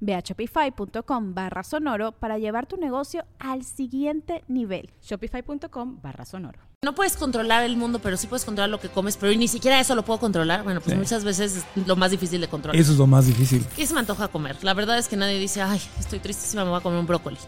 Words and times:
Ve 0.00 0.14
a 0.14 0.20
shopify.com 0.20 1.34
barra 1.34 1.62
sonoro 1.62 2.12
para 2.12 2.38
llevar 2.38 2.66
tu 2.66 2.76
negocio 2.76 3.24
al 3.38 3.64
siguiente 3.64 4.44
nivel. 4.48 4.90
Shopify.com 5.02 6.00
barra 6.02 6.24
sonoro. 6.24 6.58
No 6.82 6.94
puedes 6.94 7.16
controlar 7.16 7.64
el 7.64 7.76
mundo, 7.76 7.98
pero 7.98 8.16
sí 8.16 8.28
puedes 8.28 8.44
controlar 8.44 8.70
lo 8.70 8.78
que 8.78 8.88
comes, 8.88 9.16
pero 9.16 9.36
ni 9.36 9.48
siquiera 9.48 9.80
eso 9.80 9.94
lo 9.96 10.04
puedo 10.04 10.20
controlar. 10.20 10.62
Bueno, 10.62 10.80
pues 10.80 10.96
muchas 10.96 11.24
veces 11.24 11.56
es 11.74 11.86
lo 11.86 11.96
más 11.96 12.12
difícil 12.12 12.40
de 12.40 12.46
controlar. 12.46 12.80
Eso 12.80 12.92
es 12.92 12.98
lo 12.98 13.06
más 13.06 13.26
difícil. 13.26 13.66
¿Qué 13.74 13.84
se 13.84 13.94
me 13.94 14.00
antoja 14.00 14.28
comer? 14.28 14.56
La 14.62 14.74
verdad 14.74 14.96
es 14.96 15.08
que 15.08 15.16
nadie 15.16 15.38
dice, 15.38 15.60
ay, 15.60 15.80
estoy 15.98 16.20
tristísima, 16.20 16.64
me 16.64 16.70
voy 16.70 16.78
a 16.78 16.82
comer 16.82 17.00
un 17.00 17.06
brócoli. 17.06 17.38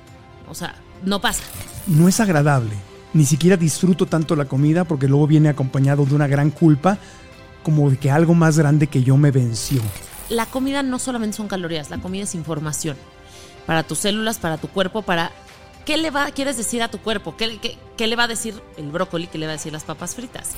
O 0.48 0.54
sea, 0.54 0.74
no 1.04 1.20
pasa. 1.20 1.44
No 1.86 2.08
es 2.08 2.18
agradable. 2.18 2.74
Ni 3.12 3.24
siquiera 3.24 3.56
disfruto 3.56 4.06
tanto 4.06 4.34
la 4.34 4.46
comida 4.46 4.84
porque 4.84 5.06
luego 5.06 5.28
viene 5.28 5.48
acompañado 5.48 6.04
de 6.04 6.14
una 6.14 6.26
gran 6.26 6.50
culpa, 6.50 6.98
como 7.62 7.88
de 7.88 7.98
que 7.98 8.10
algo 8.10 8.34
más 8.34 8.58
grande 8.58 8.88
que 8.88 9.04
yo 9.04 9.16
me 9.16 9.30
venció 9.30 9.80
la 10.30 10.46
comida 10.46 10.82
no 10.82 10.98
solamente 10.98 11.36
son 11.36 11.48
calorías, 11.48 11.90
la 11.90 11.98
comida 11.98 12.24
es 12.24 12.34
información 12.34 12.96
para 13.66 13.82
tus 13.82 13.98
células, 13.98 14.38
para 14.38 14.56
tu 14.56 14.68
cuerpo, 14.68 15.02
para 15.02 15.30
qué 15.84 15.96
le 15.96 16.10
va, 16.10 16.30
quieres 16.30 16.56
decir 16.56 16.82
a 16.82 16.88
tu 16.88 16.98
cuerpo, 16.98 17.36
qué, 17.36 17.76
qué, 17.96 18.06
le 18.06 18.16
va 18.16 18.24
a 18.24 18.28
decir 18.28 18.60
el 18.76 18.90
brócoli, 18.90 19.26
qué 19.26 19.38
le 19.38 19.46
va 19.46 19.52
a 19.52 19.56
decir 19.56 19.72
las 19.72 19.84
papas 19.84 20.14
fritas. 20.14 20.52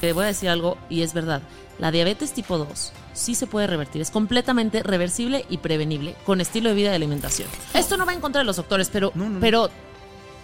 Te 0.00 0.12
voy 0.12 0.24
a 0.24 0.28
decir 0.28 0.48
algo 0.48 0.78
y 0.88 1.02
es 1.02 1.12
verdad, 1.12 1.42
la 1.78 1.90
diabetes 1.90 2.32
tipo 2.32 2.56
2 2.56 2.92
sí 3.12 3.34
se 3.34 3.46
puede 3.46 3.66
revertir, 3.66 4.02
es 4.02 4.10
completamente 4.10 4.82
reversible 4.82 5.44
y 5.48 5.58
prevenible 5.58 6.14
con 6.24 6.40
estilo 6.40 6.68
de 6.68 6.74
vida 6.74 6.92
y 6.92 6.94
alimentación. 6.94 7.48
Esto 7.74 7.96
no 7.96 8.06
va 8.06 8.12
en 8.12 8.20
contra 8.20 8.40
de 8.40 8.44
los 8.44 8.56
doctores, 8.56 8.90
pero, 8.90 9.12
pero 9.40 9.70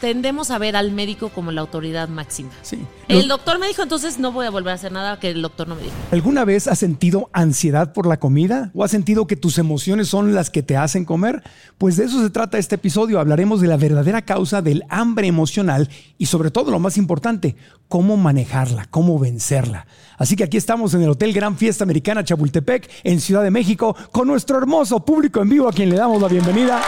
tendemos 0.03 0.51
a 0.51 0.59
ver 0.59 0.75
al 0.75 0.91
médico 0.91 1.29
como 1.29 1.53
la 1.53 1.61
autoridad 1.61 2.09
máxima. 2.09 2.51
Sí. 2.63 2.77
El 3.07 3.29
doctor 3.29 3.61
me 3.61 3.69
dijo, 3.69 3.85
entonces 3.85 4.19
no 4.19 4.33
voy 4.33 4.47
a 4.47 4.51
volver 4.51 4.73
a 4.73 4.75
hacer 4.75 4.91
nada 4.91 5.21
que 5.21 5.31
el 5.31 5.41
doctor 5.41 5.69
no 5.69 5.77
me 5.77 5.83
dijo. 5.83 5.95
¿Alguna 6.11 6.45
vez 6.45 6.67
has 6.67 6.81
sentido 6.81 7.31
ansiedad 7.33 7.93
por 7.93 8.09
la 8.09 8.19
comida? 8.19 8.73
¿O 8.75 8.83
has 8.83 8.91
sentido 8.91 9.29
que 9.29 9.37
tus 9.37 9.59
emociones 9.59 10.09
son 10.09 10.35
las 10.35 10.51
que 10.51 10.65
te 10.65 10.77
hacen 10.77 11.05
comer? 11.05 11.45
Pues 11.79 11.97
de 11.99 12.07
eso 12.07 12.21
se 12.21 12.31
trata 12.31 12.59
este 12.59 12.75
episodio. 12.75 13.21
Hablaremos 13.21 13.61
de 13.61 13.69
la 13.69 13.77
verdadera 13.77 14.23
causa 14.23 14.61
del 14.61 14.83
hambre 14.89 15.29
emocional 15.29 15.89
y 16.19 16.27
sobre 16.27 16.51
todo 16.51 16.73
lo 16.73 16.81
más 16.81 16.97
importante, 16.97 17.55
cómo 17.87 18.17
manejarla, 18.17 18.87
cómo 18.91 19.21
vencerla. 19.21 19.87
Así 20.19 20.35
que 20.35 20.43
aquí 20.43 20.57
estamos 20.57 20.95
en 20.95 21.03
el 21.03 21.11
Hotel 21.11 21.33
Gran 21.33 21.57
Fiesta 21.57 21.85
Americana 21.85 22.25
Chapultepec, 22.25 22.91
en 23.05 23.21
Ciudad 23.21 23.45
de 23.45 23.53
México, 23.53 23.95
con 24.11 24.27
nuestro 24.27 24.59
hermoso 24.59 25.05
público 25.05 25.41
en 25.41 25.49
vivo 25.49 25.69
a 25.69 25.73
quien 25.73 25.91
le 25.91 25.97
damos 25.97 26.21
la 26.21 26.27
bienvenida. 26.27 26.83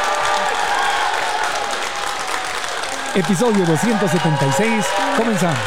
Episodio 3.16 3.64
276. 3.64 4.84
Comenzamos. 5.16 5.58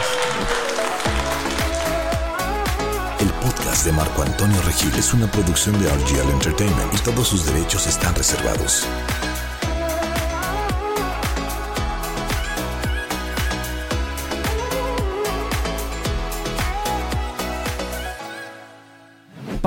El 3.21 3.29
podcast 3.41 3.85
de 3.85 3.93
Marco 3.93 4.21
Antonio 4.21 4.61
Regil 4.63 4.93
es 4.95 5.13
una 5.13 5.27
producción 5.27 5.81
de 5.81 5.89
RGL 5.89 6.29
Entertainment 6.29 6.93
y 6.93 6.97
todos 6.97 7.29
sus 7.29 7.45
derechos 7.45 7.87
están 7.87 8.13
reservados. 8.15 8.85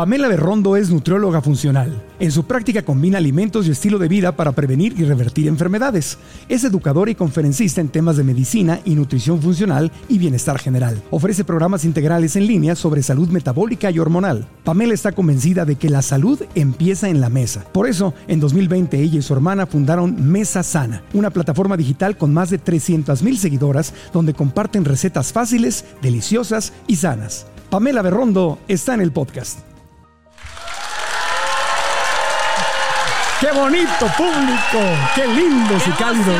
Pamela 0.00 0.28
Berrondo 0.28 0.77
es 0.77 0.88
nutrióloga 0.88 1.43
funcional. 1.43 2.03
En 2.21 2.33
su 2.33 2.47
práctica 2.47 2.83
combina 2.83 3.19
alimentos 3.19 3.66
y 3.66 3.72
estilo 3.72 3.99
de 3.99 4.09
vida 4.09 4.34
para 4.34 4.53
prevenir 4.53 4.99
y 4.99 5.05
revertir 5.05 5.47
enfermedades. 5.47 6.16
Es 6.49 6.65
educadora 6.65 7.11
y 7.11 7.15
conferencista 7.15 7.83
en 7.83 7.91
temas 7.91 8.16
de 8.16 8.25
medicina 8.25 8.81
y 8.87 8.94
nutrición 8.94 9.43
funcional 9.43 9.93
y 10.09 10.16
bienestar 10.16 10.59
general. 10.59 11.03
Ofrece 11.11 11.44
programas 11.44 11.84
integrales 11.84 12.34
en 12.37 12.47
línea 12.47 12.77
sobre 12.77 13.03
salud 13.03 13.28
metabólica 13.28 13.91
y 13.91 13.99
hormonal. 13.99 14.49
Pamela 14.65 14.94
está 14.94 15.12
convencida 15.12 15.66
de 15.66 15.77
que 15.77 15.91
la 15.91 16.00
salud 16.00 16.41
empieza 16.55 17.11
en 17.11 17.21
la 17.21 17.28
mesa. 17.28 17.67
Por 17.71 17.87
eso, 17.87 18.15
en 18.27 18.41
2020 18.41 19.03
ella 19.03 19.19
y 19.19 19.22
su 19.22 19.34
hermana 19.34 19.67
fundaron 19.67 20.17
Mesa 20.32 20.62
Sana, 20.62 21.03
una 21.12 21.28
plataforma 21.28 21.77
digital 21.77 22.17
con 22.17 22.32
más 22.32 22.49
de 22.49 22.59
300.000 22.59 23.37
seguidoras 23.37 23.93
donde 24.15 24.32
comparten 24.32 24.87
recetas 24.87 25.31
fáciles, 25.31 25.84
deliciosas 26.00 26.72
y 26.87 26.97
sanas. 26.97 27.44
Pamela 27.69 28.00
Berrondo 28.00 28.59
está 28.67 28.94
en 28.94 29.03
el 29.03 29.12
podcast. 29.12 29.69
¡Qué 33.40 33.50
bonito 33.52 34.06
público! 34.18 34.98
¡Qué 35.14 35.26
lindos 35.26 35.82
y 35.86 35.90
cálidos! 35.92 36.36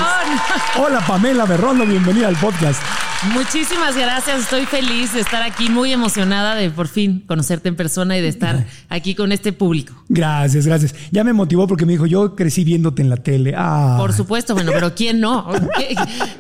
Hola 0.77 1.01
Pamela 1.01 1.47
Berrondo, 1.47 1.87
bienvenida 1.87 2.29
al 2.29 2.37
podcast. 2.37 2.83
Muchísimas 3.29 3.95
gracias, 3.97 4.41
estoy 4.41 4.65
feliz 4.65 5.13
de 5.13 5.21
estar 5.21 5.43
aquí, 5.43 5.69
muy 5.69 5.93
emocionada 5.93 6.55
de 6.55 6.71
por 6.71 6.89
fin 6.89 7.23
conocerte 7.27 7.69
en 7.69 7.77
persona 7.77 8.17
y 8.17 8.23
de 8.23 8.29
estar 8.29 8.67
aquí 8.89 9.15
con 9.15 9.31
este 9.31 9.53
público. 9.53 9.93
Gracias, 10.09 10.67
gracias. 10.67 10.95
Ya 11.11 11.23
me 11.23 11.35
motivó 11.35 11.67
porque 11.67 11.85
me 11.85 11.93
dijo, 11.93 12.07
yo 12.07 12.35
crecí 12.35 12.65
viéndote 12.65 13.03
en 13.03 13.11
la 13.11 13.19
tele. 13.19 13.53
Ah. 13.55 13.97
Por 13.99 14.15
supuesto, 14.15 14.55
bueno, 14.55 14.73
pero 14.73 14.95
¿quién 14.95 15.21
no? 15.21 15.47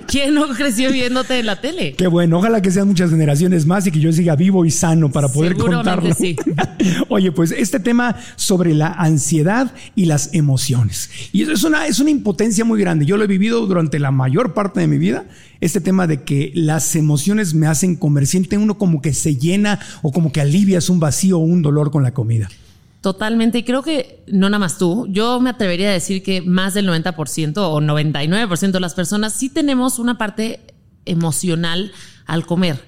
¿Quién 0.07 0.33
no 0.33 0.49
creció 0.49 0.91
viéndote 0.91 1.39
en 1.39 1.47
la 1.47 1.61
tele? 1.61 1.93
Qué 1.99 2.07
bueno, 2.07 2.39
ojalá 2.39 2.63
que 2.63 2.71
sean 2.71 2.89
muchas 2.89 3.11
generaciones 3.11 3.67
más 3.67 3.87
y 3.87 3.91
que 3.91 4.01
yo 4.01 4.11
siga 4.11 4.35
vivo 4.35 4.65
y 4.65 4.71
sano 4.71 5.11
para 5.13 5.29
poder 5.29 5.57
contarlo. 5.57 6.15
Sí. 6.15 6.35
Oye, 7.11 7.31
pues 7.31 7.53
este 7.53 7.79
tema 7.79 8.17
sobre 8.37 8.73
la 8.73 8.89
ansiedad 8.89 9.71
y 9.95 10.07
las 10.07 10.33
emociones. 10.33 11.11
Y 11.33 11.43
eso 11.43 11.53
es 11.53 11.63
una, 11.63 11.87
es 11.87 12.01
una 12.01 12.09
impotencia 12.09 12.65
muy 12.65 12.81
grande. 12.81 13.05
Yo 13.05 13.19
lo 13.19 13.25
he 13.25 13.29
vivido 13.29 13.67
durante 13.67 13.99
la 13.99 14.11
mayor 14.11 14.55
parte 14.55 14.81
de 14.81 14.87
mi 14.87 14.97
vida 14.97 15.27
este 15.60 15.81
tema 15.81 16.06
de 16.06 16.22
que 16.25 16.53
las 16.54 16.97
emociones 16.97 17.54
me 17.54 17.66
hacen 17.66 17.97
comer, 17.97 18.26
siente 18.26 18.59
uno 18.59 18.78
como 18.78 19.03
que 19.03 19.12
se 19.12 19.37
llena 19.37 19.81
o 20.03 20.12
como 20.12 20.32
que 20.32 20.41
alivias 20.41 20.88
un 20.88 21.00
vacío 21.00 21.38
o 21.38 21.43
un 21.43 21.62
dolor 21.62 21.91
con 21.91 22.03
la 22.03 22.12
comida. 22.12 22.48
Totalmente, 23.00 23.59
y 23.59 23.62
creo 23.62 23.82
que 23.82 24.22
no 24.26 24.50
nada 24.50 24.59
más 24.59 24.76
tú, 24.76 25.06
yo 25.09 25.41
me 25.41 25.50
atrevería 25.50 25.88
a 25.88 25.93
decir 25.93 26.22
que 26.22 26.43
más 26.43 26.75
del 26.75 26.87
90% 26.87 27.56
o 27.56 27.81
99% 27.81 28.71
de 28.72 28.81
las 28.81 28.94
personas 28.94 29.32
sí 29.32 29.48
tenemos 29.48 29.98
una 29.98 30.19
parte 30.19 30.60
emocional 31.06 31.92
al 32.27 32.44
comer. 32.44 32.84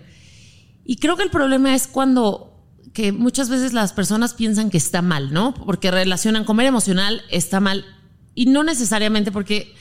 Y 0.84 0.96
creo 0.96 1.16
que 1.16 1.22
el 1.22 1.30
problema 1.30 1.74
es 1.74 1.86
cuando 1.86 2.52
que 2.92 3.12
muchas 3.12 3.48
veces 3.48 3.72
las 3.72 3.94
personas 3.94 4.34
piensan 4.34 4.68
que 4.68 4.76
está 4.76 5.00
mal, 5.00 5.32
¿no? 5.32 5.54
Porque 5.54 5.90
relacionan 5.90 6.44
comer 6.44 6.66
emocional 6.66 7.22
está 7.30 7.60
mal 7.60 7.86
y 8.34 8.46
no 8.46 8.64
necesariamente 8.64 9.32
porque 9.32 9.74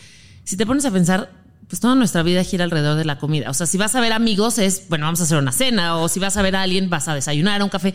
si 0.46 0.56
te 0.56 0.66
pones 0.66 0.86
a 0.86 0.92
pensar, 0.92 1.41
pues 1.72 1.80
toda 1.80 1.96
nuestra 1.96 2.22
vida 2.22 2.44
gira 2.44 2.66
alrededor 2.66 2.98
de 2.98 3.06
la 3.06 3.18
comida. 3.18 3.50
O 3.50 3.54
sea, 3.54 3.66
si 3.66 3.78
vas 3.78 3.96
a 3.96 4.02
ver 4.02 4.12
amigos 4.12 4.58
es, 4.58 4.90
bueno, 4.90 5.06
vamos 5.06 5.22
a 5.22 5.24
hacer 5.24 5.38
una 5.38 5.54
cena, 5.54 5.96
o 5.96 6.10
si 6.10 6.20
vas 6.20 6.36
a 6.36 6.42
ver 6.42 6.58
a 6.58 6.64
alguien, 6.64 6.90
vas 6.90 7.08
a 7.08 7.16
desayunar, 7.16 7.64
un 7.64 7.70
café. 7.70 7.94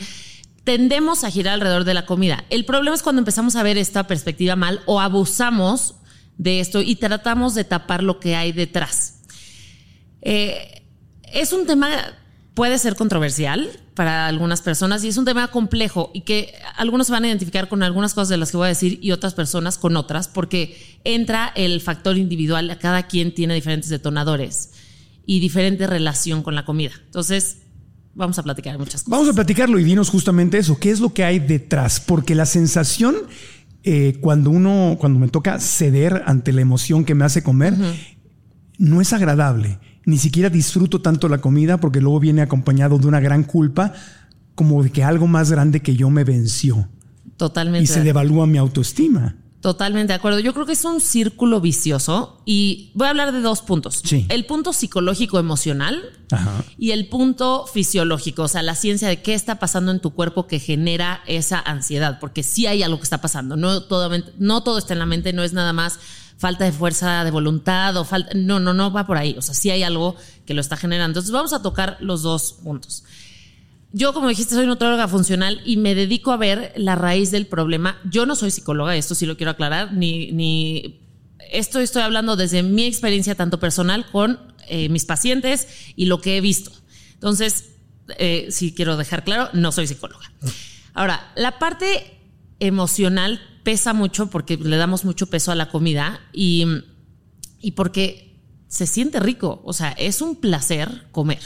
Tendemos 0.65 1.25
a 1.25 1.31
girar 1.31 1.53
alrededor 1.53 1.85
de 1.85 1.93
la 1.93 2.07
comida. 2.07 2.47
El 2.49 2.65
problema 2.65 2.97
es 2.97 3.03
cuando 3.03 3.21
empezamos 3.21 3.55
a 3.55 3.63
ver 3.63 3.77
esta 3.77 4.07
perspectiva 4.07 4.57
mal 4.57 4.81
o 4.87 4.99
abusamos 4.99 5.97
de 6.39 6.61
esto 6.61 6.81
y 6.81 6.97
tratamos 6.97 7.55
de 7.55 7.65
tapar 7.65 8.03
lo 8.03 8.19
que 8.19 8.35
hay 8.35 8.53
detrás. 8.53 9.21
Eh, 10.23 10.83
es 11.35 11.53
un 11.53 11.67
tema 11.67 11.91
puede 12.55 12.79
ser 12.79 12.97
controversial 12.97 13.69
para 13.97 14.27
algunas 14.29 14.61
personas 14.61 15.03
y 15.03 15.09
es 15.09 15.17
un 15.17 15.25
tema 15.25 15.49
complejo 15.49 16.11
y 16.13 16.21
que 16.21 16.53
algunos 16.77 17.09
se 17.09 17.15
van 17.15 17.25
a 17.25 17.29
identificar 17.29 17.67
con 17.69 17.83
algunas 17.83 18.13
cosas 18.13 18.29
de 18.29 18.37
las 18.37 18.51
que 18.51 18.59
voy 18.59 18.67
a 18.67 18.69
decir 18.69 18.99
y 19.03 19.11
otras 19.11 19.35
personas 19.35 19.79
con 19.79 19.97
otras, 19.97 20.29
porque 20.29 20.77
entra 21.03 21.51
el 21.57 21.81
factor 21.81 22.19
individual, 22.19 22.79
cada 22.79 23.09
quien 23.09 23.35
tiene 23.35 23.55
diferentes 23.55 23.89
detonadores 23.89 24.71
y 25.25 25.41
diferente 25.41 25.87
relación 25.87 26.43
con 26.43 26.55
la 26.55 26.67
comida. 26.67 26.93
Entonces, 27.07 27.63
vamos 28.15 28.39
a 28.39 28.43
platicar 28.43 28.79
muchas 28.79 29.03
cosas. 29.03 29.09
Vamos 29.09 29.29
a 29.31 29.33
platicarlo 29.33 29.79
y 29.79 29.85
dinos 29.85 30.11
justamente 30.11 30.59
eso, 30.59 30.79
¿qué 30.79 30.91
es 30.91 31.01
lo 31.01 31.15
que 31.15 31.25
hay 31.25 31.39
detrás? 31.39 31.99
Porque 31.99 32.35
la 32.35 32.45
sensación 32.45 33.17
eh, 33.83 34.19
cuando 34.21 34.51
uno, 34.51 34.99
cuando 35.01 35.19
me 35.19 35.29
toca 35.29 35.59
ceder 35.59 36.23
ante 36.27 36.53
la 36.53 36.61
emoción 36.61 37.07
que 37.07 37.15
me 37.15 37.25
hace 37.25 37.43
comer, 37.43 37.75
no 38.77 39.01
es 39.01 39.15
agradable 39.15 39.79
ni 40.07 40.19
siquiera 40.19 40.49
disfruto 40.49 41.03
tanto 41.03 41.29
la 41.29 41.39
comida 41.39 41.79
porque 41.79 42.01
luego 42.01 42.21
viene 42.21 42.41
acompañado 42.41 42.97
de 42.97 43.07
una 43.09 43.21
gran 43.21 43.43
culpa, 43.43 43.93
como 44.55 44.83
de 44.83 44.91
que 44.91 45.05
algo 45.05 45.27
más 45.27 45.51
grande 45.51 45.83
que 45.83 45.95
yo 45.97 46.09
me 46.09 46.25
venció. 46.25 46.89
Totalmente. 47.37 47.85
Y 47.85 47.87
se 47.87 48.03
devalúa 48.03 48.47
mi 48.47 48.57
autoestima. 48.57 49.37
Totalmente 49.61 50.13
de 50.13 50.15
acuerdo. 50.15 50.39
Yo 50.39 50.55
creo 50.55 50.65
que 50.65 50.75
es 50.75 50.85
un 50.85 51.01
círculo 51.01 51.61
vicioso 51.61 52.41
y 52.45 52.93
voy 52.95 53.09
a 53.09 53.11
hablar 53.11 53.33
de 53.33 53.41
dos 53.41 53.63
puntos. 53.63 54.01
Sí. 54.05 54.25
El 54.29 54.47
punto 54.47 54.73
psicológico 54.73 55.41
emocional 55.41 56.01
Ajá. 56.31 56.63
y 56.79 56.93
el 56.93 57.09
punto 57.09 57.67
fisiológico, 57.67 58.45
o 58.45 58.49
sea, 58.49 58.63
la 58.63 58.77
ciencia 58.77 59.09
de 59.09 59.23
qué 59.23 59.35
está 59.35 59.59
pasando 59.59 59.91
en 59.91 59.99
tu 59.99 60.13
cuerpo 60.13 60.47
que 60.47 60.61
genera 60.61 61.21
esa 61.27 61.59
ansiedad, 61.59 62.21
porque 62.21 62.45
sí 62.45 62.67
hay 62.67 62.85
algo 62.85 62.99
que 62.99 63.05
está 63.05 63.21
pasando. 63.21 63.57
No 63.57 63.83
todo, 63.83 64.09
no 64.39 64.63
todo 64.63 64.79
está 64.79 64.93
en 64.93 65.01
la 65.01 65.07
mente, 65.07 65.33
no 65.33 65.43
es 65.43 65.53
nada 65.53 65.73
más 65.73 65.99
falta 66.39 66.65
de 66.65 66.73
fuerza 66.73 67.25
de 67.25 67.31
voluntad 67.31 67.97
o 67.97 68.05
falta, 68.05 68.33
no, 68.35 68.61
no, 68.61 68.75
no 68.75 68.93
va 68.93 69.07
por 69.07 69.17
ahí. 69.17 69.35
O 69.39 69.43
sea, 69.43 69.55
sí 69.55 69.71
hay 69.71 69.83
algo 69.83 70.17
que 70.45 70.55
lo 70.55 70.61
está 70.61 70.77
generando. 70.77 71.11
Entonces 71.19 71.33
vamos 71.33 71.53
a 71.53 71.63
tocar 71.63 71.97
los 72.01 72.23
dos 72.23 72.53
puntos. 72.63 73.05
Yo, 73.93 74.13
como 74.13 74.29
dijiste, 74.29 74.55
soy 74.55 74.67
nutróloga 74.67 75.09
funcional 75.09 75.63
y 75.65 75.79
me 75.79 75.95
dedico 75.95 76.33
a 76.33 76.37
ver 76.37 76.73
la 76.77 76.97
raíz 76.97 77.31
del 77.31 77.47
problema. 77.47 77.99
Yo 78.05 78.27
no 78.27 78.37
soy 78.37 78.51
psicóloga, 78.51 78.97
esto 78.97 79.15
sí 79.15 79.25
lo 79.25 79.37
quiero 79.37 79.53
aclarar, 79.53 79.93
ni, 79.95 80.33
ni 80.33 81.01
esto 81.51 81.79
estoy 81.79 82.03
hablando 82.03 82.37
desde 82.37 82.63
mi 82.63 82.85
experiencia 82.85 83.35
tanto 83.35 83.59
personal 83.59 84.05
con 84.11 84.39
eh, 84.69 84.89
mis 84.89 85.05
pacientes 85.05 85.69
y 85.97 86.07
lo 86.07 86.21
que 86.21 86.37
he 86.37 86.41
visto. 86.41 86.73
Entonces, 87.15 87.71
eh, 88.19 88.49
sí 88.51 88.75
quiero 88.75 88.97
dejar 88.97 89.25
claro, 89.25 89.49
no 89.53 89.73
soy 89.73 89.87
psicóloga. 89.87 90.31
Ahora, 90.93 91.33
la 91.35 91.59
parte 91.59 92.19
emocional 92.61 93.41
pesa 93.67 93.93
mucho 93.93 94.31
porque 94.31 94.57
le 94.57 94.77
damos 94.77 95.05
mucho 95.05 95.27
peso 95.27 95.51
a 95.51 95.57
la 95.57 95.71
comida 95.71 96.21
y, 96.33 96.65
y 97.61 97.73
porque 97.73 98.39
se 98.69 98.87
siente 98.87 99.19
rico, 99.19 99.61
o 99.65 99.73
sea, 99.73 99.91
es 99.99 100.23
un 100.23 100.37
placer 100.37 101.09
comer. 101.11 101.41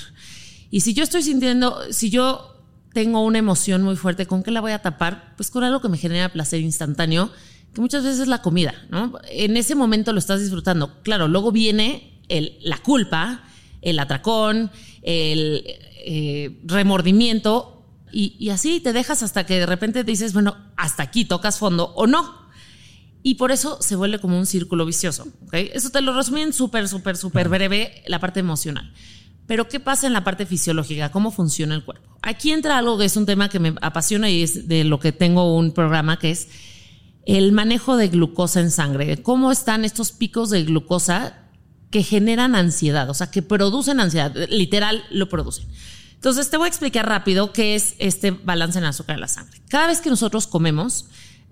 Y 0.70 0.80
si 0.80 0.92
yo 0.92 1.02
estoy 1.02 1.22
sintiendo, 1.22 1.80
si 1.88 2.10
yo 2.10 2.62
tengo 2.92 3.24
una 3.24 3.38
emoción 3.38 3.82
muy 3.82 3.96
fuerte, 3.96 4.26
¿con 4.26 4.42
qué 4.42 4.50
la 4.50 4.60
voy 4.60 4.72
a 4.72 4.82
tapar? 4.82 5.32
Pues 5.38 5.50
con 5.50 5.64
algo 5.64 5.80
que 5.80 5.88
me 5.88 5.96
genera 5.96 6.30
placer 6.30 6.60
instantáneo, 6.60 7.30
que 7.72 7.80
muchas 7.80 8.04
veces 8.04 8.20
es 8.20 8.28
la 8.28 8.42
comida, 8.42 8.74
¿no? 8.90 9.14
En 9.30 9.56
ese 9.56 9.74
momento 9.74 10.12
lo 10.12 10.18
estás 10.18 10.42
disfrutando. 10.42 11.00
Claro, 11.02 11.26
luego 11.26 11.52
viene 11.52 12.20
el, 12.28 12.58
la 12.60 12.76
culpa, 12.76 13.44
el 13.80 13.98
atracón, 13.98 14.70
el 15.00 15.64
eh, 16.04 16.60
remordimiento, 16.64 17.79
y, 18.12 18.36
y 18.38 18.50
así 18.50 18.80
te 18.80 18.92
dejas 18.92 19.22
hasta 19.22 19.44
que 19.44 19.58
de 19.60 19.66
repente 19.66 20.04
te 20.04 20.10
dices, 20.10 20.32
bueno, 20.32 20.56
hasta 20.76 21.02
aquí 21.02 21.24
tocas 21.24 21.58
fondo 21.58 21.92
o 21.94 22.06
no. 22.06 22.40
Y 23.22 23.34
por 23.34 23.52
eso 23.52 23.78
se 23.80 23.96
vuelve 23.96 24.18
como 24.18 24.38
un 24.38 24.46
círculo 24.46 24.86
vicioso. 24.86 25.26
¿okay? 25.46 25.70
Eso 25.74 25.90
te 25.90 26.00
lo 26.00 26.14
resumí 26.14 26.40
en 26.40 26.52
súper, 26.52 26.88
súper, 26.88 27.16
súper 27.16 27.48
breve 27.48 28.02
la 28.06 28.18
parte 28.18 28.40
emocional. 28.40 28.92
Pero 29.46 29.68
¿qué 29.68 29.80
pasa 29.80 30.06
en 30.06 30.12
la 30.12 30.24
parte 30.24 30.46
fisiológica? 30.46 31.10
¿Cómo 31.10 31.30
funciona 31.30 31.74
el 31.74 31.84
cuerpo? 31.84 32.16
Aquí 32.22 32.52
entra 32.52 32.78
algo 32.78 32.96
que 32.98 33.04
es 33.04 33.16
un 33.16 33.26
tema 33.26 33.48
que 33.48 33.58
me 33.58 33.74
apasiona 33.82 34.30
y 34.30 34.42
es 34.42 34.68
de 34.68 34.84
lo 34.84 35.00
que 35.00 35.12
tengo 35.12 35.56
un 35.56 35.72
programa 35.72 36.18
que 36.18 36.30
es 36.30 36.48
el 37.26 37.52
manejo 37.52 37.96
de 37.96 38.08
glucosa 38.08 38.60
en 38.60 38.70
sangre. 38.70 39.22
¿Cómo 39.22 39.50
están 39.52 39.84
estos 39.84 40.12
picos 40.12 40.50
de 40.50 40.64
glucosa 40.64 41.48
que 41.90 42.02
generan 42.02 42.54
ansiedad? 42.54 43.10
O 43.10 43.14
sea, 43.14 43.30
que 43.30 43.42
producen 43.42 44.00
ansiedad. 44.00 44.34
Literal, 44.48 45.04
lo 45.10 45.28
producen. 45.28 45.66
Entonces, 46.20 46.50
te 46.50 46.58
voy 46.58 46.66
a 46.66 46.68
explicar 46.68 47.08
rápido 47.08 47.50
qué 47.50 47.74
es 47.74 47.94
este 47.98 48.30
balance 48.30 48.78
en 48.78 48.84
azúcar 48.84 49.14
en 49.14 49.22
la 49.22 49.28
sangre. 49.28 49.58
Cada 49.70 49.86
vez 49.86 50.02
que 50.02 50.10
nosotros 50.10 50.46
comemos, 50.46 51.06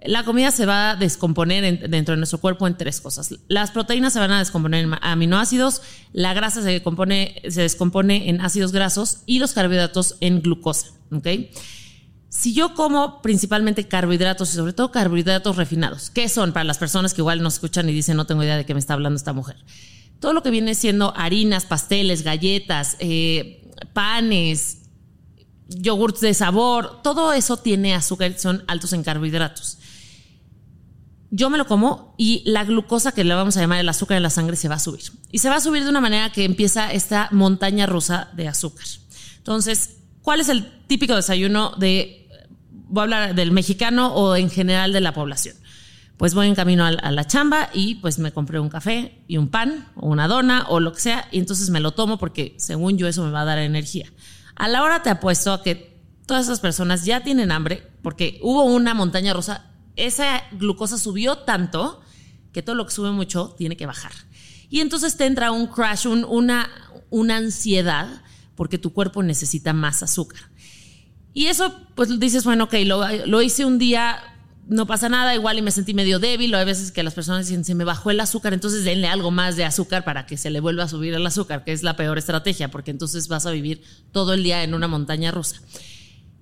la 0.04 0.24
comida 0.24 0.50
se 0.50 0.66
va 0.66 0.90
a 0.90 0.96
descomponer 0.96 1.64
en, 1.64 1.90
dentro 1.90 2.12
de 2.12 2.18
nuestro 2.18 2.38
cuerpo 2.38 2.66
en 2.66 2.76
tres 2.76 3.00
cosas. 3.00 3.34
Las 3.48 3.70
proteínas 3.70 4.12
se 4.12 4.18
van 4.18 4.30
a 4.30 4.38
descomponer 4.38 4.84
en 4.84 4.92
aminoácidos, 5.00 5.80
la 6.12 6.34
grasa 6.34 6.62
se, 6.62 6.82
compone, 6.82 7.40
se 7.48 7.62
descompone 7.62 8.28
en 8.28 8.42
ácidos 8.42 8.72
grasos 8.72 9.22
y 9.24 9.38
los 9.38 9.54
carbohidratos 9.54 10.16
en 10.20 10.42
glucosa. 10.42 10.88
¿okay? 11.12 11.50
Si 12.28 12.52
yo 12.52 12.74
como 12.74 13.22
principalmente 13.22 13.88
carbohidratos 13.88 14.52
y 14.52 14.56
sobre 14.56 14.74
todo 14.74 14.92
carbohidratos 14.92 15.56
refinados, 15.56 16.10
¿qué 16.10 16.28
son 16.28 16.52
para 16.52 16.64
las 16.64 16.76
personas 16.76 17.14
que 17.14 17.22
igual 17.22 17.42
nos 17.42 17.54
escuchan 17.54 17.88
y 17.88 17.92
dicen 17.94 18.18
no 18.18 18.26
tengo 18.26 18.42
idea 18.42 18.58
de 18.58 18.66
qué 18.66 18.74
me 18.74 18.80
está 18.80 18.92
hablando 18.92 19.16
esta 19.16 19.32
mujer? 19.32 19.56
Todo 20.20 20.34
lo 20.34 20.42
que 20.42 20.50
viene 20.50 20.74
siendo 20.74 21.16
harinas, 21.16 21.64
pasteles, 21.64 22.22
galletas, 22.22 22.96
eh, 22.98 23.67
panes, 23.92 24.82
yogurts 25.68 26.20
de 26.20 26.34
sabor, 26.34 27.02
todo 27.02 27.32
eso 27.32 27.56
tiene 27.56 27.94
azúcar, 27.94 28.38
son 28.38 28.64
altos 28.66 28.92
en 28.92 29.02
carbohidratos 29.02 29.78
yo 31.30 31.50
me 31.50 31.58
lo 31.58 31.66
como 31.66 32.14
y 32.16 32.42
la 32.46 32.64
glucosa, 32.64 33.12
que 33.12 33.24
le 33.24 33.34
vamos 33.34 33.56
a 33.56 33.60
llamar 33.60 33.80
el 33.80 33.88
azúcar 33.88 34.16
en 34.16 34.22
la 34.22 34.30
sangre, 34.30 34.56
se 34.56 34.68
va 34.68 34.76
a 34.76 34.78
subir. 34.78 35.02
Y 35.30 35.38
se 35.38 35.48
va 35.48 35.56
a 35.56 35.60
subir 35.60 35.84
de 35.84 35.90
una 35.90 36.00
manera 36.00 36.32
que 36.32 36.44
empieza 36.44 36.92
esta 36.92 37.28
montaña 37.32 37.86
rusa 37.86 38.30
de 38.34 38.48
azúcar. 38.48 38.86
Entonces, 39.36 39.98
¿cuál 40.22 40.40
es 40.40 40.48
el 40.48 40.70
típico 40.86 41.14
desayuno 41.14 41.74
de, 41.76 42.28
voy 42.70 43.00
a 43.00 43.04
hablar 43.04 43.34
del 43.34 43.52
mexicano 43.52 44.14
o 44.14 44.36
en 44.36 44.50
general 44.50 44.92
de 44.92 45.00
la 45.00 45.12
población? 45.12 45.56
Pues 46.18 46.34
voy 46.34 46.48
en 46.48 46.54
camino 46.54 46.84
a, 46.84 46.90
la 46.90 47.26
chamba 47.26 47.70
y 47.72 47.94
pues 47.96 48.18
me 48.18 48.32
compré 48.32 48.58
un 48.58 48.68
café 48.68 49.22
y 49.28 49.36
un 49.36 49.48
pan 49.48 49.88
o 49.94 50.08
una 50.08 50.28
dona 50.28 50.66
o 50.68 50.80
lo 50.80 50.92
que 50.92 51.00
sea 51.00 51.28
y 51.30 51.38
entonces 51.38 51.70
me 51.70 51.80
lo 51.80 51.92
tomo 51.92 52.18
porque 52.18 52.56
según 52.58 52.98
yo 52.98 53.06
eso 53.06 53.24
me 53.24 53.30
va 53.30 53.42
a 53.42 53.44
dar 53.44 53.58
energía. 53.58 54.12
A 54.56 54.66
la 54.66 54.82
hora 54.82 55.02
te 55.02 55.10
apuesto 55.10 55.52
a 55.52 55.62
que 55.62 55.96
todas 56.26 56.46
esas 56.46 56.58
personas 56.58 57.04
ya 57.04 57.22
tienen 57.22 57.52
hambre 57.52 57.86
porque 58.02 58.40
hubo 58.42 58.64
una 58.64 58.94
montaña 58.94 59.32
rusa 59.32 59.64
esa 59.98 60.44
glucosa 60.52 60.96
subió 60.96 61.38
tanto 61.38 62.00
que 62.52 62.62
todo 62.62 62.74
lo 62.74 62.86
que 62.86 62.92
sube 62.92 63.10
mucho 63.10 63.54
tiene 63.58 63.76
que 63.76 63.86
bajar. 63.86 64.12
Y 64.70 64.80
entonces 64.80 65.16
te 65.16 65.26
entra 65.26 65.50
un 65.50 65.66
crash, 65.66 66.06
una, 66.06 66.70
una 67.10 67.36
ansiedad, 67.36 68.22
porque 68.54 68.78
tu 68.78 68.92
cuerpo 68.92 69.22
necesita 69.22 69.72
más 69.72 70.02
azúcar. 70.02 70.40
Y 71.34 71.46
eso, 71.46 71.74
pues 71.94 72.18
dices, 72.18 72.44
bueno, 72.44 72.64
ok, 72.64 72.74
lo 73.26 73.42
hice 73.42 73.64
un 73.64 73.78
día, 73.78 74.18
no 74.68 74.86
pasa 74.86 75.08
nada, 75.08 75.34
igual 75.34 75.58
y 75.58 75.62
me 75.62 75.70
sentí 75.70 75.94
medio 75.94 76.18
débil, 76.18 76.54
o 76.54 76.58
hay 76.58 76.64
veces 76.64 76.92
que 76.92 77.02
las 77.02 77.14
personas 77.14 77.48
dicen, 77.48 77.64
se 77.64 77.74
me 77.74 77.84
bajó 77.84 78.10
el 78.10 78.20
azúcar, 78.20 78.52
entonces 78.52 78.84
denle 78.84 79.08
algo 79.08 79.30
más 79.30 79.56
de 79.56 79.64
azúcar 79.64 80.04
para 80.04 80.26
que 80.26 80.36
se 80.36 80.50
le 80.50 80.60
vuelva 80.60 80.84
a 80.84 80.88
subir 80.88 81.14
el 81.14 81.26
azúcar, 81.26 81.64
que 81.64 81.72
es 81.72 81.82
la 81.82 81.96
peor 81.96 82.18
estrategia, 82.18 82.70
porque 82.70 82.90
entonces 82.90 83.28
vas 83.28 83.46
a 83.46 83.50
vivir 83.50 83.82
todo 84.12 84.34
el 84.34 84.42
día 84.42 84.62
en 84.62 84.74
una 84.74 84.88
montaña 84.88 85.30
rusa 85.30 85.60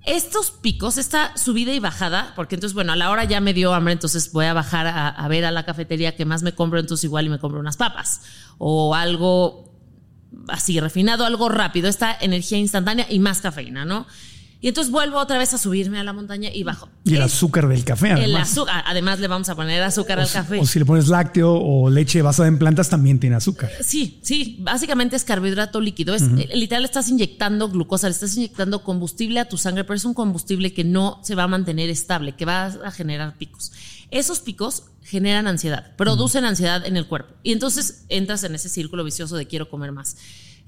estos 0.07 0.53
picos, 0.53 0.99
esta 0.99 1.37
subida 1.37 1.75
y 1.75 1.81
bajada, 1.81 2.33
porque 2.37 2.55
entonces, 2.55 2.75
bueno, 2.75 2.93
a 2.93 2.97
la 2.97 3.11
hora 3.11 3.25
ya 3.25 3.41
me 3.41 3.53
dio 3.53 3.75
hambre, 3.75 3.93
entonces 3.93 4.33
voy 4.33 4.47
a 4.47 4.55
bajar 4.55 4.87
a, 4.87 5.09
a, 5.09 5.29
ver 5.29 5.45
a 5.45 5.51
la 5.51 5.65
cafetería 5.65 6.15
que 6.15 6.25
más 6.25 6.45
me 6.45 6.55
compro, 6.55 6.79
entonces 6.79 7.03
igual 7.03 7.27
y 7.27 7.29
me 7.29 7.41
compro 7.41 7.59
unas 7.59 7.77
papas 7.77 8.21
o 8.57 8.95
algo 8.95 9.75
así 10.49 10.79
refinado, 10.79 11.27
algo 11.27 11.49
rápido, 11.49 11.89
esta 11.89 12.17
energía 12.21 12.59
instantánea 12.59 13.07
y 13.11 13.19
más 13.19 13.41
cafeína, 13.41 13.85
¿no? 13.85 14.07
Y 14.61 14.69
entonces 14.69 14.91
vuelvo 14.91 15.19
otra 15.19 15.39
vez 15.39 15.53
a 15.53 15.59
subirme 15.59 15.99
a 15.99 16.05
la 16.05 16.13
montaña 16.13 16.49
y 16.53 16.63
bajo. 16.63 16.89
Y 17.05 17.15
el 17.15 17.23
azúcar 17.23 17.69
del 17.69 17.85
café, 17.85 18.13
además. 18.13 18.29
El 18.29 18.37
azúcar, 18.37 18.85
además 18.87 19.21
le 19.21 19.29
vamos 19.29 19.49
a 19.49 19.55
poner 19.55 19.83
azúcar 19.83 20.19
o 20.19 20.23
al 20.23 20.27
si, 20.27 20.33
café. 20.33 20.59
O 20.61 20.67
si 20.67 20.79
le 20.79 20.87
pones 20.87 21.09
lácteo 21.09 21.53
o 21.53 21.91
leche 21.91 22.23
basada 22.23 22.49
en 22.49 22.59
plantas, 22.59 22.89
también 22.89 23.21
tiene 23.21 23.37
azúcar. 23.37 23.71
Sí, 23.83 24.19
sí, 24.23 24.57
básicamente 24.61 25.15
es 25.15 25.25
carbohidrato 25.25 25.81
líquido. 25.81 26.15
Es, 26.15 26.23
uh 26.23 26.27
-huh. 26.27 26.55
Literal, 26.55 26.85
estás 26.85 27.09
inyectando 27.09 27.69
glucosa, 27.69 28.09
le 28.09 28.13
estás 28.13 28.37
inyectando 28.37 28.83
combustible 28.83 29.41
a 29.41 29.49
tu 29.49 29.59
sangre, 29.59 29.85
pero 29.85 29.97
es 29.97 30.05
un 30.05 30.15
combustible 30.15 30.73
que 30.73 30.85
no 30.85 31.21
se 31.23 31.35
va 31.35 31.45
a 31.45 31.49
mantener 31.49 31.91
estable, 31.91 32.35
que 32.35 32.47
va 32.47 32.67
a 32.67 32.91
generar 32.91 33.37
picos. 33.37 33.73
Esos 34.11 34.41
picos 34.41 34.85
generan 35.03 35.47
ansiedad, 35.47 35.95
producen 35.97 36.45
uh 36.45 36.47
-huh. 36.47 36.51
ansiedad 36.51 36.87
en 36.87 36.97
el 36.97 37.07
cuerpo. 37.07 37.35
Y 37.43 37.53
entonces 37.53 38.05
entras 38.09 38.43
en 38.45 38.55
ese 38.55 38.69
círculo 38.69 39.05
vicioso 39.05 39.37
de 39.37 39.47
quiero 39.47 39.69
comer 39.69 39.93
más 39.93 40.17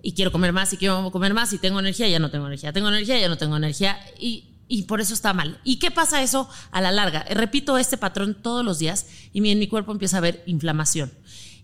y 0.02 0.12
quiero 0.12 0.32
comer 0.32 0.52
más 0.52 0.72
y 0.72 0.76
quiero 0.76 1.10
comer 1.10 1.34
más 1.34 1.52
y 1.52 1.58
tengo 1.58 1.80
energía, 1.80 2.08
ya 2.08 2.18
no 2.18 2.30
tengo 2.30 2.46
energía, 2.46 2.72
tengo 2.72 2.88
energía, 2.88 3.18
ya 3.18 3.28
no 3.28 3.36
tengo 3.36 3.56
energía 3.56 3.98
y, 4.18 4.44
y 4.68 4.82
por 4.82 5.00
eso 5.00 5.14
está 5.14 5.32
mal. 5.32 5.60
¿Y 5.64 5.78
qué 5.78 5.90
pasa 5.90 6.22
eso 6.22 6.48
a 6.70 6.80
la 6.80 6.92
larga? 6.92 7.24
Repito 7.30 7.78
este 7.78 7.96
patrón 7.96 8.36
todos 8.40 8.64
los 8.64 8.78
días 8.78 9.06
y 9.32 9.48
en 9.50 9.58
mi 9.58 9.66
cuerpo 9.66 9.92
empieza 9.92 10.16
a 10.16 10.18
haber 10.18 10.42
inflamación. 10.46 11.12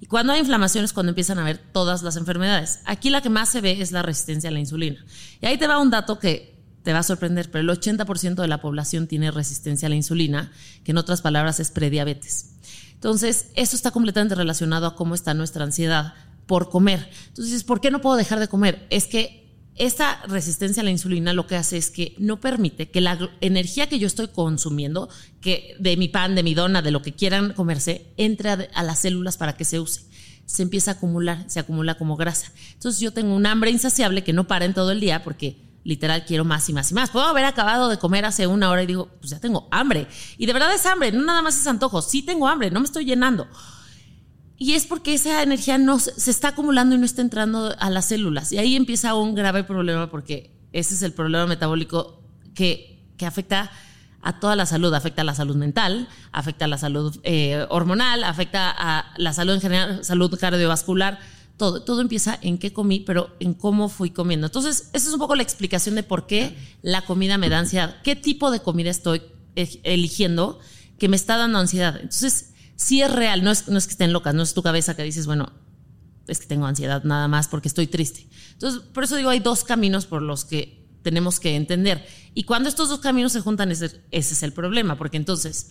Y 0.00 0.06
cuando 0.06 0.32
hay 0.32 0.40
inflamación 0.40 0.84
es 0.84 0.92
cuando 0.92 1.10
empiezan 1.10 1.38
a 1.38 1.42
haber 1.42 1.58
todas 1.58 2.02
las 2.02 2.16
enfermedades. 2.16 2.80
Aquí 2.84 3.10
la 3.10 3.22
que 3.22 3.30
más 3.30 3.48
se 3.48 3.60
ve 3.60 3.80
es 3.80 3.92
la 3.92 4.02
resistencia 4.02 4.50
a 4.50 4.52
la 4.52 4.58
insulina. 4.58 5.04
Y 5.40 5.46
ahí 5.46 5.56
te 5.56 5.66
va 5.66 5.78
un 5.78 5.90
dato 5.90 6.18
que 6.18 6.54
te 6.82 6.92
va 6.92 6.98
a 6.98 7.02
sorprender, 7.02 7.50
pero 7.50 7.62
el 7.62 7.80
80% 7.80 8.34
de 8.34 8.48
la 8.48 8.60
población 8.60 9.06
tiene 9.06 9.30
resistencia 9.30 9.86
a 9.86 9.88
la 9.88 9.94
insulina, 9.94 10.52
que 10.84 10.90
en 10.90 10.98
otras 10.98 11.22
palabras 11.22 11.58
es 11.58 11.70
prediabetes. 11.70 12.50
Entonces, 12.92 13.50
eso 13.54 13.74
está 13.74 13.90
completamente 13.90 14.34
relacionado 14.34 14.86
a 14.86 14.94
cómo 14.94 15.14
está 15.14 15.32
nuestra 15.32 15.64
ansiedad 15.64 16.14
por 16.46 16.68
comer. 16.68 17.08
Entonces, 17.28 17.64
¿por 17.64 17.80
qué 17.80 17.90
no 17.90 18.00
puedo 18.00 18.16
dejar 18.16 18.40
de 18.40 18.48
comer? 18.48 18.86
Es 18.90 19.06
que 19.06 19.44
esta 19.76 20.22
resistencia 20.28 20.82
a 20.82 20.84
la 20.84 20.90
insulina 20.90 21.32
lo 21.32 21.46
que 21.46 21.56
hace 21.56 21.76
es 21.76 21.90
que 21.90 22.14
no 22.18 22.40
permite 22.40 22.90
que 22.90 23.00
la 23.00 23.30
energía 23.40 23.88
que 23.88 23.98
yo 23.98 24.06
estoy 24.06 24.28
consumiendo, 24.28 25.08
que 25.40 25.76
de 25.80 25.96
mi 25.96 26.08
pan, 26.08 26.34
de 26.34 26.44
mi 26.44 26.54
dona, 26.54 26.80
de 26.80 26.92
lo 26.92 27.02
que 27.02 27.14
quieran 27.14 27.52
comerse, 27.54 28.12
entre 28.16 28.50
a, 28.50 28.68
a 28.74 28.82
las 28.82 29.00
células 29.00 29.36
para 29.36 29.56
que 29.56 29.64
se 29.64 29.80
use. 29.80 30.02
Se 30.46 30.62
empieza 30.62 30.92
a 30.92 30.94
acumular, 30.94 31.44
se 31.48 31.58
acumula 31.58 31.96
como 31.96 32.16
grasa. 32.16 32.52
Entonces 32.74 33.00
yo 33.00 33.12
tengo 33.12 33.34
un 33.34 33.46
hambre 33.46 33.70
insaciable 33.70 34.22
que 34.22 34.32
no 34.32 34.46
para 34.46 34.64
en 34.64 34.74
todo 34.74 34.92
el 34.92 35.00
día 35.00 35.24
porque 35.24 35.64
literal 35.84 36.24
quiero 36.24 36.44
más 36.44 36.68
y 36.68 36.72
más 36.72 36.90
y 36.90 36.94
más. 36.94 37.10
Puedo 37.10 37.26
haber 37.26 37.44
acabado 37.44 37.88
de 37.88 37.98
comer 37.98 38.24
hace 38.24 38.46
una 38.46 38.70
hora 38.70 38.82
y 38.82 38.86
digo, 38.86 39.08
pues 39.20 39.30
ya 39.30 39.40
tengo 39.40 39.68
hambre. 39.70 40.06
Y 40.38 40.46
de 40.46 40.52
verdad 40.52 40.74
es 40.74 40.84
hambre, 40.86 41.12
no 41.12 41.22
nada 41.24 41.42
más 41.42 41.58
es 41.58 41.66
antojo. 41.66 42.02
Sí 42.02 42.22
tengo 42.22 42.48
hambre, 42.48 42.70
no 42.70 42.80
me 42.80 42.86
estoy 42.86 43.04
llenando. 43.04 43.46
Y 44.56 44.74
es 44.74 44.86
porque 44.86 45.14
esa 45.14 45.42
energía 45.42 45.78
no 45.78 45.98
se 45.98 46.30
está 46.30 46.48
acumulando 46.48 46.94
y 46.94 46.98
no 46.98 47.04
está 47.04 47.22
entrando 47.22 47.74
a 47.78 47.90
las 47.90 48.06
células. 48.06 48.52
Y 48.52 48.58
ahí 48.58 48.76
empieza 48.76 49.14
un 49.14 49.34
grave 49.34 49.64
problema 49.64 50.10
porque 50.10 50.52
ese 50.72 50.94
es 50.94 51.02
el 51.02 51.12
problema 51.12 51.46
metabólico 51.46 52.22
que, 52.54 53.02
que 53.16 53.26
afecta 53.26 53.70
a 54.22 54.38
toda 54.40 54.54
la 54.56 54.66
salud. 54.66 54.94
Afecta 54.94 55.22
a 55.22 55.24
la 55.24 55.34
salud 55.34 55.56
mental, 55.56 56.08
afecta 56.32 56.64
a 56.64 56.68
la 56.68 56.78
salud 56.78 57.18
eh, 57.24 57.66
hormonal, 57.68 58.24
afecta 58.24 58.70
a 58.70 59.12
la 59.16 59.32
salud 59.32 59.54
en 59.54 59.60
general, 59.60 60.04
salud 60.04 60.36
cardiovascular. 60.38 61.18
Todo, 61.56 61.82
todo 61.82 62.00
empieza 62.00 62.36
en 62.42 62.58
qué 62.58 62.72
comí, 62.72 63.00
pero 63.00 63.36
en 63.38 63.54
cómo 63.54 63.88
fui 63.88 64.10
comiendo. 64.10 64.46
Entonces, 64.46 64.90
esa 64.92 65.08
es 65.08 65.12
un 65.12 65.20
poco 65.20 65.36
la 65.36 65.42
explicación 65.42 65.94
de 65.94 66.02
por 66.02 66.26
qué 66.26 66.56
la 66.82 67.02
comida 67.02 67.38
me 67.38 67.48
da 67.48 67.58
ansiedad. 67.58 67.96
¿Qué 68.02 68.16
tipo 68.16 68.50
de 68.50 68.60
comida 68.60 68.90
estoy 68.90 69.22
eh, 69.54 69.80
eligiendo 69.84 70.58
que 70.98 71.08
me 71.08 71.16
está 71.16 71.36
dando 71.36 71.58
ansiedad? 71.58 71.96
Entonces, 71.96 72.53
sí 72.76 73.02
es 73.02 73.12
real, 73.12 73.42
no 73.44 73.50
es, 73.50 73.62
que 73.62 73.76
estén 73.76 74.12
locas, 74.12 74.34
no 74.34 74.42
es 74.42 74.54
tu 74.54 74.62
cabeza 74.62 74.96
que 74.96 75.02
dices, 75.02 75.26
bueno, 75.26 75.52
es 76.26 76.40
que 76.40 76.46
tengo 76.46 76.66
ansiedad 76.66 77.04
nada 77.04 77.28
más 77.28 77.48
porque 77.48 77.68
estoy 77.68 77.86
triste. 77.86 78.28
Entonces, 78.52 78.80
por 78.80 79.04
eso 79.04 79.16
digo, 79.16 79.30
hay 79.30 79.40
dos 79.40 79.64
caminos 79.64 80.06
por 80.06 80.22
los 80.22 80.44
que 80.44 80.84
tenemos 81.02 81.38
que 81.38 81.54
entender. 81.54 82.06
Y 82.34 82.44
cuando 82.44 82.68
estos 82.68 82.88
dos 82.88 83.00
caminos 83.00 83.32
se 83.32 83.40
juntan, 83.40 83.70
ese, 83.70 84.02
es 84.10 84.42
el 84.42 84.52
problema, 84.52 84.96
porque 84.96 85.16
entonces 85.16 85.70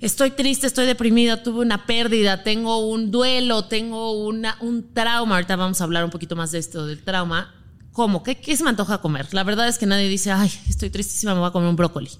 estoy 0.00 0.32
triste, 0.32 0.66
estoy 0.66 0.86
deprimida, 0.86 1.42
tuve 1.42 1.60
una 1.60 1.86
pérdida, 1.86 2.42
tengo 2.42 2.86
un 2.86 3.10
duelo, 3.10 3.64
tengo 3.64 4.12
un 4.12 4.92
trauma. 4.92 5.36
Ahorita 5.36 5.56
vamos 5.56 5.80
a 5.80 5.84
hablar 5.84 6.04
un 6.04 6.10
poquito 6.10 6.36
más 6.36 6.52
de 6.52 6.58
esto, 6.58 6.86
del 6.86 7.02
trauma. 7.02 7.54
¿Cómo? 7.92 8.22
¿Qué, 8.22 8.38
¿Qué 8.38 8.54
se 8.54 8.62
me 8.62 8.70
antoja 8.70 8.98
comer? 8.98 9.32
La 9.32 9.42
verdad 9.42 9.66
es 9.68 9.78
que 9.78 9.86
nadie 9.86 10.08
dice, 10.08 10.30
ay, 10.30 10.52
estoy 10.68 10.90
tristísima, 10.90 11.32
me 11.32 11.40
voy 11.40 11.48
a 11.48 11.52
comer 11.52 11.70
un 11.70 11.76
brócoli. 11.76 12.10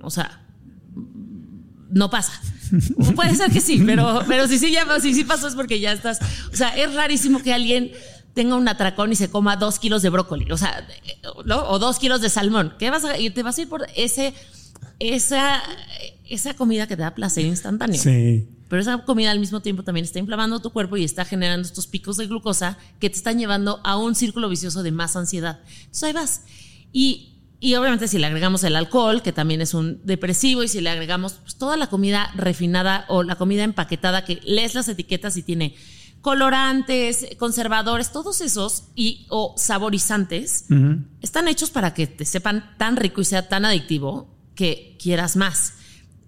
O 0.00 0.10
sea, 0.10 0.43
no 1.94 2.10
pasa. 2.10 2.32
Puede 3.16 3.34
ser 3.34 3.50
que 3.50 3.60
sí, 3.60 3.82
pero, 3.86 4.22
pero 4.28 4.48
si 4.48 4.58
sí, 4.58 4.72
ya, 4.72 4.84
si 5.00 5.14
sí 5.14 5.24
pasó 5.24 5.48
es 5.48 5.54
porque 5.54 5.80
ya 5.80 5.92
estás. 5.92 6.18
O 6.52 6.56
sea, 6.56 6.70
es 6.76 6.92
rarísimo 6.92 7.40
que 7.42 7.54
alguien 7.54 7.92
tenga 8.34 8.56
un 8.56 8.66
atracón 8.66 9.12
y 9.12 9.16
se 9.16 9.30
coma 9.30 9.56
dos 9.56 9.78
kilos 9.78 10.02
de 10.02 10.10
brócoli, 10.10 10.50
o 10.50 10.56
sea, 10.56 10.86
¿no? 11.44 11.68
o 11.68 11.78
dos 11.78 11.98
kilos 12.00 12.20
de 12.20 12.28
salmón. 12.28 12.74
¿Qué 12.78 12.90
vas 12.90 13.04
a? 13.04 13.14
Te 13.14 13.42
vas 13.42 13.56
a 13.56 13.62
ir 13.62 13.68
por 13.68 13.86
ese, 13.94 14.34
esa, 14.98 15.62
esa 16.28 16.54
comida 16.54 16.88
que 16.88 16.96
te 16.96 17.02
da 17.02 17.14
placer 17.14 17.44
instantáneo. 17.46 18.00
Sí. 18.00 18.48
Pero 18.68 18.82
esa 18.82 18.98
comida 19.04 19.30
al 19.30 19.38
mismo 19.38 19.60
tiempo 19.60 19.84
también 19.84 20.04
está 20.04 20.18
inflamando 20.18 20.58
tu 20.58 20.70
cuerpo 20.70 20.96
y 20.96 21.04
está 21.04 21.24
generando 21.24 21.64
estos 21.64 21.86
picos 21.86 22.16
de 22.16 22.26
glucosa 22.26 22.76
que 22.98 23.08
te 23.08 23.16
están 23.16 23.38
llevando 23.38 23.80
a 23.84 23.96
un 23.96 24.16
círculo 24.16 24.48
vicioso 24.48 24.82
de 24.82 24.90
más 24.90 25.14
ansiedad. 25.14 25.60
Entonces 25.78 26.02
ahí 26.02 26.12
vas. 26.12 26.42
Y 26.92 27.33
y 27.64 27.76
obviamente 27.76 28.08
si 28.08 28.18
le 28.18 28.26
agregamos 28.26 28.62
el 28.64 28.76
alcohol, 28.76 29.22
que 29.22 29.32
también 29.32 29.62
es 29.62 29.72
un 29.72 29.98
depresivo, 30.04 30.62
y 30.62 30.68
si 30.68 30.82
le 30.82 30.90
agregamos 30.90 31.32
pues, 31.40 31.56
toda 31.56 31.78
la 31.78 31.86
comida 31.86 32.30
refinada 32.36 33.06
o 33.08 33.22
la 33.22 33.36
comida 33.36 33.64
empaquetada 33.64 34.26
que 34.26 34.38
lees 34.44 34.74
las 34.74 34.86
etiquetas 34.86 35.38
y 35.38 35.42
tiene 35.42 35.74
colorantes, 36.20 37.26
conservadores, 37.38 38.12
todos 38.12 38.42
esos 38.42 38.88
y 38.94 39.24
o 39.30 39.54
saborizantes 39.56 40.66
están 41.22 41.48
hechos 41.48 41.70
para 41.70 41.94
que 41.94 42.06
te 42.06 42.26
sepan 42.26 42.76
tan 42.76 42.96
rico 42.96 43.22
y 43.22 43.24
sea 43.24 43.48
tan 43.48 43.64
adictivo 43.64 44.36
que 44.54 44.98
quieras 45.00 45.34
más. 45.34 45.72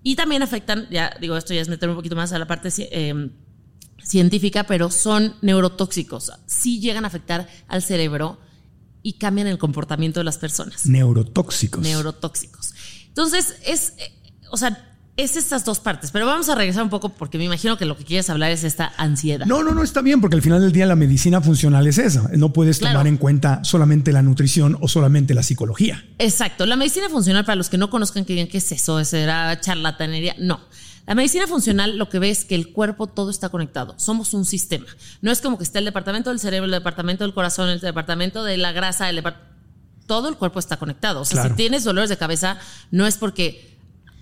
Y 0.03 0.17
también 0.17 0.43
afectan, 0.43 0.89
ya 0.91 1.15
digo, 1.21 1.37
esto 1.37 1.53
ya 1.53 1.61
es 1.61 1.69
meterme 1.69 1.93
un 1.93 1.99
poquito 1.99 2.17
más 2.17 2.33
a 2.33 2.39
la 2.39 2.47
parte 2.47 2.71
eh, 2.79 3.31
científica, 4.03 4.65
pero 4.65 4.91
son 4.91 5.35
neurotóxicos. 5.43 6.33
Sí 6.47 6.81
llegan 6.81 7.05
a 7.05 7.09
afectar 7.09 7.47
al 7.69 7.83
cerebro 7.83 8.39
y 9.07 9.13
cambian 9.13 9.47
el 9.47 9.57
comportamiento 9.57 10.19
de 10.19 10.25
las 10.25 10.37
personas. 10.37 10.85
Neurotóxicos. 10.85 11.81
Neurotóxicos. 11.81 12.75
Entonces, 13.07 13.55
es, 13.65 13.93
eh, 13.99 14.13
o 14.51 14.57
sea, 14.57 14.93
es 15.17 15.37
estas 15.37 15.65
dos 15.65 15.79
partes, 15.79 16.11
pero 16.11 16.27
vamos 16.27 16.49
a 16.49 16.57
regresar 16.57 16.83
un 16.83 16.91
poco 16.91 17.11
porque 17.11 17.39
me 17.39 17.45
imagino 17.45 17.79
que 17.79 17.85
lo 17.85 17.97
que 17.97 18.03
quieres 18.05 18.29
hablar 18.31 18.51
es 18.51 18.65
esta 18.65 18.93
ansiedad. 18.97 19.47
No, 19.47 19.63
no, 19.63 19.73
no 19.75 19.85
está 19.85 20.03
bien, 20.03 20.21
porque 20.21 20.35
al 20.35 20.43
final 20.43 20.61
del 20.61 20.73
día 20.73 20.87
la 20.87 20.97
medicina 20.97 21.41
funcional 21.41 21.87
es 21.87 21.99
esa. 21.99 22.29
No 22.37 22.53
puedes 22.53 22.79
Claro. 22.81 22.95
tomar 22.95 23.07
en 23.07 23.17
cuenta 23.17 23.63
solamente 23.63 24.11
la 24.11 24.23
nutrición 24.23 24.77
o 24.81 24.89
solamente 24.89 25.33
la 25.33 25.45
psicología. 25.45 26.05
Exacto. 26.19 26.67
La 26.67 26.75
medicina 26.75 27.09
funcional, 27.09 27.45
para 27.45 27.55
los 27.55 27.69
que 27.69 27.79
no 27.79 27.89
conozcan, 27.91 28.25
que 28.25 28.33
digan 28.33 28.49
qué 28.49 28.59
es 28.59 28.73
eso, 28.73 29.03
será 29.05 29.61
charlatanería. 29.61 30.35
No. 30.41 30.61
La 31.07 31.15
medicina 31.15 31.47
funcional 31.47 31.99
lo 31.99 32.09
que 32.09 32.19
ve 32.19 32.31
es 32.31 32.45
que 32.45 32.57
el 32.57 32.73
cuerpo 32.73 33.07
todo 33.07 33.31
está 33.31 33.49
conectado. 33.49 33.95
Somos 33.99 34.35
un 34.35 34.45
sistema. 34.45 34.87
No 35.21 35.31
es 35.31 35.41
como 35.41 35.57
que 35.57 35.65
está 35.65 35.79
el 35.79 35.85
departamento 35.85 36.31
del 36.31 36.41
cerebro, 36.41 36.65
el 36.65 36.73
departamento 36.73 37.23
del 37.23 37.33
corazón, 37.33 37.69
el 37.69 37.81
departamento 37.81 38.43
de 38.43 38.57
la 38.57 38.73
grasa, 38.73 39.09
el 39.09 39.23
todo 40.07 40.29
el 40.29 40.37
cuerpo 40.37 40.59
está 40.59 40.77
conectado. 40.77 41.21
O 41.21 41.25
sea, 41.25 41.35
Claro. 41.43 41.51
si 41.51 41.57
tienes 41.57 41.85
dolores 41.85 42.11
de 42.11 42.17
cabeza, 42.17 42.59
no 42.91 43.07
es 43.07 43.17
porque 43.19 43.77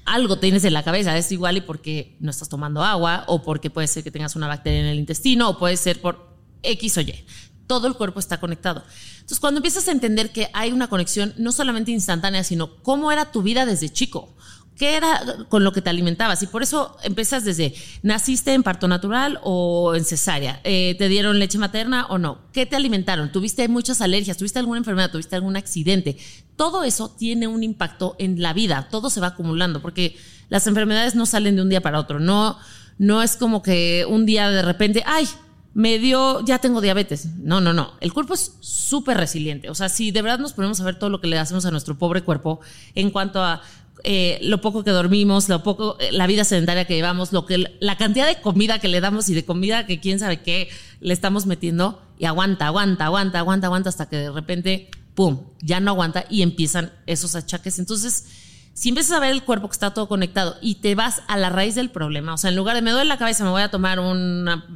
algo 0.05 0.38
tienes 0.38 0.64
en 0.64 0.75
la 0.75 0.83
cabeza, 0.83 1.17
es 1.17 1.33
igual 1.33 1.57
y 1.57 1.61
porque 1.62 2.17
no 2.21 2.31
estás 2.31 2.49
tomando 2.49 2.83
agua, 2.83 3.25
o 3.26 3.43
porque 3.43 3.71
puede 3.71 3.87
ser 3.88 4.05
que 4.05 4.11
tengas 4.11 4.37
una 4.37 4.47
bacteria 4.47 4.81
en 4.81 4.87
el 4.87 4.99
intestino, 4.99 5.49
o 5.49 5.59
puede 5.59 5.76
ser 5.79 6.00
por 6.00 6.37
X 6.62 6.99
o 6.99 7.00
Y. 7.00 7.25
Todo 7.67 7.87
el 7.87 7.95
cuerpo 7.95 8.21
está 8.21 8.38
conectado. 8.41 8.85
Entonces, 9.14 9.41
cuando 9.41 9.59
empiezas 9.59 9.88
a 9.88 9.93
entender 9.93 10.33
que 10.33 10.50
hay 10.53 10.73
una 10.73 10.88
conexión 10.88 11.33
no 11.38 11.50
solamente 11.53 11.91
instantánea, 11.93 12.45
sino 12.45 12.76
cómo 12.83 13.11
era 13.11 13.33
tu 13.33 13.43
vida 13.43 13.64
desde 13.64 13.88
chico, 13.91 14.35
qué 14.76 14.97
era 14.97 15.21
con 15.49 15.64
lo 15.64 15.73
que 15.73 15.83
te 15.83 15.90
alimentabas, 15.90 16.43
y 16.43 16.47
por 16.47 16.62
eso 16.62 16.97
empiezas 17.02 17.45
desde, 17.45 17.75
¿naciste 18.02 18.52
en 18.52 18.62
parto 18.62 18.88
natural 18.88 19.38
o 19.43 19.95
en 19.95 20.04
cesárea? 20.04 20.61
Eh, 20.64 20.97
¿Te 20.99 21.09
dieron 21.09 21.38
leche 21.38 21.59
materna 21.59 22.07
o 22.07 22.19
no? 22.19 22.38
¿Qué 22.52 22.66
te 22.66 22.76
alimentaron? 22.76 23.31
¿Tuviste 23.31 23.69
muchas 23.69 24.00
alergias? 24.00 24.37
¿Tuviste 24.37 24.59
alguna 24.59 24.78
enfermedad? 24.78 25.11
¿Tuviste 25.11 25.37
algún 25.37 25.57
accidente? 25.57 26.16
Todo 26.57 26.85
eso 26.85 27.09
tiene 27.09 27.47
un 27.47 27.62
impacto 27.62 28.16
en 28.19 28.43
la 28.43 28.52
vida, 28.52 28.88
todo 28.90 29.11
se 29.11 29.21
va 29.21 29.28
acumulando, 29.28 29.81
porque 29.81 30.16
las 30.49 30.66
enfermedades 30.66 31.14
no 31.14 31.26
salen 31.26 31.57
de 31.57 31.62
un 31.62 31.69
día 31.69 31.81
para 31.81 32.00
otro, 32.00 32.21
no, 32.21 32.59
no 32.99 33.23
es 33.23 33.37
como 33.37 33.62
que 33.62 34.07
un 34.09 34.26
día 34.26 34.50
de 34.50 34.62
repente, 34.62 35.02
ay, 35.07 35.26
me 35.75 35.99
dio, 35.99 36.45
ya 36.45 36.61
tengo 36.61 36.81
diabetes. 36.81 37.26
No, 37.37 37.61
no, 37.61 37.73
no. 37.73 37.95
El 38.00 38.12
cuerpo 38.12 38.35
es 38.35 38.57
súper 38.61 39.16
resiliente. 39.16 39.69
O 39.71 39.75
sea, 39.75 39.88
si 39.88 40.12
de 40.12 40.23
verdad 40.23 40.38
nos 40.38 40.52
ponemos 40.52 40.81
a 40.81 40.85
ver 40.85 40.99
todo 41.00 41.11
lo 41.11 41.21
que 41.21 41.26
le 41.26 41.37
hacemos 41.37 41.66
a 41.66 41.73
nuestro 41.73 41.99
pobre 41.99 42.23
cuerpo 42.23 42.61
en 42.95 43.11
cuanto 43.11 43.43
a 43.43 43.61
eh, 44.07 44.39
lo 44.43 44.61
poco 44.61 44.85
que 44.85 44.91
dormimos, 44.91 45.49
lo 45.49 45.63
poco, 45.63 45.97
eh, 45.99 46.13
la 46.13 46.27
vida 46.27 46.45
sedentaria 46.45 46.85
que 46.85 46.95
llevamos, 46.95 47.33
lo 47.33 47.47
que, 47.47 47.65
la 47.81 47.97
cantidad 47.97 48.27
de 48.27 48.39
comida 48.39 48.79
que 48.79 48.89
le 48.89 49.01
damos 49.01 49.31
y 49.31 49.35
de 49.35 49.47
comida 49.47 49.87
que 49.87 49.99
quién 49.99 50.19
sabe 50.19 50.43
qué 50.43 50.69
le 51.01 51.15
estamos 51.15 51.47
metiendo 51.47 52.03
y 52.19 52.27
aguanta, 52.27 52.67
aguanta, 52.67 53.07
aguanta, 53.07 53.39
aguanta, 53.39 53.67
aguanta 53.67 53.89
hasta 53.89 54.09
que 54.11 54.17
de 54.17 54.31
repente, 54.31 54.91
pum, 55.15 55.41
ya 55.63 55.81
no 55.81 55.93
aguanta 55.93 56.27
y 56.29 56.43
empiezan 56.43 56.93
esos 57.07 57.35
achaques. 57.35 57.79
Entonces, 57.79 58.27
si 58.75 58.91
empiezas 58.91 59.17
a 59.17 59.21
ver 59.21 59.31
el 59.31 59.43
cuerpo 59.43 59.69
que 59.69 59.73
está 59.73 59.95
todo 59.95 60.07
conectado 60.07 60.57
y 60.61 60.75
te 60.77 60.95
vas 60.95 61.23
a 61.27 61.39
la 61.39 61.49
raíz 61.49 61.75
del 61.75 61.91
problema, 61.91 62.35
o 62.35 62.37
sea, 62.37 62.51
en 62.51 62.57
lugar 62.57 62.77
de 62.77 62.83
me 62.83 62.91
duele 62.91 63.09
la 63.09 63.17
cabeza, 63.17 63.43
me 63.43 63.51
voy 63.51 63.63
a 63.63 63.71
tomar 63.71 64.01
una, 64.01 64.67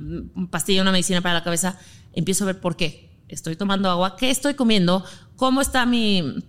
pastilla, 0.50 0.80
una 0.80 0.92
medicina 0.92 1.20
para 1.20 1.34
la 1.34 1.44
cabeza, 1.44 1.78
empiezo 2.14 2.44
a 2.44 2.46
ver 2.46 2.60
por 2.60 2.76
qué. 2.76 3.10
Estoy 3.28 3.56
tomando 3.56 3.90
agua, 3.90 4.16
qué 4.16 4.30
estoy 4.30 4.54
comiendo, 4.54 5.04
cómo 5.36 5.60
está 5.60 5.84
mi, 5.84 6.42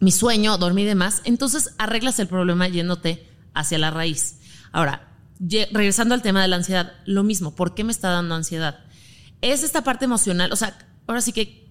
mi 0.00 0.10
sueño, 0.10 0.58
dormí 0.58 0.84
de 0.84 0.94
más. 0.94 1.22
Entonces 1.24 1.74
arreglas 1.78 2.18
el 2.18 2.28
problema 2.28 2.68
yéndote 2.68 3.28
hacia 3.54 3.78
la 3.78 3.90
raíz. 3.90 4.38
Ahora, 4.72 5.08
regresando 5.72 6.14
al 6.14 6.22
tema 6.22 6.42
de 6.42 6.48
la 6.48 6.56
ansiedad, 6.56 6.92
lo 7.06 7.22
mismo, 7.22 7.54
¿por 7.54 7.74
qué 7.74 7.84
me 7.84 7.92
está 7.92 8.10
dando 8.10 8.34
ansiedad? 8.34 8.80
Es 9.40 9.62
esta 9.62 9.84
parte 9.84 10.04
emocional, 10.04 10.52
o 10.52 10.56
sea, 10.56 10.76
ahora 11.06 11.20
sí 11.20 11.32
que 11.32 11.64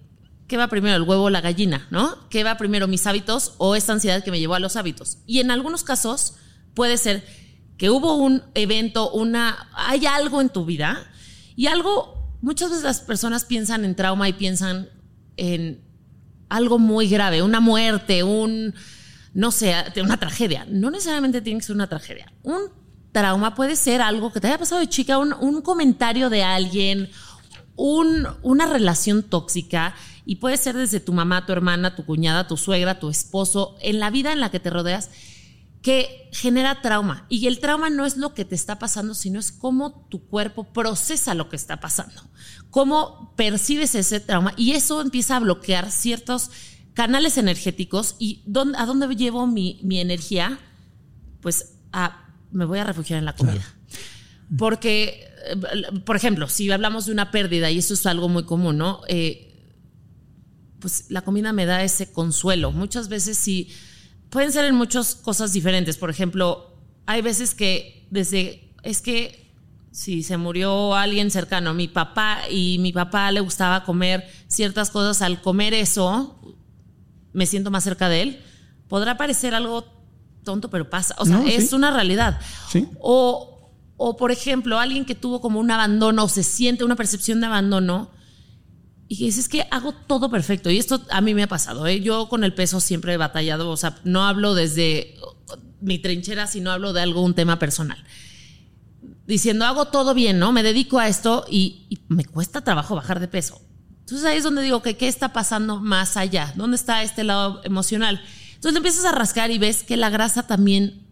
¿qué 0.46 0.56
va 0.56 0.68
primero, 0.68 0.96
el 0.96 1.02
huevo 1.02 1.24
o 1.24 1.30
la 1.30 1.40
gallina? 1.40 1.86
¿No? 1.90 2.28
¿Qué 2.28 2.44
va 2.44 2.56
primero, 2.56 2.86
mis 2.86 3.06
hábitos 3.06 3.54
o 3.58 3.74
esta 3.74 3.92
ansiedad 3.92 4.22
que 4.22 4.30
me 4.30 4.38
llevó 4.38 4.54
a 4.54 4.60
los 4.60 4.76
hábitos? 4.76 5.18
Y 5.26 5.40
en 5.40 5.50
algunos 5.50 5.84
casos 5.84 6.34
puede 6.74 6.98
ser 6.98 7.24
que 7.76 7.90
hubo 7.90 8.16
un 8.16 8.42
evento, 8.54 9.10
una, 9.10 9.68
hay 9.74 10.06
algo 10.06 10.40
en 10.40 10.48
tu 10.48 10.64
vida 10.64 11.10
y 11.56 11.66
algo, 11.66 12.36
muchas 12.40 12.70
veces 12.70 12.84
las 12.84 13.00
personas 13.00 13.44
piensan 13.44 13.84
en 13.84 13.96
trauma 13.96 14.28
y 14.28 14.32
piensan 14.32 14.88
en 15.36 15.82
algo 16.48 16.78
muy 16.78 17.08
grave, 17.08 17.42
una 17.42 17.60
muerte, 17.60 18.22
un, 18.22 18.74
no 19.32 19.50
sé, 19.50 19.74
una 20.02 20.18
tragedia. 20.18 20.66
No 20.68 20.90
necesariamente 20.90 21.40
tiene 21.42 21.60
que 21.60 21.66
ser 21.66 21.76
una 21.76 21.88
tragedia. 21.88 22.32
Un 22.42 22.62
trauma 23.12 23.54
puede 23.54 23.76
ser 23.76 24.02
algo 24.02 24.32
que 24.32 24.40
te 24.40 24.48
haya 24.48 24.58
pasado 24.58 24.80
de 24.80 24.88
chica, 24.88 25.18
un, 25.18 25.62
comentario 25.62 26.30
de 26.30 26.42
alguien, 26.42 27.10
un- 27.76 28.26
una 28.42 28.66
relación 28.66 29.22
tóxica 29.22 29.94
y 30.26 30.36
puede 30.36 30.56
ser 30.56 30.76
desde 30.76 31.00
tu 31.00 31.12
mamá, 31.12 31.44
tu 31.46 31.52
hermana, 31.52 31.94
tu 31.96 32.04
cuñada, 32.04 32.46
tu 32.46 32.56
suegra, 32.56 32.98
tu 32.98 33.10
esposo, 33.10 33.76
en 33.80 34.00
la 34.00 34.10
vida 34.10 34.32
en 34.32 34.40
la 34.40 34.50
que 34.50 34.60
te 34.60 34.70
rodeas, 34.70 35.10
que 35.84 36.30
genera 36.32 36.80
trauma. 36.80 37.26
Y 37.28 37.46
el 37.46 37.60
trauma 37.60 37.90
no 37.90 38.06
es 38.06 38.16
lo 38.16 38.32
que 38.32 38.46
te 38.46 38.54
está 38.54 38.78
pasando, 38.78 39.12
sino 39.12 39.38
es 39.38 39.52
cómo 39.52 40.06
tu 40.08 40.26
cuerpo 40.26 40.64
procesa 40.72 41.34
lo 41.34 41.50
que 41.50 41.56
está 41.56 41.78
pasando, 41.78 42.22
cómo 42.70 43.34
percibes 43.36 43.94
ese 43.94 44.18
trauma 44.18 44.54
y 44.56 44.72
eso 44.72 45.02
empieza 45.02 45.36
a 45.36 45.40
bloquear 45.40 45.90
ciertos 45.90 46.50
canales 46.94 47.36
energéticos 47.36 48.16
y 48.18 48.42
¿dónde- 48.46 48.78
a 48.78 48.86
dónde 48.86 49.14
llevo 49.14 49.46
mi, 49.46 49.78
mi 49.82 50.00
energía, 50.00 50.58
pues 51.42 51.74
a, 51.92 52.32
me 52.50 52.64
voy 52.64 52.78
a 52.78 52.84
refugiar 52.84 53.18
en 53.18 53.26
la 53.26 53.36
comida. 53.36 53.62
Porque, 54.56 55.28
por 56.06 56.16
ejemplo, 56.16 56.48
si 56.48 56.70
hablamos 56.70 57.04
de 57.04 57.12
una 57.12 57.30
pérdida, 57.30 57.70
y 57.70 57.76
eso 57.78 57.92
es 57.92 58.06
algo 58.06 58.30
muy 58.30 58.44
común, 58.44 58.78
¿no? 58.78 59.02
Eh, 59.06 59.50
pues 60.78 61.06
la 61.10 61.20
comida 61.22 61.52
me 61.52 61.66
da 61.66 61.82
ese 61.84 62.10
consuelo. 62.10 62.72
Muchas 62.72 63.08
veces 63.08 63.36
sí, 63.36 63.68
pueden 64.34 64.50
ser 64.52 64.64
en 64.64 64.74
muchas 64.74 65.14
cosas 65.14 65.52
diferentes. 65.52 65.96
Por 65.96 66.10
ejemplo, 66.10 66.76
hay 67.06 67.22
veces 67.22 67.54
que 67.54 68.04
desde, 68.10 68.74
es 68.82 69.00
que 69.00 69.54
si 69.92 70.24
se 70.24 70.36
murió 70.36 70.96
alguien 70.96 71.30
cercano, 71.30 71.72
mi 71.72 71.86
papá 71.86 72.40
y 72.50 72.78
mi 72.80 72.92
papá 72.92 73.30
le 73.30 73.38
gustaba 73.38 73.84
comer 73.84 74.28
ciertas 74.48 74.90
cosas, 74.90 75.22
al 75.22 75.40
comer 75.40 75.72
eso 75.72 76.36
me 77.32 77.46
siento 77.46 77.70
más 77.70 77.84
cerca 77.84 78.08
de 78.08 78.22
él. 78.22 78.42
Podrá 78.88 79.16
parecer 79.16 79.54
algo 79.54 79.84
tonto, 80.42 80.68
pero 80.68 80.90
pasa. 80.90 81.14
O 81.18 81.24
sea, 81.26 81.38
No, 81.38 81.46
es 81.46 81.70
sí. 81.70 81.76
una 81.76 81.92
realidad. 81.92 82.40
Sí. 82.68 82.88
O, 83.00 83.70
o, 83.96 84.16
por 84.16 84.32
ejemplo, 84.32 84.80
alguien 84.80 85.04
que 85.04 85.14
tuvo 85.14 85.40
como 85.40 85.60
un 85.60 85.70
abandono 85.70 86.24
o 86.24 86.28
se 86.28 86.42
siente 86.42 86.82
una 86.82 86.96
percepción 86.96 87.38
de 87.38 87.46
abandono 87.46 88.10
y 89.08 89.16
dices 89.16 89.48
que 89.48 89.66
hago 89.70 89.92
todo 89.92 90.30
perfecto. 90.30 90.70
Y 90.70 90.78
esto 90.78 91.02
a 91.10 91.20
mí 91.20 91.34
me 91.34 91.42
ha 91.42 91.48
pasado. 91.48 91.86
¿eh? 91.86 92.00
Yo 92.00 92.28
con 92.28 92.44
el 92.44 92.54
peso 92.54 92.80
siempre 92.80 93.12
he 93.12 93.16
batallado. 93.16 93.70
O 93.70 93.76
sea, 93.76 93.98
no 94.04 94.24
hablo 94.24 94.54
desde 94.54 95.14
mi 95.80 95.98
trinchera, 95.98 96.46
sino 96.46 96.72
hablo 96.72 96.92
de 96.92 97.02
algo, 97.02 97.22
un 97.22 97.34
tema 97.34 97.58
personal. 97.58 98.02
Diciendo, 99.26 99.64
hago 99.64 99.86
todo 99.86 100.14
bien, 100.14 100.38
¿no? 100.38 100.52
Me 100.52 100.62
dedico 100.62 100.98
a 100.98 101.08
esto 101.08 101.44
y, 101.48 101.86
y 101.90 101.98
me 102.08 102.24
cuesta 102.24 102.62
trabajo 102.62 102.94
bajar 102.94 103.20
de 103.20 103.28
peso. 103.28 103.60
Entonces 104.00 104.26
ahí 104.26 104.38
es 104.38 104.44
donde 104.44 104.62
digo 104.62 104.82
que 104.82 104.96
qué 104.96 105.08
está 105.08 105.32
pasando 105.32 105.80
más 105.80 106.16
allá. 106.16 106.52
¿Dónde 106.56 106.76
está 106.76 107.02
este 107.02 107.24
lado 107.24 107.62
emocional? 107.64 108.22
Entonces 108.54 108.72
le 108.72 108.78
empiezas 108.78 109.04
a 109.04 109.12
rascar 109.12 109.50
y 109.50 109.58
ves 109.58 109.82
que 109.82 109.96
la 109.96 110.10
grasa 110.10 110.46
también 110.46 111.03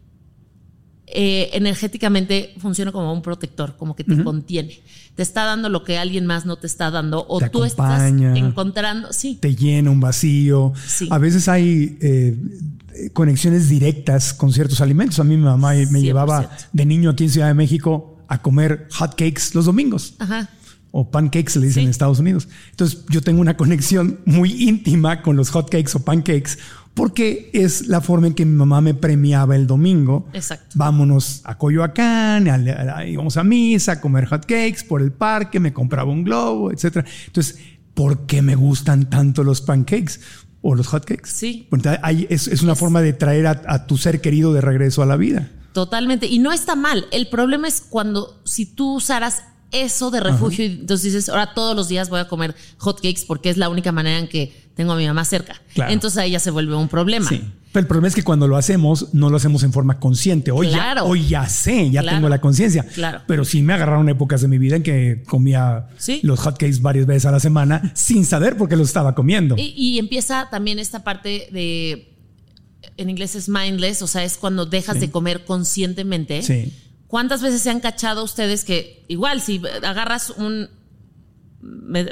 eh, 1.15 1.51
energéticamente 1.53 2.55
funciona 2.59 2.91
como 2.93 3.13
un 3.13 3.23
protector, 3.23 3.77
como 3.77 3.95
que 3.97 4.05
te 4.05 4.23
contiene. 4.23 4.81
Te 5.15 5.23
está 5.23 5.45
dando 5.45 5.69
lo 5.69 5.85
que 5.85 5.99
alguien 5.99 6.25
más 6.27 6.47
no 6.47 6.57
te 6.57 6.67
está 6.67 6.91
dando 6.91 7.27
o 7.29 7.39
Te 7.39 7.51
tú 7.51 7.63
acompaña. 7.65 8.29
estás 8.35 8.39
encontrando, 8.49 9.13
sí, 9.13 9.37
te 9.41 9.55
llena 9.55 9.91
un 9.91 10.01
vacío. 10.01 10.73
Sí. 10.87 11.09
A 11.11 11.19
veces 11.19 11.49
hay 11.49 11.99
eh, 12.01 12.37
conexiones 13.13 13.69
directas 13.69 14.33
con 14.33 14.53
ciertos 14.53 14.81
alimentos. 14.81 15.19
A 15.21 15.25
mí 15.25 15.37
mi 15.37 15.43
mamá 15.45 15.73
me 15.75 15.85
100%. 15.87 16.01
llevaba 16.03 16.51
de 16.73 16.87
niño 16.87 17.11
aquí 17.11 17.25
en 17.25 17.31
Ciudad 17.31 17.49
de 17.49 17.55
México 17.55 18.19
a 18.29 18.41
comer 18.41 18.89
hot 18.93 19.11
cakes 19.11 19.51
los 19.55 19.67
domingos. 19.67 20.15
ajá. 20.19 20.49
O 20.95 21.11
pancakes, 21.11 21.57
le 21.57 21.69
dicen 21.69 21.81
Sí. 21.81 21.85
en 21.85 21.89
Estados 21.91 22.19
Unidos. 22.19 22.49
Entonces, 22.71 23.07
yo 23.09 23.23
tengo 23.23 23.41
una 23.41 23.57
conexión 23.57 24.21
muy 24.27 24.69
íntima 24.69 25.23
con 25.23 25.37
los 25.37 25.49
hot 25.49 25.71
cakes 25.71 25.93
o 25.95 26.01
pancakes 26.05 26.59
porque 26.95 27.51
es 27.55 27.87
la 27.89 28.01
forma 28.01 28.27
en 28.27 28.35
que 28.35 28.45
mi 28.45 28.55
mamá 28.55 28.81
me 28.81 28.93
premiaba 28.95 29.57
el 29.57 29.67
domingo. 29.67 30.27
Exacto. 30.35 30.75
Vámonos 30.75 31.41
a 31.45 31.57
Coyoacán, 31.57 32.49
a- 32.49 32.55
a- 32.55 32.99
a- 32.99 33.07
íbamos 33.07 33.37
a 33.37 33.45
misa, 33.45 33.93
a 33.93 34.01
comer 34.01 34.27
hot 34.27 34.43
cakes 34.47 34.85
por 34.87 35.01
el 35.01 35.13
parque, 35.13 35.59
me 35.61 35.73
compraba 35.73 36.11
un 36.13 36.23
globo, 36.25 36.71
etcétera. 36.71 37.07
Entonces, 37.27 37.59
¿por 37.95 38.27
qué 38.27 38.43
me 38.43 38.55
gustan 38.57 39.09
tanto 39.09 39.43
los 39.43 39.61
pancakes 39.63 40.21
o 40.61 40.75
los 40.75 40.87
hot 40.89 41.05
cakes? 41.05 41.31
Sí. 41.31 41.67
Porque 41.71 41.99
hay- 42.03 42.27
es, 42.29 42.47
es 42.49 42.63
una 42.63 42.75
forma 42.75 43.01
de 43.01 43.13
traer 43.15 43.47
a, 43.47 43.63
a 43.67 43.87
tu 43.87 43.97
ser 43.97 44.21
querido 44.21 44.53
de 44.53 44.61
regreso 44.61 45.03
a 45.03 45.07
la 45.07 45.17
vida. 45.17 45.51
Totalmente. 45.73 46.27
Y 46.27 46.39
no 46.39 46.53
está 46.53 46.77
mal. 46.77 47.07
El 47.11 47.29
problema 47.29 47.67
es 47.69 47.81
cuando 47.81 48.41
si 48.45 48.67
tú 48.67 48.97
usaras 48.97 49.45
eso 49.71 50.11
de 50.11 50.21
refugio 50.21 50.67
y 50.67 50.73
entonces 50.81 51.05
dices, 51.15 51.31
ahora 51.31 51.55
todos 51.55 51.75
los 51.75 51.89
días 51.89 52.11
voy 52.11 52.21
a 52.21 52.29
comer 52.29 52.55
hotcakes 52.77 53.23
porque 53.27 53.49
es 53.49 53.57
la 53.57 53.71
única 53.71 53.91
manera 53.91 54.19
en 54.19 54.29
que 54.29 54.62
tengo 54.75 54.93
a 54.93 54.97
mi 54.97 55.07
mamá 55.07 55.25
cerca. 55.25 55.61
Claro. 55.75 55.93
Entonces 55.93 56.19
ahí 56.19 56.31
ya 56.33 56.41
se 56.41 56.51
vuelve 56.51 56.75
un 56.75 56.89
problema. 56.89 57.29
Sí. 57.29 57.43
Pero 57.73 57.83
el 57.83 57.87
problema 57.87 58.09
es 58.09 58.15
que 58.15 58.23
cuando 58.23 58.47
lo 58.49 58.57
hacemos, 58.59 59.15
no 59.15 59.31
lo 59.31 59.37
hacemos 59.39 59.63
en 59.63 59.73
forma 59.73 59.99
consciente. 59.99 60.51
Hoy, 60.51 60.69
Claro. 60.69 61.03
ya, 61.03 61.05
hoy 61.05 61.27
ya 61.27 61.49
sé, 61.49 61.91
ya 61.91 62.03
Claro. 62.03 62.19
tengo 62.19 62.29
la 62.29 62.41
conciencia. 62.41 62.85
Claro. 62.85 63.23
Pero 63.27 63.45
sí 63.47 63.63
me 63.63 63.73
agarraron 63.73 64.09
épocas 64.11 64.43
de 64.43 64.49
mi 64.49 64.59
vida 64.59 64.77
en 64.77 64.83
que 64.83 65.23
comía 65.27 65.87
Sí. 65.97 66.21
los 66.23 66.41
hotcakes 66.41 66.83
varias 66.83 67.07
veces 67.07 67.25
a 67.27 67.31
la 67.33 67.41
semana 67.41 67.91
sin 67.95 68.27
saber 68.27 68.57
por 68.59 68.69
qué 68.69 68.77
los 68.77 68.89
estaba 68.89 69.15
comiendo. 69.15 69.55
Y, 69.57 69.73
y 69.77 69.99
empieza 69.99 70.49
también 70.51 70.79
esta 70.79 71.03
parte 71.03 71.49
de, 71.51 72.15
en 72.99 73.09
inglés 73.09 73.35
es 73.37 73.49
mindless, 73.49 74.03
o 74.03 74.07
sea, 74.07 74.23
es 74.23 74.37
cuando 74.37 74.67
dejas 74.67 75.01
de 75.01 75.11
comer 75.11 75.45
conscientemente. 75.47 76.43
Sí. 76.43 76.73
¿Cuántas 77.07 77.41
veces 77.43 77.63
se 77.63 77.71
han 77.71 77.81
cachado 77.81 78.23
ustedes 78.25 78.65
que 78.65 79.05
igual 79.09 79.41
si 79.41 79.61
agarras 79.83 80.31
un... 80.31 80.69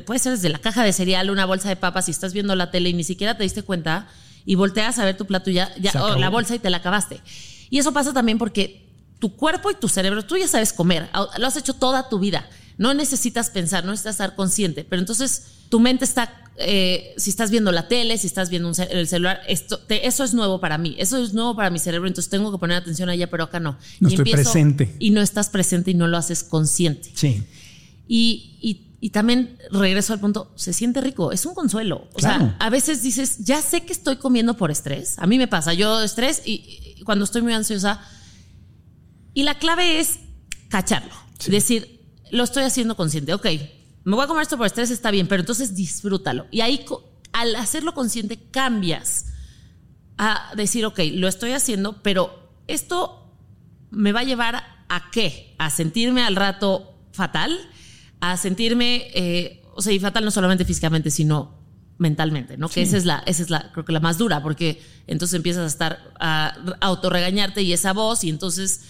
Puede 0.07 0.19
ser 0.21 0.33
desde 0.33 0.49
la 0.49 0.59
caja 0.59 0.85
de 0.85 0.93
cereal, 0.93 1.31
una 1.31 1.45
bolsa 1.45 1.69
de 1.69 1.77
papas 1.77 2.09
y 2.09 2.13
estás 2.13 2.33
viendo 2.33 2.55
la 2.55 2.71
tele 2.71 2.89
y 2.91 2.95
ni 2.95 3.05
siquiera 3.05 3.37
te 3.37 3.43
diste 3.43 3.63
cuenta 3.63 4.09
y 4.47 4.55
volteas 4.55 4.99
a 4.99 5.05
ver 5.05 5.17
tu 5.17 5.27
plato 5.27 5.51
y 5.51 5.55
ya, 5.55 5.73
oh, 6.01 6.15
la 6.21 6.29
bolsa 6.31 6.55
y 6.55 6.59
te 6.61 6.71
la 6.71 6.79
acabaste. 6.79 7.21
Y 7.69 7.79
eso 7.79 7.93
pasa 7.93 8.13
también 8.13 8.39
porque 8.39 8.87
tu 9.19 9.35
cuerpo 9.37 9.71
y 9.71 9.75
tu 9.75 9.89
cerebro, 9.89 10.25
tú 10.25 10.37
ya 10.37 10.49
sabes 10.49 10.73
comer, 10.73 11.09
au- 11.13 11.29
lo 11.39 11.47
has 11.47 11.57
hecho 11.57 11.75
toda 11.75 12.09
tu 12.09 12.19
vida. 12.19 12.49
No 12.79 12.95
necesitas 12.95 13.51
pensar, 13.51 13.85
no 13.85 13.91
necesitas 13.91 14.15
estar 14.15 14.35
consciente, 14.37 14.85
pero 14.89 15.01
entonces 15.01 15.43
tu 15.69 15.79
mente 15.81 16.05
está, 16.07 16.33
eh, 16.57 17.13
si 17.19 17.29
estás 17.29 17.51
viendo 17.51 17.71
la 17.73 17.87
tele, 17.89 18.17
si 18.17 18.27
estás 18.27 18.49
viendo 18.51 18.69
un 18.69 18.75
ce- 18.75 18.89
el 18.91 19.07
celular, 19.07 19.43
esto, 19.47 19.79
te- 19.79 20.07
eso 20.07 20.25
es 20.25 20.33
nuevo 20.33 20.61
para 20.61 20.79
mí, 20.79 20.95
eso 20.99 21.19
es 21.23 21.35
nuevo 21.35 21.55
para 21.55 21.69
mi 21.71 21.79
cerebro, 21.79 22.09
entonces 22.09 22.31
tengo 22.31 22.51
que 22.51 22.57
poner 22.59 22.79
atención 22.79 23.09
allá, 23.11 23.29
pero 23.29 23.45
acá 23.45 23.61
no. 23.61 23.77
No 24.01 24.09
Y 24.09 24.13
estoy 24.15 24.25
presente. 24.33 24.97
Y 24.99 25.11
no 25.11 25.21
estás 25.21 25.51
presente 25.51 25.91
y 25.91 25.95
no 25.95 26.07
lo 26.09 26.17
haces 26.17 26.43
consciente. 26.43 27.11
Sí. 27.15 27.43
Y, 28.09 28.57
y- 28.63 28.87
y 29.01 29.11
también 29.11 29.59
regreso 29.71 30.13
al 30.13 30.21
punto, 30.21 30.53
se 30.57 30.73
siente 30.73 31.01
rico, 31.01 31.33
es 31.33 31.47
un 31.47 31.55
consuelo. 31.55 32.09
O 32.13 32.17
Claro. 32.17 32.39
sea, 32.47 32.57
a 32.59 32.69
veces 32.71 33.03
dices, 33.03 33.39
ya 33.39 33.63
sé 33.63 33.83
que 33.87 33.93
estoy 33.93 34.17
comiendo 34.17 34.57
por 34.57 34.71
estrés. 34.71 35.19
A 35.19 35.27
mí 35.27 35.39
me 35.39 35.49
pasa, 35.49 35.73
yo 35.73 36.03
estrés 36.03 36.43
y, 36.45 36.95
y 36.99 37.03
cuando 37.05 37.25
estoy 37.25 37.41
muy 37.43 37.53
ansiosa. 37.55 38.01
Y 39.33 39.45
la 39.45 39.55
clave 39.59 40.01
es 40.01 40.19
cacharlo. 40.69 41.15
Decir, 41.47 42.05
lo 42.31 42.45
estoy 42.45 42.65
haciendo 42.65 42.95
consciente. 42.97 43.33
Ok, 43.33 43.47
me 44.05 44.15
voy 44.17 44.25
a 44.25 44.27
comer 44.29 44.43
esto 44.43 44.57
por 44.59 44.67
estrés, 44.67 44.91
está 44.91 45.11
bien, 45.11 45.27
pero 45.29 45.41
entonces 45.41 45.75
disfrútalo. 45.75 46.47
Y 46.51 46.61
ahí, 46.61 46.85
al 47.33 47.57
hacerlo 47.57 47.95
consciente, 47.95 48.39
cambias 48.51 49.27
a 50.19 50.53
decir, 50.57 50.85
ok, 50.85 50.99
lo 51.15 51.29
estoy 51.29 51.53
haciendo, 51.53 52.03
pero 52.03 52.51
esto 52.67 53.35
me 53.91 54.13
va 54.13 54.21
a 54.21 54.25
llevar 54.25 54.57
a 54.89 55.11
qué? 55.11 55.55
A 55.59 55.71
sentirme 55.71 56.23
al 56.23 56.37
rato 56.37 56.99
fatal, 57.13 57.59
a 58.21 58.37
sentirme, 58.37 59.05
eh, 59.15 59.63
o 59.75 59.83
sea, 59.83 59.93
y 59.93 59.99
fatal 59.99 60.25
no 60.25 60.31
solamente 60.31 60.65
físicamente, 60.65 61.11
sino 61.11 61.59
mentalmente, 61.99 62.57
¿no? 62.57 62.69
Que 62.69 62.83
esa 62.83 62.97
es 62.97 63.05
la, 63.05 63.23
esa 63.27 63.43
es 63.43 63.51
la, 63.51 63.71
creo 63.73 63.85
que 63.85 63.93
la 63.93 64.01
más 64.01 64.17
dura, 64.19 64.43
porque 64.43 64.81
entonces 65.07 65.35
empiezas 65.37 65.65
a 65.65 65.67
estar 65.67 65.99
a 66.19 66.55
autorregañarte 66.81 67.63
y 67.63 67.73
esa 67.73 67.93
voz, 67.93 68.25
y 68.25 68.31
entonces 68.31 68.81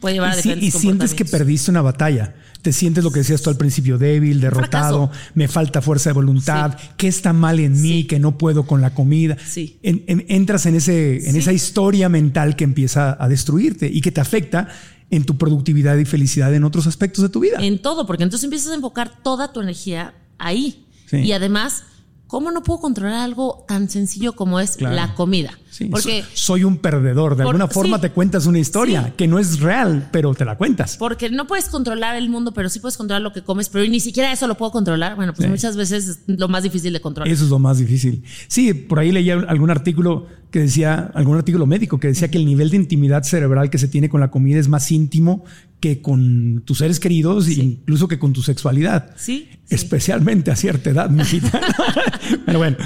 puede 0.00 0.14
llevar 0.14 0.30
a 0.32 0.38
Y, 0.38 0.42
sí- 0.42 0.48
diferentes 0.48 0.74
y 0.74 0.78
sientes 0.78 1.14
que 1.14 1.24
perdiste 1.24 1.70
una 1.70 1.82
batalla. 1.82 2.34
Te 2.62 2.72
sientes 2.72 3.02
lo 3.04 3.10
que 3.10 3.20
decías 3.20 3.40
tú 3.42 3.48
al 3.50 3.56
principio, 3.56 3.96
débil, 3.96 4.40
derrotado, 4.40 5.08
fracaso. 5.08 5.30
me 5.34 5.48
falta 5.48 5.80
fuerza 5.80 6.10
de 6.10 6.14
voluntad, 6.14 6.76
Sí. 6.78 6.88
que 6.98 7.08
está 7.08 7.32
mal 7.32 7.58
en 7.58 7.80
mí, 7.80 8.04
que 8.04 8.18
no 8.18 8.36
puedo 8.36 8.66
con 8.66 8.80
la 8.82 8.92
comida. 8.92 9.36
Sí. 9.46 9.78
En- 9.82 10.04
en- 10.08 10.26
entras 10.28 10.66
en, 10.66 10.74
ese, 10.74 11.28
en 11.28 11.36
esa 11.36 11.52
historia 11.52 12.08
mental 12.10 12.56
que 12.56 12.64
empieza 12.64 13.16
a 13.22 13.28
destruirte 13.28 13.86
y 13.90 14.00
que 14.02 14.10
te 14.12 14.20
afecta 14.20 14.68
en 15.10 15.24
tu 15.24 15.36
productividad 15.36 15.96
y 15.98 16.04
felicidad 16.04 16.54
en 16.54 16.64
otros 16.64 16.86
aspectos 16.86 17.22
de 17.22 17.28
tu 17.28 17.40
vida. 17.40 17.58
En 17.60 17.82
todo, 17.82 18.06
porque 18.06 18.22
entonces 18.22 18.44
empiezas 18.44 18.70
a 18.70 18.74
enfocar 18.74 19.22
toda 19.22 19.52
tu 19.52 19.60
energía 19.60 20.14
ahí. 20.38 20.86
Sí. 21.06 21.18
Y 21.18 21.32
además, 21.32 21.84
¿cómo 22.28 22.50
no 22.52 22.62
puedo 22.62 22.80
controlar 22.80 23.16
algo 23.20 23.64
tan 23.66 23.90
sencillo 23.90 24.34
como 24.34 24.60
es 24.60 24.76
Claro. 24.76 24.94
la 24.94 25.14
comida? 25.14 25.58
Sí, 25.70 25.84
Porque 25.86 26.22
so- 26.22 26.28
soy 26.34 26.64
un 26.64 26.78
perdedor. 26.78 27.36
De 27.36 27.44
Por- 27.44 27.54
alguna 27.54 27.68
forma 27.68 27.96
sí. 27.96 28.02
te 28.02 28.10
cuentas 28.10 28.46
una 28.46 28.58
historia 28.58 29.04
Sí. 29.06 29.12
que 29.16 29.26
no 29.28 29.38
es 29.38 29.60
real, 29.60 30.08
pero 30.12 30.34
te 30.34 30.44
la 30.44 30.56
cuentas. 30.56 30.96
Porque 30.98 31.30
no 31.30 31.46
puedes 31.46 31.68
controlar 31.68 32.16
el 32.16 32.28
mundo, 32.28 32.52
pero 32.52 32.68
sí 32.68 32.80
puedes 32.80 32.96
controlar 32.96 33.22
lo 33.22 33.32
que 33.32 33.42
comes, 33.42 33.68
pero 33.68 33.86
ni 33.88 34.00
siquiera 34.00 34.32
eso 34.32 34.46
lo 34.48 34.56
puedo 34.56 34.72
controlar. 34.72 35.14
Bueno, 35.16 35.32
pues 35.32 35.46
Sí. 35.46 35.50
muchas 35.50 35.76
veces 35.76 36.06
es 36.08 36.18
lo 36.26 36.48
más 36.48 36.64
difícil 36.64 36.92
de 36.92 37.00
controlar. 37.00 37.32
Eso 37.32 37.44
es 37.44 37.50
lo 37.50 37.58
más 37.60 37.78
difícil. 37.78 38.24
Sí, 38.48 38.74
por 38.74 38.98
ahí 38.98 39.12
leía 39.12 39.34
algún 39.48 39.70
artículo 39.70 40.26
que 40.50 40.58
decía, 40.58 41.12
algún 41.14 41.36
artículo 41.36 41.64
médico 41.66 42.00
que 42.00 42.08
decía 42.08 42.28
que 42.28 42.38
el 42.38 42.44
nivel 42.46 42.70
de 42.70 42.76
intimidad 42.76 43.22
cerebral 43.22 43.70
que 43.70 43.78
se 43.78 43.86
tiene 43.86 44.08
con 44.08 44.20
la 44.20 44.32
comida 44.32 44.58
es 44.58 44.66
más 44.66 44.90
íntimo 44.90 45.44
que 45.78 46.02
con 46.02 46.62
tus 46.66 46.78
seres 46.78 46.98
queridos 46.98 47.46
e 47.46 47.52
incluso 47.54 48.08
que 48.08 48.18
con 48.18 48.32
tu 48.32 48.42
sexualidad. 48.42 49.12
Sí, 49.16 49.48
sí. 49.64 49.74
Especialmente 49.74 50.50
a 50.50 50.56
cierta 50.56 50.90
edad, 50.90 51.08
mijita. 51.10 51.60
Pero 52.44 52.58
bueno. 52.58 52.76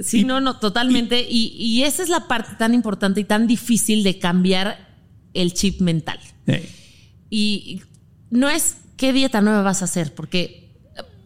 Sí, 0.00 0.24
no, 0.24 0.40
no, 0.40 0.58
totalmente. 0.58 1.26
Y, 1.28 1.54
y 1.58 1.82
esa 1.84 2.02
es 2.02 2.08
la 2.08 2.28
parte 2.28 2.52
tan 2.58 2.74
importante 2.74 3.20
y 3.20 3.24
tan 3.24 3.46
difícil 3.46 4.02
de 4.02 4.18
cambiar 4.18 4.94
el 5.34 5.52
chip 5.54 5.80
mental. 5.80 6.18
eh, 6.46 6.68
Y 7.30 7.80
no 8.30 8.48
es 8.48 8.76
qué 8.96 9.12
dieta 9.12 9.40
nueva 9.40 9.62
vas 9.62 9.82
a 9.82 9.86
hacer, 9.86 10.14
porque 10.14 10.70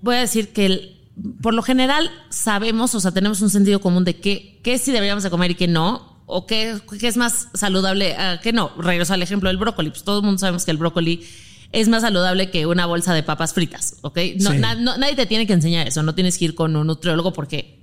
voy 0.03 0.17
a 0.17 0.21
decir 0.21 0.49
que 0.53 0.67
el- 0.67 0.97
por 1.43 1.53
lo 1.55 1.63
general 1.63 2.11
sabemos, 2.31 2.95
o 2.95 3.01
sea, 3.01 3.11
tenemos 3.11 3.43
un 3.43 3.51
sentido 3.51 3.81
común 3.81 4.05
de 4.05 4.17
qué, 4.17 4.59
qué 4.63 4.79
sí 4.79 4.93
deberíamos 4.93 5.23
de 5.23 5.31
comer 5.31 5.51
y 5.51 5.55
qué 5.55 5.69
no, 5.69 6.23
o 6.27 6.47
qué, 6.47 6.77
qué 6.99 7.09
es 7.09 7.17
más 7.17 7.49
saludable, 7.55 8.15
a 8.15 8.41
qué 8.41 8.53
no. 8.53 8.71
Regreso 8.79 9.13
al 9.15 9.23
ejemplo 9.23 9.49
del 9.49 9.57
brócoli, 9.59 9.91
pues 9.91 10.05
todo 10.05 10.21
el 10.21 10.25
mundo 10.25 10.39
sabemos 10.39 10.65
que 10.65 10.71
el 10.71 10.77
brócoli 10.79 11.23
es 11.73 11.89
más 11.89 12.03
saludable 12.03 12.51
que 12.51 12.67
una 12.67 12.87
bolsa 12.87 13.13
de 13.15 13.23
papas 13.23 13.53
fritas, 13.53 13.97
¿ok? 14.03 14.19
No, 14.41 14.51
Sí. 14.53 14.59
na- 14.59 14.75
no- 14.77 14.97
nadie 14.97 15.15
te 15.17 15.27
tiene 15.27 15.47
que 15.47 15.53
enseñar 15.53 15.87
eso, 15.87 16.03
no 16.03 16.15
tienes 16.15 16.39
que 16.39 16.47
ir 16.47 16.55
con 16.55 16.75
un 16.77 16.87
nutriólogo 16.87 17.33
porque 17.33 17.80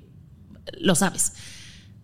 lo 0.80 0.96
sabes. 0.96 1.34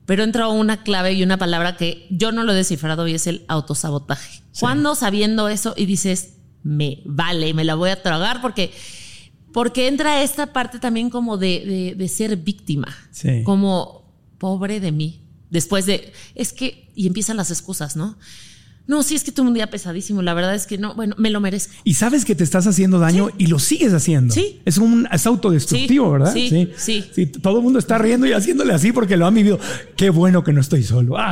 Pero 0.06 0.24
entró 0.24 0.52
una 0.52 0.84
clave 0.84 1.14
y 1.14 1.24
una 1.24 1.38
palabra 1.38 1.78
que 1.78 2.08
yo 2.10 2.32
no 2.32 2.44
lo 2.44 2.52
he 2.52 2.56
descifrado 2.56 3.08
y 3.08 3.14
es 3.14 3.26
el 3.28 3.46
autosabotaje. 3.48 4.44
Cuando 4.60 4.96
sabiendo 4.96 5.48
eso 5.48 5.74
y 5.78 5.86
dices, 5.86 6.36
me 6.62 7.02
vale, 7.06 7.54
me 7.54 7.64
la 7.64 7.76
voy 7.76 7.90
a 7.90 8.02
tragar 8.02 8.42
porque, 8.42 8.72
porque 9.54 9.88
entra 9.88 10.22
esta 10.24 10.52
parte 10.54 10.80
también 10.80 11.10
como 11.10 11.38
de, 11.38 11.64
de- 11.66 11.96
de 11.96 12.08
ser 12.10 12.36
víctima, 12.38 12.94
Sí. 13.12 13.44
como 13.44 14.12
pobre 14.40 14.80
de 14.80 14.92
mí. 14.92 15.22
Después 15.50 15.86
de, 15.86 16.12
es 16.36 16.52
que, 16.52 16.92
y 16.96 17.08
empiezan 17.08 17.38
las 17.38 17.52
excusas, 17.52 17.96
¿no? 17.96 18.18
No, 18.86 19.02
sí, 19.02 19.16
es 19.16 19.24
que 19.24 19.32
tuve 19.32 19.48
un 19.48 19.54
día 19.54 19.70
pesadísimo. 19.70 20.22
La 20.22 20.34
verdad 20.34 20.56
es 20.56 20.68
que 20.68 20.78
no, 20.78 20.94
bueno, 20.94 21.16
me 21.18 21.30
lo 21.30 21.40
merezco. 21.40 21.74
Y 21.86 21.94
sabes 21.94 22.26
que 22.26 22.36
te 22.36 22.44
estás 22.44 22.68
haciendo 22.68 23.00
daño 23.00 23.30
y 23.38 23.48
lo 23.48 23.58
sigues 23.60 23.94
haciendo. 23.94 24.34
Sí. 24.34 24.62
Es 24.66 24.78
un 24.78 25.08
es 25.12 25.26
autodestructivo, 25.26 26.08
Sí, 26.08 26.12
¿verdad? 26.12 26.34
sí, 26.78 27.04
sí. 27.14 27.26
Todo 27.28 27.58
el 27.58 27.64
mundo 27.64 27.80
está 27.80 27.98
riendo 27.98 28.28
y 28.28 28.34
haciéndole 28.34 28.74
así 28.74 28.92
porque 28.92 29.16
lo 29.16 29.26
han 29.26 29.36
vivido. 29.36 29.58
Qué 29.96 30.10
bueno 30.10 30.44
que 30.44 30.52
no 30.52 30.62
estoy 30.62 30.84
solo. 30.84 31.16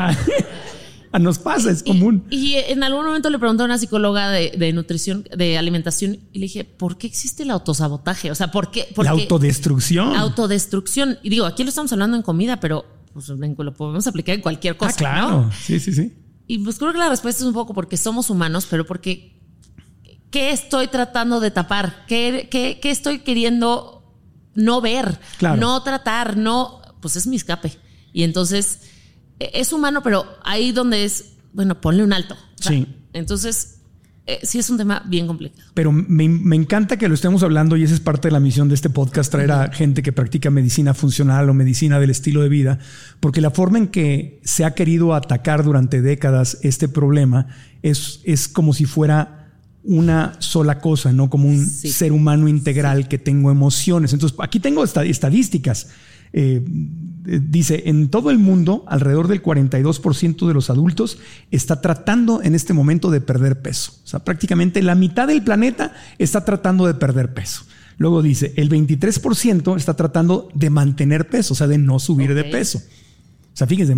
Ah, 1.13 1.19
nos 1.19 1.39
pasa, 1.39 1.71
es 1.71 1.83
común. 1.83 2.23
Y, 2.29 2.53
y 2.53 2.55
en 2.55 2.83
algún 2.83 3.05
momento 3.05 3.29
le 3.29 3.37
pregunté 3.37 3.63
a 3.63 3.65
una 3.65 3.77
psicóloga 3.77 4.29
de, 4.29 4.53
de 4.57 4.71
nutrición, 4.71 5.27
de 5.35 5.57
alimentación, 5.57 6.19
y 6.31 6.39
le 6.39 6.45
dije, 6.45 6.63
¿por 6.63 6.97
qué 6.97 7.05
existe 7.05 7.43
el 7.43 7.51
autosabotaje? 7.51 8.31
O 8.31 8.35
sea, 8.35 8.49
¿por 8.49 8.71
qué? 8.71 8.87
por 8.95 9.03
la 9.03 9.11
autodestrucción. 9.11 10.15
autodestrucción. 10.15 11.17
Y 11.21 11.29
digo, 11.29 11.45
aquí 11.45 11.63
lo 11.63 11.69
estamos 11.69 11.91
hablando 11.91 12.15
en 12.15 12.23
comida, 12.23 12.61
pero 12.61 12.85
pues, 13.11 13.27
lo 13.27 13.73
podemos 13.73 14.07
aplicar 14.07 14.35
en 14.35 14.41
cualquier 14.41 14.77
cosa. 14.77 14.93
ah, 14.93 14.97
claro. 14.97 15.29
¿no? 15.31 15.51
Sí, 15.51 15.81
sí, 15.81 15.93
sí. 15.93 16.13
Y 16.47 16.59
pues 16.59 16.77
creo 16.79 16.91
que 16.91 16.97
la 16.99 17.09
respuesta 17.09 17.41
es 17.41 17.47
un 17.47 17.53
poco 17.53 17.73
porque 17.73 17.97
somos 17.97 18.29
humanos, 18.29 18.67
pero 18.69 18.85
porque 18.85 19.39
¿qué 20.31 20.51
estoy 20.51 20.87
tratando 20.87 21.39
de 21.39 21.51
tapar? 21.51 22.05
¿Qué, 22.07 22.47
qué, 22.51 22.79
qué 22.81 22.91
estoy 22.91 23.19
queriendo 23.19 24.03
no 24.53 24.81
ver? 24.81 25.19
Claro. 25.37 25.57
No 25.59 25.81
tratar, 25.83 26.37
no, 26.37 26.81
pues 27.01 27.15
es 27.15 27.27
mi 27.27 27.35
escape. 27.35 27.77
Y 28.13 28.23
entonces 28.23 28.81
e- 29.39 29.51
es 29.53 29.71
humano, 29.73 30.01
pero 30.03 30.25
ahí 30.43 30.71
donde 30.71 31.05
es, 31.05 31.33
bueno, 31.53 31.79
ponle 31.79 32.03
un 32.03 32.13
alto. 32.13 32.35
O 32.59 32.63
sea, 32.63 32.71
Sí. 32.71 32.87
Entonces, 33.13 33.80
eh, 34.27 34.39
sí 34.43 34.59
es 34.59 34.69
un 34.69 34.77
tema 34.77 35.03
bien 35.07 35.25
complicado. 35.27 35.61
Pero 35.73 35.91
me, 35.91 36.29
me 36.29 36.55
encanta 36.55 36.97
que 36.97 37.07
lo 37.07 37.15
estemos 37.15 37.41
hablando 37.43 37.75
y 37.75 37.83
esa 37.83 37.93
es 37.95 37.99
parte 37.99 38.27
de 38.27 38.31
la 38.31 38.39
misión 38.39 38.69
de 38.69 38.75
este 38.75 38.89
podcast, 38.89 39.31
traer 39.31 39.51
a 39.51 39.71
gente 39.73 40.03
que 40.03 40.11
practica 40.13 40.49
medicina 40.51 40.93
funcional 40.93 41.49
o 41.49 41.53
medicina 41.53 41.99
del 41.99 42.11
estilo 42.11 42.41
de 42.41 42.49
vida, 42.49 42.79
porque 43.19 43.41
la 43.41 43.49
forma 43.51 43.77
en 43.79 43.87
que 43.87 44.39
se 44.43 44.63
ha 44.63 44.75
querido 44.75 45.15
atacar 45.15 45.63
durante 45.63 46.01
décadas 46.01 46.57
este 46.61 46.87
problema 46.87 47.47
es, 47.81 48.21
es 48.23 48.47
como 48.47 48.73
si 48.73 48.85
fuera 48.85 49.37
una 49.83 50.33
sola 50.39 50.79
cosa, 50.79 51.11
no 51.11 51.31
como 51.31 51.49
un 51.49 51.65
Sí. 51.65 51.91
ser 51.91 52.11
humano 52.11 52.47
integral 52.47 53.07
que 53.07 53.17
tengo 53.17 53.49
emociones. 53.49 54.13
Entonces, 54.13 54.37
aquí 54.39 54.59
tengo 54.59 54.83
esta- 54.83 55.03
estadísticas. 55.03 55.87
Eh, 56.33 56.61
dice, 56.65 57.83
en 57.85 58.09
todo 58.09 58.31
el 58.31 58.39
mundo, 58.39 58.83
alrededor 58.87 59.27
del 59.27 59.43
42% 59.43 60.47
de 60.47 60.53
los 60.53 60.69
adultos 60.69 61.19
está 61.51 61.81
tratando 61.81 62.41
en 62.41 62.55
este 62.55 62.73
momento 62.73 63.11
de 63.11 63.21
perder 63.21 63.61
peso. 63.61 63.93
O 64.03 64.07
sea, 64.07 64.23
prácticamente 64.23 64.81
la 64.81 64.95
mitad 64.95 65.27
del 65.27 65.43
planeta 65.43 65.93
está 66.17 66.43
tratando 66.45 66.87
de 66.87 66.93
perder 66.95 67.33
peso. 67.33 67.63
Luego 67.97 68.21
dice, 68.23 68.53
el 68.55 68.69
23% 68.69 69.77
está 69.77 69.93
tratando 69.95 70.49
de 70.55 70.69
mantener 70.69 71.29
peso, 71.29 71.53
o 71.53 71.57
sea, 71.57 71.67
de 71.67 71.77
no 71.77 71.99
subir 71.99 72.33
de 72.33 72.45
peso. 72.45 72.79
O 72.79 73.55
sea, 73.57 73.67
fíjense, 73.67 73.95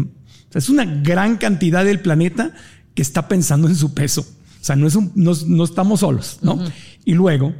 es 0.53 0.69
una 0.69 0.83
gran 0.83 1.37
cantidad 1.37 1.85
del 1.85 1.99
planeta 2.01 2.53
que 2.95 3.01
está 3.01 3.27
pensando 3.27 3.67
en 3.69 3.75
su 3.75 3.93
peso. 3.93 4.21
O 4.21 4.65
sea, 4.65 4.75
no, 4.75 4.87
es 4.87 4.95
un- 4.95 5.11
no, 5.15 5.31
no 5.47 5.63
estamos 5.63 6.01
solos, 6.01 6.39
¿no? 6.41 6.59
Y 7.05 7.13
luego, 7.13 7.53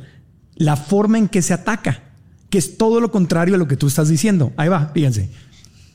la 0.55 0.75
forma 0.75 1.17
en 1.17 1.27
que 1.29 1.41
se 1.41 1.53
ataca, 1.53 2.03
que 2.53 2.59
es 2.59 2.77
todo 2.77 2.99
lo 3.01 3.09
contrario 3.09 3.55
a 3.55 3.57
lo 3.57 3.67
que 3.67 3.77
tú 3.77 3.87
estás 3.87 4.09
diciendo. 4.09 4.53
Ahí 4.57 4.69
va, 4.69 4.91
fíjense. 4.93 5.31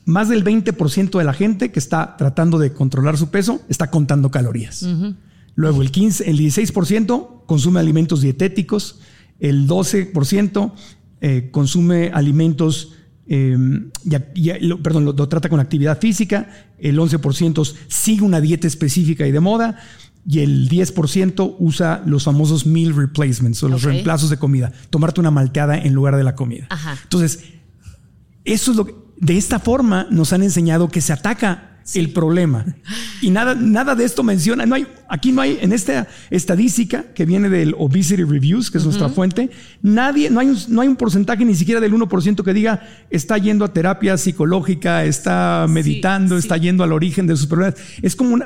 Más 0.03 0.27
del 0.27 0.43
20% 0.43 1.17
de 1.17 1.23
la 1.23 1.31
gente 1.31 1.71
que 1.71 1.79
está 1.79 2.17
tratando 2.17 2.59
de 2.59 2.73
controlar 2.73 3.17
su 3.17 3.29
peso 3.29 3.61
está 3.69 3.89
contando 3.89 4.29
calorías. 4.29 4.83
Luego 5.55 5.81
el 5.81 5.89
15, 5.89 6.29
el 6.29 6.37
16% 6.37 7.45
consume 7.45 7.79
alimentos 7.79 8.19
dietéticos, 8.19 8.99
el 9.39 9.67
12% 9.69 10.73
eh, 11.21 11.47
consume 11.51 12.11
alimentos, 12.13 12.91
eh, 13.27 13.55
ya- 14.03 14.27
ya- 14.35 14.57
lo- 14.59 14.83
perdón, 14.83 15.05
lo, 15.05 15.13
lo 15.13 15.29
trata 15.29 15.47
con 15.47 15.61
actividad 15.61 15.97
física, 16.01 16.49
el 16.77 16.97
11% 16.99 17.73
sigue 17.87 18.23
una 18.23 18.41
dieta 18.41 18.67
específica 18.67 19.25
y 19.25 19.31
de 19.31 19.39
moda, 19.39 19.79
y 20.25 20.39
el 20.39 20.69
10% 20.69 21.55
usa 21.59 22.03
los 22.05 22.23
famosos 22.23 22.65
meal 22.65 22.95
replacements 22.95 23.63
o 23.63 23.69
los 23.69 23.83
reemplazos 23.83 24.29
de 24.29 24.37
comida, 24.37 24.71
tomarte 24.89 25.19
una 25.19 25.31
malteada 25.31 25.77
en 25.77 25.93
lugar 25.93 26.15
de 26.15 26.23
la 26.23 26.35
comida. 26.35 26.67
Ajá. 26.69 26.97
Entonces, 27.03 27.43
eso 28.45 28.71
es 28.71 28.77
lo 28.77 28.85
que, 28.85 28.95
de 29.17 29.37
esta 29.37 29.59
forma 29.59 30.07
nos 30.09 30.33
han 30.33 30.43
enseñado 30.43 30.89
que 30.89 31.01
se 31.01 31.13
ataca 31.13 31.68
el 31.95 32.11
problema. 32.11 32.65
Y 33.21 33.29
nada, 33.31 33.55
nada 33.55 33.95
de 33.95 34.05
esto 34.05 34.23
menciona, 34.23 34.65
no 34.65 34.75
hay, 34.75 34.87
aquí 35.09 35.31
no 35.31 35.41
hay, 35.41 35.57
en 35.61 35.73
esta 35.73 36.07
estadística 36.29 37.05
que 37.13 37.25
viene 37.25 37.49
del 37.49 37.75
Obesity 37.77 38.23
Reviews, 38.23 38.71
que 38.71 38.77
es 38.77 38.85
nuestra 38.85 39.09
fuente, 39.09 39.49
nadie, 39.81 40.29
no 40.29 40.39
hay, 40.39 40.47
un, 40.49 40.57
no 40.69 40.81
hay 40.81 40.87
un 40.87 40.95
porcentaje 40.95 41.43
ni 41.45 41.55
siquiera 41.55 41.81
del 41.81 41.93
1% 41.93 42.43
que 42.43 42.53
diga 42.53 42.81
está 43.09 43.37
yendo 43.37 43.65
a 43.65 43.73
terapia 43.73 44.17
psicológica, 44.17 45.03
está 45.05 45.65
meditando, 45.69 46.35
sí. 46.35 46.39
está 46.39 46.57
yendo 46.57 46.83
al 46.83 46.93
origen 46.93 47.27
de 47.27 47.35
sus 47.35 47.47
problemas. 47.47 47.75
Es 48.01 48.15
como 48.15 48.33
una- 48.35 48.45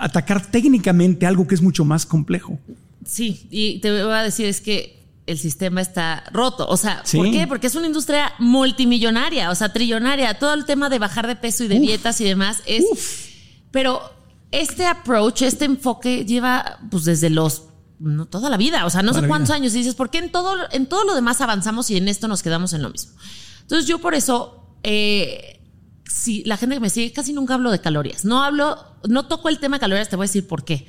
atacar 0.00 0.46
técnicamente 0.46 1.26
algo 1.26 1.46
que 1.46 1.54
es 1.54 1.62
mucho 1.62 1.84
más 1.84 2.06
complejo. 2.06 2.58
Sí, 3.04 3.46
y 3.50 3.80
te 3.80 3.90
voy 3.90 4.12
a 4.12 4.22
decir 4.22 4.46
es 4.46 4.60
que 4.60 5.03
el 5.26 5.38
sistema 5.38 5.80
está 5.80 6.24
roto. 6.32 6.66
O 6.68 6.76
sea, 6.76 7.02
Sí. 7.04 7.16
¿por 7.16 7.30
qué? 7.30 7.46
Porque 7.46 7.66
es 7.68 7.74
una 7.74 7.86
industria 7.86 8.32
multimillonaria, 8.38 9.50
o 9.50 9.54
sea, 9.54 9.72
trillonaria. 9.72 10.38
Todo 10.38 10.54
el 10.54 10.64
tema 10.64 10.88
de 10.88 10.98
bajar 10.98 11.26
de 11.26 11.36
peso 11.36 11.64
y 11.64 11.68
de 11.68 11.76
Uf. 11.76 11.80
dietas 11.80 12.20
y 12.20 12.24
demás 12.24 12.62
es. 12.66 12.84
Pero 13.70 14.02
este 14.50 14.86
approach, 14.86 15.42
este 15.42 15.64
enfoque 15.64 16.24
lleva 16.24 16.78
pues 16.90 17.04
desde 17.04 17.30
los 17.30 17.64
no, 17.98 18.26
toda 18.26 18.50
la 18.50 18.56
vida, 18.56 18.84
o 18.86 18.90
sea, 18.90 19.02
no 19.02 19.12
Toda 19.12 19.22
sé 19.22 19.28
cuántos 19.28 19.48
vida. 19.48 19.56
años. 19.56 19.74
Y 19.74 19.78
dices, 19.78 19.94
¿por 19.94 20.10
qué 20.10 20.18
en 20.18 20.30
todo, 20.30 20.56
en 20.72 20.86
todo 20.86 21.04
lo 21.04 21.14
demás 21.14 21.40
avanzamos 21.40 21.90
y 21.90 21.96
en 21.96 22.08
esto 22.08 22.28
nos 22.28 22.42
quedamos 22.42 22.72
en 22.74 22.82
lo 22.82 22.90
mismo? 22.90 23.12
Entonces, 23.62 23.86
yo 23.86 23.98
por 24.00 24.14
eso, 24.14 24.76
eh, 24.82 25.62
si 26.04 26.44
la 26.44 26.56
gente 26.58 26.76
que 26.76 26.80
me 26.80 26.90
sigue, 26.90 27.12
casi 27.12 27.32
nunca 27.32 27.54
hablo 27.54 27.70
de 27.70 27.80
calorías. 27.80 28.24
No 28.24 28.42
hablo, 28.42 28.76
no 29.08 29.26
toco 29.26 29.48
el 29.48 29.58
tema 29.58 29.76
de 29.76 29.80
calorías, 29.80 30.08
te 30.10 30.16
voy 30.16 30.24
a 30.24 30.28
decir 30.28 30.46
por 30.46 30.64
qué. 30.64 30.86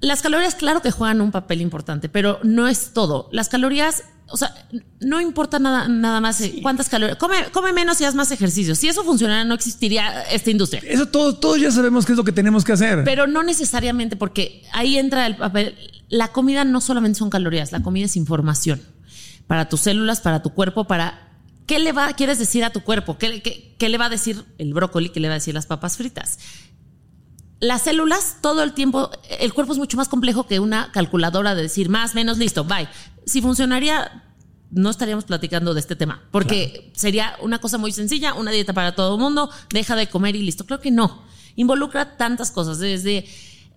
Las 0.00 0.22
calorías, 0.22 0.54
claro 0.54 0.80
que 0.82 0.90
juegan 0.90 1.20
un 1.20 1.30
papel 1.30 1.60
importante, 1.60 2.08
pero 2.08 2.38
no 2.42 2.68
es 2.68 2.92
todo. 2.94 3.28
Las 3.32 3.48
calorías, 3.50 4.04
o 4.28 4.36
sea, 4.38 4.54
no 5.00 5.20
importa 5.20 5.58
nada, 5.58 5.88
nada 5.88 6.20
más 6.22 6.40
eh, 6.40 6.60
cuántas 6.62 6.88
calorías. 6.88 7.18
Come, 7.18 7.36
come 7.52 7.72
menos 7.74 8.00
y 8.00 8.04
haz 8.04 8.14
más 8.14 8.30
ejercicio. 8.30 8.74
Si 8.74 8.88
eso 8.88 9.04
funcionara, 9.04 9.44
no 9.44 9.52
existiría 9.54 10.22
esta 10.30 10.50
industria. 10.50 10.82
Eso 10.86 11.06
todo, 11.06 11.36
todos 11.36 11.60
ya 11.60 11.70
sabemos 11.70 12.06
qué 12.06 12.12
es 12.12 12.16
lo 12.18 12.24
que 12.24 12.32
tenemos 12.32 12.64
que 12.64 12.72
hacer. 12.72 13.04
Pero 13.04 13.26
no 13.26 13.42
necesariamente, 13.42 14.16
porque 14.16 14.62
ahí 14.72 14.96
entra 14.96 15.26
el 15.26 15.36
papel. 15.36 15.76
La 16.08 16.28
comida 16.28 16.64
no 16.64 16.80
solamente 16.80 17.18
son 17.18 17.28
calorías, 17.30 17.70
la 17.70 17.82
comida 17.82 18.06
es 18.06 18.16
información 18.16 18.80
para 19.46 19.68
tus 19.68 19.80
células, 19.80 20.20
para 20.20 20.42
tu 20.42 20.50
cuerpo, 20.50 20.84
para 20.84 21.28
qué 21.66 21.78
le 21.78 21.92
va, 21.92 22.12
quieres 22.14 22.38
decir 22.38 22.64
a 22.64 22.70
tu 22.70 22.80
cuerpo, 22.82 23.18
qué, 23.18 23.42
qué- 23.42 23.74
qué 23.78 23.88
le 23.88 23.98
va 23.98 24.06
a 24.06 24.08
decir 24.08 24.44
el 24.58 24.72
brócoli, 24.74 25.10
qué 25.10 25.20
le 25.20 25.28
va 25.28 25.34
a 25.34 25.38
decir 25.38 25.54
las 25.54 25.66
papas 25.66 25.96
fritas. 25.96 26.38
Las 27.60 27.82
células 27.82 28.38
todo 28.40 28.62
el 28.62 28.72
tiempo, 28.72 29.10
el 29.38 29.52
cuerpo 29.52 29.72
es 29.74 29.78
mucho 29.78 29.96
más 29.98 30.08
complejo 30.08 30.46
que 30.46 30.60
una 30.60 30.90
calculadora 30.92 31.54
de 31.54 31.62
decir 31.62 31.90
más, 31.90 32.14
menos, 32.14 32.38
listo, 32.38 32.64
bye. 32.64 32.88
Si 33.26 33.42
funcionaría, 33.42 34.24
no 34.70 34.88
estaríamos 34.88 35.24
platicando 35.24 35.74
de 35.74 35.80
este 35.80 35.94
tema, 35.94 36.22
porque 36.30 36.90
sería 36.94 37.36
una 37.42 37.58
cosa 37.58 37.76
muy 37.76 37.92
sencilla, 37.92 38.32
una 38.34 38.50
dieta 38.50 38.72
para 38.72 38.94
todo 38.94 39.16
el 39.16 39.20
mundo, 39.20 39.50
deja 39.70 39.94
de 39.94 40.08
comer 40.08 40.36
y 40.36 40.42
listo. 40.42 40.64
Creo 40.64 40.80
que 40.80 40.90
no. 40.90 41.22
Involucra 41.56 42.16
tantas 42.16 42.50
cosas, 42.50 42.78
desde 42.78 43.26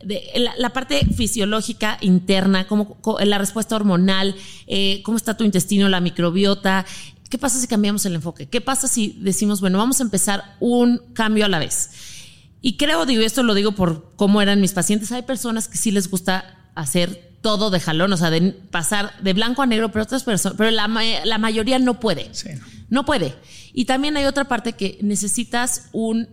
de 0.04 0.22
la, 0.36 0.54
la 0.58 0.72
parte 0.72 1.06
fisiológica 1.15 1.98
interna, 2.02 2.67
cómo, 2.67 2.96
co- 3.02 3.19
la 3.19 3.38
respuesta 3.38 3.76
hormonal, 3.76 4.36
eh, 4.67 5.02
cómo 5.04 5.17
está 5.17 5.36
tu 5.36 5.43
intestino, 5.43 5.89
la 5.89 6.00
microbiota. 6.02 6.86
¿Qué 7.30 7.38
pasa 7.38 7.60
si 7.60 7.67
cambiamos 7.67 8.06
el 8.06 8.15
enfoque? 8.15 8.48
¿Qué 8.48 8.62
pasa 8.62 8.88
si 8.88 9.17
decimos, 9.19 9.60
bueno, 9.60 9.78
vamos 9.78 10.00
a 10.00 10.04
empezar 10.04 10.56
un 10.60 11.00
cambio 11.13 11.46
a 11.46 11.50
la 11.50 11.60
vez? 11.60 11.89
Y 12.63 12.78
creo, 12.78 13.06
digo, 13.06 13.21
esto 13.21 13.43
lo 13.43 13.54
digo 13.54 13.73
por 13.73 14.13
cómo 14.15 14.41
eran 14.41 14.62
mis 14.62 14.71
pacientes. 14.71 15.12
Hay 15.12 15.21
personas 15.23 15.67
que 15.67 15.78
sí 15.78 15.91
les 15.91 16.10
gusta 16.10 16.71
hacer 16.76 17.34
todo 17.41 17.69
de 17.69 17.82
jalón, 17.82 18.13
o 18.13 18.17
sea, 18.17 18.30
de 18.30 18.54
pasar 18.71 19.13
de 19.21 19.34
blanco 19.34 19.62
a 19.62 19.65
negro, 19.65 19.91
pero 19.91 20.04
otras 20.04 20.23
personas, 20.23 20.56
pero 20.58 20.71
la, 20.71 20.88
ma- 20.88 21.04
la 21.26 21.38
mayoría 21.38 21.78
no 21.78 21.99
puede. 21.99 22.30
Sí. 22.34 22.49
No 22.89 23.04
puede. 23.06 23.36
Y 23.73 23.84
también 23.84 24.15
hay 24.15 24.23
otra 24.26 24.45
parte 24.45 24.73
que 24.73 24.97
necesitas 25.02 25.89
un, 25.91 26.30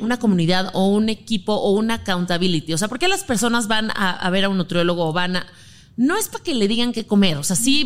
una 0.00 0.18
comunidad 0.18 0.70
o 0.72 0.88
un 0.88 1.10
equipo 1.10 1.52
o 1.52 1.72
una 1.72 1.94
accountability. 1.96 2.72
O 2.72 2.78
sea, 2.78 2.88
¿por 2.88 2.98
qué 2.98 3.06
las 3.06 3.24
personas 3.24 3.68
van 3.68 3.90
a, 3.90 4.10
a 4.12 4.30
ver 4.30 4.44
a 4.44 4.48
un 4.48 4.56
nutriólogo 4.56 5.06
o 5.06 5.12
van 5.12 5.36
a... 5.36 5.46
No 5.98 6.16
es 6.16 6.28
para 6.28 6.44
que 6.44 6.54
le 6.54 6.68
digan 6.68 6.92
qué 6.92 7.06
comer, 7.06 7.36
o 7.38 7.42
sea, 7.42 7.56
sí 7.56 7.84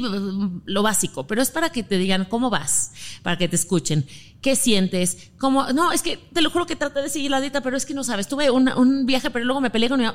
lo 0.67 0.83
básico, 0.83 1.27
pero 1.27 1.41
es 1.41 1.51
para 1.51 1.71
que 1.71 1.83
te 1.83 1.97
digan 1.97 2.27
cómo 2.27 2.51
vas, 2.51 2.93
para 3.23 3.39
que 3.39 3.49
te 3.49 3.57
escuchen, 3.57 4.07
qué 4.43 4.55
sientes, 4.55 5.31
cómo... 5.39 5.73
No, 5.73 5.93
es 5.93 6.03
que 6.03 6.19
te 6.19 6.43
lo 6.43 6.51
juro 6.51 6.67
que 6.67 6.77
traté 6.77 7.01
de 7.01 7.09
seguir 7.09 7.31
la 7.31 7.41
dieta, 7.41 7.63
pero 7.63 7.75
es 7.75 7.87
que 7.87 7.95
no 7.95 8.05
sabes, 8.05 8.29
tuve 8.29 8.51
un, 8.51 8.69
un 8.69 9.07
viaje, 9.07 9.31
pero 9.31 9.47
luego 9.47 9.63
me 9.63 9.71
peleé 9.71 9.89
con 9.89 9.99
mi 9.99 10.07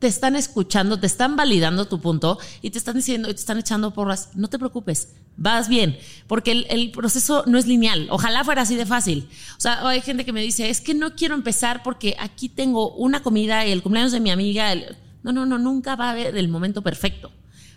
te 0.00 0.06
están 0.06 0.34
escuchando, 0.34 0.98
te 0.98 1.06
están 1.06 1.36
validando 1.36 1.86
tu 1.86 2.00
punto 2.00 2.38
y 2.62 2.70
te 2.70 2.78
están 2.78 2.96
diciendo, 2.96 3.28
te 3.28 3.34
están 3.34 3.58
echando 3.58 3.92
porras. 3.92 4.30
No 4.34 4.48
te 4.48 4.58
preocupes, 4.58 5.14
vas 5.36 5.68
bien, 5.68 5.98
porque 6.26 6.52
el, 6.52 6.90
proceso 6.90 7.44
no 7.46 7.58
es 7.58 7.66
lineal. 7.66 8.08
Ojalá 8.10 8.42
fuera 8.42 8.62
así 8.62 8.76
de 8.76 8.86
fácil. 8.86 9.28
O 9.58 9.60
sea, 9.60 9.86
hay 9.86 10.00
gente 10.00 10.24
que 10.24 10.32
me 10.32 10.40
dice, 10.40 10.70
es 10.70 10.80
que 10.80 10.94
no 10.94 11.14
quiero 11.14 11.34
empezar 11.34 11.82
porque 11.82 12.16
aquí 12.18 12.48
tengo 12.48 12.94
una 12.94 13.22
comida 13.22 13.64
el 13.66 13.82
cumpleaños 13.82 14.12
de 14.12 14.20
mi 14.20 14.30
amiga. 14.30 14.72
el-". 14.72 14.96
No, 15.22 15.32
no, 15.32 15.46
no, 15.46 15.58
nunca 15.58 15.96
va 15.96 16.08
a 16.08 16.10
haber 16.12 16.36
el 16.36 16.48
momento 16.48 16.82
perfecto. 16.82 17.30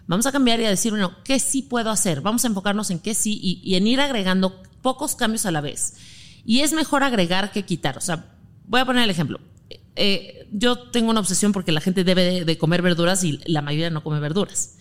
Vamos 0.07 0.25
a 0.25 0.31
cambiar 0.31 0.59
y 0.59 0.65
a 0.65 0.69
decir, 0.69 0.91
bueno, 0.91 1.15
¿qué 1.23 1.39
sí 1.39 1.61
puedo 1.61 1.89
hacer? 1.89 2.21
Vamos 2.21 2.43
a 2.43 2.47
enfocarnos 2.47 2.89
en 2.89 2.99
qué 2.99 3.13
sí 3.13 3.39
y, 3.41 3.75
en 3.75 3.87
ir 3.87 4.01
agregando 4.01 4.61
pocos 4.81 5.15
cambios 5.15 5.45
a 5.45 5.51
la 5.51 5.61
vez. 5.61 5.95
Y 6.45 6.59
es 6.59 6.73
mejor 6.73 7.03
agregar 7.03 7.51
que 7.51 7.63
quitar. 7.63 7.97
O 7.97 8.01
sea, 8.01 8.35
voy 8.65 8.81
a 8.81 8.85
poner 8.85 9.03
el 9.03 9.09
ejemplo. 9.09 9.39
eh, 9.95 10.47
yo 10.51 10.77
tengo 10.77 11.09
una 11.09 11.19
obsesión 11.19 11.51
porque 11.51 11.71
la 11.71 11.81
gente 11.81 12.03
debe 12.03 12.23
de, 12.23 12.45
de 12.45 12.57
comer 12.57 12.81
verduras 12.81 13.23
y 13.23 13.39
la 13.45 13.61
mayoría 13.61 13.89
no 13.89 14.03
come 14.03 14.19
verduras. 14.19 14.77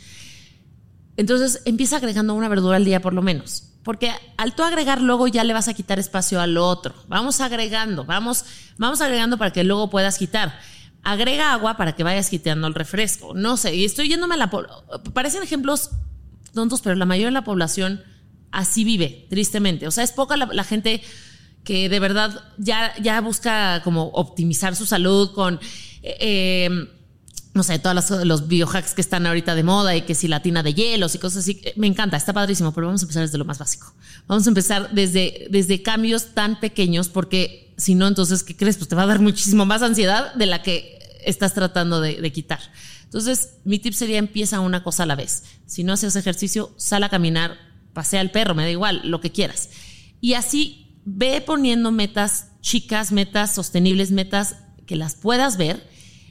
Entonces 1.16 1.62
empieza 1.64 1.96
agregando 1.96 2.34
una 2.34 2.48
verdura 2.48 2.76
al 2.76 2.84
día 2.84 3.00
por 3.00 3.14
lo 3.14 3.22
menos. 3.22 3.72
Porque 3.82 4.12
al 4.36 4.54
tú 4.54 4.62
agregar 4.62 5.00
luego 5.00 5.26
ya 5.26 5.44
le 5.44 5.52
vas 5.52 5.68
a 5.68 5.74
quitar 5.74 5.98
espacio 5.98 6.40
al 6.40 6.56
otro. 6.56 6.94
Vamos 7.08 7.40
agregando, 7.40 8.04
vamos, 8.04 8.44
vamos 8.78 9.00
agregando 9.00 9.38
para 9.38 9.52
que 9.52 9.64
luego 9.64 9.90
puedas 9.90 10.18
quitar. 10.18 10.58
Agrega 11.02 11.52
agua 11.52 11.76
para 11.76 11.96
que 11.96 12.04
vayas 12.04 12.30
quitando 12.30 12.66
el 12.66 12.74
refresco. 12.74 13.34
No 13.34 13.56
sé, 13.56 13.74
y 13.74 13.84
estoy 13.84 14.08
yéndome 14.08 14.34
a 14.34 14.38
la... 14.38 14.50
Parecen 15.12 15.42
ejemplos 15.42 15.90
tontos, 16.54 16.80
pero 16.80 16.94
la 16.94 17.06
mayoría 17.06 17.28
de 17.28 17.32
la 17.32 17.44
población 17.44 18.02
así 18.52 18.84
vive, 18.84 19.26
tristemente. 19.28 19.86
O 19.86 19.90
sea, 19.90 20.04
es 20.04 20.12
poca 20.12 20.36
la, 20.36 20.64
gente 20.64 21.02
que 21.64 21.88
de 21.88 21.98
verdad 21.98 22.44
ya, 22.58 22.92
ya 23.00 23.20
busca 23.20 23.82
como 23.82 24.08
optimizar 24.08 24.76
su 24.76 24.86
salud 24.86 25.32
con... 25.32 25.58
Eh, 26.02 26.16
eh, 26.20 26.88
no 27.54 27.62
sé, 27.62 27.78
todos 27.78 28.10
los 28.24 28.48
biohacks 28.48 28.94
que 28.94 29.02
están 29.02 29.26
ahorita 29.26 29.54
de 29.54 29.62
moda 29.62 29.94
y 29.94 30.02
que 30.02 30.14
si 30.14 30.26
la 30.26 30.40
tina 30.40 30.62
de 30.62 30.72
hielos 30.72 31.14
y 31.14 31.18
cosas 31.18 31.40
así, 31.40 31.60
me 31.76 31.86
encanta, 31.86 32.16
está 32.16 32.32
padrísimo, 32.32 32.72
pero 32.72 32.86
vamos 32.86 33.02
a 33.02 33.04
empezar 33.04 33.22
desde 33.22 33.36
lo 33.36 33.44
más 33.44 33.58
básico. 33.58 33.92
Vamos 34.26 34.46
a 34.46 34.50
empezar 34.50 34.90
desde, 34.92 35.48
desde 35.50 35.82
cambios 35.82 36.34
tan 36.34 36.60
pequeños 36.60 37.08
porque 37.10 37.71
si 37.76 37.94
no, 37.94 38.06
entonces, 38.06 38.42
¿qué 38.42 38.56
crees? 38.56 38.76
Pues 38.76 38.88
te 38.88 38.94
va 38.94 39.02
a 39.02 39.06
dar 39.06 39.20
muchísimo 39.20 39.66
más 39.66 39.82
ansiedad 39.82 40.34
de 40.34 40.46
la 40.46 40.62
que 40.62 40.98
estás 41.24 41.54
tratando 41.54 42.00
de, 42.00 42.20
de 42.20 42.32
quitar. 42.32 42.60
Entonces, 43.04 43.56
mi 43.64 43.78
tip 43.78 43.92
sería 43.92 44.18
empieza 44.18 44.60
una 44.60 44.82
cosa 44.82 45.02
a 45.02 45.06
la 45.06 45.16
vez. 45.16 45.44
Si 45.66 45.84
no 45.84 45.92
haces 45.92 46.16
ejercicio, 46.16 46.72
sal 46.76 47.04
a 47.04 47.08
caminar, 47.08 47.58
pasea 47.92 48.20
al 48.20 48.30
perro, 48.30 48.54
me 48.54 48.62
da 48.62 48.70
igual, 48.70 49.02
lo 49.04 49.20
que 49.20 49.30
quieras. 49.30 49.68
Y 50.20 50.34
así 50.34 50.96
ve 51.04 51.42
poniendo 51.44 51.92
metas 51.92 52.48
chicas, 52.60 53.12
metas 53.12 53.54
sostenibles, 53.54 54.12
metas 54.12 54.56
que 54.86 54.96
las 54.96 55.14
puedas 55.14 55.56
ver 55.56 55.86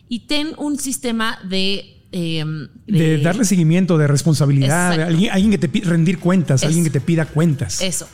y 0.09 0.27
ten 0.27 0.53
un 0.57 0.79
sistema 0.79 1.39
de... 1.47 2.07
Eh, 2.13 2.43
de, 2.87 3.17
de, 3.17 3.17
darle 3.19 3.45
seguimiento, 3.45 3.97
de 3.97 4.05
responsabilidad, 4.07 4.97
de 4.97 5.03
alguien, 5.03 5.31
alguien, 5.31 5.51
que 5.51 5.57
te 5.57 5.69
pida 5.69 5.89
rendir 5.89 6.19
cuentas, 6.19 6.61
Eso. 6.61 6.67
alguien 6.67 6.83
que 6.83 6.89
te 6.89 6.99
pida 6.99 7.25
cuentas. 7.25 7.81
Eso. 7.81 8.07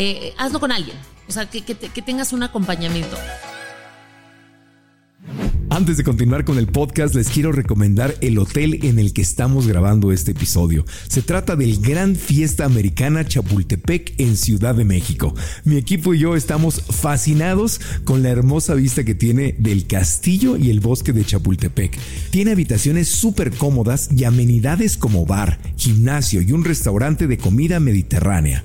Eh, 0.00 0.32
hazlo 0.38 0.60
con 0.60 0.70
alguien. 0.70 0.96
O 1.28 1.32
sea, 1.32 1.50
que, 1.50 1.62
que, 1.62 1.74
te, 1.74 1.88
que 1.88 2.02
tengas 2.02 2.32
un 2.32 2.44
acompañamiento. 2.44 3.16
Antes 5.70 5.96
de 5.96 6.04
continuar 6.04 6.44
con 6.44 6.56
el 6.56 6.68
podcast, 6.68 7.16
les 7.16 7.28
quiero 7.28 7.50
recomendar 7.50 8.14
el 8.20 8.38
hotel 8.38 8.78
en 8.84 9.00
el 9.00 9.12
que 9.12 9.22
estamos 9.22 9.66
grabando 9.66 10.12
este 10.12 10.30
episodio. 10.30 10.84
Se 11.08 11.20
trata 11.20 11.56
del 11.56 11.80
Gran 11.80 12.14
Fiesta 12.14 12.64
Americana 12.64 13.26
Chapultepec 13.26 14.14
en 14.18 14.36
Ciudad 14.36 14.76
de 14.76 14.84
México. 14.84 15.34
Mi 15.64 15.76
equipo 15.76 16.14
y 16.14 16.20
yo 16.20 16.36
estamos 16.36 16.80
fascinados 16.80 17.80
con 18.04 18.22
la 18.22 18.30
hermosa 18.30 18.74
vista 18.74 19.02
que 19.04 19.16
tiene 19.16 19.56
del 19.58 19.88
castillo 19.88 20.56
y 20.56 20.70
el 20.70 20.78
bosque 20.78 21.12
de 21.12 21.24
Chapultepec. 21.24 21.98
Tiene 22.30 22.52
habitaciones 22.52 23.08
súper 23.08 23.50
cómodas 23.50 24.10
y 24.16 24.24
amenidades 24.24 24.96
como 24.96 25.26
bar, 25.26 25.58
gimnasio 25.76 26.40
y 26.40 26.52
un 26.52 26.64
restaurante 26.64 27.26
de 27.26 27.36
comida 27.36 27.80
mediterránea. 27.80 28.64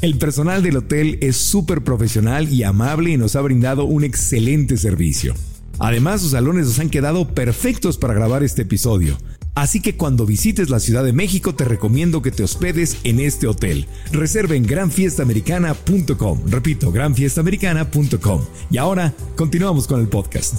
El 0.00 0.16
personal 0.16 0.62
del 0.62 0.76
hotel 0.76 1.18
es 1.22 1.36
súper 1.36 1.82
profesional 1.82 2.52
y 2.52 2.62
amable 2.62 3.10
y 3.10 3.16
nos 3.16 3.34
ha 3.34 3.40
brindado 3.40 3.84
un 3.84 4.04
excelente 4.04 4.76
servicio. 4.76 5.34
Además, 5.80 6.20
sus 6.20 6.30
salones 6.30 6.66
nos 6.66 6.78
han 6.78 6.88
quedado 6.88 7.26
perfectos 7.34 7.98
para 7.98 8.14
grabar 8.14 8.44
este 8.44 8.62
episodio. 8.62 9.18
Así 9.56 9.80
que 9.82 9.96
cuando 9.96 10.24
visites 10.24 10.70
la 10.70 10.78
Ciudad 10.78 11.02
de 11.02 11.12
México 11.12 11.56
te 11.56 11.64
recomiendo 11.64 12.22
que 12.22 12.30
te 12.30 12.44
hospedes 12.44 12.98
en 13.02 13.18
este 13.18 13.48
hotel. 13.48 13.86
Reserva 14.12 14.54
en 14.54 14.64
granfiestamericana.com. 14.66 16.42
Repito, 16.46 16.92
granfiestamericana.com. 16.92 18.44
Y 18.70 18.76
ahora 18.76 19.14
continuamos 19.34 19.88
con 19.88 20.00
el 20.00 20.06
podcast. 20.06 20.58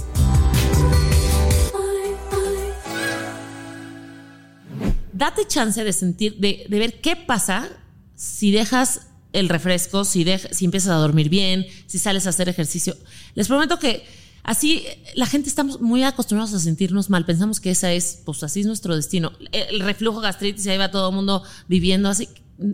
Date 5.14 5.46
chance 5.46 5.82
de 5.82 5.92
sentir, 5.94 6.36
de, 6.36 6.66
de 6.68 6.78
ver 6.78 7.00
qué 7.00 7.16
pasa 7.16 7.70
si 8.16 8.52
dejas 8.52 9.09
el 9.32 9.48
refresco, 9.48 10.04
si, 10.04 10.24
de, 10.24 10.38
si 10.38 10.64
empiezas 10.64 10.90
a 10.92 10.96
dormir 10.96 11.28
bien, 11.28 11.66
si 11.86 11.98
sales 11.98 12.26
a 12.26 12.30
hacer 12.30 12.48
ejercicio. 12.48 12.96
Les 13.34 13.48
prometo 13.48 13.78
que 13.78 14.04
Así, 14.42 14.86
la 15.14 15.26
gente 15.26 15.48
estamos 15.48 15.80
muy 15.80 16.02
acostumbrados 16.02 16.54
a 16.54 16.58
sentirnos 16.58 17.10
mal. 17.10 17.24
Pensamos 17.26 17.60
que 17.60 17.70
esa 17.70 17.92
es, 17.92 18.22
pues 18.24 18.42
así 18.42 18.60
es 18.60 18.66
nuestro 18.66 18.96
destino. 18.96 19.32
El 19.52 19.80
reflujo 19.80 20.20
gastritis, 20.20 20.66
ahí 20.66 20.78
va 20.78 20.90
todo 20.90 21.10
el 21.10 21.14
mundo 21.14 21.42
viviendo 21.68 22.08
así. 22.08 22.28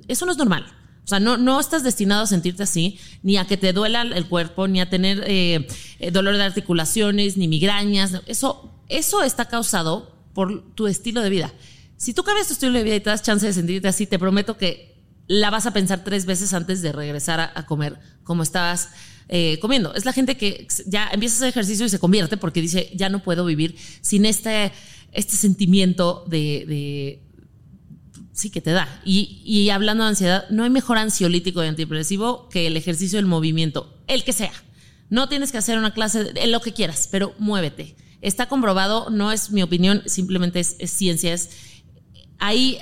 Eso 0.06 0.26
no 0.26 0.32
es 0.32 0.38
normal. 0.38 0.64
O 1.04 1.08
sea, 1.08 1.20
no, 1.20 1.36
no 1.36 1.60
estás 1.60 1.84
destinado 1.84 2.22
a 2.22 2.26
sentirte 2.26 2.62
así, 2.62 2.98
ni 3.22 3.36
a 3.36 3.46
que 3.46 3.56
te 3.56 3.72
duela 3.72 4.02
el 4.02 4.26
cuerpo, 4.26 4.66
ni 4.66 4.80
a 4.80 4.90
tener 4.90 5.22
eh, 5.26 5.66
dolor 6.12 6.36
de 6.36 6.44
articulaciones, 6.44 7.36
ni 7.36 7.46
migrañas. 7.46 8.22
Eso, 8.26 8.72
eso 8.88 9.22
está 9.22 9.46
causado 9.46 10.12
por 10.34 10.74
tu 10.74 10.86
estilo 10.86 11.20
de 11.20 11.30
vida. 11.30 11.52
Si 11.96 12.12
tú 12.12 12.24
cambias 12.24 12.48
tu 12.48 12.54
estilo 12.54 12.72
de 12.72 12.82
vida 12.82 12.96
y 12.96 13.00
te 13.00 13.10
das 13.10 13.22
chance 13.22 13.46
de 13.46 13.52
sentirte 13.52 13.88
así, 13.88 14.06
te 14.06 14.18
prometo 14.18 14.56
que 14.56 14.95
la 15.26 15.50
vas 15.50 15.66
a 15.66 15.72
pensar 15.72 16.04
tres 16.04 16.26
veces 16.26 16.52
antes 16.52 16.82
de 16.82 16.92
regresar 16.92 17.40
a, 17.40 17.66
comer 17.66 17.98
como 18.24 18.42
estabas 18.42 18.90
eh, 19.28 19.58
comiendo. 19.60 19.94
Es 19.94 20.04
la 20.04 20.12
gente 20.12 20.36
que 20.36 20.66
ya 20.86 21.08
empieza 21.12 21.44
a 21.44 21.48
ejercicio 21.48 21.86
y 21.86 21.88
se 21.88 21.98
convierte 21.98 22.36
porque 22.36 22.60
dice, 22.60 22.90
ya 22.94 23.08
no 23.08 23.22
puedo 23.22 23.44
vivir 23.44 23.76
sin 24.00 24.24
este, 24.24 24.72
este 25.12 25.36
sentimiento 25.36 26.24
de, 26.28 27.22
sí 28.32 28.50
que 28.50 28.60
te 28.60 28.70
da. 28.70 29.00
Y, 29.04 29.42
y, 29.44 29.70
hablando 29.70 30.04
de 30.04 30.10
ansiedad, 30.10 30.48
no 30.50 30.64
hay 30.64 30.70
mejor 30.70 30.98
ansiolítico 30.98 31.64
y 31.64 31.66
antidepresivo 31.66 32.48
que 32.48 32.66
el 32.66 32.76
ejercicio 32.76 33.18
del 33.18 33.26
movimiento, 33.26 33.98
el 34.06 34.24
que 34.24 34.32
sea. 34.32 34.52
No 35.08 35.28
tienes 35.28 35.52
que 35.52 35.58
hacer 35.58 35.78
una 35.78 35.94
clase 35.94 36.24
de 36.24 36.46
lo 36.46 36.60
que 36.60 36.72
quieras, 36.72 37.08
pero 37.10 37.34
muévete. 37.38 37.96
Está 38.20 38.48
comprobado, 38.48 39.10
no 39.10 39.30
es 39.30 39.50
mi 39.50 39.62
opinión, 39.62 40.02
simplemente 40.06 40.60
es, 40.60 40.76
ciencia. 40.90 41.36
Ahí, 42.38 42.78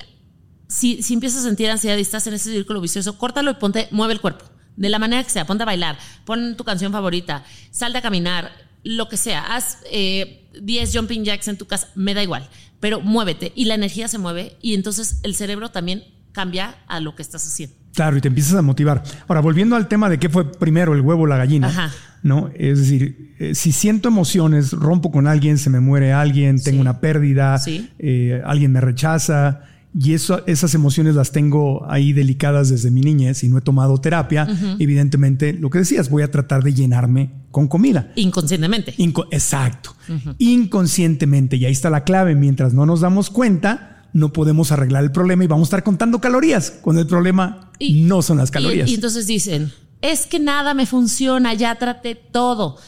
si, 0.68 1.02
si 1.02 1.14
empiezas 1.14 1.40
a 1.40 1.48
sentir 1.48 1.70
ansiedad 1.70 1.96
y 1.96 2.00
estás 2.00 2.26
en 2.26 2.34
ese 2.34 2.52
círculo 2.52 2.80
vicioso, 2.80 3.18
córtalo 3.18 3.50
y 3.50 3.54
ponte, 3.54 3.88
mueve 3.90 4.14
el 4.14 4.20
cuerpo 4.20 4.44
de 4.76 4.88
la 4.88 4.98
manera 4.98 5.22
que 5.22 5.30
sea, 5.30 5.46
ponte 5.46 5.62
a 5.62 5.66
bailar, 5.66 5.96
pon 6.24 6.56
tu 6.56 6.64
canción 6.64 6.92
favorita, 6.92 7.44
salte 7.70 7.98
a 7.98 8.02
caminar, 8.02 8.50
lo 8.82 9.08
que 9.08 9.16
sea, 9.16 9.54
haz 9.54 9.78
eh, 9.90 10.46
10 10.60 10.96
jumping 10.96 11.24
jacks 11.24 11.48
en 11.48 11.56
tu 11.56 11.66
casa, 11.66 11.88
me 11.94 12.14
da 12.14 12.22
igual, 12.22 12.48
pero 12.80 13.00
muévete 13.00 13.52
y 13.54 13.64
la 13.64 13.74
energía 13.74 14.08
se 14.08 14.18
mueve 14.18 14.56
y 14.60 14.74
entonces 14.74 15.20
el 15.22 15.34
cerebro 15.34 15.70
también 15.70 16.04
cambia 16.32 16.76
a 16.86 17.00
lo 17.00 17.14
que 17.14 17.22
estás 17.22 17.46
haciendo. 17.46 17.76
Claro, 17.94 18.16
y 18.16 18.20
te 18.20 18.26
empiezas 18.26 18.54
a 18.54 18.62
motivar. 18.62 19.04
Ahora, 19.28 19.40
volviendo 19.40 19.76
al 19.76 19.86
tema 19.86 20.10
de 20.10 20.18
qué 20.18 20.28
fue 20.28 20.50
primero, 20.50 20.94
el 20.94 21.00
huevo 21.00 21.22
o 21.22 21.26
la 21.26 21.36
gallina, 21.36 21.68
Ajá. 21.68 21.92
¿no? 22.24 22.50
Es 22.56 22.80
decir, 22.80 23.36
eh, 23.38 23.54
si 23.54 23.70
siento 23.70 24.08
emociones, 24.08 24.72
rompo 24.72 25.12
con 25.12 25.28
alguien, 25.28 25.58
se 25.58 25.70
me 25.70 25.78
muere 25.78 26.12
alguien, 26.12 26.60
tengo 26.60 26.78
sí. 26.78 26.80
una 26.80 26.98
pérdida, 27.00 27.56
sí. 27.58 27.88
eh, 28.00 28.42
alguien 28.44 28.72
me 28.72 28.80
rechaza, 28.80 29.62
y 29.96 30.14
eso, 30.14 30.44
esas 30.46 30.74
emociones 30.74 31.14
las 31.14 31.30
tengo 31.30 31.86
ahí 31.88 32.12
delicadas 32.12 32.68
desde 32.68 32.90
mi 32.90 33.00
niñez 33.00 33.44
y 33.44 33.48
no 33.48 33.58
he 33.58 33.60
tomado 33.60 33.98
terapia, 33.98 34.44
uh 34.50 34.52
-huh. 34.52 34.76
evidentemente, 34.80 35.52
lo 35.52 35.70
que 35.70 35.78
decías, 35.78 36.10
voy 36.10 36.24
a 36.24 36.30
tratar 36.32 36.64
de 36.64 36.74
llenarme 36.74 37.30
con 37.52 37.68
comida. 37.68 38.10
Inconscientemente. 38.16 38.94
Inco 38.96 39.26
exacto. 39.30 39.94
Uh 40.08 40.12
-huh. 40.12 40.34
Inconscientemente. 40.38 41.56
Y 41.56 41.64
ahí 41.64 41.72
está 41.72 41.90
la 41.90 42.02
clave. 42.02 42.34
Mientras 42.34 42.74
no 42.74 42.86
nos 42.86 43.02
damos 43.02 43.30
cuenta, 43.30 44.08
no 44.12 44.32
podemos 44.32 44.72
arreglar 44.72 45.04
el 45.04 45.12
problema 45.12 45.44
y 45.44 45.46
vamos 45.46 45.66
a 45.66 45.68
estar 45.68 45.84
contando 45.84 46.20
calorías. 46.20 46.72
Cuando 46.82 47.00
el 47.00 47.06
problema 47.06 47.70
y, 47.78 48.02
no 48.02 48.20
son 48.20 48.38
las 48.38 48.50
calorías. 48.50 48.88
Y, 48.88 48.92
y 48.92 48.94
entonces 48.96 49.28
dicen, 49.28 49.72
es 50.02 50.26
que 50.26 50.40
nada 50.40 50.74
me 50.74 50.86
funciona, 50.86 51.54
ya 51.54 51.76
traté 51.76 52.16
todo. 52.16 52.78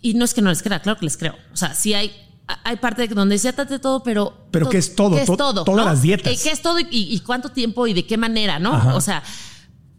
Y 0.00 0.14
no 0.14 0.24
es 0.24 0.32
que 0.32 0.40
no 0.40 0.48
les 0.48 0.62
crea, 0.62 0.80
claro 0.80 0.98
que 0.98 1.04
les 1.04 1.18
creo. 1.18 1.34
O 1.52 1.56
sea, 1.56 1.74
sí 1.74 1.92
hay 1.92 2.10
hay 2.46 2.76
parte 2.76 3.06
de 3.06 3.14
donde 3.14 3.38
se 3.38 3.52
trate 3.52 3.78
todo, 3.78 4.02
pero. 4.02 4.46
Pero 4.50 4.68
¿qué 4.68 4.78
es 4.78 4.94
todo? 4.94 5.16
¿qué 5.16 5.22
es 5.22 5.26
todo? 5.26 5.64
Todas 5.64 5.84
¿no? 5.84 5.90
las 5.90 6.02
dietas. 6.02 6.42
¿Qué 6.42 6.50
es 6.50 6.62
todo 6.62 6.78
y, 6.80 6.86
y, 6.90 7.20
cuánto 7.20 7.50
tiempo 7.50 7.86
y 7.86 7.94
de 7.94 8.06
qué 8.06 8.16
manera, 8.16 8.58
no? 8.58 8.74
Ajá. 8.74 8.94
O 8.94 9.00
sea, 9.00 9.22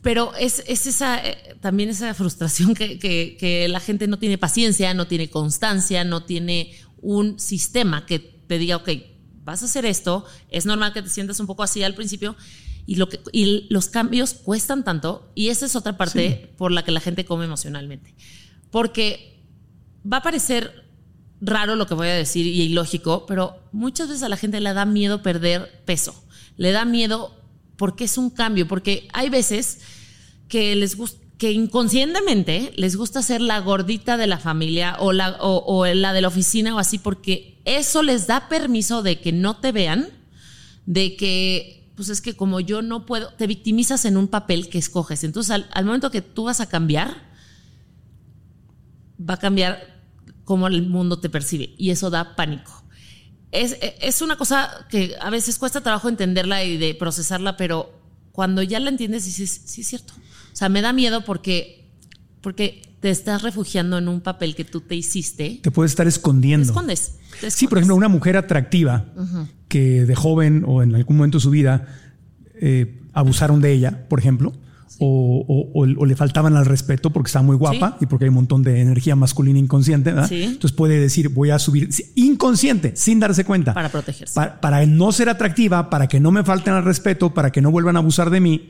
pero 0.01 0.34
es, 0.36 0.63
es 0.67 0.86
esa 0.86 1.17
eh, 1.25 1.58
también 1.62 1.89
esa 1.89 2.13
frustración 2.13 2.75
que, 2.75 2.99
que, 2.99 3.38
que, 3.39 3.67
la 3.67 3.79
gente 3.79 4.08
no 4.08 4.19
tiene 4.19 4.38
paciencia, 4.38 4.93
no 4.93 5.08
tiene 5.08 5.29
constancia, 5.29 6.03
no 6.03 6.23
tiene 6.23 6.75
un 7.01 7.39
sistema 7.39 8.05
que 8.05 8.19
te 8.19 8.60
diga, 8.60 8.77
ok, 8.77 8.89
vas 9.43 9.62
a 9.62 9.65
hacer 9.65 9.86
esto, 9.86 10.25
es 10.49 10.65
normal 10.65 10.93
que 10.93 11.01
te 11.01 11.10
sientas 11.10 11.39
un 11.39 11.47
poco 11.47 11.63
así 11.63 11.84
al 11.84 11.95
principio. 11.95 12.36
Y, 12.88 12.97
lo 12.97 13.10
que, 13.10 13.19
y 13.31 13.65
los 13.71 13.88
cambios 13.88 14.36
cuestan 14.36 14.84
tanto, 14.84 15.31
y 15.34 15.49
esa 15.49 15.65
es 15.65 15.75
otra 15.75 15.97
parte 15.97 16.41
sí. 16.41 16.55
por 16.55 16.71
la 16.71 16.84
que 16.84 16.91
la 16.91 16.99
gente 16.99 17.25
come 17.25 17.45
emocionalmente. 17.45 18.13
Porque 18.69 19.41
va 20.12 20.17
a 20.17 20.21
parecer 20.21 20.84
raro 21.41 21.75
lo 21.75 21.87
que 21.87 21.93
voy 21.93 22.07
a 22.07 22.13
decir 22.13 22.45
y 22.45 22.61
ilógico, 22.63 23.25
pero 23.25 23.57
muchas 23.71 24.07
veces 24.07 24.23
a 24.23 24.29
la 24.29 24.37
gente 24.37 24.61
le 24.61 24.73
da 24.73 24.85
miedo 24.85 25.21
perder 25.21 25.83
peso. 25.85 26.23
Le 26.57 26.71
da 26.71 26.85
miedo 26.85 27.35
porque 27.75 28.05
es 28.05 28.17
un 28.17 28.29
cambio, 28.29 28.67
porque 28.67 29.07
hay 29.13 29.29
veces 29.29 29.79
que 30.47 30.75
les 30.75 30.95
gusta 30.95 31.25
que 31.37 31.51
inconscientemente 31.51 32.71
les 32.77 32.95
gusta 32.95 33.21
ser 33.21 33.41
la 33.41 33.59
gordita 33.59 34.15
de 34.17 34.27
la 34.27 34.37
familia 34.37 34.95
o 34.99 35.11
la, 35.11 35.35
o, 35.41 35.85
la 35.85 36.13
de 36.13 36.21
la 36.21 36.29
oficina 36.29 36.75
o 36.75 36.79
así, 36.79 36.97
porque 36.97 37.61
eso 37.65 38.03
les 38.03 38.27
da 38.27 38.47
permiso 38.47 39.03
de 39.03 39.19
que 39.19 39.31
no 39.31 39.57
te 39.57 39.71
vean, 39.71 40.07
de 40.85 41.17
que, 41.17 41.91
pues 41.95 42.09
es 42.09 42.21
que 42.21 42.35
como 42.35 42.61
yo 42.61 42.81
no 42.81 43.05
puedo, 43.05 43.33
te 43.33 43.47
victimizas 43.47 44.05
en 44.05 44.17
un 44.17 44.27
papel 44.27 44.69
que 44.69 44.77
escoges. 44.77 45.23
Entonces, 45.23 45.65
al 45.69 45.85
momento 45.85 46.09
que 46.09 46.21
tú 46.21 46.45
vas 46.45 46.61
a 46.61 46.69
cambiar, 46.69 47.29
va 49.19 49.35
a 49.35 49.39
cambiar 49.39 49.94
cómo 50.45 50.67
el 50.67 50.88
mundo 50.88 51.19
te 51.19 51.29
percibe 51.29 51.75
y 51.77 51.89
eso 51.89 52.10
da 52.10 52.36
pánico. 52.36 52.84
Es, 53.51 53.77
es 53.81 54.21
una 54.21 54.38
cosa 54.38 54.88
que 54.89 55.15
a 55.19 55.29
veces 55.29 55.60
cuesta 55.60 55.81
trabajo 55.81 56.10
entenderla 56.10 56.63
y 56.63 56.77
de 56.77 56.93
procesarla, 56.95 57.58
pero 57.58 57.91
cuando 58.31 58.62
ya 58.62 58.79
la 58.79 58.89
entiendes 58.89 59.25
dices, 59.25 59.62
sí 59.65 59.81
es 59.81 59.88
cierto. 59.88 60.13
O 60.13 60.55
sea, 60.55 60.69
me 60.69 60.81
da 60.81 60.93
miedo 60.93 61.23
porque, 61.25 61.89
porque 62.41 62.81
te 62.99 63.10
estás 63.10 63.43
refugiando 63.43 63.97
en 63.97 64.08
un 64.08 64.21
papel 64.21 64.55
que 64.55 64.65
tú 64.65 64.81
te 64.81 64.95
hiciste. 64.95 65.60
Te 65.62 65.71
puedes 65.71 65.91
estar 65.91 66.08
escondiendo. 66.08 66.65
Te 66.65 66.71
escondes. 66.71 67.15
te 67.39 67.51
Sí, 67.51 67.67
por 67.67 67.77
ejemplo, 67.77 67.95
una 67.95 68.08
mujer 68.08 68.36
atractiva 68.38 69.05
que 69.67 70.05
de 70.05 70.15
joven 70.15 70.63
o 70.67 70.81
en 70.81 70.95
algún 70.95 71.17
momento 71.17 71.38
de 71.38 71.43
su 71.43 71.49
vida 71.49 71.88
eh, 72.55 73.01
abusaron 73.13 73.62
de 73.62 73.73
ella, 73.73 74.08
por 74.10 74.19
ejemplo, 74.19 74.53
o, 74.99 75.45
o- 75.47 75.81
o- 75.84 75.88
o 76.01 76.05
le 76.05 76.15
faltaban 76.15 76.55
al 76.55 76.65
respeto 76.65 77.10
porque 77.12 77.27
estaba 77.27 77.43
muy 77.43 77.55
guapa 77.55 77.97
y 77.99 78.05
porque 78.05 78.25
hay 78.25 78.29
un 78.29 78.36
montón 78.36 78.63
de 78.63 78.79
energía 78.81 79.15
masculina 79.15 79.60
inconsciente, 79.60 80.12
¿verdad? 80.12 80.29
Sí. 80.29 80.43
Entonces 80.43 80.71
puede 80.71 80.99
decir, 80.99 81.29
voy 81.29 81.49
a 81.49 81.60
subir 81.60 81.89
inconsciente, 82.15 82.93
sin 82.95 83.19
darse 83.19 83.43
cuenta. 83.45 83.73
Para 83.73 83.89
protegerse. 83.89 84.34
Pa- 84.36 84.60
para 84.62 84.86
no 84.86 85.12
ser 85.12 85.29
atractiva, 85.29 85.89
para 85.89 86.08
que 86.08 86.19
no 86.19 86.31
me 86.31 86.43
falten 86.43 86.73
al 86.73 86.86
respeto, 86.86 87.34
para 87.34 87.51
que 87.51 87.62
no 87.62 87.71
vuelvan 87.71 87.95
a 87.95 87.99
abusar 87.99 88.29
de 88.29 88.39
mí, 88.39 88.69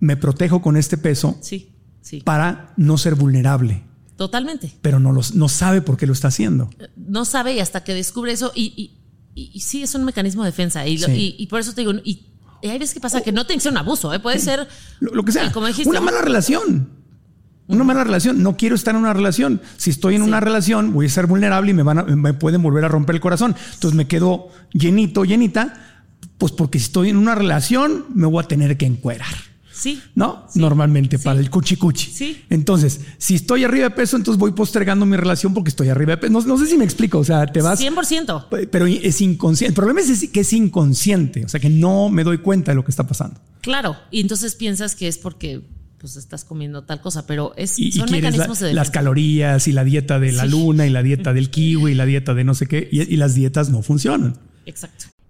me 0.00 0.16
protejo 0.16 0.60
con 0.62 0.76
este 0.76 0.98
peso 0.98 1.36
Sí, 1.40 1.70
sí. 2.00 2.20
para 2.20 2.72
no 2.76 2.98
ser 2.98 3.14
vulnerable. 3.14 3.82
Totalmente. 4.16 4.70
Pero 4.82 5.00
no, 5.00 5.12
los, 5.12 5.34
no 5.34 5.48
sabe 5.48 5.82
por 5.82 5.96
qué 5.96 6.06
lo 6.06 6.12
está 6.12 6.28
haciendo. 6.28 6.70
no 6.96 7.24
sabe 7.24 7.54
y 7.54 7.60
hasta 7.60 7.82
que 7.82 7.94
descubre 7.94 8.32
eso 8.32 8.52
y, 8.54 8.72
y, 8.76 9.00
y- 9.40 9.50
y 9.54 9.60
sí 9.60 9.82
es 9.82 9.94
un 9.96 10.04
mecanismo 10.04 10.44
de 10.44 10.50
defensa 10.50 10.86
y, 10.86 10.98
lo- 10.98 11.06
Sí. 11.08 11.34
y, 11.38 11.42
y 11.42 11.46
por 11.48 11.58
eso 11.60 11.72
te 11.74 11.80
digo 11.80 11.92
y, 12.04 12.26
y 12.64 12.70
hay 12.70 12.78
veces 12.78 12.94
que 12.94 13.00
pasa 13.00 13.20
que 13.20 13.30
no 13.32 13.44
tiene 13.46 13.58
que 13.58 13.62
ser 13.64 13.72
un 13.72 13.78
abuso 13.78 14.12
¿eh? 14.14 14.18
puede 14.20 14.38
ser 14.38 14.66
Lo, 15.00 15.14
lo 15.14 15.22
que 15.24 15.32
sea. 15.32 15.52
como 15.52 15.66
dijiste 15.66 15.88
una 15.90 16.00
mala 16.00 16.20
relación. 16.22 16.88
Una 17.66 17.82
mala 17.84 18.04
relación. 18.04 18.42
No 18.42 18.56
quiero 18.58 18.74
estar 18.74 18.94
en 18.94 19.00
una 19.00 19.14
relación. 19.14 19.62
Si 19.78 19.88
estoy 19.88 20.16
en 20.16 20.22
una 20.22 20.38
relación, 20.38 20.92
voy 20.92 21.06
a 21.06 21.08
ser 21.08 21.26
vulnerable 21.26 21.70
y 21.70 21.74
me 21.74 21.82
van 21.82 21.98
a- 21.98 22.02
me 22.02 22.34
pueden 22.34 22.62
volver 22.62 22.84
a 22.84 22.88
romper 22.88 23.14
el 23.14 23.20
corazón. 23.22 23.56
Entonces 23.74 23.94
me 23.96 24.06
quedo 24.06 24.48
llenito, 24.72 25.24
llenita. 25.24 25.72
Pues 26.36 26.52
porque 26.52 26.78
si 26.78 26.86
estoy 26.86 27.08
en 27.10 27.16
una 27.16 27.34
relación, 27.34 28.04
me 28.14 28.26
voy 28.26 28.44
a 28.44 28.48
tener 28.48 28.76
que 28.76 28.84
encuerar. 28.84 29.32
Sí 29.84 30.02
¿No? 30.14 30.46
Sí. 30.50 30.58
Normalmente 30.60 31.18
Sí. 31.18 31.24
para 31.24 31.38
el 31.40 31.50
cuchi 31.50 31.76
cuchi. 31.76 32.10
Sí. 32.10 32.42
Entonces, 32.50 33.00
si 33.18 33.34
estoy 33.36 33.64
arriba 33.64 33.84
de 33.88 33.94
peso, 33.94 34.16
entonces 34.16 34.38
voy 34.38 34.52
postergando 34.52 35.06
mi 35.06 35.16
relación 35.16 35.54
porque 35.54 35.68
estoy 35.68 35.88
arriba 35.88 36.12
de 36.12 36.16
peso. 36.18 36.32
No, 36.32 36.40
no 36.44 36.58
sé 36.58 36.66
si 36.66 36.76
me 36.78 36.84
explico. 36.84 37.18
O 37.18 37.24
sea, 37.24 37.46
te 37.46 37.60
vas. 37.62 37.78
100% 37.80 38.46
Pero 38.70 38.86
es 38.86 39.20
inconsciente. 39.20 39.68
El 39.70 39.74
problema 39.74 40.00
es 40.00 40.28
que 40.28 40.40
es 40.40 40.52
inconsciente. 40.52 41.44
O 41.44 41.48
sea, 41.48 41.60
que 41.60 41.70
no 41.70 42.08
me 42.08 42.24
doy 42.24 42.38
cuenta 42.38 42.72
de 42.72 42.76
lo 42.76 42.84
que 42.84 42.90
está 42.90 43.06
pasando. 43.06 43.40
claro 43.60 43.96
y 44.10 44.20
entonces 44.20 44.54
piensas 44.56 44.94
que 44.94 45.08
es 45.08 45.16
porque 45.18 45.62
pues 45.98 46.16
estás 46.16 46.44
comiendo 46.44 46.84
tal 46.84 47.00
cosa 47.00 47.26
pero 47.26 47.54
es 47.56 47.78
y, 47.78 47.86
y 47.88 47.92
son 47.92 48.06
la- 48.10 48.12
mecanismos 48.18 48.58
de 48.60 48.74
las 48.74 48.90
calorías 48.90 49.66
y 49.68 49.72
la 49.72 49.84
dieta 49.84 50.20
de 50.20 50.32
la 50.32 50.44
Sí. 50.44 50.50
luna 50.50 50.86
y 50.86 50.90
la 50.90 51.02
dieta 51.02 51.32
del 51.32 51.48
kiwi 51.54 51.92
y 51.92 51.94
la 51.94 52.04
dieta 52.04 52.34
de 52.34 52.44
no 52.44 52.54
sé 52.54 52.66
qué 52.66 52.86
y, 52.92 53.00
y 53.02 53.16
las 53.16 53.34
dietas 53.34 53.70
no 53.70 53.80
funcionan. 53.82 54.36
exacto 54.66 55.06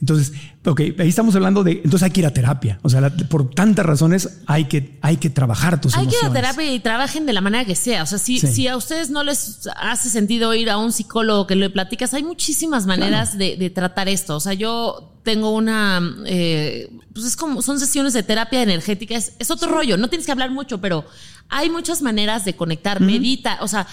Entonces, 0.00 0.32
ok, 0.64 0.80
ahí 0.98 1.08
estamos 1.08 1.34
hablando 1.34 1.62
de, 1.62 1.72
entonces 1.72 2.02
hay 2.04 2.10
que 2.10 2.20
ir 2.20 2.26
a 2.26 2.32
terapia. 2.32 2.78
O 2.82 2.88
sea, 2.88 3.02
la- 3.02 3.10
por 3.10 3.50
tantas 3.50 3.84
razones 3.84 4.38
hay 4.46 4.64
que, 4.64 4.98
hay 5.02 5.18
que 5.18 5.28
trabajar 5.28 5.78
tus 5.80 5.94
hay 5.94 6.06
que 6.06 6.12
ir 6.12 6.16
a 6.22 6.26
emociones. 6.28 6.42
terapia 6.42 6.74
y 6.74 6.80
trabajen 6.80 7.26
de 7.26 7.32
la 7.34 7.42
manera 7.42 7.64
que 7.66 7.74
sea. 7.74 8.02
O 8.02 8.06
sea, 8.06 8.18
si, 8.18 8.38
Sí. 8.40 8.46
si 8.46 8.66
a 8.68 8.76
ustedes 8.78 9.10
no 9.10 9.22
les 9.24 9.68
hace 9.76 10.08
sentido 10.08 10.54
ir 10.54 10.70
a 10.70 10.78
un 10.78 10.92
psicólogo 10.92 11.46
que 11.46 11.54
le 11.54 11.68
platicas, 11.68 12.14
hay 12.14 12.22
muchísimas 12.22 12.86
maneras 12.86 13.36
de, 13.36 13.56
de 13.56 13.68
tratar 13.70 14.08
esto. 14.08 14.36
O 14.36 14.40
sea, 14.40 14.54
yo 14.54 15.12
tengo 15.22 15.50
una, 15.50 16.00
eh, 16.24 16.88
pues 17.12 17.26
es 17.26 17.36
como, 17.36 17.60
son 17.60 17.78
sesiones 17.78 18.14
de 18.14 18.22
terapia 18.22 18.62
energética, 18.62 19.14
es, 19.16 19.34
es 19.38 19.50
otro 19.50 19.70
rollo, 19.70 19.98
no 19.98 20.08
tienes 20.08 20.24
que 20.24 20.32
hablar 20.32 20.50
mucho, 20.50 20.80
pero 20.80 21.04
hay 21.50 21.68
muchas 21.68 22.00
maneras 22.00 22.46
de 22.46 22.54
conectar, 22.56 23.00
medita, 23.02 23.58
o 23.60 23.68
sea, 23.68 23.86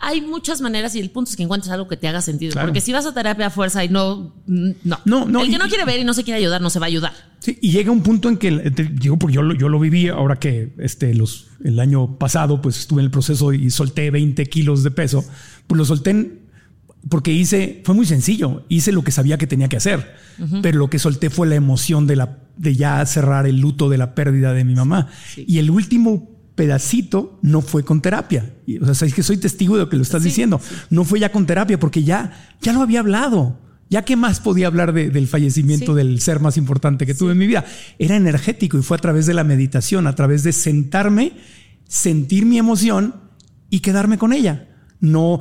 hay 0.00 0.20
muchas 0.20 0.60
maneras 0.60 0.94
y 0.94 1.00
el 1.00 1.10
punto 1.10 1.30
es 1.30 1.36
que 1.36 1.42
encuentres 1.42 1.72
algo 1.72 1.88
que 1.88 1.96
te 1.96 2.06
haga 2.08 2.20
sentido. 2.20 2.52
Claro. 2.52 2.68
Porque 2.68 2.80
si 2.80 2.92
vas 2.92 3.04
a 3.06 3.12
terapia 3.14 3.46
a 3.46 3.50
fuerza 3.50 3.84
y 3.84 3.88
no, 3.88 4.34
no, 4.46 4.74
No, 5.04 5.24
no, 5.26 5.40
el 5.42 5.48
que 5.48 5.56
y- 5.56 5.58
no 5.58 5.66
quiere 5.68 5.84
ver 5.84 6.00
y 6.00 6.04
no 6.04 6.14
se 6.14 6.24
quiere 6.24 6.38
ayudar, 6.38 6.60
no 6.60 6.70
se 6.70 6.78
va 6.78 6.86
a 6.86 6.88
ayudar. 6.88 7.12
Sí, 7.40 7.58
y 7.60 7.70
llega 7.70 7.90
un 7.90 8.02
punto 8.02 8.28
en 8.28 8.36
que, 8.36 8.50
te 8.70 8.84
digo, 8.84 9.16
porque 9.18 9.34
yo, 9.36 9.42
lo- 9.42 9.54
yo 9.54 9.68
lo 9.68 9.78
viví 9.80 10.08
ahora 10.08 10.36
que 10.36 10.72
este, 10.78 11.14
los, 11.14 11.46
el 11.64 11.78
año 11.80 12.18
pasado, 12.18 12.60
pues 12.62 12.78
estuve 12.78 13.00
en 13.00 13.06
el 13.06 13.10
proceso 13.10 13.52
y 13.52 13.70
solté 13.70 14.10
20 14.10 14.46
kilos 14.46 14.82
de 14.82 14.90
peso, 14.90 15.24
pues 15.66 15.78
lo 15.78 15.84
solté 15.84 16.10
en- 16.10 16.38
porque 17.08 17.32
hice, 17.32 17.80
fue 17.84 17.94
muy 17.94 18.06
sencillo, 18.06 18.64
hice 18.68 18.90
lo 18.92 19.02
que 19.04 19.12
sabía 19.12 19.38
que 19.38 19.46
tenía 19.46 19.68
que 19.68 19.76
hacer, 19.76 20.14
pero 20.62 20.78
lo 20.78 20.90
que 20.90 20.98
solté 20.98 21.30
fue 21.30 21.46
la 21.46 21.54
emoción 21.54 22.06
de, 22.08 22.16
la, 22.16 22.38
de 22.56 22.74
ya 22.74 23.04
cerrar 23.06 23.46
el 23.46 23.60
luto 23.60 23.88
de 23.88 23.98
la 23.98 24.14
pérdida 24.16 24.52
de 24.52 24.64
mi 24.64 24.74
mamá. 24.74 25.08
Y 25.36 25.58
el 25.58 25.70
último 25.70 26.37
pedacito 26.58 27.38
no 27.40 27.60
fue 27.62 27.84
con 27.84 28.02
terapia. 28.02 28.52
O 28.82 28.92
sea, 28.94 29.06
es 29.06 29.14
que 29.14 29.22
soy 29.22 29.36
testigo 29.36 29.76
de 29.76 29.84
lo 29.84 29.88
que 29.88 29.96
lo 29.96 30.02
estás 30.02 30.24
diciendo. 30.24 30.60
No 30.90 31.04
fue 31.04 31.20
ya 31.20 31.30
con 31.30 31.46
terapia 31.46 31.78
porque 31.78 32.02
ya, 32.02 32.32
ya 32.60 32.72
lo 32.72 32.82
había 32.82 32.98
hablado. 33.00 33.60
Ya 33.88 34.02
qué 34.04 34.16
más 34.16 34.40
podía 34.40 34.66
hablar 34.66 34.92
de- 34.92 35.08
del 35.10 35.28
fallecimiento 35.28 35.92
Sí. 35.92 35.96
del 35.98 36.20
ser 36.20 36.40
más 36.40 36.56
importante 36.56 37.06
que 37.06 37.14
tuve 37.14 37.30
en 37.32 37.38
mi 37.38 37.46
vida. 37.46 37.64
Era 38.00 38.16
energético 38.16 38.76
y 38.76 38.82
fue 38.82 38.96
a 38.96 39.00
través 39.00 39.24
de 39.26 39.34
la 39.34 39.44
meditación, 39.44 40.08
a 40.08 40.14
través 40.16 40.42
de 40.42 40.52
sentarme, 40.52 41.32
sentir 41.86 42.44
mi 42.44 42.58
emoción 42.58 43.14
y 43.70 43.78
quedarme 43.80 44.18
con 44.18 44.32
ella. 44.32 44.66
No 45.00 45.38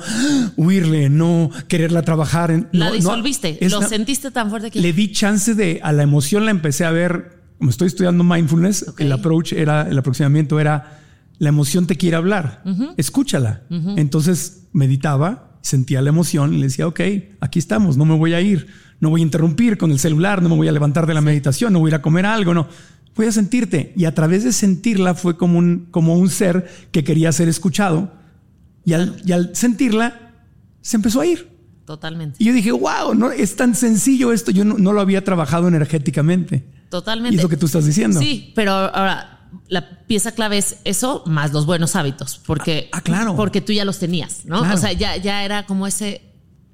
huirle, 0.55 1.09
no 1.09 1.49
quererla 1.67 2.03
trabajar. 2.03 2.51
en- 2.51 2.67
La 2.71 2.85
no- 2.85 2.91
no- 2.91 2.95
disolviste, 2.97 3.57
es 3.65 3.71
lo 3.71 3.81
sentiste 3.81 4.29
tan 4.29 4.49
fuerte 4.51 4.69
que... 4.69 4.79
le 4.79 4.93
di 4.93 5.11
chance 5.11 5.55
de 5.55 5.79
a 5.83 5.91
la 5.91 6.03
emoción 6.03 6.45
la 6.45 6.51
empecé 6.51 6.85
a 6.85 6.91
ver 6.91 7.35
como 7.57 7.71
estoy 7.71 7.87
estudiando 7.87 8.23
mindfulness 8.23 8.85
Ok. 8.89 9.01
el 9.01 9.11
approach 9.11 9.53
era 9.53 9.81
el 9.89 9.97
aproximamiento 9.97 10.59
era 10.59 10.99
la 11.39 11.49
emoción 11.49 11.87
te 11.87 11.95
quiere 11.95 12.15
hablar 12.17 12.63
escúchala 12.97 13.63
entonces 13.95 14.67
meditaba 14.73 15.59
sentía 15.61 16.01
la 16.01 16.09
emoción 16.09 16.53
y 16.53 16.57
le 16.57 16.63
decía 16.67 16.87
ok 16.87 17.01
aquí 17.41 17.59
estamos 17.59 17.97
no 17.97 18.05
me 18.05 18.15
voy 18.15 18.33
a 18.33 18.41
ir 18.41 18.67
no 18.99 19.09
voy 19.09 19.21
a 19.21 19.23
interrumpir 19.23 19.77
con 19.77 19.91
el 19.91 19.99
celular 19.99 20.41
no 20.41 20.49
me 20.49 20.55
voy 20.55 20.67
a 20.67 20.71
levantar 20.71 21.05
de 21.05 21.13
la 21.13 21.21
meditación 21.21 21.73
no 21.73 21.79
voy 21.79 21.89
a 21.89 21.91
ir 21.91 21.95
a 21.95 22.01
comer 22.01 22.25
algo 22.25 22.53
no 22.53 22.67
voy 23.15 23.25
a 23.27 23.31
sentirte 23.31 23.93
y 23.95 24.05
a 24.05 24.13
través 24.13 24.43
de 24.43 24.51
sentirla 24.51 25.13
fue 25.15 25.37
como 25.37 25.57
un 25.57 25.87
como 25.91 26.15
un 26.15 26.29
ser 26.29 26.69
que 26.91 27.03
quería 27.03 27.31
ser 27.31 27.49
escuchado 27.49 28.11
y 28.85 28.93
al, 28.93 29.21
y 29.25 29.33
al 29.33 29.55
sentirla 29.55 30.31
se 30.81 30.95
empezó 30.95 31.19
a 31.19 31.25
ir 31.25 31.49
Totalmente. 31.85 32.37
y 32.39 32.45
yo 32.45 32.53
dije, 32.53 32.71
wow, 32.71 33.13
no 33.15 33.31
es 33.31 33.55
tan 33.55 33.75
sencillo 33.75 34.33
esto. 34.33 34.51
Yo 34.51 34.65
no, 34.65 34.77
no 34.77 34.91
lo 34.91 34.99
había 34.99 35.23
trabajado 35.23 35.67
energéticamente. 35.69 36.65
Totalmente. 36.89 37.33
Y 37.33 37.37
es 37.37 37.43
lo 37.43 37.49
que 37.49 37.55
tú 37.57 37.65
estás 37.65 37.85
diciendo. 37.85 38.19
Sí, 38.19 38.51
pero 38.55 38.71
ahora 38.71 39.36
la 39.67 40.05
pieza 40.07 40.31
clave 40.31 40.57
es 40.57 40.77
eso 40.83 41.23
más 41.25 41.53
los 41.53 41.65
buenos 41.65 41.95
hábitos, 41.95 42.39
porque, 42.45 42.89
Ah, 42.91 42.97
ah, 42.97 43.01
claro. 43.01 43.35
porque 43.35 43.61
tú 43.61 43.73
ya 43.73 43.85
los 43.85 43.99
tenías, 43.99 44.45
¿no? 44.45 44.59
Claro. 44.59 44.75
O 44.75 44.77
sea, 44.77 44.93
ya, 44.93 45.17
ya 45.17 45.43
era 45.43 45.65
como 45.65 45.87
ese, 45.87 46.21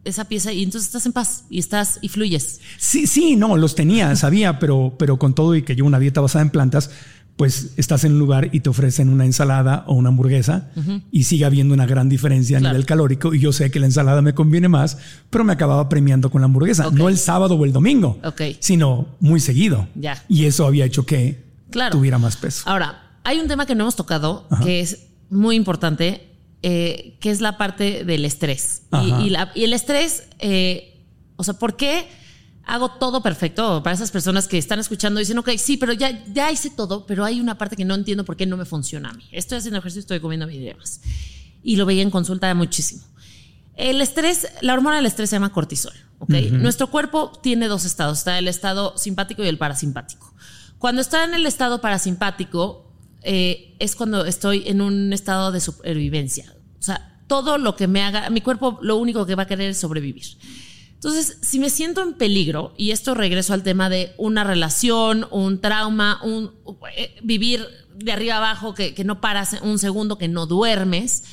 esa 0.05 0.25
pieza 0.25 0.51
y 0.51 0.63
entonces 0.63 0.87
estás 0.87 1.05
en 1.05 1.13
paz 1.13 1.45
y 1.49 1.59
estás 1.59 1.97
y 2.01 2.09
fluyes. 2.09 2.59
Sí, 2.77 3.07
sí, 3.07 3.35
no, 3.35 3.55
los 3.57 3.75
tenía, 3.75 4.15
sabía, 4.17 4.59
pero, 4.59 4.95
pero 4.99 5.17
con 5.17 5.33
todo 5.33 5.55
y 5.55 5.63
que 5.63 5.75
llevo 5.75 5.87
una 5.87 5.99
dieta 5.99 6.21
basada 6.21 6.43
en 6.43 6.49
plantas, 6.51 6.91
pues 7.35 7.71
estás 7.77 8.03
en 8.03 8.11
un 8.13 8.19
lugar 8.19 8.49
y 8.51 8.59
te 8.59 8.69
ofrecen 8.69 9.09
una 9.09 9.25
ensalada 9.25 9.85
o 9.87 9.95
una 9.95 10.09
hamburguesa 10.09 10.69
y 11.11 11.23
sigue 11.23 11.45
habiendo 11.45 11.73
una 11.73 11.87
gran 11.87 12.07
diferencia 12.07 12.57
a 12.57 12.59
Claro. 12.59 12.73
nivel 12.75 12.85
calórico 12.85 13.33
y 13.33 13.39
yo 13.39 13.51
sé 13.51 13.71
que 13.71 13.79
la 13.79 13.87
ensalada 13.87 14.21
me 14.21 14.35
conviene 14.35 14.67
más, 14.67 14.99
pero 15.31 15.43
me 15.43 15.51
acababa 15.51 15.89
premiando 15.89 16.29
con 16.29 16.41
la 16.41 16.45
hamburguesa, 16.45 16.91
no 16.91 17.09
el 17.09 17.17
sábado 17.17 17.55
o 17.55 17.65
el 17.65 17.73
domingo, 17.73 18.19
Ok. 18.23 18.41
sino 18.59 19.07
muy 19.19 19.39
seguido. 19.39 19.87
Ya. 19.95 20.23
Y 20.29 20.45
eso 20.45 20.67
había 20.67 20.85
hecho 20.85 21.07
que 21.07 21.43
Claro. 21.73 21.97
tuviera 21.97 22.17
más 22.17 22.37
peso. 22.37 22.63
Ahora, 22.65 23.17
hay 23.25 23.39
un 23.39 23.47
tema 23.49 23.65
que 23.65 23.75
no 23.75 23.83
hemos 23.83 23.95
tocado 23.97 24.47
Ajá. 24.49 24.63
que 24.63 24.79
es 24.79 25.07
muy 25.29 25.55
importante 25.57 26.29
eh, 26.65 27.17
que 27.19 27.29
es 27.29 27.41
la 27.41 27.57
parte 27.57 28.05
del 28.05 28.23
estrés. 28.23 28.83
Y, 28.93 28.95
Ajá. 29.11 29.21
y 29.21 29.29
la- 29.29 29.51
y 29.53 29.63
el 29.65 29.73
estrés, 29.73 30.23
eh, 30.39 31.03
o 31.35 31.43
sea, 31.43 31.55
¿por 31.55 31.75
qué 31.75 32.07
hago 32.65 32.91
todo 32.91 33.21
perfecto? 33.21 33.83
Para 33.83 33.93
esas 33.95 34.11
personas 34.11 34.47
que 34.47 34.57
están 34.57 34.79
escuchando 34.79 35.19
y 35.19 35.23
dicen, 35.23 35.37
ok, 35.37 35.49
sí, 35.57 35.75
pero 35.75 35.91
ya, 35.91 36.23
ya 36.33 36.49
hice 36.53 36.69
todo, 36.69 37.05
pero 37.05 37.25
hay 37.25 37.41
una 37.41 37.57
parte 37.57 37.75
que 37.75 37.83
no 37.83 37.95
entiendo 37.95 38.23
por 38.23 38.37
qué 38.37 38.45
no 38.45 38.55
me 38.55 38.63
funciona 38.63 39.09
a 39.09 39.13
mí. 39.13 39.25
Estoy 39.33 39.57
haciendo 39.57 39.79
ejercicio, 39.79 39.99
estoy 40.01 40.21
comiendo 40.21 40.47
videos. 40.47 41.01
Y 41.63 41.75
lo 41.75 41.85
veía 41.85 42.01
en 42.01 42.11
consulta 42.11 42.53
muchísimo. 42.55 43.03
El 43.75 43.99
estrés, 44.01 44.47
la 44.61 44.73
hormona 44.73 44.97
del 44.97 45.05
estrés 45.07 45.29
se 45.31 45.35
llama 45.35 45.51
cortisol. 45.51 45.93
¿ok? 46.19 46.29
Nuestro 46.51 46.87
cuerpo 46.91 47.31
tiene 47.43 47.67
dos 47.67 47.83
estados, 47.83 48.19
está 48.19 48.37
el 48.39 48.47
estado 48.47 48.97
simpático 48.97 49.43
y 49.43 49.47
el 49.49 49.57
parasimpático. 49.57 50.32
Cuando 50.83 51.01
está 51.01 51.23
en 51.23 51.33
el 51.33 51.45
estado 51.45 51.79
parasimpático, 51.79 52.91
eh, 53.21 53.73
es 53.79 53.95
cuando 53.95 54.25
estoy 54.25 54.63
en 54.65 54.81
un 54.81 55.13
estado 55.13 55.53
de 55.53 55.61
supervivencia. 55.61 56.53
O 56.77 56.83
sea, 56.83 57.21
todo 57.27 57.57
lo 57.57 57.77
que 57.77 57.87
me 57.87 58.03
haga, 58.03 58.29
mi 58.29 58.41
cuerpo 58.41 58.79
lo 58.81 58.97
único 58.97 59.25
que 59.25 59.35
va 59.35 59.43
a 59.43 59.47
querer 59.47 59.69
es 59.69 59.77
sobrevivir. 59.77 60.25
Entonces, 60.95 61.37
si 61.41 61.57
me 61.57 61.69
siento 61.69 62.03
en 62.03 62.15
peligro, 62.15 62.73
y 62.77 62.91
esto 62.91 63.13
regreso 63.13 63.53
al 63.53 63.63
tema 63.63 63.87
de 63.87 64.13
una 64.17 64.43
relación, 64.43 65.25
un 65.31 65.61
trauma, 65.61 66.19
un 66.21 66.51
eh, 66.97 67.15
vivir 67.23 67.65
de 67.95 68.11
arriba 68.11 68.35
abajo, 68.35 68.73
que, 68.73 68.93
que 68.93 69.05
no 69.05 69.21
paras 69.21 69.55
un 69.61 69.79
segundo, 69.79 70.17
que 70.17 70.27
no 70.27 70.47
duermes, 70.47 71.23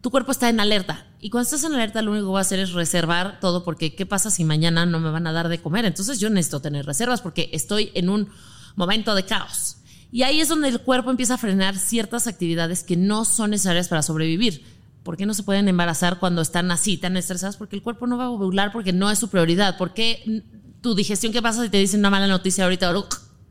tu 0.00 0.10
cuerpo 0.10 0.32
está 0.32 0.48
en 0.48 0.58
alerta. 0.58 1.06
Y 1.20 1.30
cuando 1.30 1.44
estás 1.44 1.62
en 1.62 1.76
alerta, 1.76 2.02
lo 2.02 2.10
único 2.10 2.26
que 2.26 2.32
va 2.32 2.38
a 2.40 2.42
hacer 2.42 2.58
es 2.58 2.72
reservar 2.72 3.38
todo, 3.38 3.62
porque 3.62 3.94
¿qué 3.94 4.04
pasa 4.04 4.32
si 4.32 4.42
mañana 4.42 4.84
no 4.84 4.98
me 4.98 5.12
van 5.12 5.28
a 5.28 5.32
dar 5.32 5.48
de 5.48 5.60
comer? 5.62 5.84
Entonces 5.84 6.18
yo 6.18 6.28
necesito 6.28 6.60
tener 6.60 6.86
reservas 6.86 7.20
porque 7.20 7.50
estoy 7.52 7.92
en 7.94 8.08
un 8.08 8.30
momento 8.76 9.14
de 9.14 9.24
caos. 9.24 9.78
Y 10.12 10.22
ahí 10.22 10.40
es 10.40 10.48
donde 10.48 10.68
el 10.68 10.80
cuerpo 10.80 11.10
empieza 11.10 11.34
a 11.34 11.38
frenar 11.38 11.76
ciertas 11.76 12.26
actividades 12.26 12.84
que 12.84 12.96
no 12.96 13.24
son 13.24 13.50
necesarias 13.50 13.88
para 13.88 14.02
sobrevivir. 14.02 14.64
¿Por 15.02 15.16
qué 15.16 15.26
no 15.26 15.34
se 15.34 15.42
pueden 15.42 15.68
embarazar 15.68 16.18
cuando 16.18 16.42
están 16.42 16.70
así, 16.70 16.96
tan 16.96 17.16
estresadas? 17.16 17.56
Porque 17.56 17.76
el 17.76 17.82
cuerpo 17.82 18.06
no 18.06 18.16
va 18.16 18.24
a 18.24 18.30
ovular 18.30 18.72
porque 18.72 18.92
no 18.92 19.10
es 19.10 19.18
su 19.18 19.28
prioridad. 19.28 19.76
¿Por 19.76 19.94
qué 19.94 20.42
tu 20.80 20.94
digestión, 20.94 21.32
qué 21.32 21.42
pasa 21.42 21.62
si 21.62 21.68
te 21.68 21.78
dicen 21.78 22.00
una 22.00 22.10
mala 22.10 22.26
noticia 22.26 22.64
ahorita? 22.64 22.92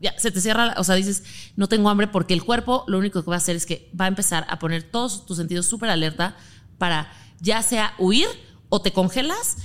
Ya, 0.00 0.18
se 0.18 0.30
te 0.30 0.40
cierra, 0.40 0.74
o 0.76 0.84
sea, 0.84 0.94
dices, 0.94 1.22
no 1.56 1.68
tengo 1.68 1.88
hambre 1.88 2.08
porque 2.08 2.34
el 2.34 2.44
cuerpo 2.44 2.84
lo 2.86 2.98
único 2.98 3.22
que 3.22 3.30
va 3.30 3.36
a 3.36 3.38
hacer 3.38 3.56
es 3.56 3.64
que 3.64 3.90
va 3.98 4.04
a 4.04 4.08
empezar 4.08 4.46
a 4.48 4.58
poner 4.58 4.82
todos 4.82 5.24
tus 5.24 5.38
sentidos 5.38 5.66
súper 5.66 5.88
alerta 5.88 6.36
para 6.76 7.10
ya 7.40 7.62
sea 7.62 7.94
huir 7.98 8.28
o 8.68 8.82
te 8.82 8.92
congelas. 8.92 9.56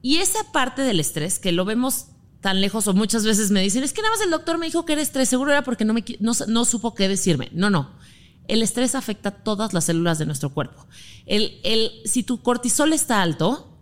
Y 0.00 0.18
esa 0.18 0.52
parte 0.52 0.82
del 0.82 1.00
estrés, 1.00 1.38
que 1.38 1.52
lo 1.52 1.64
vemos 1.64 2.06
tan 2.42 2.60
lejos 2.60 2.86
o 2.88 2.92
muchas 2.92 3.24
veces 3.24 3.50
me 3.50 3.62
dicen, 3.62 3.82
es 3.82 3.94
que 3.94 4.02
nada 4.02 4.14
más 4.14 4.22
el 4.22 4.30
doctor 4.30 4.58
me 4.58 4.66
dijo 4.66 4.84
que 4.84 4.92
era 4.92 5.00
estrés, 5.00 5.30
seguro 5.30 5.50
era 5.50 5.64
porque 5.64 5.86
no, 5.86 5.94
me, 5.94 6.04
no, 6.20 6.32
no 6.48 6.64
supo 6.66 6.94
qué 6.94 7.08
decirme. 7.08 7.48
No, 7.52 7.70
no. 7.70 7.90
El 8.48 8.62
estrés 8.62 8.94
afecta 8.94 9.30
a 9.30 9.32
todas 9.32 9.72
las 9.72 9.84
células 9.84 10.18
de 10.18 10.26
nuestro 10.26 10.50
cuerpo. 10.50 10.86
El, 11.24 11.60
el, 11.62 11.90
si 12.04 12.22
tu 12.22 12.42
cortisol 12.42 12.92
está 12.92 13.22
alto, 13.22 13.72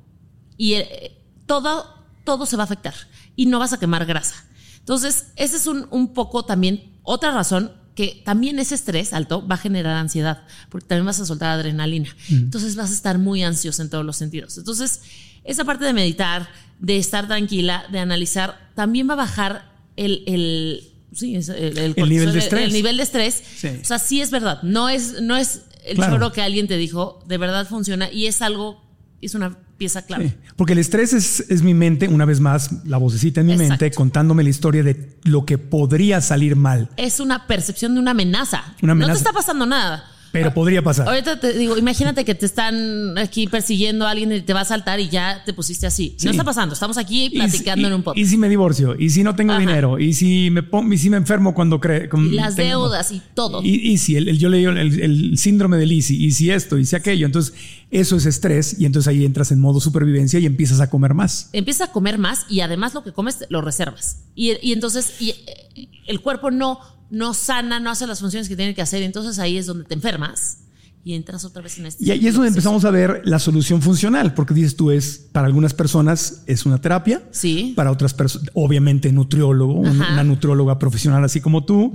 y 0.60 0.74
eh, 0.74 1.16
todo, 1.46 1.86
todo 2.22 2.44
se 2.44 2.54
va 2.54 2.64
a 2.64 2.66
afectar 2.66 2.92
y 3.34 3.46
no 3.46 3.58
vas 3.58 3.72
a 3.72 3.78
quemar 3.78 4.04
grasa. 4.04 4.44
Entonces, 4.78 5.28
ese 5.36 5.56
es 5.56 5.66
un, 5.66 5.88
un 5.90 6.12
poco 6.12 6.44
también 6.44 6.98
otra 7.02 7.30
razón 7.30 7.72
que 7.94 8.22
también 8.26 8.58
ese 8.58 8.74
estrés 8.74 9.14
alto 9.14 9.46
va 9.46 9.54
a 9.54 9.58
generar 9.58 9.96
ansiedad, 9.96 10.44
porque 10.68 10.86
también 10.86 11.06
vas 11.06 11.18
a 11.18 11.24
soltar 11.24 11.48
adrenalina. 11.48 12.14
Entonces 12.28 12.76
vas 12.76 12.90
a 12.90 12.92
estar 12.92 13.18
muy 13.18 13.42
ansioso 13.42 13.80
en 13.80 13.88
todos 13.88 14.04
los 14.04 14.18
sentidos. 14.18 14.58
Entonces, 14.58 15.00
esa 15.44 15.64
parte 15.64 15.86
de 15.86 15.94
meditar, 15.94 16.50
de 16.80 16.96
estar 16.98 17.26
tranquila, 17.26 17.84
de 17.92 17.98
analizar, 18.00 18.70
también 18.74 19.08
va 19.08 19.12
a 19.12 19.16
bajar 19.16 19.70
el, 19.96 20.22
el, 20.26 20.88
sí, 21.12 21.34
el, 21.36 21.78
el 21.78 21.94
cortisol, 21.94 22.08
nivel 22.08 22.32
de 22.32 22.38
estrés. 22.38 22.64
El, 22.64 22.72
nivel 22.72 22.96
de 22.96 23.02
estrés. 23.02 23.42
Sí. 23.56 23.68
O 23.80 23.84
sea, 23.84 23.98
sí 23.98 24.20
es 24.20 24.30
verdad. 24.30 24.62
No 24.62 24.88
es, 24.88 25.20
no 25.20 25.36
es 25.36 25.62
el 25.84 25.96
Claro. 25.96 26.14
choro 26.14 26.32
que 26.32 26.42
alguien 26.42 26.66
te 26.66 26.76
dijo, 26.76 27.22
de 27.26 27.38
verdad 27.38 27.66
funciona 27.68 28.10
y 28.10 28.26
es 28.26 28.42
algo, 28.42 28.82
es 29.20 29.34
una 29.34 29.56
pieza 29.78 30.02
clave. 30.02 30.28
Sí, 30.28 30.34
porque 30.56 30.74
el 30.74 30.78
estrés 30.78 31.12
es, 31.14 31.40
es 31.48 31.62
mi 31.62 31.72
mente, 31.72 32.06
una 32.08 32.26
vez 32.26 32.38
más, 32.40 32.70
la 32.84 32.98
vocecita 32.98 33.40
en 33.40 33.46
mi 33.46 33.52
Exacto. 33.54 33.84
mente 33.84 33.90
contándome 33.96 34.42
la 34.42 34.50
historia 34.50 34.82
de 34.82 35.16
lo 35.24 35.46
que 35.46 35.56
podría 35.56 36.20
salir 36.20 36.54
mal, 36.54 36.90
es 36.98 37.18
una 37.18 37.46
percepción 37.46 37.94
de 37.94 38.00
una 38.00 38.10
amenaza. 38.10 38.74
Una 38.82 38.92
amenaza. 38.92 39.12
No 39.12 39.14
te 39.14 39.18
está 39.18 39.32
pasando 39.32 39.64
nada. 39.64 40.04
Pero 40.32 40.54
podría 40.54 40.82
pasar. 40.82 41.08
Ahorita 41.08 41.40
te 41.40 41.52
digo, 41.52 41.76
imagínate 41.76 42.24
que 42.24 42.34
te 42.34 42.46
están 42.46 43.16
aquí 43.18 43.46
persiguiendo 43.46 44.06
a 44.06 44.10
alguien 44.10 44.32
y 44.32 44.40
te 44.42 44.52
va 44.52 44.60
a 44.60 44.64
saltar 44.64 45.00
y 45.00 45.08
ya 45.08 45.42
te 45.44 45.52
pusiste 45.52 45.86
así. 45.86 46.14
Sí. 46.18 46.26
No 46.26 46.30
está 46.30 46.44
pasando, 46.44 46.72
estamos 46.74 46.98
aquí 46.98 47.28
si- 47.30 47.36
platicando 47.36 47.88
en 47.88 47.94
un 47.94 48.02
podcast. 48.02 48.24
Y 48.24 48.26
si 48.30 48.36
me 48.36 48.48
divorcio, 48.48 48.94
y 48.98 49.10
si 49.10 49.22
no 49.22 49.34
tengo 49.34 49.52
Ajá. 49.52 49.60
dinero, 49.60 49.98
y 49.98 50.12
si 50.14 50.50
me 50.50 50.62
y 50.94 50.98
si 50.98 51.10
me 51.10 51.16
enfermo 51.16 51.54
cuando 51.54 51.80
creo. 51.80 52.08
Y 52.18 52.30
las 52.30 52.56
deudas 52.56 53.10
y 53.12 53.20
todo. 53.34 53.62
Y, 53.62 53.74
y 53.90 53.98
si 53.98 54.16
el, 54.16 54.28
el- 54.28 54.38
yo 54.38 54.48
leí 54.48 54.64
el, 54.64 54.76
el 54.78 55.38
síndrome 55.38 55.76
de 55.76 55.86
Lisi, 55.86 56.24
y 56.24 56.30
si 56.32 56.50
esto, 56.50 56.78
y 56.78 56.84
si 56.86 56.96
aquello, 56.96 57.26
entonces 57.26 57.54
eso 57.90 58.16
es 58.16 58.26
estrés, 58.26 58.76
y 58.78 58.84
entonces 58.86 59.08
ahí 59.08 59.24
entras 59.24 59.50
en 59.50 59.58
modo 59.60 59.80
supervivencia 59.80 60.38
y 60.38 60.46
empiezas 60.46 60.80
a 60.80 60.88
comer 60.90 61.14
más. 61.14 61.50
Empiezas 61.52 61.88
a 61.88 61.92
comer 61.92 62.18
más 62.18 62.46
y 62.48 62.60
además 62.60 62.94
lo 62.94 63.02
que 63.02 63.12
comes 63.12 63.44
lo 63.48 63.60
reservas. 63.62 64.18
Y, 64.34 64.52
y 64.62 64.72
entonces 64.72 65.20
y, 65.20 65.30
eh, 65.30 65.88
el 66.06 66.20
cuerpo 66.20 66.50
no, 66.50 66.78
no 67.10 67.34
sana, 67.34 67.80
no 67.80 67.90
hace 67.90 68.06
las 68.06 68.20
funciones 68.20 68.48
que 68.48 68.56
tiene 68.56 68.74
que 68.74 68.82
hacer. 68.82 69.02
Entonces 69.02 69.38
ahí 69.38 69.56
es 69.56 69.66
donde 69.66 69.84
te 69.84 69.94
enfermas 69.94 70.58
y 71.02 71.14
entras 71.14 71.44
otra 71.44 71.62
vez 71.62 71.78
en 71.78 71.86
este. 71.86 72.04
Y 72.04 72.10
ahí 72.10 72.26
es 72.26 72.34
donde 72.34 72.48
empezamos 72.48 72.84
a 72.84 72.90
ver 72.90 73.22
la 73.24 73.38
solución 73.38 73.80
funcional, 73.82 74.34
porque 74.34 74.52
dices 74.54 74.76
tú 74.76 74.90
es, 74.90 75.26
para 75.32 75.46
algunas 75.46 75.72
personas 75.74 76.42
es 76.46 76.66
una 76.66 76.78
terapia, 76.80 77.22
Sí. 77.30 77.72
para 77.74 77.90
otras 77.90 78.12
personas, 78.14 78.50
obviamente 78.54 79.10
nutriólogo, 79.12 79.86
Ajá. 79.86 80.12
una 80.12 80.24
nutrióloga 80.24 80.78
profesional 80.78 81.24
así 81.24 81.40
como 81.40 81.64
tú. 81.64 81.92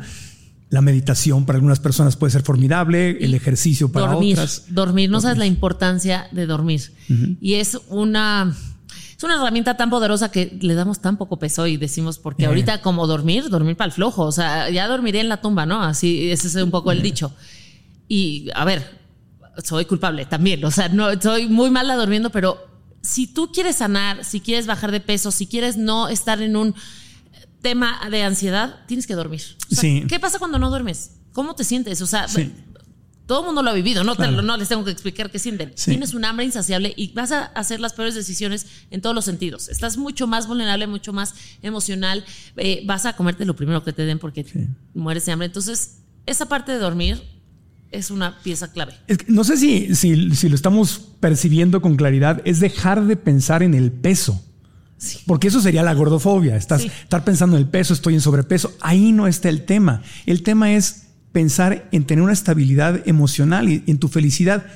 La 0.71 0.81
meditación 0.81 1.45
para 1.45 1.57
algunas 1.57 1.79
personas 1.79 2.15
puede 2.15 2.31
ser 2.31 2.41
formidable, 2.41 3.23
el 3.23 3.35
ejercicio 3.35 3.91
para 3.91 4.07
dormir, 4.13 4.33
otras. 4.33 4.63
dormir, 4.69 5.09
no 5.11 5.21
sabes 5.21 5.37
la 5.37 5.45
importancia 5.45 6.27
de 6.31 6.47
dormir. 6.47 6.81
Y 7.39 7.53
es 7.53 7.77
una 7.89 8.57
una 9.25 9.35
herramienta 9.35 9.75
tan 9.77 9.89
poderosa 9.89 10.29
que 10.31 10.57
le 10.61 10.73
damos 10.75 10.99
tan 11.01 11.17
poco 11.17 11.37
peso 11.37 11.67
y 11.67 11.77
decimos 11.77 12.17
porque 12.19 12.43
Eh. 12.43 12.47
ahorita 12.47 12.81
como 12.81 13.07
dormir, 13.07 13.49
dormir 13.49 13.75
para 13.75 13.87
el 13.87 13.91
flojo, 13.91 14.23
o 14.23 14.31
sea, 14.31 14.69
ya 14.69 14.87
dormiré 14.87 15.19
en 15.19 15.29
la 15.29 15.41
tumba, 15.41 15.65
¿no? 15.65 15.81
Así 15.83 16.31
ese 16.31 16.47
es 16.47 16.55
un 16.55 16.71
poco 16.71 16.91
Eh. 16.91 16.95
el 16.95 17.01
dicho. 17.01 17.33
Y 18.07 18.49
a 18.55 18.65
ver, 18.65 18.99
soy 19.63 19.85
culpable 19.85 20.25
también, 20.25 20.63
o 20.65 20.71
sea, 20.71 20.89
no 20.89 21.09
soy 21.19 21.47
muy 21.47 21.69
mala 21.69 21.95
durmiendo, 21.95 22.29
pero 22.29 22.57
si 23.01 23.27
tú 23.27 23.51
quieres 23.51 23.77
sanar, 23.77 24.23
si 24.25 24.39
quieres 24.41 24.65
bajar 24.67 24.91
de 24.91 24.99
peso, 24.99 25.31
si 25.31 25.47
quieres 25.47 25.77
no 25.77 26.07
estar 26.07 26.41
en 26.41 26.55
un 26.55 26.75
tema 27.61 27.99
de 28.11 28.23
ansiedad, 28.23 28.79
tienes 28.87 29.07
que 29.07 29.15
dormir. 29.15 29.41
O 29.71 29.75
sea, 29.75 29.81
Sí. 29.81 30.03
¿Qué 30.07 30.19
pasa 30.19 30.39
cuando 30.39 30.59
no 30.59 30.69
duermes? 30.69 31.11
¿Cómo 31.33 31.55
te 31.55 31.63
sientes? 31.63 32.01
O 32.01 32.07
sea, 32.07 32.27
Sí. 32.27 32.51
Todo 33.25 33.39
el 33.41 33.45
mundo 33.47 33.63
lo 33.63 33.69
ha 33.71 33.73
vivido, 33.73 34.03
no, 34.03 34.13
Te 34.13 34.17
Claro. 34.23 34.33
lo- 34.37 34.41
no 34.43 34.55
les 34.57 34.67
tengo 34.69 34.83
que 34.85 34.91
explicar 34.91 35.31
qué 35.31 35.39
sienten. 35.39 35.71
Sí. 35.75 35.91
Tienes 35.91 36.13
un 36.13 36.25
hambre 36.25 36.45
insaciable 36.45 36.93
y 36.95 37.11
vas 37.13 37.31
a 37.31 37.45
hacer 37.45 37.79
las 37.79 37.93
peores 37.93 38.13
decisiones 38.15 38.67
en 38.91 39.01
todos 39.01 39.15
los 39.15 39.25
sentidos. 39.25 39.67
Estás 39.69 39.97
mucho 39.97 40.27
más 40.27 40.47
vulnerable, 40.47 40.87
mucho 40.87 41.11
más 41.13 41.33
emocional. 41.61 42.23
eh, 42.57 42.83
vas 42.85 43.05
a 43.05 43.13
comerte 43.13 43.45
lo 43.45 43.55
primero 43.55 43.83
que 43.83 43.93
te 43.93 44.05
den 44.05 44.19
porque 44.19 44.45
mueres 44.93 45.25
de 45.25 45.31
hambre. 45.31 45.47
Entonces, 45.47 45.97
esa 46.25 46.45
parte 46.47 46.71
de 46.71 46.77
dormir 46.79 47.21
es 47.91 48.11
una 48.11 48.37
pieza 48.39 48.71
clave. 48.71 48.93
Es 49.07 49.17
que 49.19 49.25
no 49.31 49.43
sé 49.43 49.57
si, 49.57 49.95
si, 49.95 50.35
si 50.35 50.49
lo 50.49 50.55
estamos 50.55 50.99
percibiendo 51.19 51.81
con 51.81 51.95
claridad, 51.95 52.41
es 52.45 52.59
dejar 52.59 53.05
de 53.05 53.15
pensar 53.15 53.63
en 53.63 53.73
el 53.73 53.91
peso. 53.91 54.41
Porque 55.27 55.49
eso 55.49 55.61
sería 55.61 55.83
la 55.83 55.93
gordofobia. 55.93 56.55
Estás. 56.55 56.83
Estar 56.85 57.23
pensando 57.23 57.57
en 57.57 57.63
el 57.63 57.69
peso, 57.69 57.93
estoy 57.93 58.13
en 58.15 58.21
sobrepeso. 58.21 58.73
Ahí 58.81 59.11
no 59.11 59.27
está 59.27 59.49
el 59.49 59.65
tema. 59.65 60.01
El 60.25 60.41
tema 60.41 60.73
es 60.73 61.04
pensar 61.35 61.89
en 61.91 62.05
tener 62.05 62.23
una 62.23 62.31
estabilidad 62.31 63.05
emocional 63.05 63.67
y 63.67 63.83
en 63.87 63.99
tu 63.99 64.07
felicidad. 64.07 64.67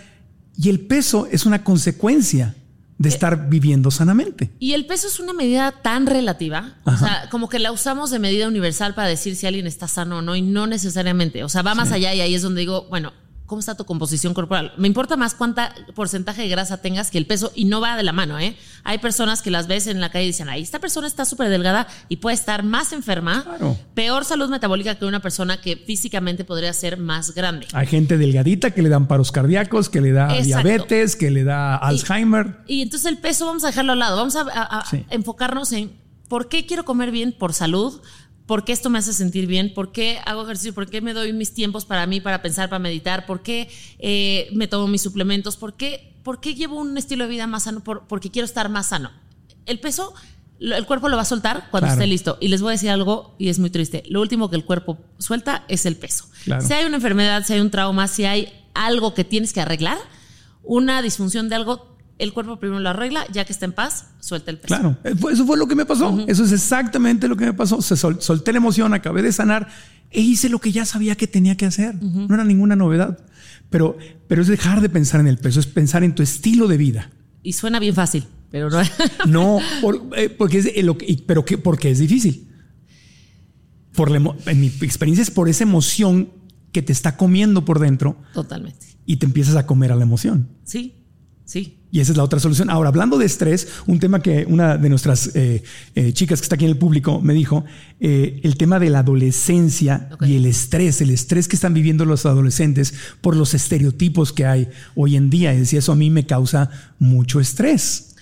Y 0.57 0.67
el 0.67 0.81
peso 0.81 1.25
es 1.31 1.45
una 1.45 1.63
consecuencia 1.63 2.53
de 2.97 3.07
estar 3.07 3.47
viviendo 3.47 3.91
sanamente. 3.91 4.51
Y 4.59 4.73
el 4.73 4.85
peso 4.85 5.07
es 5.07 5.21
una 5.21 5.31
medida 5.31 5.71
tan 5.71 6.05
relativa, 6.05 6.75
o 6.83 6.97
sea, 6.97 7.29
como 7.31 7.47
que 7.47 7.59
la 7.59 7.71
usamos 7.71 8.11
de 8.11 8.19
medida 8.19 8.45
universal 8.45 8.93
para 8.93 9.07
decir 9.07 9.37
si 9.37 9.47
alguien 9.47 9.67
está 9.67 9.87
sano 9.87 10.17
o 10.17 10.21
no, 10.21 10.35
y 10.35 10.41
no 10.41 10.67
necesariamente. 10.67 11.45
O 11.45 11.49
sea, 11.49 11.61
va 11.61 11.75
más 11.75 11.93
allá 11.93 12.13
y 12.13 12.19
ahí 12.19 12.35
es 12.35 12.41
donde 12.41 12.59
digo, 12.59 12.87
bueno, 12.89 13.13
¿cómo 13.49 13.59
está 13.59 13.75
tu 13.75 13.83
composición 13.83 14.33
corporal? 14.33 14.71
Me 14.77 14.87
importa 14.87 15.17
más 15.17 15.35
cuánta 15.35 15.75
porcentaje 15.95 16.43
de 16.43 16.47
grasa 16.47 16.77
tengas 16.81 17.11
que 17.11 17.17
el 17.17 17.25
peso, 17.25 17.51
y 17.55 17.65
no 17.65 17.81
va 17.81 17.97
de 17.97 18.03
la 18.03 18.13
mano, 18.13 18.39
¿eh? 18.39 18.55
Hay 18.85 18.99
personas 18.99 19.41
que 19.41 19.51
las 19.51 19.67
ves 19.67 19.87
en 19.87 19.99
la 19.99 20.09
calle 20.11 20.23
y 20.25 20.27
dicen, 20.27 20.47
ahí 20.47 20.61
esta 20.61 20.79
persona 20.79 21.07
está 21.07 21.25
súper 21.25 21.49
delgada 21.49 21.87
y 22.07 22.17
puede 22.17 22.35
estar 22.35 22.63
más 22.63 22.93
enferma, 22.93 23.43
Claro. 23.43 23.75
peor 23.93 24.23
salud 24.23 24.49
metabólica 24.49 24.95
que 24.95 25.05
una 25.05 25.19
persona 25.19 25.59
que 25.59 25.75
físicamente 25.75 26.45
podría 26.45 26.71
ser 26.71 26.97
más 26.97 27.33
grande. 27.35 27.67
Hay 27.73 27.87
gente 27.87 28.17
delgadita 28.17 28.71
que 28.71 28.81
le 28.81 28.89
dan 28.89 29.07
paros 29.07 29.31
cardíacos, 29.33 29.89
que 29.89 29.99
le 29.99 30.11
da 30.13 30.25
Exacto. 30.37 30.45
diabetes, 30.45 31.15
que 31.17 31.31
le 31.31 31.43
da 31.43 31.75
Alzheimer. 31.75 32.59
Y 32.67 32.81
entonces 32.83 33.09
el 33.09 33.17
peso 33.17 33.47
vamos 33.47 33.63
a 33.63 33.67
dejarlo 33.67 33.93
al 33.93 33.99
lado, 33.99 34.15
vamos 34.15 34.35
a, 34.35 34.41
a- 34.41 34.79
a 34.81 34.85
Sí. 34.85 35.03
enfocarnos 35.09 35.71
en 35.73 35.91
por 36.27 36.47
qué 36.47 36.67
quiero 36.67 36.85
comer 36.85 37.09
bien 37.09 37.31
por 37.37 37.53
salud, 37.53 38.01
por 38.49 38.65
qué 38.65 38.71
esto 38.71 38.89
me 38.89 38.97
hace 38.97 39.13
sentir 39.13 39.45
bien, 39.45 39.75
por 39.75 39.91
qué 39.91 40.17
hago 40.25 40.41
ejercicio, 40.41 40.73
por 40.73 40.89
qué 40.89 41.01
me 41.01 41.13
doy 41.13 41.33
mis 41.33 41.53
tiempos 41.53 41.85
para 41.85 42.07
mí, 42.07 42.19
para 42.19 42.41
pensar, 42.41 42.67
para 42.67 42.79
meditar, 42.79 43.27
por 43.27 43.43
qué 43.43 43.69
eh, 43.99 44.49
me 44.53 44.67
tomo 44.67 44.87
mis 44.87 45.03
suplementos, 45.03 45.55
por 45.55 45.75
qué, 45.75 46.15
por 46.23 46.39
qué 46.41 46.55
llevo 46.55 46.77
un 46.77 46.97
estilo 46.97 47.25
de 47.25 47.29
vida 47.29 47.45
más 47.45 47.65
sano, 47.65 47.81
Por- 47.83 48.07
porque 48.07 48.31
quiero 48.31 48.47
estar 48.47 48.67
más 48.67 48.87
sano. 48.87 49.11
El 49.67 49.79
peso, 49.79 50.15
el 50.59 50.83
cuerpo 50.87 51.09
lo 51.09 51.15
va 51.15 51.21
a 51.21 51.25
soltar 51.25 51.67
cuando 51.69 51.85
Claro. 51.89 52.01
esté 52.01 52.07
listo. 52.07 52.37
Y 52.41 52.47
les 52.47 52.61
voy 52.63 52.69
a 52.69 52.71
decir 52.71 52.89
algo, 52.89 53.35
y 53.37 53.49
es 53.49 53.59
muy 53.59 53.69
triste, 53.69 54.01
lo 54.09 54.19
último 54.19 54.49
que 54.49 54.55
el 54.55 54.65
cuerpo 54.65 54.97
suelta 55.19 55.63
es 55.67 55.85
el 55.85 55.95
peso. 55.95 56.25
Claro. 56.45 56.65
Si 56.65 56.73
hay 56.73 56.85
una 56.85 56.95
enfermedad, 56.95 57.43
si 57.45 57.53
hay 57.53 57.59
un 57.59 57.69
trauma, 57.69 58.07
si 58.07 58.25
hay 58.25 58.51
algo 58.73 59.13
que 59.13 59.23
tienes 59.23 59.53
que 59.53 59.61
arreglar, 59.61 59.99
una 60.63 61.03
disfunción 61.03 61.49
de 61.49 61.55
algo, 61.55 61.98
el 62.19 62.33
cuerpo 62.33 62.59
primero 62.59 62.79
lo 62.79 62.89
arregla, 62.89 63.25
ya 63.31 63.45
que 63.45 63.53
está 63.53 63.65
en 63.65 63.71
paz, 63.73 64.07
suelta 64.19 64.51
el 64.51 64.57
peso. 64.57 64.67
Claro, 64.67 64.97
eh, 65.03 65.15
eso 65.31 65.45
fue 65.45 65.57
lo 65.57 65.67
que 65.67 65.75
me 65.75 65.85
pasó. 65.85 66.23
Eso 66.27 66.43
es 66.43 66.51
exactamente 66.51 67.27
lo 67.27 67.35
que 67.35 67.45
me 67.45 67.53
pasó. 67.53 67.81
Se 67.81 67.95
sol- 67.95 68.17
solté 68.21 68.51
la 68.51 68.57
emoción, 68.59 68.93
acabé 68.93 69.21
de 69.21 69.31
sanar 69.31 69.67
e 70.11 70.21
hice 70.21 70.49
lo 70.49 70.59
que 70.59 70.71
ya 70.71 70.85
sabía 70.85 71.15
que 71.15 71.27
tenía 71.27 71.55
que 71.57 71.65
hacer. 71.65 71.95
No 72.01 72.33
era 72.33 72.43
ninguna 72.43 72.75
novedad. 72.75 73.17
Pero, 73.69 73.97
pero 74.27 74.41
es 74.41 74.47
dejar 74.47 74.81
de 74.81 74.89
pensar 74.89 75.19
en 75.21 75.27
el 75.27 75.37
peso, 75.37 75.59
es 75.59 75.67
pensar 75.67 76.03
en 76.03 76.13
tu 76.15 76.21
estilo 76.23 76.67
de 76.67 76.77
vida. 76.77 77.09
Y 77.43 77.53
suena 77.53 77.79
bien 77.79 77.95
fácil, 77.95 78.25
pero 78.51 78.69
no. 78.69 78.81
No, 79.27 79.59
por- 79.81 80.09
eh, 80.17 80.29
porque 80.29 80.57
es 80.59 80.83
lo 80.83 80.97
que- 80.97 81.23
pero 81.25 81.45
que, 81.45 81.57
porque 81.57 81.89
es 81.91 81.99
difícil. 81.99 82.47
Por 83.95 84.11
la 84.11 84.17
en 84.45 84.59
mi 84.61 84.67
experiencia 84.67 85.21
es 85.21 85.31
por 85.31 85.49
esa 85.49 85.63
emoción 85.63 86.31
que 86.71 86.81
te 86.81 86.93
está 86.93 87.17
comiendo 87.17 87.65
por 87.65 87.79
dentro 87.79 88.17
Totalmente. 88.33 88.85
y 89.05 89.17
te 89.17 89.25
empiezas 89.25 89.55
a 89.55 89.65
comer 89.65 89.91
a 89.91 89.95
la 89.95 90.03
emoción. 90.03 90.47
Sí, 90.63 91.03
sí. 91.45 91.78
Y 91.91 92.01
esa 92.01 92.11
es 92.11 92.17
la 92.17 92.23
otra 92.23 92.39
solución. 92.39 92.69
Ahora, 92.69 92.89
hablando 92.89 93.17
de 93.17 93.25
estrés, 93.25 93.67
un 93.87 93.99
tema 93.99 94.21
que 94.21 94.45
una 94.47 94.77
de 94.77 94.89
nuestras 94.89 95.35
eh, 95.35 95.63
eh, 95.95 96.13
chicas 96.13 96.39
que 96.39 96.43
está 96.43 96.55
aquí 96.55 96.65
en 96.65 96.71
el 96.71 96.77
público 96.77 97.19
me 97.19 97.33
dijo, 97.33 97.65
eh, 97.99 98.39
el 98.43 98.57
tema 98.57 98.79
de 98.79 98.91
la 98.91 98.99
adolescencia 98.99 100.09
y 100.21 100.35
el 100.35 100.45
estrés, 100.45 101.01
el 101.01 101.09
estrés 101.09 101.47
que 101.47 101.55
están 101.55 101.73
viviendo 101.73 102.05
los 102.05 102.27
adolescentes 102.27 102.93
por 103.21 103.35
los 103.35 103.55
estereotipos 103.55 104.33
que 104.33 104.45
hay 104.45 104.69
hoy 104.95 105.15
en 105.15 105.31
día. 105.31 105.53
Y 105.53 105.59
decía, 105.59 105.79
eso 105.79 105.93
a 105.93 105.95
mí 105.95 106.11
me 106.11 106.27
causa 106.27 106.69
mucho 106.99 107.39
estrés. 107.39 108.15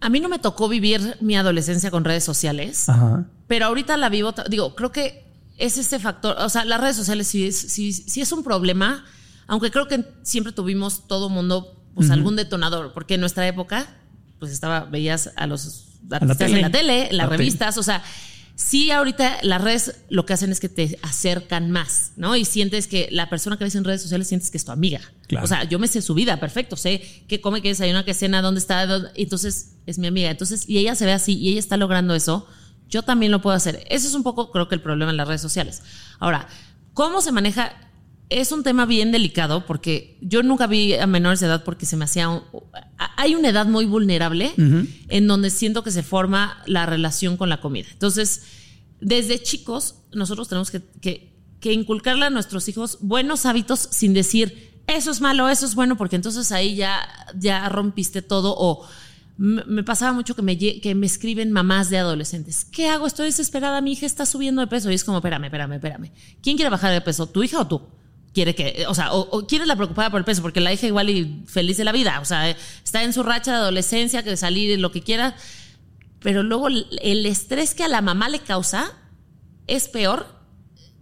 A 0.00 0.08
mí 0.08 0.18
no 0.18 0.28
me 0.28 0.38
tocó 0.38 0.68
vivir 0.68 1.16
mi 1.20 1.36
adolescencia 1.36 1.90
con 1.90 2.04
redes 2.04 2.24
sociales. 2.24 2.88
Ajá. 2.88 3.26
Pero 3.46 3.66
ahorita 3.66 3.96
la 3.96 4.08
vivo, 4.08 4.34
digo, 4.48 4.74
creo 4.74 4.90
que 4.90 5.24
es 5.58 5.76
este 5.76 5.98
factor, 5.98 6.36
o 6.38 6.48
sea, 6.48 6.64
las 6.64 6.80
redes 6.80 6.96
sociales 6.96 7.26
sí 7.26 7.46
es, 7.46 7.56
sí, 7.56 7.92
sí 7.92 8.20
es 8.20 8.32
un 8.32 8.42
problema, 8.42 9.04
aunque 9.46 9.70
creo 9.70 9.86
que 9.86 10.04
siempre 10.22 10.52
tuvimos 10.52 11.06
todo 11.06 11.28
mundo, 11.28 11.79
pues 11.94 12.10
algún 12.10 12.36
detonador, 12.36 12.92
porque 12.92 13.14
en 13.14 13.20
nuestra 13.20 13.46
época, 13.46 13.86
pues 14.38 14.52
estaba, 14.52 14.84
veías 14.84 15.30
a 15.36 15.46
los 15.46 15.88
artistas 16.10 16.50
en 16.50 16.62
la 16.62 16.70
tele, 16.70 17.10
en 17.10 17.16
las 17.16 17.28
La 17.28 17.36
revistas, 17.36 17.76
o 17.78 17.82
sea, 17.82 18.02
sí 18.54 18.90
ahorita 18.90 19.38
las 19.42 19.60
redes 19.62 20.02
lo 20.10 20.26
que 20.26 20.32
hacen 20.34 20.52
es 20.52 20.60
que 20.60 20.68
te 20.68 20.98
acercan 21.02 21.70
más, 21.70 22.12
¿no? 22.16 22.36
Y 22.36 22.44
sientes 22.44 22.86
que 22.86 23.08
la 23.10 23.30
persona 23.30 23.56
que 23.56 23.64
ves 23.64 23.74
en 23.74 23.84
redes 23.84 24.02
sociales 24.02 24.28
sientes 24.28 24.50
que 24.50 24.58
es 24.58 24.64
tu 24.64 24.72
amiga. 24.72 25.00
Claro. 25.28 25.44
O 25.44 25.48
sea, 25.48 25.64
yo 25.64 25.78
me 25.78 25.88
sé 25.88 26.02
su 26.02 26.14
vida, 26.14 26.38
perfecto, 26.40 26.76
sé 26.76 27.02
qué 27.28 27.40
come, 27.40 27.62
qué 27.62 27.68
desayuna, 27.68 28.04
qué 28.04 28.14
cena, 28.14 28.42
dónde 28.42 28.60
está, 28.60 28.86
dónde- 28.86 29.10
entonces 29.14 29.76
es 29.86 29.98
mi 29.98 30.06
amiga. 30.06 30.30
Entonces, 30.30 30.68
y 30.68 30.78
ella 30.78 30.94
se 30.94 31.06
ve 31.06 31.12
así 31.12 31.38
y 31.38 31.50
ella 31.50 31.58
está 31.60 31.76
logrando 31.76 32.14
eso, 32.14 32.46
yo 32.88 33.02
también 33.02 33.32
lo 33.32 33.40
puedo 33.40 33.56
hacer. 33.56 33.84
Ese 33.88 34.08
es 34.08 34.14
un 34.14 34.22
poco, 34.22 34.50
creo 34.52 34.68
que 34.68 34.74
el 34.74 34.82
problema 34.82 35.10
en 35.10 35.16
las 35.16 35.28
redes 35.28 35.40
sociales. 35.40 35.82
Ahora, 36.18 36.46
¿cómo 36.92 37.20
se 37.22 37.32
maneja? 37.32 37.72
Es 38.30 38.52
un 38.52 38.62
tema 38.62 38.86
bien 38.86 39.10
delicado 39.12 39.66
porque 39.66 40.16
yo 40.22 40.42
nunca 40.44 40.66
vi 40.68 40.94
a 40.94 41.06
menores 41.06 41.40
de 41.40 41.46
edad 41.46 41.64
porque 41.64 41.84
se 41.84 41.96
me 41.96 42.04
hacía... 42.04 42.28
un- 42.28 42.42
hay 43.16 43.34
una 43.34 43.48
edad 43.48 43.66
muy 43.66 43.84
vulnerable 43.86 44.52
en 45.08 45.26
donde 45.26 45.50
siento 45.50 45.82
que 45.82 45.90
se 45.90 46.02
forma 46.02 46.62
la 46.66 46.86
relación 46.86 47.36
con 47.36 47.48
la 47.48 47.60
comida. 47.60 47.88
Entonces, 47.92 48.42
desde 49.00 49.42
chicos, 49.42 49.96
nosotros 50.12 50.48
tenemos 50.48 50.70
que, 50.70 50.80
que- 51.00 51.30
que 51.60 51.72
inculcarle 51.72 52.24
a 52.24 52.30
nuestros 52.30 52.68
hijos 52.68 52.98
buenos 53.02 53.44
hábitos 53.46 53.88
sin 53.90 54.14
decir, 54.14 54.70
eso 54.86 55.10
es 55.10 55.20
malo, 55.20 55.48
eso 55.48 55.66
es 55.66 55.74
bueno, 55.74 55.96
porque 55.98 56.16
entonces 56.16 56.52
ahí 56.52 56.74
ya, 56.76 57.00
ya 57.36 57.68
rompiste 57.68 58.22
todo. 58.22 58.54
O 58.56 58.86
me 59.36 59.82
pasaba 59.82 60.12
mucho 60.12 60.34
que 60.36 60.42
me, 60.42 60.56
que 60.56 60.94
me 60.94 61.06
escriben 61.06 61.50
mamás 61.50 61.90
de 61.90 61.98
adolescentes, 61.98 62.64
¿qué 62.64 62.88
hago? 62.88 63.06
Estoy 63.06 63.26
desesperada, 63.26 63.80
mi 63.80 63.92
hija 63.92 64.06
está 64.06 64.24
subiendo 64.24 64.60
de 64.60 64.68
peso. 64.68 64.90
Y 64.90 64.94
es 64.94 65.02
como, 65.04 65.18
espérame, 65.18 65.44
espérame, 65.44 65.72
espérame. 65.74 66.12
¿Quién 66.42 66.56
quiere 66.56 66.70
bajar 66.70 66.92
de 66.92 67.00
peso, 67.00 67.26
tu 67.26 67.42
hija 67.42 67.60
o 67.60 67.66
tú? 67.66 67.82
Quiere 68.32 68.54
que, 68.54 68.84
o 68.86 68.94
sea, 68.94 69.12
o, 69.12 69.28
o 69.30 69.46
la 69.66 69.74
preocupada 69.76 70.08
por 70.10 70.18
el 70.20 70.24
peso, 70.24 70.40
porque 70.42 70.60
la 70.60 70.72
hija 70.72 70.86
igual 70.86 71.10
y 71.10 71.42
feliz 71.46 71.76
de 71.76 71.84
la 71.84 71.92
vida, 71.92 72.20
o 72.20 72.24
sea, 72.24 72.48
está 72.48 73.02
en 73.02 73.12
su 73.12 73.22
racha 73.24 73.50
de 73.52 73.56
adolescencia, 73.58 74.22
que 74.22 74.36
salir 74.36 74.78
lo 74.78 74.92
que 74.92 75.02
quiera, 75.02 75.34
pero 76.20 76.42
luego 76.42 76.68
el 76.68 77.26
estrés 77.26 77.74
que 77.74 77.82
a 77.82 77.88
la 77.88 78.02
mamá 78.02 78.28
le 78.28 78.38
causa 78.38 78.92
es 79.66 79.88
peor 79.88 80.26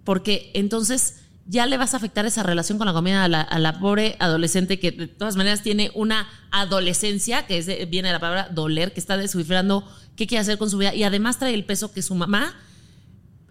porque 0.05 0.51
entonces 0.55 1.17
ya 1.45 1.67
le 1.67 1.77
vas 1.77 1.95
a 1.95 1.97
afectar 1.99 2.25
esa 2.27 2.43
relación 2.43 2.79
con 2.79 2.87
la 2.87 2.93
comida 2.93 3.25
a 3.25 3.29
la, 3.29 3.41
a 3.41 3.59
la 3.59 3.79
pobre 3.81 4.17
adolescente 4.21 4.79
que 4.79 4.91
de 4.93 5.07
todas 5.07 5.37
maneras 5.37 5.63
tiene 5.63 5.91
una 5.95 6.29
adolescencia, 6.51 7.47
que 7.47 7.59
es 7.59 7.67
de- 7.67 7.85
viene 7.87 8.09
de 8.09 8.15
la 8.15 8.21
palabra 8.21 8.49
doler, 8.51 8.93
que 8.93 9.01
está 9.01 9.17
descifrando 9.17 9.87
qué 10.17 10.27
quiere 10.27 10.41
hacer 10.43 10.59
con 10.59 10.71
su 10.71 10.79
vida 10.79 10.95
y 10.95 11.05
además 11.05 11.39
trae 11.39 11.55
el 11.55 11.65
peso 11.65 11.93
que 11.93 12.03
su 12.03 12.15
mamá 12.15 12.55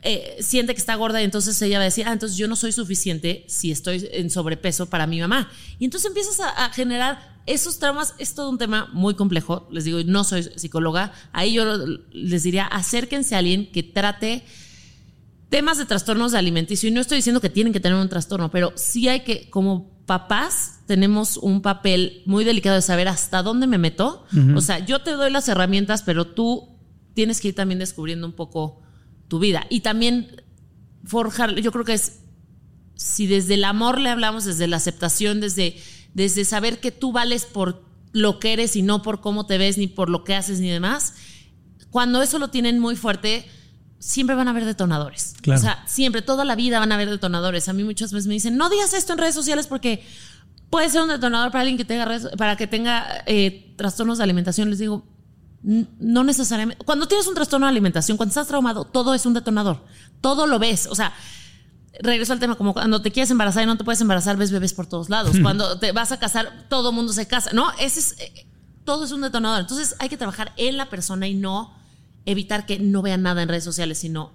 eh, 0.10 0.38
siente 0.39 0.74
que 0.74 0.80
está 0.80 0.95
gorda 0.95 1.20
y 1.22 1.26
entonces 1.26 1.62
ella 1.62 1.80
va 1.80 1.82
a 1.82 1.91
decir, 1.91 2.08
ah, 2.08 2.14
entonces 2.14 2.38
yo 2.38 2.47
no 2.47 2.55
soy 2.55 2.72
suficiente 2.72 3.43
si 3.49 3.72
estoy 3.72 4.08
en 4.14 4.30
sobrepeso 4.30 4.86
para 4.86 5.05
mi 5.05 5.20
mamá. 5.20 5.51
Y 5.80 5.84
entonces 5.84 6.08
empiezas 6.08 6.39
a, 6.39 6.66
a 6.66 6.70
generar 6.70 7.41
esos 7.45 7.78
traumas. 7.78 8.16
Es 8.18 8.34
todo 8.34 8.49
un 8.49 8.58
tema 8.58 8.89
muy 8.93 9.16
complejo. 9.16 9.68
Les 9.70 9.84
digo, 9.84 9.99
no 10.05 10.24
soy 10.24 10.43
psicóloga. 10.43 11.12
Ahí 11.34 11.55
yo 11.55 11.66
les 12.10 12.43
diría, 12.43 12.68
acérquense 12.68 13.36
a 13.36 13.39
alguien 13.39 13.70
que 13.70 13.84
trate 13.84 14.45
temas 15.49 15.78
de 15.78 15.86
trastornos 15.86 16.32
de 16.32 16.38
alimenticio. 16.38 16.88
Y 16.88 16.93
no 16.93 17.01
estoy 17.01 17.18
diciendo 17.18 17.41
que 17.41 17.49
tienen 17.49 17.74
que 17.74 17.82
tener 17.82 17.97
un 17.97 18.08
trastorno, 18.08 18.49
pero 18.49 18.72
sí 18.76 19.10
hay 19.10 19.26
que, 19.26 19.49
como 19.49 20.05
papás, 20.05 20.84
tenemos 20.88 21.36
un 21.36 21.62
papel 21.62 22.24
muy 22.26 22.45
delicado 22.45 22.78
de 22.78 22.82
saber 22.82 23.10
hasta 23.10 23.43
dónde 23.43 23.68
me 23.68 23.78
meto. 23.78 24.24
O 24.55 24.62
sea, 24.62 24.80
yo 24.80 25.01
te 25.01 25.12
doy 25.12 25.32
las 25.32 25.49
herramientas, 25.49 26.01
pero 26.01 26.28
tú 26.28 26.78
tienes 27.14 27.41
que 27.41 27.49
ir 27.49 27.55
también 27.55 27.80
descubriendo 27.80 28.26
un 28.26 28.32
poco 28.32 28.86
tu 29.28 29.39
vida. 29.39 29.65
Y 29.69 29.82
también 29.82 30.43
forjar, 31.05 31.55
yo 31.55 31.71
creo 31.71 31.86
que 31.86 31.93
es, 31.93 32.19
si 32.95 33.28
desde 33.28 33.53
el 33.55 33.63
amor 33.63 33.99
le 33.99 34.09
hablamos, 34.09 34.45
desde 34.45 34.67
la 34.67 34.78
aceptación, 34.78 35.39
desde, 35.39 35.78
desde 36.13 36.45
saber 36.45 36.80
que 36.80 36.91
tú 36.91 37.11
vales 37.11 37.45
por 37.45 37.84
lo 38.13 38.39
que 38.39 38.53
eres 38.53 38.75
y 38.75 38.82
no 38.82 39.01
por 39.01 39.21
cómo 39.21 39.45
te 39.45 39.57
ves, 39.57 39.78
ni 39.78 39.88
por 39.88 40.09
lo 40.09 40.23
que 40.23 40.34
haces, 40.36 40.59
ni 40.59 40.69
demás, 40.69 41.13
cuando 41.91 42.21
eso 42.21 42.39
lo 42.39 42.49
tienen 42.49 42.80
muy 42.80 42.95
fuerte, 42.95 43.45
siempre 43.99 44.36
van 44.36 44.47
a 44.47 44.51
haber 44.51 44.65
detonadores. 44.65 45.36
Claro. 45.41 45.59
O 45.59 45.63
sea, 45.63 45.84
siempre, 45.88 46.21
toda 46.21 46.43
la 46.45 46.55
vida 46.55 46.80
van 46.80 46.91
a 46.91 46.95
haber 46.95 47.09
detonadores. 47.09 47.67
A 47.69 47.73
mí 47.73 47.84
muchas 47.84 48.11
veces 48.11 48.28
me 48.28 48.34
dicen, 48.34 48.57
no 48.57 48.69
digas 48.69 48.93
esto 48.93 49.13
en 49.13 49.19
redes 49.19 49.36
sociales 49.36 49.67
porque 49.67 50.03
puede 50.69 50.89
ser 50.89 51.01
un 51.01 51.09
detonador 51.09 51.51
para 51.51 51.61
alguien 51.61 51.78
que 51.78 51.86
tenga, 51.86 52.05
redes- 52.05 52.36
para 52.38 52.55
que 52.57 52.67
tenga 52.67 53.23
eh, 53.25 53.73
trastornos 53.78 54.17
de 54.17 54.23
alimentación. 54.23 54.69
Les 54.69 54.80
digo, 54.80 55.05
"N- 55.05 55.16
no 55.64 56.24
necesariamente. 56.24 56.84
Cuando 56.86 57.08
tienes 57.08 57.28
un 57.28 57.36
trastorno 57.36 57.66
de 57.66 57.72
alimentación, 57.72 58.18
cuando 58.18 58.32
estás 58.32 58.47
traumado, 58.47 58.86
todo 58.86 59.14
es 59.14 59.26
un 59.26 59.34
detonador. 59.34 59.84
Todo 60.22 60.47
lo 60.47 60.60
ves. 60.60 60.88
O 60.88 60.95
sea, 60.95 61.14
regreso 61.99 62.34
al 62.34 62.39
tema, 62.39 62.55
como 62.55 62.74
cuando 62.74 63.01
te 63.01 63.12
quieres 63.12 63.32
embarazar 63.32 63.64
y 63.64 63.66
no 63.66 63.78
te 63.78 63.84
puedes 63.84 64.01
embarazar, 64.01 64.38
ves 64.38 64.51
bebés 64.51 64.74
por 64.74 64.88
todos 64.88 65.10
lados. 65.10 65.38
Cuando 65.41 65.80
te 65.80 65.91
vas 65.91 66.12
a 66.12 66.20
casar, 66.20 66.66
todo 66.70 66.91
mundo 66.91 67.14
se 67.14 67.28
casa. 67.28 67.51
No, 67.53 67.72
ese 67.80 67.99
es, 67.99 68.16
eh, 68.20 68.47
todo 68.84 69.05
es 69.05 69.12
un 69.12 69.22
detonador. 69.22 69.62
Entonces 69.62 69.95
hay 69.99 70.10
que 70.10 70.18
trabajar 70.18 70.53
en 70.58 70.78
la 70.78 70.89
persona 70.89 71.28
y 71.28 71.34
no 71.34 71.74
evitar 72.26 72.66
que 72.66 72.80
no 72.80 73.01
vean 73.01 73.22
nada 73.22 73.41
en 73.41 73.49
redes 73.49 73.64
sociales, 73.64 73.97
sino 73.97 74.32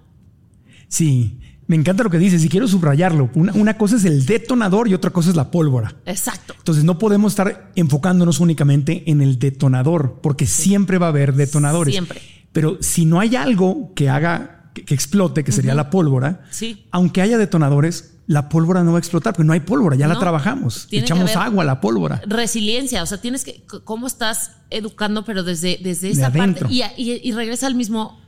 Sí, 0.93 1.39
me 1.67 1.75
encanta 1.75 2.03
lo 2.03 2.09
que 2.09 2.17
dices 2.17 2.43
y 2.43 2.49
quiero 2.49 2.67
subrayarlo. 2.67 3.29
Una, 3.35 3.53
una 3.53 3.77
cosa 3.77 3.95
es 3.95 4.05
el 4.05 4.25
detonador 4.25 4.87
y 4.87 4.93
otra 4.93 5.11
cosa 5.11 5.29
es 5.29 5.35
la 5.35 5.49
pólvora. 5.51 5.95
exacto. 6.05 6.53
Entonces 6.57 6.83
no 6.83 6.97
podemos 6.99 7.31
estar 7.33 7.71
enfocándonos 7.75 8.39
únicamente 8.39 9.03
en 9.09 9.21
el 9.21 9.39
detonador, 9.39 10.19
porque 10.21 10.45
siempre 10.45 10.97
va 10.97 11.07
a 11.07 11.09
haber 11.09 11.33
detonadores. 11.33 11.93
Siempre. 11.93 12.21
Pero 12.51 12.77
si 12.81 13.05
no 13.05 13.19
hay 13.19 13.35
algo 13.35 13.91
que 13.95 14.09
haga 14.09 14.69
que, 14.73 14.83
que 14.85 14.93
explote, 14.95 15.43
que 15.43 15.51
sería 15.51 15.75
la 15.75 15.89
pólvora, 15.89 16.45
Sí. 16.51 16.85
aunque 16.91 17.21
haya 17.21 17.37
detonadores, 17.37 18.15
la 18.27 18.47
pólvora 18.49 18.83
no 18.83 18.91
va 18.91 18.97
a 18.97 18.99
explotar, 18.99 19.33
porque 19.33 19.45
no 19.45 19.53
hay 19.53 19.59
pólvora, 19.59 19.95
ya 19.95 20.07
la 20.07 20.17
trabajamos. 20.17 20.87
Echamos 20.91 21.35
agua 21.35 21.63
a 21.63 21.65
la 21.65 21.79
pólvora. 21.81 22.21
resiliencia, 22.25 23.03
o 23.03 23.05
sea, 23.05 23.19
tienes 23.21 23.43
que, 23.43 23.63
cómo 23.83 24.07
estás 24.07 24.51
educando, 24.69 25.25
pero 25.25 25.43
desde, 25.43 25.79
desde 25.83 26.07
De 26.07 26.13
esa 26.13 26.31
parte. 26.31 26.65
Y- 26.69 26.81
y 26.97 27.31
regresa 27.33 27.67
al 27.67 27.75
mismo. 27.75 28.19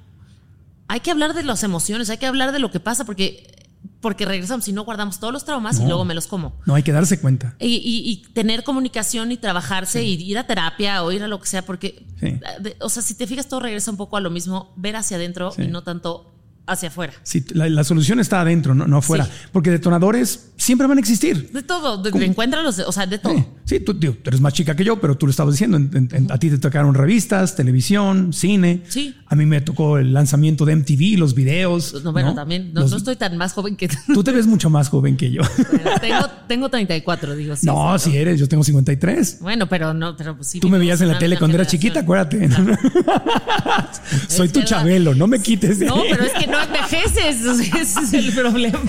Hay 0.87 0.99
que 0.99 1.11
hablar 1.11 1.33
de 1.33 1.43
las 1.43 1.63
emociones, 1.63 2.09
hay 2.09 2.17
que 2.17 2.25
hablar 2.25 2.51
de 2.51 2.59
lo 2.59 2.69
que 2.71 2.79
pasa, 2.79 3.05
porque, 3.05 3.65
porque 4.01 4.25
regresamos, 4.25 4.65
si 4.65 4.71
no 4.73 4.83
guardamos 4.83 5.19
todos 5.19 5.33
los 5.33 5.45
traumas 5.45 5.79
y 5.79 5.85
luego 5.85 6.05
me 6.05 6.13
los 6.13 6.27
como. 6.27 6.59
No 6.65 6.75
hay 6.75 6.83
que 6.83 6.91
darse 6.91 7.19
cuenta. 7.19 7.55
Y, 7.59 7.75
y- 7.75 8.09
y 8.11 8.17
tener 8.33 8.63
comunicación 8.63 9.31
y 9.31 9.37
trabajarse 9.37 10.03
y 10.03 10.13
ir 10.21 10.37
a 10.37 10.45
terapia 10.45 11.03
o 11.03 11.11
ir 11.11 11.23
a 11.23 11.27
lo 11.27 11.39
que 11.41 11.47
sea, 11.47 11.63
porque, 11.65 12.05
Sí. 12.19 12.39
de- 12.61 12.75
o 12.81 12.89
sea, 12.89 13.01
si 13.01 13.15
te 13.15 13.25
fijas, 13.27 13.47
todo 13.47 13.61
regresa 13.61 13.89
un 13.91 13.97
poco 13.97 14.17
a 14.17 14.21
lo 14.21 14.29
mismo, 14.29 14.73
ver 14.75 14.95
hacia 14.95 15.17
adentro 15.17 15.51
Sí. 15.51 15.63
y 15.63 15.67
no 15.67 15.81
tanto 15.83 16.31
hacia 16.67 16.89
afuera. 16.89 17.13
Sí, 17.23 17.45
la, 17.53 17.69
la 17.69 17.83
solución 17.83 18.19
está 18.19 18.41
adentro, 18.41 18.73
no, 18.73 18.87
no 18.87 18.97
afuera, 18.97 19.27
porque 19.51 19.69
detonadores 19.69 20.51
siempre 20.57 20.87
van 20.87 20.97
a 20.97 21.01
existir. 21.01 21.51
De 21.51 21.63
todo, 21.63 22.01
de, 22.01 22.09
encuéntralos, 22.25 22.79
o 22.79 22.91
sea, 22.91 23.05
de 23.05 23.17
todo. 23.19 23.33
Sí, 23.35 23.45
sí, 23.65 23.79
tú, 23.79 23.93
tío, 23.99 24.13
tú 24.13 24.29
eres 24.29 24.39
más 24.41 24.53
chica 24.53 24.75
que 24.75 24.83
yo, 24.83 24.99
pero 25.01 25.15
tú 25.17 25.25
lo 25.25 25.29
estabas 25.31 25.53
diciendo. 25.53 25.77
en- 25.77 25.89
en- 25.93 26.09
en- 26.11 26.31
a 26.31 26.37
ti 26.37 26.49
te 26.49 26.57
tocaron 26.57 26.93
revistas, 26.93 27.55
televisión, 27.55 28.31
cine. 28.33 28.83
Sí. 28.87 29.15
A 29.27 29.35
mí 29.35 29.45
me 29.45 29.59
tocó 29.61 29.97
el 29.97 30.13
lanzamiento 30.13 30.65
de 30.65 30.73
MTV, 30.75 31.17
los 31.17 31.33
videos. 31.35 32.03
No, 32.03 32.11
bueno, 32.11 32.29
¿no? 32.29 32.35
también, 32.35 32.73
no, 32.73 32.81
Los- 32.81 32.91
no 32.91 32.97
estoy 32.97 33.15
tan 33.15 33.35
más 33.37 33.53
joven 33.53 33.75
que 33.75 33.89
Tú 34.13 34.23
te 34.23 34.31
ves 34.31 34.47
mucho 34.47 34.69
más 34.69 34.89
joven 34.89 35.17
que 35.17 35.31
yo. 35.31 35.41
tengo, 36.01 36.27
tengo 36.47 36.69
34, 36.69 37.35
digo. 37.35 37.55
Sí, 37.55 37.65
no, 37.65 37.97
sí, 37.99 38.11
si 38.11 38.17
eres, 38.17 38.39
yo 38.39 38.47
tengo 38.47 38.63
53. 38.63 39.39
Bueno, 39.41 39.67
pero 39.67 39.93
no, 39.93 40.15
pero 40.15 40.35
pues 40.35 40.47
sí. 40.47 40.59
Tú 40.59 40.69
me 40.69 40.77
veías 40.77 41.01
en 41.01 41.07
la 41.09 41.17
tele 41.19 41.37
cuando 41.37 41.55
era 41.55 41.65
generación. 41.65 41.81
chiquita, 41.81 41.99
acuérdate. 42.01 42.49
Soy 44.27 44.47
Es 44.47 44.51
tu 44.53 44.59
verdad. 44.59 44.65
Chabelo, 44.65 45.15
no 45.15 45.27
me 45.27 45.39
quites 45.39 45.79
de 45.79 45.85
No, 45.87 45.95
ahí. 45.95 46.07
pero 46.11 46.23
es 46.25 46.33
que 46.33 46.47
no 46.47 46.61
envejeces, 46.61 47.45
ese 47.75 47.99
es 48.01 48.13
el 48.13 48.31
problema. 48.33 48.79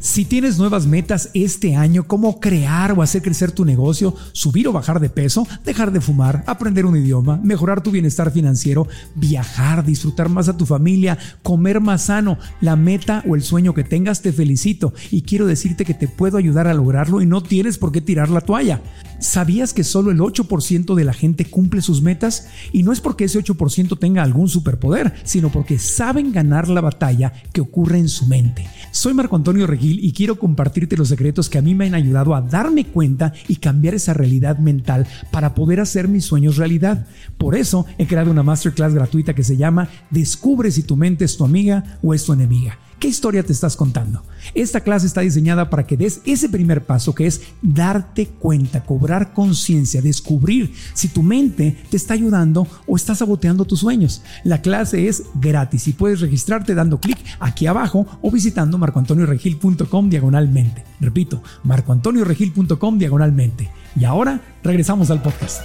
Si 0.00 0.24
tienes 0.24 0.58
nuevas 0.58 0.86
metas 0.86 1.30
este 1.34 1.74
año, 1.74 2.06
como 2.06 2.40
crear 2.40 2.92
o 2.92 3.02
hacer 3.02 3.20
crecer 3.20 3.52
tu 3.52 3.64
negocio, 3.64 4.14
subir 4.32 4.68
o 4.68 4.72
bajar 4.72 5.00
de 5.00 5.10
peso, 5.10 5.46
dejar 5.64 5.92
de 5.92 6.00
fumar, 6.00 6.44
aprender 6.46 6.86
un 6.86 6.96
idioma, 6.96 7.40
mejorar 7.42 7.82
tu 7.82 7.90
bienestar 7.90 8.30
financiero, 8.30 8.86
viajar, 9.16 9.84
disfrutar 9.84 10.28
más 10.28 10.48
a 10.48 10.56
tu 10.56 10.66
familia, 10.66 11.18
comer 11.42 11.80
más 11.80 12.02
sano, 12.02 12.38
la 12.60 12.76
meta 12.76 13.24
o 13.28 13.34
el 13.34 13.42
sueño 13.42 13.74
que 13.74 13.84
tengas, 13.84 14.22
te 14.22 14.32
felicito 14.32 14.94
y 15.10 15.22
quiero 15.22 15.46
decirte 15.46 15.84
que 15.84 15.94
te 15.94 16.08
puedo 16.08 16.38
ayudar 16.38 16.68
a 16.68 16.74
lograrlo 16.74 17.20
y 17.20 17.26
no 17.26 17.42
tienes 17.42 17.76
por 17.76 17.92
qué 17.92 18.00
tirar 18.00 18.30
la 18.30 18.40
toalla. 18.40 18.80
¿Sabías 19.18 19.72
que 19.72 19.82
solo 19.82 20.12
el 20.12 20.18
8% 20.18 20.94
de 20.94 21.04
la 21.04 21.12
gente 21.12 21.44
cumple 21.44 21.82
sus 21.82 22.02
metas? 22.02 22.48
Y 22.72 22.84
no 22.84 22.92
es 22.92 23.00
porque 23.00 23.24
ese 23.24 23.42
8% 23.42 23.98
tenga 23.98 24.22
algún 24.22 24.48
superpoder, 24.48 25.12
sino 25.24 25.50
porque 25.50 25.78
saben 25.78 26.32
ganar 26.32 26.68
la 26.68 26.80
batalla 26.80 27.32
que 27.52 27.60
ocurre 27.60 27.98
en 27.98 28.08
su 28.08 28.26
mente. 28.26 28.66
Soy 28.92 29.14
Marco 29.14 29.34
Antonio 29.34 29.66
Regil 29.66 30.04
y 30.04 30.12
quiero 30.12 30.38
compartirte 30.38 30.96
los 30.96 31.08
secretos 31.08 31.48
que 31.48 31.58
a 31.58 31.62
mí 31.62 31.74
me 31.74 31.86
han 31.86 31.94
ayudado 31.94 32.34
a 32.34 32.42
darme 32.42 32.84
cuenta 32.84 33.32
y 33.48 33.56
cambiar 33.56 33.94
esa 33.94 34.14
realidad 34.14 34.58
mental 34.58 35.06
para 35.32 35.54
poder 35.54 35.80
hacer 35.80 36.06
mis 36.06 36.24
sueños 36.24 36.56
realidad. 36.56 37.06
Por 37.38 37.56
eso 37.56 37.86
he 37.98 38.06
creado 38.06 38.30
una 38.30 38.44
masterclass 38.44 38.94
gratuita 38.94 39.34
que 39.34 39.44
se 39.44 39.56
llama 39.56 39.88
Descubre 40.10 40.70
si 40.70 40.84
tu 40.84 40.96
mente 40.96 41.24
es 41.24 41.36
tu 41.36 41.44
amiga 41.44 41.98
o 42.02 42.14
es 42.14 42.24
tu 42.24 42.32
enemiga. 42.32 42.78
¿Qué 42.98 43.06
historia 43.06 43.44
te 43.44 43.52
estás 43.52 43.76
contando? 43.76 44.24
Esta 44.54 44.80
clase 44.80 45.06
está 45.06 45.20
diseñada 45.20 45.70
para 45.70 45.86
que 45.86 45.96
des 45.96 46.20
ese 46.24 46.48
primer 46.48 46.84
paso 46.84 47.14
que 47.14 47.28
es 47.28 47.42
darte 47.62 48.26
cuenta, 48.26 48.84
cobrar 48.84 49.32
conciencia, 49.32 50.02
descubrir 50.02 50.74
si 50.94 51.06
tu 51.06 51.22
mente 51.22 51.78
te 51.90 51.96
está 51.96 52.14
ayudando 52.14 52.66
o 52.88 52.96
está 52.96 53.14
saboteando 53.14 53.64
tus 53.64 53.80
sueños. 53.80 54.22
La 54.42 54.62
clase 54.62 55.06
es 55.06 55.22
gratis 55.40 55.86
y 55.86 55.92
puedes 55.92 56.20
registrarte 56.20 56.74
dando 56.74 56.98
clic 56.98 57.18
aquí 57.38 57.68
abajo 57.68 58.04
o 58.20 58.32
visitando 58.32 58.78
marcoantonioregil.com 58.78 60.10
diagonalmente. 60.10 60.82
Repito, 61.00 61.40
marcoantonioregil.com 61.62 62.98
diagonalmente. 62.98 63.70
Y 63.94 64.06
ahora 64.06 64.40
regresamos 64.64 65.12
al 65.12 65.22
podcast. 65.22 65.62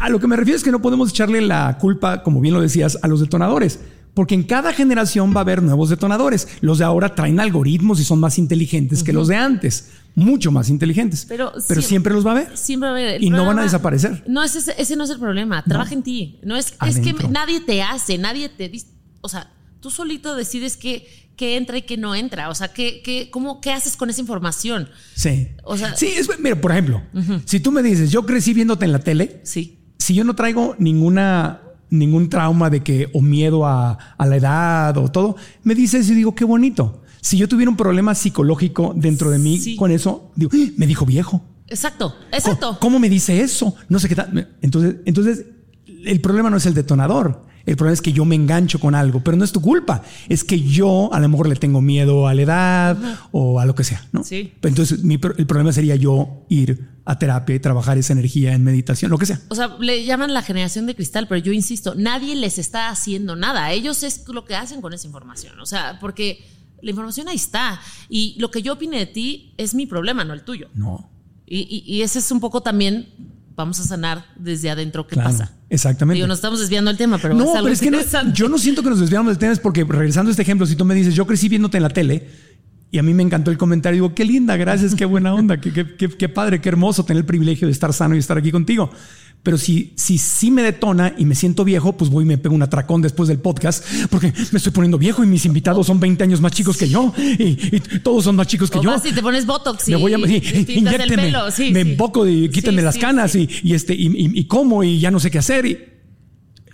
A 0.00 0.08
lo 0.08 0.18
que 0.18 0.26
me 0.26 0.36
refiero 0.36 0.56
es 0.56 0.64
que 0.64 0.72
no 0.72 0.82
podemos 0.82 1.10
echarle 1.10 1.40
la 1.40 1.78
culpa, 1.78 2.22
como 2.24 2.40
bien 2.40 2.54
lo 2.54 2.60
decías, 2.60 2.98
a 3.02 3.08
los 3.08 3.20
detonadores. 3.20 3.80
Porque 4.16 4.34
en 4.34 4.44
cada 4.44 4.72
generación 4.72 5.34
va 5.34 5.40
a 5.40 5.42
haber 5.42 5.62
nuevos 5.62 5.90
detonadores. 5.90 6.48
Los 6.62 6.78
de 6.78 6.84
ahora 6.86 7.14
traen 7.14 7.38
algoritmos 7.38 8.00
y 8.00 8.04
son 8.04 8.18
más 8.18 8.38
inteligentes 8.38 9.02
que 9.02 9.12
los 9.12 9.28
de 9.28 9.36
antes. 9.36 9.90
Mucho 10.14 10.50
más 10.50 10.70
inteligentes. 10.70 11.26
Pero, 11.28 11.52
siempre, 11.60 11.82
siempre, 11.82 12.14
los 12.14 12.24
va 12.24 12.30
a 12.30 12.32
haber. 12.32 12.56
Siempre 12.56 12.88
va 12.88 12.96
a 12.96 12.98
haber. 12.98 13.22
y 13.22 13.28
no 13.28 13.44
van 13.44 13.58
a 13.58 13.62
desaparecer. 13.64 14.24
No, 14.26 14.42
ese, 14.42 14.72
ese 14.78 14.96
no 14.96 15.04
es 15.04 15.10
el 15.10 15.18
problema. 15.18 15.62
Trabaja 15.62 15.92
en 15.92 16.02
ti. 16.02 16.40
No 16.42 16.56
es, 16.56 16.72
es 16.86 16.98
que 16.98 17.12
nadie 17.28 17.60
te 17.60 17.82
hace, 17.82 18.16
nadie 18.16 18.48
te 18.48 18.70
dice. 18.70 18.86
O 19.20 19.28
sea, 19.28 19.52
tú 19.80 19.90
solito 19.90 20.34
decides 20.34 20.78
qué, 20.78 21.06
qué 21.36 21.58
entra 21.58 21.76
y 21.76 21.82
qué 21.82 21.98
no 21.98 22.14
entra. 22.14 22.48
O 22.48 22.54
sea, 22.54 22.68
qué, 22.68 23.02
qué, 23.04 23.28
cómo, 23.30 23.60
qué 23.60 23.70
haces 23.70 23.98
con 23.98 24.08
esa 24.08 24.22
información. 24.22 24.88
Sí. 25.14 25.48
O 25.62 25.76
sea, 25.76 25.94
sí, 25.94 26.06
es, 26.06 26.26
mira, 26.40 26.58
por 26.58 26.72
ejemplo, 26.72 27.02
si 27.44 27.60
tú 27.60 27.70
me 27.70 27.82
dices, 27.82 28.10
yo 28.10 28.24
crecí 28.24 28.54
viéndote 28.54 28.86
en 28.86 28.92
la 28.92 29.00
tele. 29.00 29.42
Sí. 29.44 29.78
Si 29.98 30.14
yo 30.14 30.24
no 30.24 30.34
traigo 30.34 30.74
ninguna 30.78 31.60
ningún 31.90 32.28
trauma 32.28 32.70
de 32.70 32.82
que 32.82 33.08
o 33.12 33.20
miedo 33.20 33.66
a, 33.66 33.98
la 34.18 34.36
edad 34.36 34.96
o 34.98 35.08
todo, 35.10 35.36
me 35.62 35.74
dices 35.74 36.08
y 36.10 36.14
digo, 36.14 36.34
qué 36.34 36.44
bonito. 36.44 37.02
Si 37.20 37.36
yo 37.36 37.48
tuviera 37.48 37.70
un 37.70 37.76
problema 37.76 38.14
psicológico 38.14 38.92
dentro 38.96 39.30
de 39.30 39.38
mí 39.38 39.76
con 39.76 39.90
eso, 39.90 40.30
digo, 40.36 40.50
¡Ah! 40.54 40.70
me 40.76 40.86
dijo 40.86 41.04
viejo. 41.06 41.42
Exacto, 41.68 42.14
exacto. 42.30 42.78
¿Cómo, 42.80 42.98
me 42.98 43.08
dice 43.08 43.40
eso? 43.40 43.74
No 43.88 43.98
sé 43.98 44.08
qué 44.08 44.14
tal. 44.14 44.56
Entonces, 44.62 44.96
entonces, 45.04 45.46
el 46.04 46.20
problema 46.20 46.50
no 46.50 46.56
es 46.56 46.66
el 46.66 46.74
detonador. 46.74 47.45
El 47.66 47.76
problema 47.76 47.94
es 47.94 48.00
que 48.00 48.12
yo 48.12 48.24
me 48.24 48.36
engancho 48.36 48.78
con 48.78 48.94
algo, 48.94 49.22
pero 49.22 49.36
no 49.36 49.44
es 49.44 49.52
tu 49.52 49.60
culpa. 49.60 50.02
Es 50.28 50.44
que 50.44 50.60
yo 50.60 51.12
a 51.12 51.18
lo 51.18 51.28
mejor 51.28 51.48
le 51.48 51.56
tengo 51.56 51.82
miedo 51.82 52.28
a 52.28 52.34
la 52.34 52.42
edad 52.42 52.98
o 53.32 53.58
a 53.58 53.66
lo 53.66 53.74
que 53.74 53.82
sea, 53.82 54.06
¿no? 54.12 54.22
Sí. 54.22 54.52
Entonces, 54.62 55.00
el 55.02 55.46
problema 55.46 55.72
sería 55.72 55.96
yo 55.96 56.46
ir 56.48 56.88
a 57.04 57.18
terapia 57.18 57.56
y 57.56 57.60
trabajar 57.60 57.98
esa 57.98 58.12
energía 58.12 58.52
en 58.54 58.62
meditación, 58.62 59.10
lo 59.10 59.18
que 59.18 59.26
sea. 59.26 59.40
O 59.48 59.54
sea, 59.56 59.76
le 59.80 60.04
llaman 60.04 60.32
la 60.32 60.42
generación 60.42 60.86
de 60.86 60.94
cristal, 60.94 61.26
pero 61.28 61.40
yo 61.40 61.52
insisto, 61.52 61.94
nadie 61.96 62.36
les 62.36 62.58
está 62.58 62.88
haciendo 62.88 63.34
nada. 63.34 63.72
Ellos 63.72 64.04
es 64.04 64.26
lo 64.28 64.44
que 64.44 64.54
hacen 64.54 64.80
con 64.80 64.92
esa 64.92 65.06
información. 65.06 65.58
O 65.60 65.66
sea, 65.66 65.98
porque 66.00 66.46
la 66.82 66.90
información 66.90 67.28
ahí 67.28 67.36
está. 67.36 67.80
Y 68.08 68.36
lo 68.38 68.52
que 68.52 68.62
yo 68.62 68.74
opine 68.74 68.98
de 68.98 69.06
ti 69.06 69.54
es 69.56 69.74
mi 69.74 69.86
problema, 69.86 70.24
no 70.24 70.34
el 70.34 70.42
tuyo. 70.42 70.68
No. 70.74 71.10
Y, 71.46 71.84
y 71.86 72.02
ese 72.02 72.20
es 72.20 72.30
un 72.30 72.40
poco 72.40 72.60
también 72.60 73.08
vamos 73.56 73.80
a 73.80 73.84
sanar 73.84 74.26
desde 74.36 74.70
adentro 74.70 75.06
qué 75.06 75.16
pasa. 75.16 75.52
Exactamente. 75.70 76.16
Digo, 76.16 76.26
nos 76.26 76.38
estamos 76.38 76.60
desviando 76.60 76.90
del 76.90 76.98
tema, 76.98 77.18
pero 77.18 77.34
no, 77.34 77.52
pero 77.52 77.68
es 77.68 77.80
que 77.80 77.90
yo 78.32 78.48
no 78.48 78.58
siento 78.58 78.82
que 78.82 78.90
nos 78.90 79.00
desviamos 79.00 79.30
del 79.30 79.38
tema, 79.38 79.52
es 79.52 79.58
porque 79.58 79.84
regresando 79.84 80.28
a 80.28 80.32
este 80.32 80.42
ejemplo, 80.42 80.66
si 80.66 80.76
tú 80.76 80.84
me 80.84 80.94
dices, 80.94 81.14
yo 81.14 81.26
crecí 81.26 81.48
viéndote 81.48 81.78
en 81.78 81.82
la 81.82 81.88
tele 81.88 82.28
y 82.96 82.98
a 82.98 83.02
mí 83.02 83.12
me 83.12 83.22
encantó 83.22 83.50
el 83.50 83.58
comentario, 83.58 84.04
digo, 84.04 84.14
qué 84.14 84.24
linda, 84.24 84.56
gracias, 84.56 84.94
qué 84.94 85.04
buena 85.04 85.34
onda, 85.34 85.60
qué, 85.60 85.70
qué, 85.70 86.08
qué 86.08 86.28
padre, 86.30 86.62
qué 86.62 86.70
hermoso 86.70 87.04
tener 87.04 87.20
el 87.20 87.26
privilegio 87.26 87.68
de 87.68 87.72
estar 87.72 87.92
sano 87.92 88.16
y 88.16 88.18
estar 88.18 88.38
aquí 88.38 88.50
contigo. 88.50 88.90
Pero 89.42 89.58
si, 89.58 89.92
si, 89.96 90.16
si 90.16 90.50
me 90.50 90.62
detona 90.62 91.12
y 91.18 91.26
me 91.26 91.34
siento 91.34 91.62
viejo, 91.62 91.92
pues 91.92 92.10
voy 92.10 92.24
y 92.24 92.26
me 92.26 92.38
pego 92.38 92.54
un 92.54 92.62
atracón 92.62 93.02
después 93.02 93.28
del 93.28 93.38
podcast 93.38 93.84
porque 94.10 94.32
me 94.50 94.56
estoy 94.56 94.72
poniendo 94.72 94.96
viejo 94.96 95.22
y 95.22 95.26
mis 95.26 95.44
invitados 95.44 95.86
son 95.86 96.00
20 96.00 96.24
años 96.24 96.40
más 96.40 96.52
chicos 96.52 96.78
que 96.78 96.88
yo 96.88 97.12
y, 97.18 97.54
todos 98.02 98.24
son 98.24 98.34
más 98.34 98.46
chicos 98.46 98.70
que 98.70 98.80
yo. 98.80 98.98
Si 98.98 99.12
te 99.12 99.20
pones 99.20 99.44
botox 99.44 99.88
y, 99.88 99.90
me 99.90 99.98
voy 99.98 100.14
a, 100.14 100.16
y, 100.16 101.70
me 101.70 101.80
emboco 101.80 102.26
y 102.26 102.48
quítenme 102.48 102.80
las 102.80 102.96
canas 102.96 103.34
y, 103.34 103.74
este 103.74 103.94
y, 103.94 104.44
como 104.46 104.82
y 104.82 104.98
ya 105.00 105.10
no 105.10 105.20
sé 105.20 105.30
qué 105.30 105.38
hacer. 105.38 105.95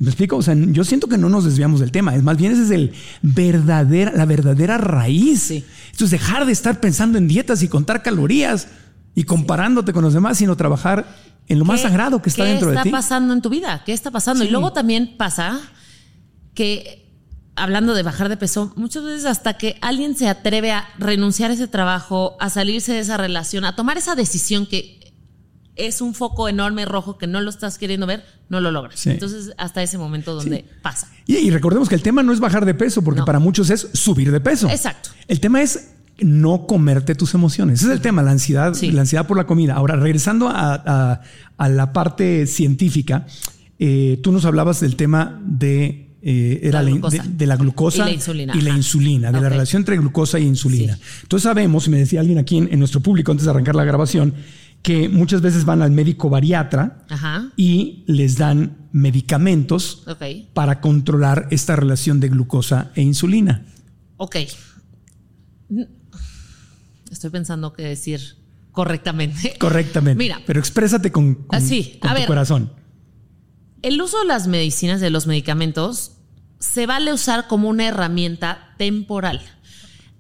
¿Me 0.03 0.09
explico? 0.09 0.37
O 0.37 0.43
sea, 0.43 0.57
yo 0.57 0.83
siento 0.83 1.07
que 1.07 1.17
no 1.17 1.29
nos 1.29 1.45
desviamos 1.45 1.79
del 1.79 1.93
tema. 1.93 2.17
Es 2.17 2.25
más 2.25 2.37
bien 2.37 2.51
ese 2.51 2.65
es 2.65 2.71
el 2.73 2.93
verdadera, 3.23 4.11
la 4.13 4.27
verdadera 4.27 4.77
raíz. 4.77 5.53
Esto 5.53 6.07
es 6.07 6.11
dejar 6.11 6.45
de 6.45 6.51
estar 6.51 6.81
pensando 6.81 7.19
en 7.19 7.29
dietas 7.29 7.63
y 7.63 7.69
contar 7.69 8.03
calorías 8.03 8.67
y 9.15 9.23
comparándote 9.23 9.93
con 9.93 10.03
los 10.03 10.13
demás, 10.13 10.39
sino 10.39 10.57
trabajar 10.57 11.07
en 11.47 11.61
lo 11.61 11.65
más 11.65 11.83
sagrado 11.83 12.21
que 12.21 12.31
está 12.31 12.43
dentro 12.43 12.71
de 12.71 12.79
ti. 12.79 12.83
¿Qué 12.83 12.89
está 12.89 12.99
pasando 12.99 13.33
en 13.33 13.43
tu 13.43 13.49
vida? 13.49 13.85
¿Qué 13.87 13.93
está 13.93 14.11
pasando? 14.11 14.43
Y 14.43 14.49
luego 14.49 14.73
también 14.73 15.15
pasa 15.17 15.61
que, 16.53 17.09
hablando 17.55 17.95
de 17.95 18.03
bajar 18.03 18.29
de 18.29 18.37
peso, 18.37 18.73
muchas 18.75 19.05
veces 19.05 19.25
hasta 19.25 19.57
que 19.57 19.79
alguien 19.83 20.17
se 20.17 20.29
atreve 20.29 20.73
a 20.73 20.85
renunciar 20.99 21.53
a 21.53 21.55
ese 21.55 21.69
trabajo, 21.69 22.37
a 22.41 22.51
salirse 22.51 22.93
de 22.93 22.99
esa 22.99 23.19
relación, 23.19 23.65
a 23.65 23.77
tomar 23.77 23.99
esa 23.99 24.17
decisión 24.17 24.67
que 24.67 24.99
es 25.77 26.01
un 26.01 26.15
foco 26.15 26.49
enorme 26.49 26.85
rojo 26.85 27.19
que 27.19 27.27
no 27.27 27.41
lo 27.41 27.51
estás 27.51 27.79
queriendo 27.79 28.07
ver, 28.07 28.25
no 28.49 28.61
lo 28.61 28.71
logras. 28.71 29.07
Entonces, 29.07 29.53
hasta 29.57 29.83
ese 29.83 29.99
momento 29.99 30.35
donde 30.35 30.65
pasa. 30.83 31.09
Y, 31.27 31.51
recordemos 31.51 31.89
que 31.89 31.95
el 31.95 32.03
tema 32.03 32.23
no 32.23 32.33
es 32.33 32.41
bajar 32.41 32.65
de 32.67 32.75
peso, 32.75 33.03
porque 33.03 33.23
para 33.23 33.39
muchos 33.39 33.71
es 33.71 33.89
subir 33.93 34.31
de 34.31 34.41
peso. 34.41 34.69
Exacto. 34.69 35.11
El 35.29 35.41
tema 35.41 35.63
es 35.63 35.91
no 36.21 36.67
comerte 36.67 37.15
tus 37.15 37.35
emociones. 37.35 37.81
Ese 37.81 37.89
es 37.89 37.93
el 37.95 38.01
tema, 38.01 38.23
la 38.23 38.33
ansiedad, 38.33 38.75
la 38.81 39.01
ansiedad 39.01 39.27
por 39.27 39.37
la 39.37 39.47
comida. 39.47 39.75
Ahora, 39.75 39.97
regresando 39.97 40.51
a, 40.53 41.21
la 41.59 41.93
parte 41.93 42.47
científica, 42.47 43.27
eh, 43.79 44.21
tú 44.23 44.31
nos 44.31 44.45
hablabas 44.45 44.81
del 44.81 44.97
tema 44.97 45.41
de, 45.45 46.13
eh, 46.25 46.61
era 46.63 46.83
la 46.83 46.91
de, 46.91 47.47
la 47.47 47.57
glucosa 47.57 48.09
y 48.09 48.17
la 48.63 48.71
insulina, 48.77 49.33
de 49.33 49.41
la 49.41 49.49
relación 49.49 49.81
entre 49.81 49.97
glucosa 49.97 50.39
y 50.39 50.45
insulina. 50.45 50.99
Entonces 51.23 51.43
sabemos, 51.43 51.87
y 51.87 51.91
me 51.91 51.99
decía 51.99 52.21
alguien 52.21 52.39
aquí 52.39 52.59
en, 52.59 52.79
nuestro 52.79 53.01
público 53.01 53.33
antes 53.33 53.45
de 53.45 53.51
arrancar 53.51 53.75
la 53.75 53.85
grabación, 53.85 54.35
que 54.83 55.09
muchas 55.09 55.41
veces 55.41 55.65
van 55.65 55.81
al 55.81 55.93
médico 55.93 56.29
bariatra 56.29 57.07
y 57.57 58.05
les 58.07 58.37
dan 58.37 58.89
medicamentos 58.93 60.05
para 60.55 60.81
controlar 60.81 61.49
esta 61.51 61.77
relación 61.77 62.21
de 62.21 62.29
glucosa 62.29 62.91
e 62.95 63.03
insulina. 63.03 63.65
Ok 64.17 64.37
Estoy 67.11 67.31
pensando 67.31 67.73
qué 67.75 67.83
decir 67.83 68.37
correctamente. 68.73 69.55
Correctamente. 69.59 70.19
Mira. 70.19 70.41
Pero 70.47 70.59
exprésate 70.61 71.13
con, 71.13 71.35
con, 71.35 71.57
así, 71.57 71.99
tu 72.01 72.27
corazón. 72.27 72.73
El 73.83 74.01
uso 74.01 74.19
de 74.21 74.27
las 74.27 74.47
medicinas, 74.47 75.01
de 75.01 75.11
los 75.11 75.27
medicamentos, 75.27 76.13
se 76.59 76.87
vale 76.87 77.13
usar 77.13 77.49
como 77.49 77.69
una 77.69 77.87
herramienta 77.87 78.75
temporal. 78.79 79.43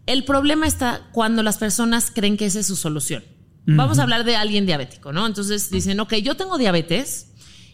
El 0.05 0.25
problema 0.25 0.67
está 0.67 1.09
cuando 1.13 1.43
las 1.43 1.59
personas 1.59 2.11
creen 2.15 2.37
que 2.37 2.47
esa 2.47 2.61
es 2.61 2.67
su 2.67 2.77
solución. 2.77 3.25
Vamos 3.65 3.99
a 3.99 4.03
hablar 4.03 4.25
de 4.25 4.35
alguien 4.35 4.67
diabético, 4.67 5.13
¿no? 5.13 5.25
Entonces 5.25 5.71
dicen, 5.71 6.01
ok, 6.01 6.15
yo 6.15 6.37
tengo 6.37 6.59
diabetes 6.59 7.29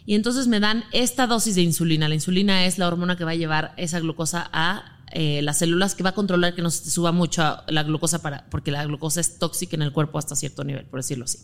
y 0.05 0.15
entonces 0.15 0.47
me 0.47 0.59
dan 0.59 0.83
esta 0.91 1.25
dosis 1.25 1.55
de 1.55 1.61
insulina. 1.61 2.07
La 2.07 2.15
insulina 2.15 2.65
es 2.65 2.77
la 2.77 2.87
hormona 2.87 3.17
que 3.17 3.25
va 3.25 3.31
a 3.31 3.35
llevar 3.35 3.73
esa 3.77 3.99
glucosa 3.99 4.49
a 4.53 4.99
eh, 5.11 5.41
las 5.41 5.57
células 5.57 5.95
que 5.95 6.03
va 6.03 6.11
a 6.11 6.15
controlar 6.15 6.53
que 6.53 6.61
no 6.61 6.69
se 6.69 6.89
suba 6.91 7.11
mucho 7.11 7.57
la 7.67 7.83
glucosa 7.83 8.21
para, 8.21 8.47
porque 8.51 8.69
la 8.71 8.85
glucosa 8.85 9.19
es 9.21 9.39
tóxica 9.39 9.75
en 9.75 9.81
el 9.81 9.91
cuerpo 9.91 10.19
hasta 10.19 10.35
cierto 10.35 10.63
nivel, 10.63 10.85
por 10.85 10.99
decirlo 10.99 11.25
así. 11.25 11.39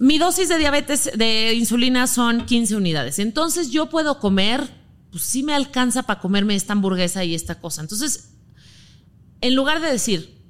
Mi 0.00 0.18
dosis 0.18 0.48
de 0.48 0.58
diabetes 0.58 1.10
de 1.16 1.54
insulina 1.54 2.06
son 2.06 2.46
15 2.46 2.76
unidades. 2.76 3.18
Entonces 3.18 3.70
yo 3.70 3.88
puedo 3.88 4.18
comer, 4.18 4.68
pues 5.10 5.22
sí 5.22 5.42
me 5.42 5.54
alcanza 5.54 6.04
para 6.04 6.20
comerme 6.20 6.54
esta 6.54 6.72
hamburguesa 6.72 7.24
y 7.24 7.34
esta 7.34 7.60
cosa. 7.60 7.82
Entonces, 7.82 8.34
en 9.40 9.54
lugar 9.54 9.80
de 9.80 9.90
decir, 9.90 10.40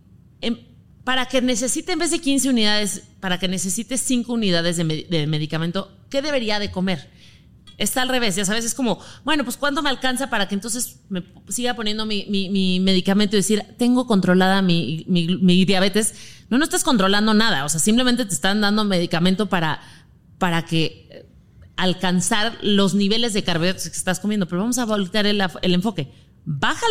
em, 0.40 0.67
para 1.08 1.24
que 1.24 1.40
necesite 1.40 1.92
en 1.92 2.00
vez 2.00 2.10
de 2.10 2.18
15 2.18 2.50
unidades, 2.50 3.02
para 3.18 3.38
que 3.38 3.48
necesite 3.48 3.96
5 3.96 4.30
unidades 4.30 4.76
de, 4.76 5.26
medicamento, 5.26 5.90
¿qué 6.10 6.20
debería 6.20 6.58
de 6.58 6.70
comer? 6.70 7.08
está 7.78 8.02
al 8.02 8.10
revés, 8.10 8.36
ya 8.36 8.44
sabes, 8.44 8.66
es 8.66 8.74
como, 8.74 8.98
bueno, 9.24 9.42
pues 9.42 9.56
¿cuánto 9.56 9.82
me 9.82 9.88
alcanza 9.88 10.28
para 10.28 10.48
que 10.48 10.54
entonces 10.54 11.00
me 11.08 11.24
siga 11.48 11.72
poniendo 11.72 12.04
mi, 12.04 12.78
medicamento 12.82 13.36
y 13.36 13.38
decir, 13.38 13.62
tengo 13.78 14.06
controlada 14.06 14.60
mi, 14.60 15.06
diabetes? 15.66 16.12
No, 16.50 16.58
no 16.58 16.64
estás 16.64 16.84
controlando 16.84 17.32
nada, 17.32 17.64
o 17.64 17.70
sea, 17.70 17.80
simplemente 17.80 18.26
te 18.26 18.34
están 18.34 18.60
dando 18.60 18.84
medicamento 18.84 19.48
para, 19.48 19.80
para 20.36 20.66
que 20.66 21.08
eh, 21.08 21.26
alcanzar 21.78 22.58
los 22.60 22.92
niveles 22.92 23.32
de 23.32 23.44
carbohidratos 23.44 23.88
que 23.88 23.96
estás 23.96 24.20
comiendo, 24.20 24.46
pero 24.46 24.60
vamos 24.60 24.76
a 24.76 24.84
voltear 24.84 25.24
el 25.24 25.40
enfoque. 25.72 26.12
Baja 26.50 26.86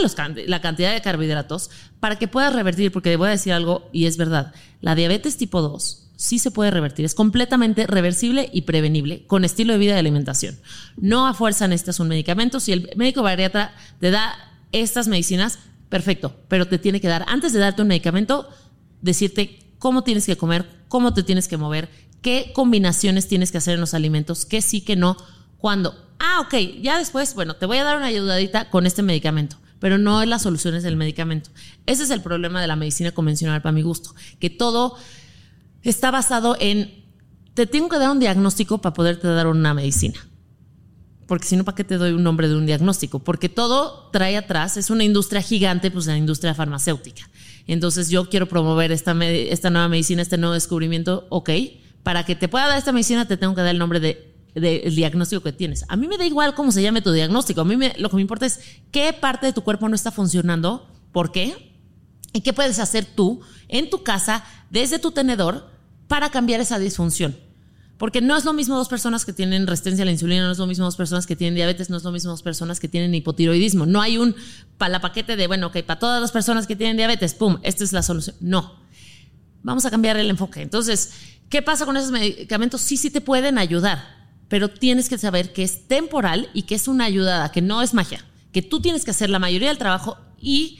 la 0.45 0.61
cantidad 0.61 0.93
de 0.93 1.01
carbohidratos 1.01 1.71
para 1.99 2.17
que 2.17 2.27
puedas 2.27 2.53
revertir, 2.53 2.91
porque 2.91 3.15
voy 3.15 3.29
a 3.29 3.31
decir 3.31 3.53
algo 3.53 3.89
y 3.91 4.05
es 4.05 4.15
verdad, 4.15 4.53
la 4.81 4.93
diabetes 4.93 5.35
tipo 5.35 5.63
2 5.63 6.03
sí 6.15 6.37
se 6.37 6.51
puede 6.51 6.69
revertir. 6.69 7.05
Es 7.05 7.15
completamente 7.15 7.87
reversible 7.87 8.49
y 8.53 8.63
prevenible 8.63 9.25
con 9.25 9.45
estilo 9.45 9.73
de 9.73 9.79
vida 9.79 9.95
y 9.95 9.99
alimentación. 9.99 10.59
No 10.97 11.27
a 11.27 11.33
fuerza 11.33 11.67
necesitas 11.67 11.99
un 11.99 12.09
medicamento. 12.09 12.59
Si 12.59 12.71
el 12.71 12.91
médico 12.97 13.23
bariatra 13.23 13.73
te 13.99 14.11
da 14.11 14.35
estas 14.71 15.07
medicinas, 15.07 15.59
perfecto, 15.89 16.35
pero 16.49 16.67
te 16.67 16.77
tiene 16.77 16.99
que 17.01 17.07
dar, 17.07 17.25
antes 17.27 17.53
de 17.53 17.59
darte 17.59 17.81
un 17.81 17.87
medicamento, 17.87 18.49
decirte 19.01 19.59
cómo 19.79 20.03
tienes 20.03 20.25
que 20.25 20.37
comer, 20.37 20.67
cómo 20.87 21.13
te 21.13 21.23
tienes 21.23 21.47
que 21.47 21.57
mover, 21.57 21.89
qué 22.21 22.51
combinaciones 22.53 23.27
tienes 23.27 23.51
que 23.51 23.59
hacer 23.59 23.75
en 23.75 23.79
los 23.79 23.93
alimentos, 23.93 24.45
qué 24.45 24.61
sí, 24.61 24.81
qué 24.81 24.95
no, 24.95 25.17
cuándo. 25.57 26.06
Ah, 26.19 26.41
ok, 26.41 26.81
ya 26.81 26.97
después, 26.97 27.35
bueno, 27.35 27.55
te 27.55 27.65
voy 27.65 27.77
a 27.77 27.83
dar 27.83 27.97
una 27.97 28.07
ayudadita 28.07 28.69
con 28.69 28.85
este 28.85 29.03
medicamento 29.03 29.57
pero 29.79 29.97
no 29.97 30.21
es 30.21 30.27
las 30.27 30.41
soluciones 30.41 30.83
del 30.83 30.95
medicamento. 30.95 31.49
Ese 31.85 32.03
es 32.03 32.09
el 32.09 32.21
problema 32.21 32.61
de 32.61 32.67
la 32.67 32.75
medicina 32.75 33.11
convencional 33.11 33.61
para 33.61 33.73
mi 33.73 33.81
gusto, 33.81 34.13
que 34.39 34.49
todo 34.49 34.95
está 35.83 36.11
basado 36.11 36.57
en, 36.59 37.05
te 37.53 37.67
tengo 37.67 37.89
que 37.89 37.97
dar 37.97 38.11
un 38.11 38.19
diagnóstico 38.19 38.79
para 38.79 38.93
poderte 38.93 39.27
dar 39.27 39.47
una 39.47 39.73
medicina. 39.73 40.19
Porque 41.27 41.45
si 41.45 41.57
no, 41.57 41.65
¿para 41.65 41.75
qué 41.75 41.83
te 41.83 41.97
doy 41.97 42.13
un 42.13 42.23
nombre 42.23 42.47
de 42.47 42.55
un 42.55 42.65
diagnóstico? 42.65 43.19
Porque 43.19 43.49
todo 43.49 44.09
trae 44.11 44.37
atrás, 44.37 44.77
es 44.77 44.89
una 44.89 45.03
industria 45.03 45.41
gigante, 45.41 45.91
pues 45.91 46.07
la 46.07 46.17
industria 46.17 46.53
farmacéutica. 46.55 47.29
Entonces 47.67 48.09
yo 48.09 48.29
quiero 48.29 48.47
promover 48.47 48.93
esta, 48.93 49.11
esta 49.25 49.69
nueva 49.69 49.89
medicina, 49.89 50.21
este 50.21 50.37
nuevo 50.37 50.53
descubrimiento, 50.53 51.27
ok, 51.29 51.49
para 52.03 52.25
que 52.25 52.35
te 52.35 52.47
pueda 52.47 52.67
dar 52.67 52.77
esta 52.77 52.93
medicina 52.93 53.27
te 53.27 53.35
tengo 53.35 53.53
que 53.53 53.61
dar 53.61 53.71
el 53.71 53.77
nombre 53.77 53.99
de 53.99 54.36
del 54.59 54.95
diagnóstico 54.95 55.41
que 55.41 55.51
tienes. 55.51 55.85
A 55.87 55.95
mí 55.95 56.07
me 56.07 56.17
da 56.17 56.25
igual 56.25 56.55
cómo 56.55 56.71
se 56.71 56.81
llame 56.81 57.01
tu 57.01 57.11
diagnóstico. 57.11 57.61
A 57.61 57.65
mí 57.65 57.77
lo 57.97 58.09
que 58.09 58.15
me 58.15 58.21
importa 58.21 58.45
es 58.45 58.59
qué 58.91 59.13
parte 59.13 59.45
de 59.45 59.53
tu 59.53 59.63
cuerpo 59.63 59.87
no 59.89 59.95
está 59.95 60.11
funcionando, 60.11 60.87
por 61.11 61.31
qué, 61.31 61.73
y 62.33 62.41
qué 62.41 62.53
puedes 62.53 62.79
hacer 62.79 63.05
tú 63.05 63.41
en 63.67 63.89
tu 63.89 64.03
casa, 64.03 64.43
desde 64.69 64.99
tu 64.99 65.11
tenedor, 65.11 65.69
para 66.07 66.29
cambiar 66.29 66.61
esa 66.61 66.79
disfunción. 66.79 67.35
Porque 67.97 68.21
no 68.21 68.37
es 68.37 68.45
lo 68.45 68.53
mismo 68.53 68.75
dos 68.75 68.89
personas 68.89 69.25
que 69.25 69.33
tienen 69.33 69.65
resistencia 69.65 70.03
a 70.03 70.05
la 70.05 70.11
insulina, 70.11 70.45
no 70.45 70.51
es 70.51 70.59
lo 70.59 70.67
mismo 70.67 70.85
dos 70.85 70.95
personas 70.95 71.25
que 71.25 71.35
tienen 71.35 71.55
diabetes, 71.55 71.89
no 71.89 71.97
es 71.97 72.03
lo 72.03 72.11
mismo 72.11 72.29
dos 72.29 72.43
personas 72.43 72.79
que 72.79 72.87
tienen 72.87 73.13
hipotiroidismo. 73.15 73.87
No 73.87 74.01
hay 74.01 74.19
un 74.19 74.35
para 74.77 74.91
la 74.91 75.01
paquete 75.01 75.35
de, 75.35 75.47
bueno, 75.47 75.67
ok, 75.67 75.81
para 75.81 75.99
todas 75.99 76.21
las 76.21 76.31
personas 76.31 76.67
que 76.67 76.75
tienen 76.75 76.95
diabetes, 76.95 77.33
pum, 77.33 77.57
esta 77.63 77.83
es 77.83 77.93
la 77.93 78.03
solución. 78.03 78.35
No. 78.39 78.75
Vamos 79.63 79.85
a 79.85 79.89
cambiar 79.89 80.17
el 80.17 80.29
enfoque. 80.29 80.61
Entonces, 80.61 81.11
¿qué 81.49 81.63
pasa 81.63 81.85
con 81.85 81.97
esos 81.97 82.11
medicamentos? 82.11 82.81
Sí, 82.81 82.97
sí 82.97 83.09
te 83.09 83.19
pueden 83.19 83.57
ayudar, 83.57 84.16
pero 84.49 84.69
tienes 84.69 85.09
que 85.09 85.17
saber 85.17 85.53
que 85.53 85.63
es 85.63 85.87
temporal 85.87 86.49
y 86.53 86.63
que 86.63 86.75
es 86.75 86.87
una 86.87 87.05
ayudada, 87.05 87.51
que 87.51 87.61
no 87.61 87.81
es 87.81 87.93
magia, 87.93 88.25
que 88.51 88.61
tú 88.61 88.81
tienes 88.81 89.03
que 89.03 89.11
hacer 89.11 89.29
la 89.29 89.39
mayoría 89.39 89.69
del 89.69 89.77
trabajo 89.77 90.17
y 90.39 90.79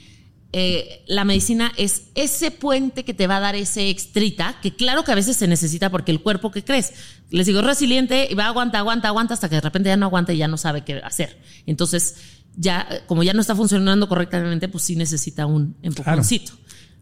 eh, 0.52 1.04
la 1.06 1.24
medicina 1.24 1.72
es 1.76 2.04
ese 2.14 2.50
puente 2.50 3.04
que 3.04 3.12
te 3.12 3.26
va 3.26 3.36
a 3.36 3.40
dar 3.40 3.54
ese 3.54 3.90
extrita, 3.90 4.56
que 4.62 4.74
claro 4.74 5.04
que 5.04 5.12
a 5.12 5.14
veces 5.14 5.36
se 5.36 5.46
necesita 5.46 5.90
porque 5.90 6.10
el 6.10 6.22
cuerpo 6.22 6.50
que 6.50 6.64
crees, 6.64 6.94
les 7.30 7.46
digo, 7.46 7.60
es 7.60 7.66
resiliente 7.66 8.28
y 8.30 8.34
va, 8.34 8.46
aguanta, 8.46 8.78
aguanta, 8.78 9.08
aguanta, 9.08 9.34
hasta 9.34 9.50
que 9.50 9.56
de 9.56 9.60
repente 9.60 9.90
ya 9.90 9.98
no 9.98 10.06
aguanta 10.06 10.32
y 10.32 10.38
ya 10.38 10.48
no 10.48 10.56
sabe 10.56 10.84
qué 10.84 11.02
hacer. 11.04 11.38
Entonces, 11.66 12.16
ya, 12.56 13.04
como 13.06 13.22
ya 13.22 13.34
no 13.34 13.42
está 13.42 13.54
funcionando 13.54 14.08
correctamente, 14.08 14.68
pues 14.68 14.84
sí 14.84 14.96
necesita 14.96 15.44
un 15.44 15.76
empujoncito. 15.82 16.52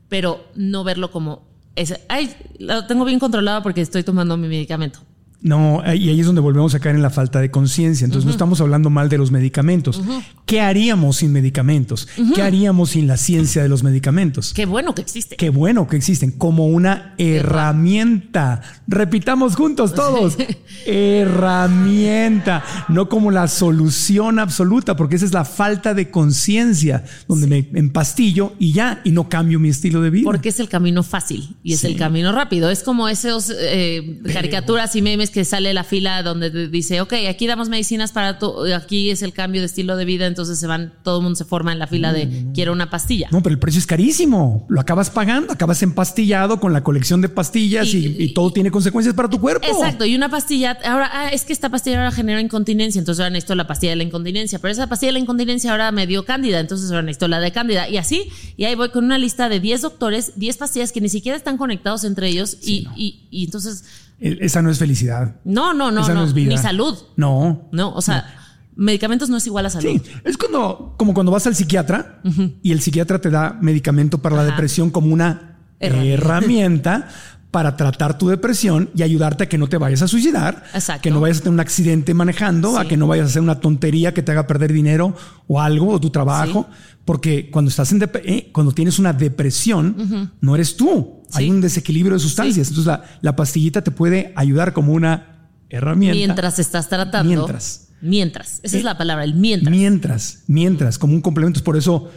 Pero 0.08 0.50
no 0.56 0.82
verlo 0.82 1.12
como, 1.12 1.48
ese, 1.76 2.00
ay, 2.08 2.34
lo 2.58 2.86
tengo 2.86 3.04
bien 3.04 3.20
controlado 3.20 3.62
porque 3.62 3.80
estoy 3.80 4.02
tomando 4.02 4.36
mi 4.36 4.48
medicamento. 4.48 5.00
No, 5.46 5.80
y 5.86 6.08
ahí 6.08 6.18
es 6.18 6.26
donde 6.26 6.40
volvemos 6.40 6.74
a 6.74 6.80
caer 6.80 6.96
en 6.96 7.02
la 7.02 7.10
falta 7.10 7.40
de 7.40 7.52
conciencia. 7.52 8.04
Entonces 8.04 8.24
no 8.24 8.32
estamos 8.32 8.60
hablando 8.60 8.90
mal 8.90 9.08
de 9.08 9.16
los 9.16 9.30
medicamentos. 9.30 10.02
¿Qué 10.44 10.60
haríamos 10.60 11.18
sin 11.18 11.32
medicamentos? 11.32 12.08
¿Qué 12.34 12.42
haríamos 12.42 12.90
sin 12.90 13.06
la 13.06 13.16
ciencia 13.16 13.62
de 13.62 13.68
los 13.68 13.84
medicamentos? 13.84 14.52
Qué 14.52 14.66
bueno 14.66 14.92
que 14.92 15.02
existe. 15.02 15.36
Qué 15.36 15.50
bueno 15.50 15.86
que 15.86 15.96
existen 15.96 16.32
como 16.32 16.66
una 16.66 17.14
herramienta. 17.16 18.60
Repitamos 18.88 19.54
juntos 19.54 19.94
todos. 19.94 20.36
herramienta, 20.86 22.64
no 22.88 23.08
como 23.08 23.30
la 23.30 23.46
solución 23.46 24.40
absoluta, 24.40 24.96
porque 24.96 25.14
esa 25.14 25.26
es 25.26 25.32
la 25.32 25.44
falta 25.44 25.94
de 25.94 26.10
conciencia, 26.10 27.04
donde 27.28 27.46
me 27.46 27.68
empastillo 27.78 28.54
y 28.58 28.72
ya, 28.72 29.00
y 29.04 29.12
no 29.12 29.28
cambio 29.28 29.60
mi 29.60 29.68
estilo 29.68 30.00
de 30.02 30.10
vida. 30.10 30.24
Porque 30.24 30.48
es 30.48 30.58
el 30.58 30.68
camino 30.68 31.04
fácil 31.04 31.56
y 31.62 31.74
es 31.74 31.84
el 31.84 31.96
camino 31.96 32.32
rápido. 32.32 32.68
Es 32.68 32.82
como 32.82 33.08
esos 33.08 33.52
eh, 33.56 34.20
caricaturas 34.32 34.96
y 34.96 35.02
memes 35.02 35.30
que 35.36 35.44
sale 35.44 35.74
la 35.74 35.84
fila 35.84 36.22
donde 36.22 36.68
dice, 36.68 37.02
ok, 37.02 37.12
aquí 37.28 37.46
damos 37.46 37.68
medicinas 37.68 38.10
para 38.10 38.38
todo, 38.38 38.74
aquí 38.74 39.10
es 39.10 39.20
el 39.20 39.34
cambio 39.34 39.60
de 39.60 39.66
estilo 39.66 39.94
de 39.94 40.06
vida, 40.06 40.24
entonces 40.24 40.58
se 40.58 40.66
van, 40.66 40.94
todo 41.02 41.18
el 41.18 41.24
mundo 41.24 41.36
se 41.36 41.44
forma 41.44 41.72
en 41.72 41.78
la 41.78 41.86
fila 41.86 42.14
de 42.14 42.46
quiero 42.54 42.72
una 42.72 42.88
pastilla. 42.88 43.28
No, 43.30 43.42
pero 43.42 43.52
el 43.52 43.58
precio 43.58 43.78
es 43.78 43.86
carísimo, 43.86 44.64
lo 44.70 44.80
acabas 44.80 45.10
pagando, 45.10 45.52
acabas 45.52 45.82
empastillado 45.82 46.58
con 46.58 46.72
la 46.72 46.82
colección 46.82 47.20
de 47.20 47.28
pastillas 47.28 47.92
y, 47.92 48.32
todo 48.32 48.50
tiene 48.50 48.70
consecuencias 48.70 49.14
para 49.14 49.28
tu 49.28 49.38
cuerpo. 49.38 49.66
Exacto, 49.66 50.06
y 50.06 50.16
una 50.16 50.30
pastilla, 50.30 50.78
ahora, 50.86 51.10
ah, 51.12 51.28
es 51.28 51.44
que 51.44 51.52
esta 51.52 51.68
pastilla 51.68 51.98
ahora 51.98 52.12
genera 52.12 52.40
incontinencia, 52.40 52.98
entonces 52.98 53.20
ahora 53.20 53.28
necesito 53.28 53.56
la 53.56 53.66
pastilla 53.66 53.90
de 53.90 53.96
la 53.96 54.04
incontinencia, 54.04 54.58
pero 54.58 54.72
esa 54.72 54.86
pastilla 54.86 55.08
de 55.08 55.14
la 55.14 55.18
incontinencia 55.18 55.70
ahora 55.70 55.92
me 55.92 56.06
dio 56.06 56.24
cándida, 56.24 56.60
entonces 56.60 56.88
ahora 56.88 57.02
necesito 57.02 57.28
la 57.28 57.40
de 57.40 57.52
cándida, 57.52 57.90
y 57.90 57.98
así, 57.98 58.30
y 58.56 58.64
ahí 58.64 58.74
voy 58.74 58.88
con 58.88 59.04
una 59.04 59.18
lista 59.18 59.50
de 59.50 59.60
10 59.60 59.82
doctores, 59.82 60.32
10 60.36 60.56
pastillas 60.56 60.92
que 60.92 61.02
ni 61.02 61.10
siquiera 61.10 61.36
están 61.36 61.58
conectados 61.58 62.04
entre 62.04 62.28
ellos, 62.28 62.56
y, 62.62 62.88
y 63.30 63.44
entonces 63.44 63.84
esa 64.18 64.62
no 64.62 64.70
es 64.70 64.78
felicidad. 64.78 65.36
No, 65.44 65.74
no, 65.74 65.90
no, 65.90 66.08
no, 66.08 66.26
Ni 66.26 66.58
salud. 66.58 66.96
No. 67.16 67.68
No, 67.72 67.92
o 67.92 68.02
sea, 68.02 68.34
medicamentos 68.74 69.28
no 69.28 69.36
es 69.36 69.46
igual 69.46 69.66
a 69.66 69.70
salud. 69.70 69.88
Sí, 69.88 70.02
es 70.24 70.36
cuando, 70.36 70.94
como 70.96 71.14
cuando 71.14 71.32
vas 71.32 71.46
al 71.46 71.54
psiquiatra 71.54 72.20
y 72.62 72.72
el 72.72 72.80
psiquiatra 72.80 73.20
te 73.20 73.30
da 73.30 73.58
medicamento 73.60 74.18
para 74.18 74.36
la 74.36 74.44
depresión 74.44 74.90
como 74.90 75.12
una 75.12 75.58
herramienta. 75.80 77.08
para 77.56 77.74
tratar 77.74 78.18
tu 78.18 78.28
depresión 78.28 78.90
y 78.94 79.02
ayudarte 79.02 79.44
a 79.44 79.48
que 79.48 79.56
no 79.56 79.66
te 79.66 79.78
vayas 79.78 80.02
a 80.02 80.08
suicidar, 80.08 80.64
Exacto. 80.74 81.00
que 81.00 81.10
no 81.10 81.22
vayas 81.22 81.38
a 81.38 81.40
tener 81.40 81.54
un 81.54 81.60
accidente 81.60 82.12
manejando, 82.12 82.78
a 82.78 82.86
que 82.86 82.98
no 82.98 83.06
vayas 83.06 83.24
a 83.24 83.30
hacer 83.30 83.40
una 83.40 83.60
tontería 83.60 84.12
que 84.12 84.22
te 84.22 84.32
haga 84.32 84.46
perder 84.46 84.74
dinero 84.74 85.16
o 85.46 85.58
algo 85.58 85.88
o 85.92 85.98
tu 85.98 86.10
trabajo, 86.10 86.68
porque 87.06 87.50
cuando 87.50 87.70
estás 87.70 87.92
en 87.92 88.02
eh, 88.02 88.50
cuando 88.52 88.72
tienes 88.72 88.98
una 88.98 89.12
depresión, 89.12 90.32
no 90.40 90.54
eres 90.56 90.76
tú, 90.76 91.22
hay 91.32 91.48
un 91.48 91.60
desequilibrio 91.60 92.14
de 92.14 92.20
sustancias. 92.20 92.68
Entonces 92.68 92.98
la, 93.22 93.36
pastillita 93.36 93.82
te 93.82 93.92
puede 93.92 94.32
ayudar 94.34 94.72
como 94.72 94.92
una 94.92 95.48
herramienta. 95.70 96.16
Mientras 96.16 96.58
estás 96.58 96.88
tratando. 96.88 97.32
Mientras. 97.32 97.88
Mientras. 98.02 98.60
Esa 98.64 98.76
es 98.76 98.84
la 98.84 98.98
palabra, 98.98 99.24
el 99.24 99.34
mientras. 99.34 99.70
Mientras, 99.70 100.42
mientras, 100.48 100.98
como 100.98 101.14
un 101.14 101.20
complemento. 101.20 101.62
Por 101.62 101.76
eso, 101.76 102.10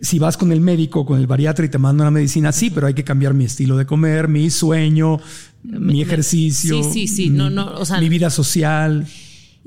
si 0.00 0.20
vas 0.20 0.36
con 0.36 0.52
el 0.52 0.60
médico, 0.60 1.04
con 1.04 1.18
el 1.18 1.26
bariatra 1.26 1.66
y 1.66 1.68
te 1.68 1.78
manda 1.78 2.04
una 2.04 2.12
medicina, 2.12 2.52
sí, 2.52 2.70
pero 2.70 2.86
hay 2.86 2.94
que 2.94 3.04
cambiar 3.04 3.34
mi 3.34 3.44
estilo 3.44 3.76
de 3.76 3.86
comer, 3.86 4.28
mi 4.28 4.50
sueño, 4.50 5.18
mi 5.64 6.00
ejercicio. 6.00 6.80
Sí, 6.84 6.90
sí, 6.92 7.08
sí. 7.08 7.30
no, 7.30 7.50
no, 7.50 7.74
mi 8.00 8.08
vida 8.08 8.30
social. 8.30 9.04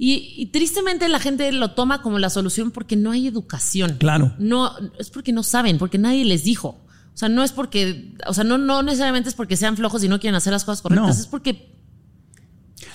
Y, 0.01 0.33
y, 0.37 0.45
tristemente 0.45 1.09
la 1.09 1.19
gente 1.19 1.51
lo 1.51 1.71
toma 1.71 2.01
como 2.01 2.19
la 2.19 2.29
solución 2.29 2.71
porque 2.71 2.95
no 2.95 3.11
hay 3.11 3.27
educación. 3.27 3.97
Claro. 3.99 4.33
No, 4.39 4.71
es 4.97 5.09
porque 5.09 5.33
no 5.33 5.43
saben, 5.43 5.77
porque 5.77 5.97
nadie 5.97 6.23
les 6.23 6.45
dijo. 6.45 6.69
O 7.13 7.17
sea, 7.17 7.27
no 7.27 7.43
es 7.43 7.51
porque, 7.51 8.15
o 8.25 8.33
sea, 8.33 8.45
no, 8.45 8.57
no 8.57 8.81
necesariamente 8.81 9.27
es 9.27 9.35
porque 9.35 9.57
sean 9.57 9.75
flojos 9.75 10.01
y 10.01 10.07
no 10.07 10.21
quieren 10.21 10.35
hacer 10.35 10.53
las 10.53 10.63
cosas 10.63 10.81
correctas, 10.81 11.19
es 11.19 11.27
porque... 11.27 11.75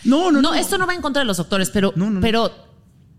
No, 0.03 0.33
no, 0.33 0.41
no, 0.41 0.55
esto 0.55 0.79
no 0.79 0.87
va 0.87 0.95
en 0.95 1.03
contra 1.03 1.21
de 1.21 1.27
los 1.27 1.37
doctores, 1.37 1.69
pero, 1.69 1.93
pero 2.23 2.51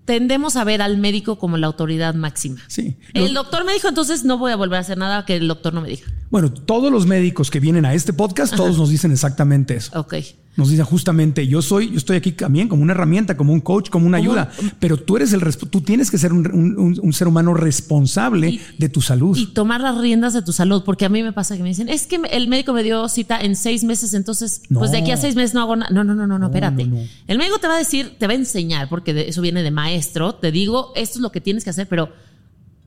tendemos 0.06 0.56
a 0.56 0.64
ver 0.64 0.82
al 0.82 0.98
médico 0.98 1.38
como 1.38 1.58
la 1.58 1.68
autoridad 1.68 2.16
máxima. 2.16 2.62
Sí. 2.68 2.98
El 3.14 3.36
doctor 3.36 3.66
me 3.66 3.74
dijo, 3.74 3.88
entonces 3.88 4.24
no 4.24 4.40
voy 4.40 4.52
a 4.52 4.56
volver 4.56 4.78
a 4.78 4.82
hacer 4.82 4.98
nada 4.98 5.26
que 5.26 5.36
el 5.36 5.48
doctor 5.48 5.76
no 5.76 5.82
me 5.82 5.90
diga. 5.90 6.08
Bueno, 6.32 6.52
todos 6.52 6.92
los 6.92 7.06
médicos 7.06 7.52
que 7.52 7.60
vienen 7.60 7.86
a 7.86 7.94
este 7.94 8.14
podcast, 8.14 8.56
todos 8.56 8.80
nos 8.80 8.90
dicen 8.90 9.12
exactamente 9.12 9.76
eso. 9.76 10.00
Ok 10.00 10.16
nos 10.56 10.70
dice 10.70 10.84
justamente, 10.84 11.48
yo 11.48 11.62
soy, 11.62 11.92
yo 11.92 11.98
estoy 11.98 12.18
aquí 12.18 12.32
también 12.32 12.68
como 12.68 12.84
una 12.84 12.94
herramienta, 12.94 13.36
como 13.36 13.52
un 13.52 13.60
coach, 13.60 13.90
como 13.90 14.08
una 14.08 14.18
ayuda, 14.18 14.52
pero 14.80 14.98
tú 14.98 15.18
eres 15.18 15.34
el, 15.34 15.42
tú 15.58 15.82
tienes 15.82 16.10
que 16.10 16.18
ser 16.18 16.32
un, 16.32 17.14
ser 17.14 17.28
humano 17.28 17.54
responsable 17.54 18.60
de 18.78 18.90
tu 18.90 19.02
salud. 19.02 19.38
Y 19.38 19.48
tomar 19.48 19.82
las 19.82 19.98
riendas 19.98 20.34
de 20.34 20.42
tu 20.42 20.54
salud, 20.54 20.84
porque 20.84 21.06
a 21.06 21.10
mí 21.10 21.24
me 21.24 21.34
pasa 21.34 21.58
que 21.58 21.64
me 21.64 21.70
dicen, 21.70 21.90
es 21.90 22.08
que 22.08 22.22
el 22.32 22.48
médico 22.48 22.74
me 22.74 22.84
dio 22.84 23.08
cita 23.10 23.40
en 23.40 23.56
seis 23.56 23.84
meses, 23.84 24.14
entonces, 24.14 24.62
pues 24.74 24.92
de 24.92 25.00
aquí 25.00 25.12
a 25.12 25.18
seis 25.18 25.36
meses 25.36 25.54
no 25.54 25.62
hago 25.62 25.76
nada. 25.76 25.92
No, 25.92 26.04
no, 26.04 26.16
no, 26.16 26.26
no, 26.26 26.40
no, 26.40 26.48
espérate. 26.48 26.88
El 27.28 27.38
médico 27.38 27.60
te 27.60 27.68
va 27.68 27.76
a 27.76 27.80
decir, 27.80 28.16
te 28.18 28.28
va 28.28 28.34
a 28.34 28.38
enseñar, 28.38 28.88
porque 28.90 29.28
eso 29.28 29.42
viene 29.42 29.62
de 29.64 29.72
maestro, 29.72 30.36
te 30.36 30.52
digo, 30.52 30.94
esto 30.96 31.20
es 31.20 31.22
lo 31.22 31.32
que 31.32 31.42
tienes 31.42 31.64
que 31.64 31.70
hacer, 31.70 31.88
pero 31.88 32.10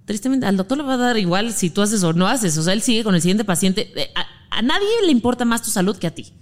tristemente 0.07 0.47
al 0.47 0.57
doctor 0.57 0.79
le 0.79 0.85
va 0.85 0.95
a 0.95 0.97
dar 0.97 1.19
igual 1.19 1.53
si 1.53 1.69
tú 1.69 1.83
haces 1.83 2.03
o 2.03 2.15
no 2.15 2.27
haces. 2.27 2.57
O 2.57 2.63
sea, 2.63 2.73
él 2.73 2.81
sigue 2.81 3.05
con 3.05 3.15
el 3.15 3.21
siguiente 3.21 3.45
paciente. 3.45 3.93
Eh, 3.95 4.09
a 4.51 4.63
nadie 4.63 4.89
le 5.05 5.13
importa 5.13 5.45
más 5.45 5.63
tu 5.63 5.71
salud 5.71 5.97
que 5.97 6.07
a 6.07 6.15
ti. 6.15 6.33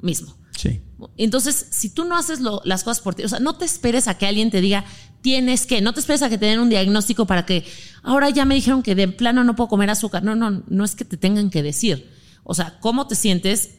mismo. 0.00 0.36
Sí. 0.56 0.80
Entonces, 1.18 1.66
si 1.70 1.90
tú 1.90 2.04
no 2.04 2.16
haces 2.16 2.40
lo- 2.40 2.62
las 2.64 2.82
cosas 2.82 3.02
por 3.02 3.14
ti, 3.14 3.22
o 3.24 3.28
sea, 3.28 3.38
no 3.38 3.56
te 3.56 3.64
esperes 3.64 4.08
a 4.08 4.16
que 4.16 4.26
alguien 4.26 4.50
te 4.50 4.60
diga, 4.60 4.84
tienes 5.20 5.66
que, 5.66 5.80
no 5.82 5.92
te 5.92 6.00
esperes 6.00 6.22
a 6.22 6.28
que 6.30 6.38
te 6.38 6.46
den 6.46 6.58
un 6.60 6.70
diagnóstico 6.70 7.26
para 7.26 7.44
que, 7.44 7.64
ahora 8.02 8.30
ya 8.30 8.44
me 8.44 8.54
dijeron 8.54 8.82
que 8.82 8.94
de 8.94 9.08
plano 9.08 9.44
no 9.44 9.54
puedo 9.56 9.68
comer 9.68 9.90
azúcar. 9.90 10.22
No, 10.22 10.34
no, 10.34 10.62
no 10.66 10.84
es 10.84 10.94
que 10.94 11.04
te 11.04 11.16
tengan 11.16 11.50
que 11.50 11.62
decir. 11.62 12.10
O 12.44 12.54
sea, 12.54 12.78
¿cómo 12.80 13.06
te 13.06 13.14
sientes? 13.14 13.70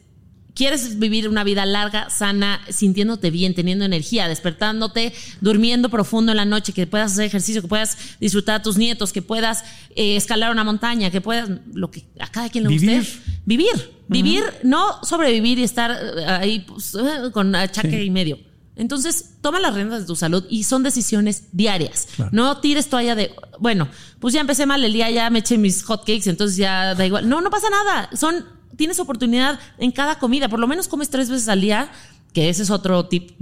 ¿Quieres 0.54 0.98
vivir 0.98 1.28
una 1.28 1.44
vida 1.44 1.64
larga, 1.66 2.10
sana, 2.10 2.60
sintiéndote 2.68 3.30
bien, 3.30 3.54
teniendo 3.54 3.84
energía, 3.84 4.26
despertándote, 4.28 5.12
durmiendo 5.40 5.88
profundo 5.88 6.32
en 6.32 6.36
la 6.36 6.44
noche, 6.44 6.72
que 6.72 6.86
puedas 6.86 7.12
hacer 7.12 7.24
ejercicio, 7.26 7.62
que 7.62 7.68
puedas 7.68 7.96
disfrutar 8.20 8.56
a 8.56 8.62
tus 8.62 8.76
nietos, 8.76 9.12
que 9.12 9.22
puedas 9.22 9.62
eh, 9.94 10.16
escalar 10.16 10.50
una 10.50 10.64
montaña, 10.64 11.10
que 11.10 11.20
puedas, 11.20 11.48
lo 11.72 11.90
que 11.92 12.06
a 12.18 12.26
cada 12.30 12.48
quien 12.50 12.64
le 12.64 12.70
guste. 12.70 12.86
Vivir. 12.86 13.06
Vivir, 13.46 13.90
vivir, 14.08 14.42
no 14.62 15.02
sobrevivir 15.04 15.58
y 15.58 15.64
estar 15.64 15.90
eh, 15.90 16.24
ahí 16.26 16.60
pues, 16.60 16.94
eh, 16.94 17.30
con 17.32 17.54
achaque 17.54 17.90
Sí. 17.90 18.06
y 18.06 18.10
medio. 18.10 18.38
Entonces, 18.76 19.34
toma 19.40 19.58
las 19.58 19.74
riendas 19.74 20.00
de 20.02 20.06
tu 20.06 20.14
salud 20.14 20.44
y 20.48 20.62
son 20.62 20.84
decisiones 20.84 21.48
diarias. 21.52 22.06
Claro. 22.14 22.30
No 22.32 22.58
tires 22.58 22.88
toalla 22.88 23.16
de, 23.16 23.34
bueno, 23.58 23.88
pues 24.20 24.34
ya 24.34 24.40
empecé 24.40 24.66
mal 24.66 24.84
el 24.84 24.92
día, 24.92 25.10
ya 25.10 25.28
me 25.30 25.40
eché 25.40 25.58
mis 25.58 25.82
hotcakes, 25.82 26.28
entonces 26.30 26.56
ya 26.56 26.94
da 26.94 27.04
igual. 27.04 27.28
No, 27.28 27.40
no 27.40 27.50
pasa 27.50 27.66
nada. 27.70 28.08
Son, 28.16 28.44
tienes 28.76 29.00
oportunidad 29.00 29.58
en 29.78 29.90
cada 29.90 30.20
comida. 30.20 30.48
Por 30.48 30.60
lo 30.60 30.68
menos 30.68 30.86
comes 30.86 31.10
tres 31.10 31.28
veces 31.28 31.48
al 31.48 31.60
día, 31.60 31.90
que 32.32 32.48
ese 32.48 32.62
es 32.62 32.70
otro 32.70 33.06
tip. 33.06 33.32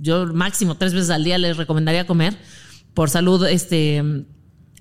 Yo 0.00 0.26
máximo 0.26 0.76
tres 0.76 0.94
veces 0.94 1.10
al 1.10 1.24
día 1.24 1.38
les 1.38 1.56
recomendaría 1.56 2.06
comer 2.06 2.38
por 2.94 3.10
salud, 3.10 3.44
este, 3.48 4.04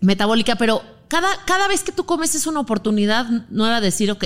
metabólica, 0.01 0.57
pero 0.57 0.83
cada, 1.07 1.27
cada 1.45 1.67
vez 1.67 1.83
que 1.83 1.91
tú 1.91 2.05
comes 2.05 2.35
es 2.35 2.45
una 2.45 2.59
oportunidad 2.59 3.25
nueva 3.49 3.79
de 3.79 3.85
decir, 3.87 4.11
ok, 4.11 4.25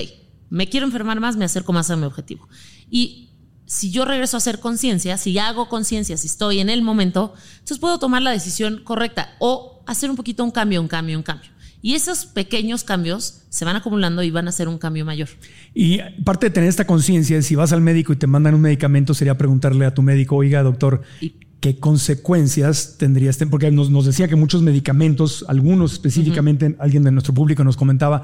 me 0.52 0.70
quiero 0.70 0.86
enfermar 0.86 1.20
más, 1.20 1.36
me 1.38 1.46
acerco 1.46 1.74
más 1.74 1.90
a 1.90 1.96
mi 1.96 2.04
objetivo. 2.04 2.48
Y 2.92 3.30
si 3.66 3.90
yo 3.90 4.06
regreso 4.06 4.38
a 4.38 4.40
hacer 4.40 4.60
conciencia, 4.60 5.18
si 5.18 5.40
hago 5.40 5.70
conciencia, 5.70 6.18
si 6.18 6.28
estoy 6.28 6.60
en 6.60 6.70
el 6.70 6.82
momento, 6.84 7.34
entonces 7.54 7.80
puedo 7.80 7.98
tomar 7.98 8.22
la 8.22 8.32
decisión 8.32 8.82
correcta 8.84 9.30
o 9.40 9.82
hacer 9.88 10.10
un 10.10 10.16
poquito 10.18 10.44
un 10.44 10.52
cambio, 10.52 10.82
un 10.82 10.88
cambio, 10.88 11.18
un 11.18 11.24
cambio. 11.24 11.50
Y 11.82 11.96
esos 11.96 12.26
pequeños 12.26 12.84
cambios 12.84 13.44
se 13.50 13.66
van 13.66 13.76
acumulando 13.76 14.22
y 14.22 14.30
van 14.30 14.48
a 14.48 14.52
ser 14.52 14.68
un 14.68 14.78
cambio 14.78 15.04
mayor. 15.04 15.30
Y 15.74 16.00
parte 16.24 16.48
de 16.48 16.50
tener 16.52 16.70
esta 16.70 16.86
conciencia, 16.86 17.42
si 17.42 17.56
vas 17.56 17.72
al 17.72 17.82
médico 17.82 18.14
y 18.14 18.18
te 18.18 18.28
mandan 18.28 18.54
un 18.54 18.62
medicamento, 18.62 19.14
sería 19.16 19.36
preguntarle 19.38 19.86
a 19.86 19.94
tu 19.94 20.02
médico, 20.04 20.36
oiga, 20.36 20.62
doctor, 20.62 21.02
Y- 21.22 21.34
¿qué 21.60 21.80
consecuencias 21.80 22.98
tendría 23.00 23.30
este? 23.30 23.48
Porque 23.48 23.72
nos, 23.72 23.90
nos 23.90 24.06
decía 24.06 24.28
que 24.28 24.36
muchos 24.36 24.62
medicamentos, 24.62 25.46
algunos 25.48 25.94
específicamente, 25.94 26.76
alguien 26.80 27.04
de 27.04 27.12
nuestro 27.12 27.34
público 27.34 27.64
nos 27.64 27.78
comentaba, 27.78 28.24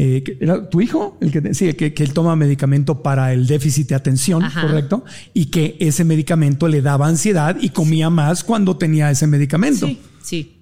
eh, 0.00 0.22
¿era 0.40 0.70
tu 0.70 0.80
hijo? 0.80 1.18
El 1.20 1.32
que, 1.32 1.52
sí, 1.54 1.74
que, 1.74 1.92
que 1.92 2.02
él 2.04 2.12
toma 2.12 2.36
medicamento 2.36 3.02
para 3.02 3.32
el 3.32 3.48
déficit 3.48 3.88
de 3.88 3.96
atención, 3.96 4.44
Ajá. 4.44 4.62
¿correcto? 4.62 5.04
Y 5.34 5.46
que 5.46 5.76
ese 5.80 6.04
medicamento 6.04 6.68
le 6.68 6.80
daba 6.82 7.08
ansiedad 7.08 7.56
y 7.60 7.70
comía 7.70 8.08
más 8.08 8.44
cuando 8.44 8.76
tenía 8.76 9.10
ese 9.10 9.26
medicamento. 9.26 9.86
Sí, 9.88 9.98
sí, 10.22 10.60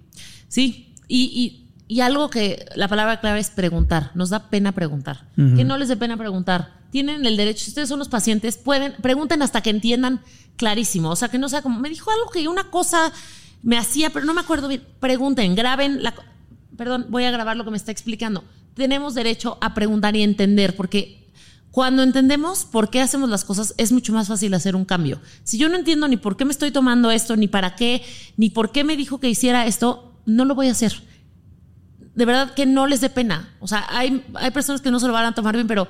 sí. 0.48 0.94
Y, 1.06 1.22
y- 1.24 1.62
y 1.88 2.00
algo 2.00 2.30
que 2.30 2.64
la 2.74 2.88
palabra 2.88 3.20
clave 3.20 3.38
es 3.38 3.50
preguntar. 3.50 4.10
Nos 4.16 4.30
da 4.30 4.50
pena 4.50 4.72
preguntar. 4.72 5.28
Que 5.36 5.62
no 5.64 5.78
les 5.78 5.86
dé 5.88 5.96
pena 5.96 6.16
preguntar. 6.16 6.80
Tienen 6.90 7.24
el 7.26 7.36
derecho, 7.36 7.62
si 7.64 7.70
ustedes 7.70 7.88
son 7.88 8.00
los 8.00 8.08
pacientes, 8.08 8.56
pueden, 8.56 8.94
pregunten 9.00 9.40
hasta 9.42 9.60
que 9.60 9.70
entiendan 9.70 10.20
clarísimo. 10.56 11.10
O 11.10 11.14
sea, 11.16 11.28
que 11.28 11.38
no 11.38 11.48
sea 11.48 11.62
como, 11.62 11.78
me 11.78 11.88
dijo 11.88 12.10
algo 12.10 12.28
que 12.32 12.48
una 12.48 12.70
cosa 12.72 13.12
me 13.62 13.78
hacía, 13.78 14.10
pero 14.10 14.24
no 14.26 14.34
me 14.34 14.40
acuerdo 14.40 14.66
bien. 14.66 14.82
Pregunten, 14.98 15.54
graben 15.54 16.02
la... 16.02 16.12
Perdón, 16.76 17.06
voy 17.08 17.22
a 17.24 17.30
grabar 17.30 17.56
lo 17.56 17.64
que 17.64 17.70
me 17.70 17.76
está 17.76 17.92
explicando. 17.92 18.42
Tenemos 18.76 19.14
derecho 19.14 19.56
a 19.60 19.72
preguntar 19.72 20.14
y 20.16 20.22
entender, 20.22 20.76
porque 20.76 21.26
cuando 21.70 22.02
entendemos 22.02 22.64
por 22.64 22.90
qué 22.90 23.00
hacemos 23.00 23.30
las 23.30 23.44
cosas, 23.44 23.74
es 23.78 23.90
mucho 23.90 24.12
más 24.12 24.28
fácil 24.28 24.52
hacer 24.54 24.76
un 24.76 24.84
cambio. 24.84 25.20
Si 25.44 25.56
yo 25.56 25.68
no 25.70 25.76
entiendo 25.76 26.06
ni 26.08 26.18
por 26.18 26.36
qué 26.36 26.44
me 26.44 26.52
estoy 26.52 26.70
tomando 26.70 27.10
esto, 27.10 27.36
ni 27.36 27.48
para 27.48 27.74
qué, 27.74 28.02
ni 28.36 28.50
por 28.50 28.72
qué 28.72 28.84
me 28.84 28.96
dijo 28.96 29.18
que 29.18 29.30
hiciera 29.30 29.66
esto, 29.66 30.14
no 30.26 30.44
lo 30.44 30.54
voy 30.54 30.68
a 30.68 30.72
hacer. 30.72 31.02
De 32.14 32.24
verdad 32.24 32.52
que 32.52 32.66
no 32.66 32.86
les 32.86 33.00
dé 33.00 33.08
pena. 33.08 33.54
O 33.60 33.66
sea, 33.66 33.86
hay, 33.88 34.24
hay 34.34 34.50
personas 34.50 34.82
que 34.82 34.90
no 34.90 35.00
se 35.00 35.06
lo 35.06 35.12
van 35.14 35.24
a 35.24 35.34
tomar 35.34 35.54
bien, 35.54 35.66
pero 35.66 35.88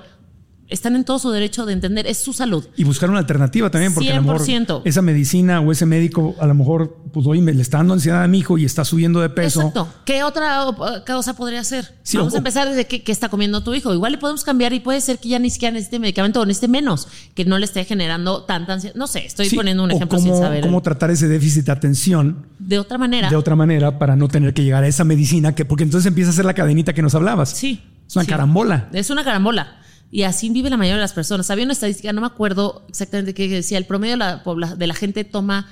están 0.68 0.96
en 0.96 1.04
todo 1.04 1.18
su 1.18 1.30
derecho 1.30 1.64
de 1.66 1.72
entender, 1.72 2.06
es 2.06 2.18
su 2.18 2.32
salud. 2.32 2.64
Y 2.76 2.84
buscar 2.84 3.08
una 3.10 3.18
alternativa 3.20 3.70
también, 3.70 3.94
porque 3.94 4.10
a 4.12 4.16
lo 4.16 4.22
mejor 4.22 4.40
100%. 4.40 4.82
esa 4.84 5.02
medicina 5.02 5.60
o 5.60 5.70
ese 5.72 5.86
médico, 5.86 6.34
a 6.40 6.46
lo 6.46 6.54
mejor, 6.54 6.96
pues 7.12 7.26
oye, 7.26 7.40
me 7.40 7.52
le 7.54 7.62
está 7.62 7.78
dando 7.78 7.94
ansiedad 7.94 8.22
a 8.22 8.28
mi 8.28 8.38
hijo 8.38 8.58
y 8.58 8.64
está 8.64 8.84
subiendo 8.84 9.20
de 9.20 9.28
peso. 9.28 9.60
Exacto. 9.60 9.88
¿Qué 10.04 10.22
otra 10.22 10.66
causa 11.04 11.34
podría 11.34 11.62
ser? 11.64 11.94
Sí, 12.02 12.16
Vamos 12.16 12.32
o- 12.32 12.36
a 12.36 12.38
empezar 12.38 12.68
desde 12.68 12.86
qué, 12.86 13.02
qué 13.02 13.12
está 13.12 13.28
comiendo 13.28 13.62
tu 13.62 13.74
hijo. 13.74 13.92
Igual 13.94 14.12
le 14.12 14.18
podemos 14.18 14.44
cambiar 14.44 14.72
y 14.72 14.80
puede 14.80 15.00
ser 15.00 15.18
que 15.18 15.28
ya 15.28 15.38
ni 15.38 15.50
siquiera 15.50 15.72
necesite 15.72 15.98
medicamento 15.98 16.40
o 16.40 16.46
necesite 16.46 16.68
menos, 16.68 17.08
que 17.34 17.44
no 17.44 17.58
le 17.58 17.64
esté 17.64 17.84
generando 17.84 18.42
tanta 18.44 18.72
ansiedad. 18.74 18.96
No 18.96 19.06
sé, 19.06 19.24
estoy 19.26 19.48
Sí, 19.48 19.56
poniendo 19.56 19.84
un 19.84 19.90
ejemplo 19.92 20.18
cómo, 20.18 20.34
sin 20.34 20.42
saber. 20.42 20.62
cómo 20.62 20.82
tratar 20.82 21.10
ese 21.10 21.28
déficit 21.28 21.66
de 21.66 21.72
atención 21.72 22.46
de 22.58 22.78
otra 22.78 22.98
manera. 22.98 23.30
de 23.30 23.36
otra 23.36 23.54
manera 23.56 23.98
para 23.98 24.16
no 24.16 24.28
tener 24.28 24.52
que 24.54 24.64
llegar 24.64 24.82
a 24.84 24.88
esa 24.88 25.04
medicina, 25.04 25.54
que 25.54 25.64
porque 25.64 25.84
entonces 25.84 26.06
empieza 26.06 26.30
a 26.30 26.32
ser 26.32 26.44
la 26.44 26.54
cadenita 26.54 26.92
que 26.92 27.02
nos 27.02 27.14
hablabas. 27.14 27.50
Sí. 27.50 27.82
Es 28.08 28.14
una 28.16 28.24
sí. 28.24 28.30
carambola. 28.30 28.88
Es 28.92 29.10
una 29.10 29.24
carambola. 29.24 29.78
Y 30.10 30.22
así 30.22 30.50
vive 30.50 30.70
la 30.70 30.76
mayoría 30.76 30.96
de 30.96 31.00
las 31.02 31.12
personas. 31.12 31.50
Había 31.50 31.64
una 31.64 31.72
estadística, 31.72 32.12
no 32.12 32.20
me 32.20 32.26
acuerdo 32.28 32.84
exactamente 32.88 33.34
qué 33.34 33.48
decía, 33.48 33.76
el 33.78 33.86
promedio 33.86 34.14
de 34.14 34.18
la, 34.18 34.44
pobla- 34.44 34.76
de 34.76 34.86
la 34.86 34.94
gente 34.94 35.24
toma 35.24 35.68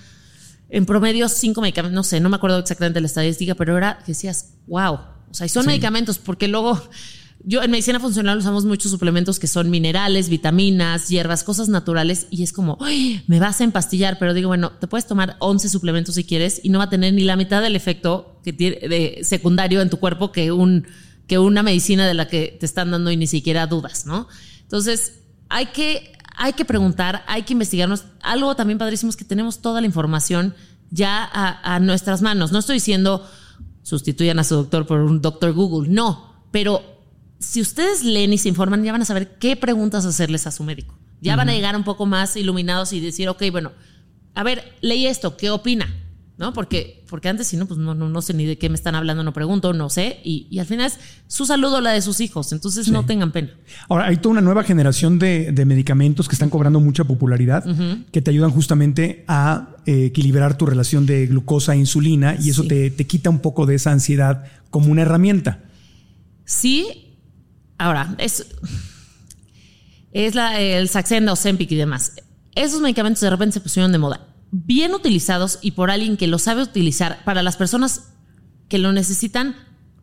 en 0.70 0.86
promedio 0.86 1.28
cinco 1.28 1.60
medicamentos, 1.60 1.94
no 1.94 2.02
sé, 2.02 2.20
no 2.20 2.28
me 2.28 2.36
acuerdo 2.36 2.58
exactamente 2.58 3.00
la 3.00 3.06
estadística, 3.06 3.54
pero 3.54 3.76
era 3.78 3.98
que 3.98 4.12
decías, 4.12 4.54
wow. 4.66 4.94
O 5.30 5.34
sea, 5.34 5.46
y 5.46 5.48
son 5.48 5.66
medicamentos, 5.66 6.18
porque 6.18 6.48
luego 6.48 6.80
yo 7.44 7.62
en 7.62 7.70
medicina 7.70 8.00
funcional 8.00 8.38
usamos 8.38 8.64
muchos 8.64 8.90
suplementos 8.90 9.38
que 9.38 9.46
son 9.46 9.68
minerales, 9.70 10.28
vitaminas, 10.28 11.08
hierbas, 11.08 11.44
cosas 11.44 11.68
naturales, 11.68 12.26
y 12.30 12.42
es 12.42 12.52
como, 12.52 12.78
"Ay, 12.80 13.22
me 13.26 13.38
vas 13.38 13.60
a 13.60 13.64
empastillar, 13.64 14.18
pero 14.18 14.32
digo, 14.34 14.48
bueno, 14.48 14.72
te 14.72 14.86
puedes 14.88 15.06
tomar 15.06 15.36
11 15.40 15.68
suplementos 15.68 16.14
si 16.16 16.24
quieres 16.24 16.60
y 16.64 16.70
no 16.70 16.78
va 16.78 16.84
a 16.84 16.90
tener 16.90 17.12
ni 17.14 17.22
la 17.24 17.36
mitad 17.36 17.62
del 17.62 17.76
efecto 17.76 18.40
que 18.42 18.52
tiene 18.52 18.76
de 18.88 19.20
secundario 19.22 19.80
en 19.80 19.90
tu 19.90 19.98
cuerpo 19.98 20.32
que 20.32 20.50
un 20.52 20.86
que 21.26 21.38
una 21.38 21.62
medicina 21.62 22.06
de 22.06 22.14
la 22.14 22.28
que 22.28 22.56
te 22.58 22.66
están 22.66 22.90
dando 22.90 23.10
y 23.10 23.16
ni 23.16 23.26
siquiera 23.26 23.66
dudas, 23.66 24.06
¿no? 24.06 24.28
Entonces, 24.62 25.20
hay 25.48 25.66
que, 25.66 26.12
hay 26.36 26.52
que 26.52 26.64
preguntar, 26.64 27.24
hay 27.26 27.42
que 27.42 27.52
investigarnos. 27.52 28.04
Algo 28.22 28.54
también 28.56 28.78
padrísimo 28.78 29.10
es 29.10 29.16
que 29.16 29.24
tenemos 29.24 29.60
toda 29.60 29.80
la 29.80 29.86
información 29.86 30.54
ya 30.90 31.24
a, 31.24 31.74
a 31.74 31.80
nuestras 31.80 32.22
manos. 32.22 32.52
No 32.52 32.58
estoy 32.58 32.76
diciendo 32.76 33.26
sustituyan 33.82 34.38
a 34.38 34.44
su 34.44 34.54
doctor 34.56 34.86
por 34.86 35.00
un 35.00 35.20
doctor 35.20 35.52
Google, 35.52 35.90
no, 35.90 36.46
pero 36.50 36.82
si 37.38 37.60
ustedes 37.60 38.02
leen 38.02 38.32
y 38.32 38.38
se 38.38 38.48
informan, 38.48 38.82
ya 38.82 38.92
van 38.92 39.02
a 39.02 39.04
saber 39.04 39.38
qué 39.38 39.56
preguntas 39.56 40.06
hacerles 40.06 40.46
a 40.46 40.50
su 40.50 40.64
médico. 40.64 40.98
Ya 41.20 41.36
van 41.36 41.48
a 41.48 41.52
llegar 41.54 41.74
un 41.74 41.84
poco 41.84 42.04
más 42.04 42.36
iluminados 42.36 42.92
y 42.92 43.00
decir, 43.00 43.28
ok, 43.28 43.44
bueno, 43.50 43.72
a 44.34 44.42
ver, 44.42 44.76
leí 44.82 45.06
esto, 45.06 45.36
¿qué 45.36 45.50
opina? 45.50 45.88
¿No? 46.36 46.52
Porque, 46.52 47.04
porque 47.08 47.28
antes, 47.28 47.46
si 47.46 47.56
no, 47.56 47.66
pues 47.66 47.78
no, 47.78 47.94
no, 47.94 48.08
no 48.08 48.20
sé 48.20 48.34
ni 48.34 48.44
de 48.44 48.58
qué 48.58 48.68
me 48.68 48.74
están 48.74 48.96
hablando, 48.96 49.22
no 49.22 49.32
pregunto, 49.32 49.72
no 49.72 49.88
sé. 49.88 50.18
Y, 50.24 50.48
y 50.50 50.58
al 50.58 50.66
final 50.66 50.86
es 50.86 50.98
su 51.28 51.46
salud 51.46 51.72
o 51.72 51.80
la 51.80 51.92
de 51.92 52.02
sus 52.02 52.18
hijos. 52.20 52.50
Entonces 52.52 52.88
no 52.88 53.06
tengan 53.06 53.30
pena. 53.30 53.50
Ahora, 53.88 54.06
hay 54.06 54.16
toda 54.16 54.32
una 54.32 54.40
nueva 54.40 54.64
generación 54.64 55.20
de, 55.20 55.52
de 55.52 55.64
medicamentos 55.64 56.28
que 56.28 56.34
están 56.34 56.50
cobrando 56.50 56.80
mucha 56.80 57.04
popularidad, 57.04 57.64
que 58.10 58.20
te 58.20 58.32
ayudan 58.32 58.50
justamente 58.50 59.24
a 59.28 59.76
eh, 59.86 60.06
equilibrar 60.06 60.58
tu 60.58 60.66
relación 60.66 61.06
de 61.06 61.26
glucosa 61.28 61.74
e 61.74 61.78
insulina 61.78 62.34
y 62.40 62.50
eso 62.50 62.62
Sí. 62.62 62.68
te, 62.68 62.90
te 62.90 63.06
quita 63.06 63.30
un 63.30 63.38
poco 63.38 63.64
de 63.64 63.76
esa 63.76 63.92
ansiedad 63.92 64.44
como 64.70 64.90
una 64.90 65.02
herramienta. 65.02 65.62
Sí, 66.44 67.16
ahora, 67.78 68.16
es, 68.18 68.44
es 70.12 70.34
la, 70.34 70.60
el 70.60 70.88
Saxenda, 70.88 71.32
Ozempic 71.32 71.70
y 71.70 71.76
demás. 71.76 72.12
Esos 72.56 72.80
medicamentos 72.80 73.20
de 73.20 73.30
repente 73.30 73.54
se 73.54 73.60
pusieron 73.60 73.92
de 73.92 73.98
moda. 73.98 74.26
Bien 74.56 74.94
utilizados 74.94 75.58
y 75.62 75.72
por 75.72 75.90
alguien 75.90 76.16
que 76.16 76.28
lo 76.28 76.38
sabe 76.38 76.62
utilizar 76.62 77.24
para 77.24 77.42
las 77.42 77.56
personas 77.56 78.12
que 78.68 78.78
lo 78.78 78.92
necesitan, 78.92 79.56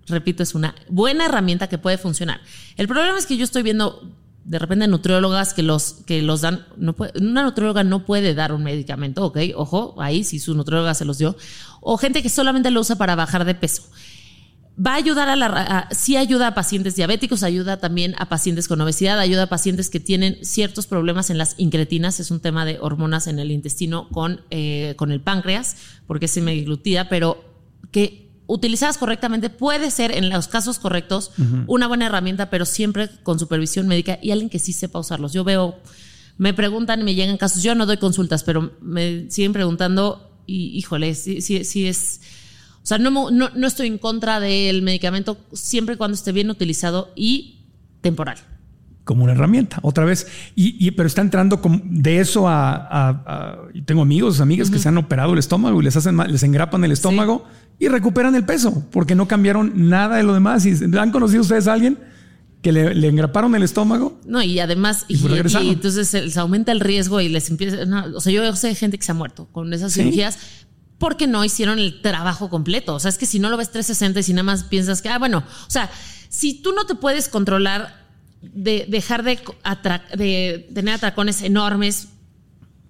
repito, 0.08 0.44
es 0.44 0.56
una 0.56 0.76
buena 0.90 1.24
herramienta 1.26 1.68
que 1.70 1.78
puede 1.78 1.98
funcionar. 1.98 2.42
El 2.76 2.90
problema 2.90 3.18
es 3.18 3.26
que 3.26 3.38
yo 3.38 3.46
estoy 3.46 3.64
viendo 3.64 4.12
de 4.44 4.60
repente 4.60 4.90
nutriólogas 4.90 5.54
que 5.54 5.64
los, 5.64 5.94
que 6.06 6.22
los 6.22 6.42
dan, 6.42 6.66
no 6.76 6.94
puede- 6.98 7.14
una 7.18 7.44
nutrióloga 7.44 7.86
no 7.86 8.06
puede 8.06 8.34
dar 8.36 8.52
un 8.52 8.64
medicamento, 8.64 9.24
ok, 9.24 9.38
ojo, 9.56 9.96
ahí 10.02 10.26
si 10.26 10.38
su 10.38 10.54
nutrióloga 10.54 10.96
se 10.96 11.06
los 11.06 11.18
dio, 11.18 11.38
o 11.80 11.96
gente 11.98 12.22
que 12.22 12.28
solamente 12.28 12.72
lo 12.72 12.82
usa 12.82 12.98
para 12.98 13.16
bajar 13.16 13.46
de 13.46 13.56
peso 13.56 13.84
va 14.80 14.94
a 14.94 14.96
ayudar 14.96 15.30
a 15.30 15.36
la 15.36 15.48
a- 15.48 15.90
sí 15.94 16.16
ayuda 16.18 16.48
a 16.48 16.54
pacientes 16.56 16.96
diabéticos, 16.96 17.44
ayuda 17.44 17.78
también 17.78 18.16
a 18.18 18.30
pacientes 18.30 18.68
con 18.68 18.80
obesidad, 18.82 19.20
ayuda 19.20 19.44
a 19.44 19.48
pacientes 19.48 19.90
que 19.90 20.00
tienen 20.00 20.38
ciertos 20.44 20.88
problemas 20.88 21.30
en 21.30 21.38
las 21.38 21.56
incretinas, 21.58 22.20
es 22.20 22.32
un 22.32 22.40
tema 22.40 22.66
de 22.66 22.78
hormonas 22.80 23.28
en 23.28 23.40
el 23.40 23.52
intestino 23.52 24.08
con, 24.10 24.42
eh, 24.50 24.94
con 24.98 25.12
el 25.12 25.20
páncreas, 25.22 25.76
porque 26.08 26.26
es 26.26 26.32
semiglutida, 26.32 27.10
pero 27.10 27.44
que 27.92 28.30
utilizadas 28.48 28.98
correctamente 28.98 29.50
puede 29.50 29.92
ser 29.92 30.12
en 30.16 30.30
los 30.30 30.48
casos 30.48 30.78
correctos 30.80 31.32
una 31.68 31.88
buena 31.88 32.08
herramienta, 32.08 32.50
pero 32.50 32.66
siempre 32.66 33.10
con 33.24 33.40
supervisión 33.40 33.88
médica 33.88 34.20
y 34.22 34.32
alguien 34.32 34.50
que 34.50 34.60
sí 34.60 34.74
sepa 34.74 35.00
usarlos. 35.00 35.32
Yo 35.32 35.44
veo, 35.44 35.80
me 36.38 36.54
preguntan 36.54 37.00
y 37.02 37.04
me 37.04 37.16
llegan 37.16 37.38
casos, 37.38 37.64
yo 37.64 37.76
no 37.76 37.86
doy 37.86 37.98
consultas, 37.98 38.44
pero 38.44 38.74
me 38.82 39.30
siguen 39.30 39.54
preguntando 39.54 40.32
y 40.48 40.78
híjole, 40.78 41.14
sí, 41.16 41.42
sí, 41.42 41.64
sí 41.66 41.88
es... 41.88 42.22
O 42.84 42.86
sea, 42.86 42.98
no, 42.98 43.12
no, 43.32 43.50
no 43.56 43.68
estoy 43.68 43.88
en 43.88 43.98
contra 43.98 44.40
del 44.40 44.82
medicamento 44.82 45.38
siempre 45.54 45.96
y 45.96 45.98
cuando 45.98 46.16
esté 46.16 46.32
bien 46.32 46.50
utilizado 46.50 47.12
y 47.16 47.60
temporal. 48.02 48.38
como 49.04 49.24
una 49.24 49.34
herramienta, 49.34 49.80
otra 49.84 50.06
vez. 50.06 50.26
Y, 50.56 50.76
y 50.88 50.92
pero 50.92 51.08
está 51.08 51.22
entrando 51.22 51.60
de 51.84 52.20
eso 52.20 52.48
a, 52.48 52.74
a- 52.76 53.10
a- 53.26 53.58
y 53.74 53.82
tengo 53.82 54.02
amigos, 54.02 54.40
amigas 54.42 54.70
que 54.72 54.80
se 54.80 54.88
han 54.90 54.98
operado 54.98 55.34
el 55.34 55.40
estómago 55.40 55.80
y 55.82 55.84
les 55.84 55.96
hacen 55.96 56.18
les 56.18 56.44
engrapan 56.44 56.84
el 56.84 56.92
estómago 56.92 57.46
y 57.80 57.88
recuperan 57.88 58.36
el 58.36 58.46
peso 58.46 58.86
porque 58.92 59.16
no 59.16 59.28
cambiaron 59.28 59.90
nada 59.90 60.18
de 60.18 60.24
lo 60.24 60.34
demás. 60.34 60.66
¿Y 60.66 60.76
han 60.98 61.12
conocido 61.12 61.42
ustedes 61.42 61.68
a 61.68 61.74
alguien 61.74 62.00
que 62.62 62.72
le, 62.72 62.94
le 62.96 63.08
engraparon 63.08 63.54
el 63.56 63.64
estómago? 63.64 64.20
No, 64.26 64.42
y 64.44 64.60
además, 64.60 65.06
Y 65.08 65.16
y, 65.16 65.70
entonces 65.70 66.08
se, 66.08 66.30
se 66.30 66.40
aumenta 66.40 66.72
el 66.72 66.80
riesgo 66.80 67.20
y 67.22 67.28
les 67.30 67.50
empieza. 67.50 67.86
no, 67.86 68.06
o 68.16 68.22
sea, 68.22 68.32
yo 68.32 68.56
sé 68.56 68.74
gente 68.76 68.98
que 68.98 69.04
se 69.06 69.12
ha 69.12 69.16
muerto 69.16 69.48
con 69.52 69.74
esas 69.74 69.92
Sí. 69.94 70.02
cirugías 70.02 70.38
porque 71.02 71.28
no 71.28 71.44
hicieron 71.44 71.80
el 71.80 72.02
trabajo 72.02 72.50
completo. 72.50 72.94
O 72.96 73.00
sea, 73.00 73.10
es 73.10 73.18
que 73.18 73.26
si 73.26 73.40
no 73.40 73.50
lo 73.50 73.58
ves 73.58 73.72
360 73.72 74.20
y 74.20 74.24
si 74.24 74.32
nada 74.34 74.44
más 74.44 74.64
piensas 74.64 75.02
que, 75.02 75.10
ah, 75.10 75.18
bueno, 75.20 75.40
o 75.68 75.70
sea, 75.70 75.90
si 76.30 76.62
tú 76.62 76.72
no 76.72 76.86
te 76.86 76.96
puedes 76.96 77.28
controlar 77.28 78.00
de 78.42 78.86
dejar 78.88 79.24
de, 79.24 79.40
de 80.16 80.70
tener 80.74 80.94
atracones 80.96 81.42
enormes. 81.42 82.08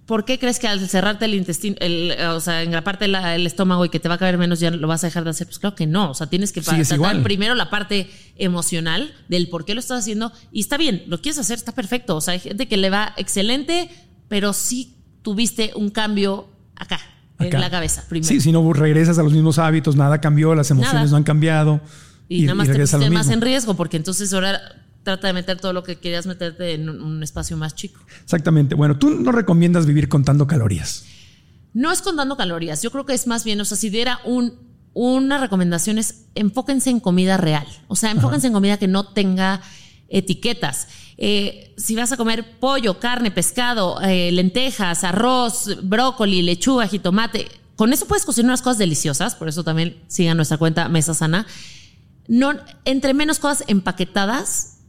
¿Por 0.06 0.24
qué 0.24 0.38
crees 0.38 0.58
que 0.58 0.66
al 0.66 0.80
cerrarte 0.88 1.24
el 1.26 1.34
intestino, 1.34 1.76
el, 1.78 2.12
o 2.28 2.40
sea, 2.40 2.62
engraparte 2.62 3.06
la- 3.06 3.34
el 3.36 3.46
estómago 3.46 3.84
y 3.84 3.88
que 3.88 4.00
te 4.00 4.08
va 4.08 4.16
a 4.16 4.18
caber 4.18 4.36
menos 4.36 4.58
ya 4.60 4.70
lo 4.70 4.88
vas 4.88 5.04
a 5.04 5.06
dejar 5.06 5.22
de 5.24 5.30
hacer? 5.30 5.46
Pues 5.46 5.58
claro 5.60 5.76
que 5.76 5.86
no. 5.86 6.10
O 6.10 6.14
sea, 6.14 6.26
tienes 6.26 6.52
que 6.52 6.60
tratar 6.60 6.80
igual. 6.96 7.22
primero 7.22 7.54
la 7.54 7.70
parte 7.70 8.10
emocional 8.36 9.14
del 9.28 9.48
por 9.48 9.64
qué 9.64 9.74
lo 9.74 9.80
estás 9.80 10.00
haciendo 10.00 10.32
y 10.50 10.60
está 10.60 10.76
bien, 10.76 11.04
lo 11.06 11.20
quieres 11.22 11.38
hacer, 11.38 11.56
está 11.56 11.72
perfecto. 11.72 12.16
O 12.16 12.20
sea, 12.20 12.34
hay 12.34 12.40
gente 12.40 12.66
que 12.66 12.76
le 12.76 12.90
va 12.90 13.14
excelente, 13.16 13.88
pero 14.28 14.52
sí 14.52 14.96
tuviste 15.22 15.70
un 15.76 15.90
cambio 15.90 16.48
acá, 16.76 17.00
Acá. 17.38 17.56
en 17.56 17.60
la 17.60 17.70
cabeza 17.70 18.04
primero. 18.08 18.28
Sí, 18.28 18.40
si 18.40 18.52
no 18.52 18.72
regresas 18.72 19.18
a 19.18 19.22
los 19.22 19.32
mismos 19.32 19.58
hábitos, 19.58 19.96
nada 19.96 20.20
cambió, 20.20 20.54
las 20.54 20.70
emociones 20.70 20.94
Nada. 20.94 21.10
no 21.10 21.16
han 21.16 21.24
cambiado. 21.24 21.80
y, 22.28 22.42
nada 22.42 22.54
más 22.54 22.68
te 22.68 22.78
pusiste 22.78 23.10
más 23.10 23.28
en 23.30 23.40
riesgo 23.40 23.74
porque 23.74 23.96
entonces 23.96 24.32
ahora 24.32 24.60
trata 25.02 25.26
de 25.26 25.32
meter 25.32 25.58
todo 25.58 25.72
lo 25.72 25.82
que 25.82 25.96
querías 25.96 26.26
meterte 26.26 26.74
en 26.74 26.88
un, 26.88 27.02
un 27.02 27.22
espacio 27.22 27.56
más 27.56 27.74
chico. 27.74 28.00
Exactamente. 28.22 28.74
Bueno, 28.74 28.98
tú 28.98 29.10
no 29.10 29.32
recomiendas 29.32 29.86
vivir 29.86 30.08
contando 30.08 30.46
calorías. 30.46 31.04
No 31.74 31.90
es 31.90 32.02
contando 32.02 32.36
calorías, 32.36 32.82
yo 32.82 32.90
creo 32.90 33.06
que 33.06 33.14
es 33.14 33.26
más 33.26 33.44
bien, 33.44 33.60
o 33.60 33.64
sea, 33.64 33.78
si 33.78 33.88
diera 33.88 34.20
un, 34.24 34.54
una 34.92 35.38
recomendación 35.38 35.98
es 35.98 36.26
enfóquense 36.34 36.90
en 36.90 37.00
comida 37.00 37.38
real, 37.38 37.66
o 37.88 37.96
sea, 37.96 38.10
enfóquense 38.10 38.48
en 38.48 38.52
comida 38.52 38.76
que 38.76 38.88
no 38.88 39.12
tenga 39.12 39.62
etiquetas. 40.08 40.88
Eh, 41.24 41.72
si 41.76 41.94
vas 41.94 42.10
a 42.10 42.16
comer 42.16 42.58
pollo, 42.58 42.98
carne, 42.98 43.30
pescado, 43.30 44.00
eh, 44.00 44.32
lentejas, 44.32 45.04
arroz, 45.04 45.78
brócoli, 45.84 46.42
lechuga, 46.42 46.88
jitomate, 46.88 47.46
con 47.76 47.92
eso 47.92 48.06
puedes 48.06 48.24
cocinar 48.24 48.50
unas 48.50 48.60
cosas 48.60 48.78
deliciosas, 48.78 49.36
por 49.36 49.48
eso 49.48 49.62
también 49.62 50.02
sigan 50.08 50.36
nuestra 50.36 50.58
cuenta 50.58 50.88
Mesa 50.88 51.14
Sana. 51.14 51.46
No, 52.26 52.54
entre 52.84 53.14
menos 53.14 53.38
cosas 53.38 53.62
empaquetadas, 53.68 54.80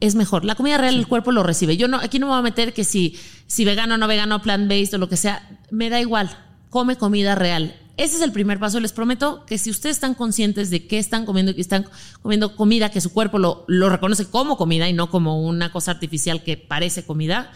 es 0.00 0.16
mejor. 0.16 0.44
La 0.44 0.56
comida 0.56 0.78
real 0.78 0.96
el 0.96 1.06
cuerpo 1.06 1.30
lo 1.30 1.44
recibe. 1.44 1.76
Yo 1.76 1.86
no, 1.86 1.98
aquí 1.98 2.18
no 2.18 2.26
me 2.26 2.32
voy 2.32 2.40
a 2.40 2.42
meter 2.42 2.72
que 2.72 2.82
si, 2.82 3.16
si 3.46 3.64
vegano, 3.64 3.96
no 3.98 4.08
vegano, 4.08 4.42
plant-based 4.42 4.94
o 4.94 4.98
lo 4.98 5.08
que 5.08 5.16
sea, 5.16 5.60
me 5.70 5.90
da 5.90 6.00
igual. 6.00 6.36
Come 6.70 6.96
comida 6.96 7.36
real. 7.36 7.76
Ese 8.02 8.16
es 8.16 8.22
el 8.22 8.32
primer 8.32 8.58
paso. 8.58 8.80
Les 8.80 8.92
prometo 8.92 9.46
que 9.46 9.58
si 9.58 9.70
ustedes 9.70 9.94
están 9.94 10.14
conscientes 10.14 10.70
de 10.70 10.88
qué 10.88 10.98
están 10.98 11.24
comiendo 11.24 11.52
y 11.52 11.54
que 11.54 11.60
están 11.60 11.86
comiendo 12.20 12.56
comida 12.56 12.90
que 12.90 13.00
su 13.00 13.12
cuerpo 13.12 13.38
lo, 13.38 13.88
reconoce 13.88 14.26
como 14.28 14.56
comida 14.56 14.88
y 14.88 14.92
no 14.92 15.08
como 15.08 15.40
una 15.40 15.70
cosa 15.70 15.92
artificial 15.92 16.42
que 16.42 16.56
parece 16.56 17.04
comida, 17.04 17.52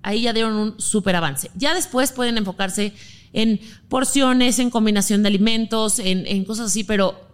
ahí 0.00 0.22
ya 0.22 0.32
dieron 0.32 0.54
un 0.54 0.80
súper 0.80 1.16
avance. 1.16 1.50
Ya 1.54 1.74
después 1.74 2.12
pueden 2.12 2.38
enfocarse 2.38 2.94
en 3.34 3.60
porciones, 3.90 4.58
en 4.58 4.70
combinación 4.70 5.22
de 5.22 5.28
alimentos, 5.28 5.98
en, 5.98 6.26
en 6.26 6.46
cosas 6.46 6.68
así, 6.68 6.82
pero 6.82 7.29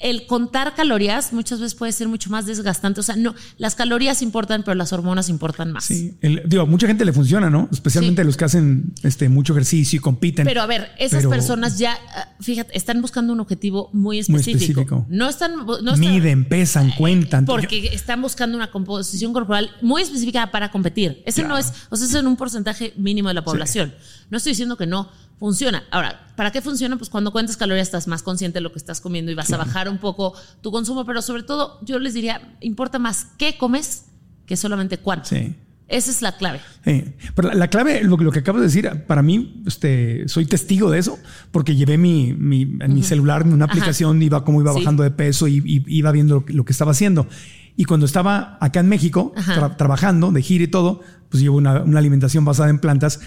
el 0.00 0.26
contar 0.26 0.74
calorías 0.74 1.32
muchas 1.32 1.58
veces 1.60 1.74
puede 1.74 1.92
ser 1.92 2.08
mucho 2.08 2.30
más 2.30 2.46
desgastante. 2.46 3.00
O 3.00 3.02
sea, 3.02 3.16
no, 3.16 3.34
las 3.56 3.74
calorías 3.74 4.22
importan, 4.22 4.62
pero 4.62 4.74
las 4.76 4.92
hormonas 4.92 5.28
importan 5.28 5.72
más. 5.72 5.84
Sí. 5.84 6.16
El- 6.20 6.42
digo, 6.46 6.62
a 6.62 6.66
mucha 6.66 6.86
gente 6.86 7.04
le 7.04 7.12
funciona, 7.12 7.50
¿no? 7.50 7.68
Especialmente 7.72 8.22
Sí. 8.22 8.26
los 8.26 8.36
que 8.36 8.44
hacen 8.44 8.92
este, 9.02 9.28
mucho 9.28 9.52
ejercicio 9.54 9.96
y 9.96 10.00
compiten. 10.00 10.46
Pero 10.46 10.62
a 10.62 10.66
ver, 10.66 10.90
esas 10.98 11.18
Pero- 11.20 11.30
personas 11.30 11.78
ya, 11.78 11.98
ah, 12.14 12.28
fíjate, 12.40 12.76
están 12.76 13.00
buscando 13.02 13.32
un 13.32 13.40
objetivo 13.40 13.90
muy 13.92 14.16
Muy 14.16 14.18
específico. 14.20 14.82
específico. 14.82 15.06
No 15.08 15.28
están, 15.28 15.56
no 15.66 15.74
están- 15.76 15.98
Miden, 16.00 16.44
pesan, 16.48 16.92
cuentan. 16.92 17.44
Porque 17.44 17.90
están 17.92 18.22
buscando 18.22 18.56
una 18.56 18.70
composición 18.70 19.32
corporal 19.32 19.70
muy 19.82 20.02
específica 20.02 20.50
para 20.50 20.70
competir. 20.70 21.22
Ese 21.26 21.42
no 21.42 21.58
es, 21.58 21.72
o 21.90 21.96
sea, 21.96 22.06
es 22.06 22.14
en 22.14 22.26
un 22.26 22.36
porcentaje 22.36 22.92
mínimo 22.96 23.28
de 23.28 23.34
la 23.34 23.44
población. 23.44 23.94
No 24.30 24.36
estoy 24.38 24.52
diciendo 24.52 24.76
que 24.76 24.86
no 24.86 25.10
funciona. 25.38 25.84
Ahora, 25.90 26.26
¿para 26.36 26.50
qué 26.50 26.60
funciona? 26.62 26.96
Pues 26.96 27.10
cuando 27.10 27.32
cuentas 27.32 27.56
calorías 27.56 27.86
estás 27.88 28.06
más 28.08 28.22
consciente 28.22 28.58
de 28.58 28.60
lo 28.62 28.72
que 28.72 28.78
estás 28.78 29.00
comiendo 29.00 29.30
y 29.30 29.34
vas 29.34 29.52
a 29.52 29.56
bajar 29.56 29.88
un 29.88 29.98
poco 29.98 30.34
tu 30.60 30.70
consumo, 30.70 31.04
pero 31.04 31.22
sobre 31.22 31.42
todo 31.42 31.78
yo 31.82 31.98
les 31.98 32.14
diría, 32.14 32.56
importa 32.60 32.98
más 32.98 33.28
qué 33.38 33.56
comes 33.56 34.06
que 34.46 34.56
solamente 34.56 34.98
cuánto. 34.98 35.28
Sí. 35.28 35.54
Esa 35.86 36.10
es 36.10 36.20
la 36.20 36.36
clave. 36.36 36.60
Sí. 36.84 37.02
Pero 37.34 37.48
la, 37.48 37.54
la 37.54 37.68
clave, 37.68 38.02
lo, 38.04 38.18
lo 38.18 38.30
que 38.30 38.40
acabas 38.40 38.60
de 38.60 38.66
decir, 38.66 38.90
para 39.06 39.22
mí, 39.22 39.62
este, 39.66 40.28
soy 40.28 40.44
testigo 40.44 40.90
de 40.90 40.98
eso, 40.98 41.18
porque 41.50 41.76
llevé 41.76 41.96
mi, 41.96 42.34
mi, 42.34 42.62
en 42.80 42.92
mi 42.94 43.02
celular 43.02 43.44
una 43.46 43.64
Ajá. 43.64 43.72
aplicación, 43.72 44.20
iba 44.20 44.44
cómo 44.44 44.60
iba 44.60 44.72
Sí. 44.74 44.80
bajando 44.80 45.02
de 45.02 45.10
peso 45.12 45.48
y, 45.48 45.62
y 45.64 45.82
iba 45.86 46.12
viendo 46.12 46.34
lo 46.34 46.44
que, 46.44 46.52
lo 46.52 46.64
que 46.66 46.72
estaba 46.72 46.90
haciendo. 46.90 47.26
Y 47.74 47.84
cuando 47.84 48.04
estaba 48.04 48.58
acá 48.60 48.80
en 48.80 48.88
México, 48.88 49.32
tra- 49.36 49.76
trabajando 49.76 50.30
de 50.30 50.42
gira 50.42 50.64
y 50.64 50.68
todo, 50.68 51.00
pues 51.30 51.42
llevo 51.42 51.56
una, 51.56 51.82
una 51.82 52.00
alimentación 52.00 52.44
basada 52.44 52.68
en 52.68 52.80
plantas, 52.80 53.20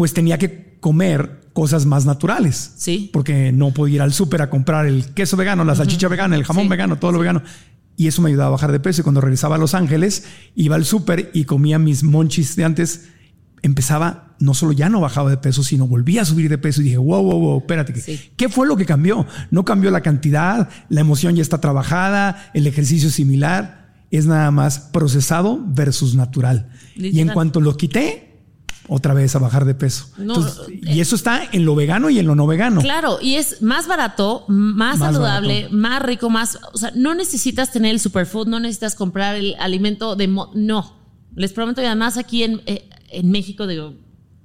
pues 0.00 0.14
tenía 0.14 0.38
que 0.38 0.78
comer 0.80 1.50
cosas 1.52 1.84
más 1.84 2.06
naturales. 2.06 2.72
Sí. 2.78 3.10
Porque 3.12 3.52
no 3.52 3.70
podía 3.74 3.96
ir 3.96 4.00
al 4.00 4.14
súper 4.14 4.40
a 4.40 4.48
comprar 4.48 4.86
el 4.86 5.12
queso 5.12 5.36
vegano, 5.36 5.62
la 5.62 5.74
salchicha 5.74 6.08
vegana, 6.08 6.36
el 6.36 6.44
jamón 6.44 6.62
Sí. 6.64 6.68
vegano, 6.70 6.96
todo 6.98 7.12
lo 7.12 7.18
vegano. 7.18 7.42
Y 7.98 8.06
eso 8.06 8.22
me 8.22 8.30
ayudaba 8.30 8.46
a 8.48 8.52
bajar 8.52 8.72
de 8.72 8.80
peso. 8.80 9.02
Y 9.02 9.04
cuando 9.04 9.20
regresaba 9.20 9.56
a 9.56 9.58
Los 9.58 9.74
Ángeles, 9.74 10.24
iba 10.54 10.74
al 10.76 10.86
súper 10.86 11.30
y 11.34 11.44
comía 11.44 11.78
mis 11.78 12.02
monchis 12.02 12.56
de 12.56 12.64
antes. 12.64 13.08
Empezaba, 13.60 14.36
no 14.40 14.54
solo 14.54 14.72
ya 14.72 14.88
no 14.88 15.02
bajaba 15.02 15.28
de 15.28 15.36
peso, 15.36 15.62
sino 15.62 15.86
volvía 15.86 16.22
a 16.22 16.24
subir 16.24 16.48
de 16.48 16.56
peso. 16.56 16.80
Y 16.80 16.84
dije, 16.84 16.96
wow, 16.96 17.22
wow, 17.22 17.38
wow, 17.38 17.58
espérate. 17.58 17.92
¿qué- 17.92 18.00
Sí. 18.00 18.30
¿Qué 18.38 18.48
fue 18.48 18.66
lo 18.66 18.78
que 18.78 18.86
cambió? 18.86 19.26
No 19.50 19.66
cambió 19.66 19.90
la 19.90 20.00
cantidad, 20.00 20.70
la 20.88 21.00
emoción 21.02 21.36
ya 21.36 21.42
está 21.42 21.60
trabajada, 21.60 22.50
el 22.54 22.66
ejercicio 22.66 23.08
es 23.08 23.14
similar. 23.14 23.90
Es 24.10 24.24
nada 24.24 24.50
más 24.50 24.78
procesado 24.78 25.62
versus 25.68 26.14
natural. 26.14 26.70
Y 26.96 27.00
en 27.08 27.12
Literal. 27.12 27.34
cuanto 27.34 27.60
lo 27.60 27.76
quité, 27.76 28.29
otra 28.92 29.14
vez 29.14 29.34
a 29.36 29.38
bajar 29.38 29.64
de 29.64 29.74
peso. 29.74 30.08
No, 30.18 30.34
Entonces, 30.34 30.68
eh, 30.68 30.80
y 30.82 31.00
eso 31.00 31.14
está 31.14 31.42
en 31.52 31.64
lo 31.64 31.74
vegano 31.76 32.10
y 32.10 32.18
en 32.18 32.26
lo 32.26 32.34
no 32.34 32.46
vegano. 32.46 32.80
Claro, 32.80 33.18
y 33.22 33.36
es 33.36 33.62
más 33.62 33.86
barato, 33.86 34.44
más, 34.48 34.98
Más 34.98 35.12
saludable, 35.14 35.54
barato. 35.62 35.74
más 35.76 36.02
rico, 36.02 36.28
más. 36.28 36.58
O 36.72 36.78
sea, 36.78 36.92
no 36.96 37.14
necesitas 37.14 37.70
tener 37.72 37.92
el 37.92 38.00
superfood, 38.00 38.48
no 38.48 38.58
necesitas 38.60 38.94
comprar 38.96 39.36
el 39.36 39.54
alimento 39.60 40.16
de. 40.16 40.28
mo- 40.28 40.50
no. 40.54 40.96
Les 41.36 41.52
prometo, 41.52 41.80
y 41.80 41.84
además 41.84 42.16
aquí 42.16 42.42
en, 42.42 42.60
eh, 42.66 42.88
en 43.10 43.30
México, 43.30 43.66
digo, 43.68 43.94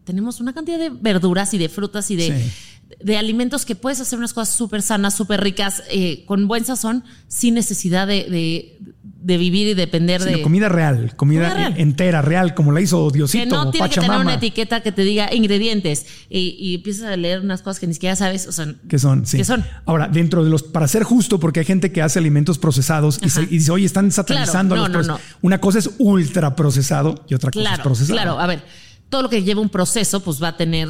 tenemos 0.03 0.39
una 0.39 0.53
cantidad 0.53 0.77
de 0.77 0.89
verduras 0.91 1.53
y 1.55 1.57
de 1.57 1.67
frutas 1.67 2.11
y 2.11 2.15
de, 2.15 2.27
Sí. 2.27 2.95
de 3.03 3.17
alimentos 3.17 3.65
que 3.65 3.75
puedes 3.75 3.99
hacer 3.99 4.19
unas 4.19 4.33
cosas 4.33 4.55
súper 4.55 4.83
sanas, 4.83 5.15
súper 5.15 5.41
ricas, 5.41 5.81
eh, 5.89 6.23
con 6.27 6.47
buen 6.47 6.63
sazón, 6.63 7.03
sin 7.27 7.55
necesidad 7.55 8.05
de, 8.05 8.25
de- 8.29 8.77
de 9.25 9.37
vivir 9.39 9.67
y 9.69 9.73
depender 9.73 10.21
Sino 10.21 10.37
de. 10.37 10.43
comida 10.43 10.69
real, 10.69 11.15
comida, 11.15 11.49
Comida 11.49 11.53
real. 11.55 11.73
entera, 11.77 12.21
real, 12.21 12.53
como 12.53 12.71
la 12.71 12.79
hizo 12.79 13.09
Diosito, 13.09 13.43
que 13.43 13.49
no 13.49 13.71
tiene 13.71 13.89
que 13.89 13.99
tener 13.99 14.19
una 14.19 14.35
etiqueta 14.35 14.81
que 14.81 14.91
te 14.91 15.01
diga 15.03 15.33
ingredientes 15.33 16.05
y, 16.29 16.55
y 16.59 16.75
empiezas 16.75 17.05
a 17.11 17.17
leer 17.17 17.39
unas 17.41 17.63
cosas 17.63 17.79
que 17.79 17.87
ni 17.87 17.93
siquiera 17.95 18.15
sabes, 18.15 18.45
o 18.45 18.51
sea, 18.51 18.67
que 18.87 18.99
son, 18.99 19.25
sí. 19.25 19.37
¿Qué 19.37 19.43
son? 19.43 19.65
Ahora, 19.85 20.07
dentro 20.09 20.43
de 20.43 20.51
los, 20.51 20.61
para 20.61 20.87
ser 20.87 21.01
justo, 21.01 21.39
porque 21.39 21.61
hay 21.61 21.65
gente 21.65 21.91
que 21.91 22.03
hace 22.03 22.19
alimentos 22.19 22.59
procesados 22.59 23.19
y, 23.23 23.29
se- 23.31 23.41
y 23.43 23.45
dice, 23.47 23.71
oye, 23.71 23.85
están 23.87 24.11
satanizando 24.11 24.75
Claro, 24.75 24.85
a 24.85 24.89
no, 24.89 24.97
los 24.99 25.07
no, 25.07 25.15
proces- 25.17 25.37
Una 25.41 25.59
cosa 25.59 25.79
es 25.79 25.89
ultra 25.97 26.55
procesado 26.55 27.25
y 27.27 27.33
otra 27.33 27.49
cosa 27.49 27.61
es 27.63 27.67
Claro, 27.67 27.83
procesado. 27.83 28.13
claro. 28.15 28.39
A 28.39 28.45
ver, 28.45 28.61
todo 29.09 29.23
lo 29.23 29.29
que 29.29 29.41
lleva 29.43 29.59
un 29.59 29.69
proceso, 29.69 30.19
pues 30.23 30.41
va 30.41 30.49
a 30.49 30.57
tener, 30.57 30.87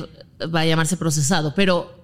va 0.54 0.60
a 0.60 0.66
llamarse 0.66 0.98
procesado, 0.98 1.54
pero 1.56 2.04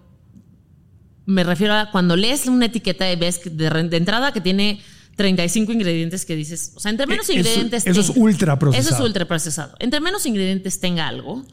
me 1.25 1.43
refiero 1.43 1.73
a 1.73 1.91
cuando 1.91 2.15
lees 2.15 2.47
una 2.47 2.67
etiqueta 2.67 3.11
y 3.11 3.15
ves 3.17 3.41
de 3.43 3.97
entrada 3.97 4.31
que 4.31 4.39
tiene 4.41 4.79
35 5.21 5.71
ingredientes 5.71 6.25
que 6.25 6.35
dices, 6.35 6.73
o 6.75 6.79
sea, 6.79 6.91
entre 6.91 7.05
menos 7.07 7.29
Eh, 7.29 7.33
eso- 7.33 7.39
ingredientes 7.39 7.85
eso 7.85 8.01
es 8.01 8.07
tenga- 8.07 8.19
ultra 8.21 8.57
procesado. 8.59 8.87
Eso 8.89 8.95
es 9.03 9.07
ultra 9.07 9.25
procesado. 9.27 9.75
Entre 9.79 9.99
menos 9.99 10.25
ingredientes 10.25 10.79
tenga 10.79 11.07
algo 11.07 11.45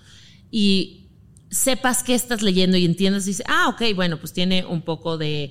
y 0.50 1.06
sepas 1.50 2.02
qué 2.02 2.14
estás 2.14 2.42
leyendo 2.42 2.76
y 2.76 2.84
entiendas, 2.84 3.24
dices, 3.24 3.44
ah, 3.48 3.68
ok, 3.68 3.94
bueno, 3.94 4.18
pues 4.18 4.32
tiene 4.32 4.64
un 4.64 4.82
poco 4.82 5.16
de 5.18 5.50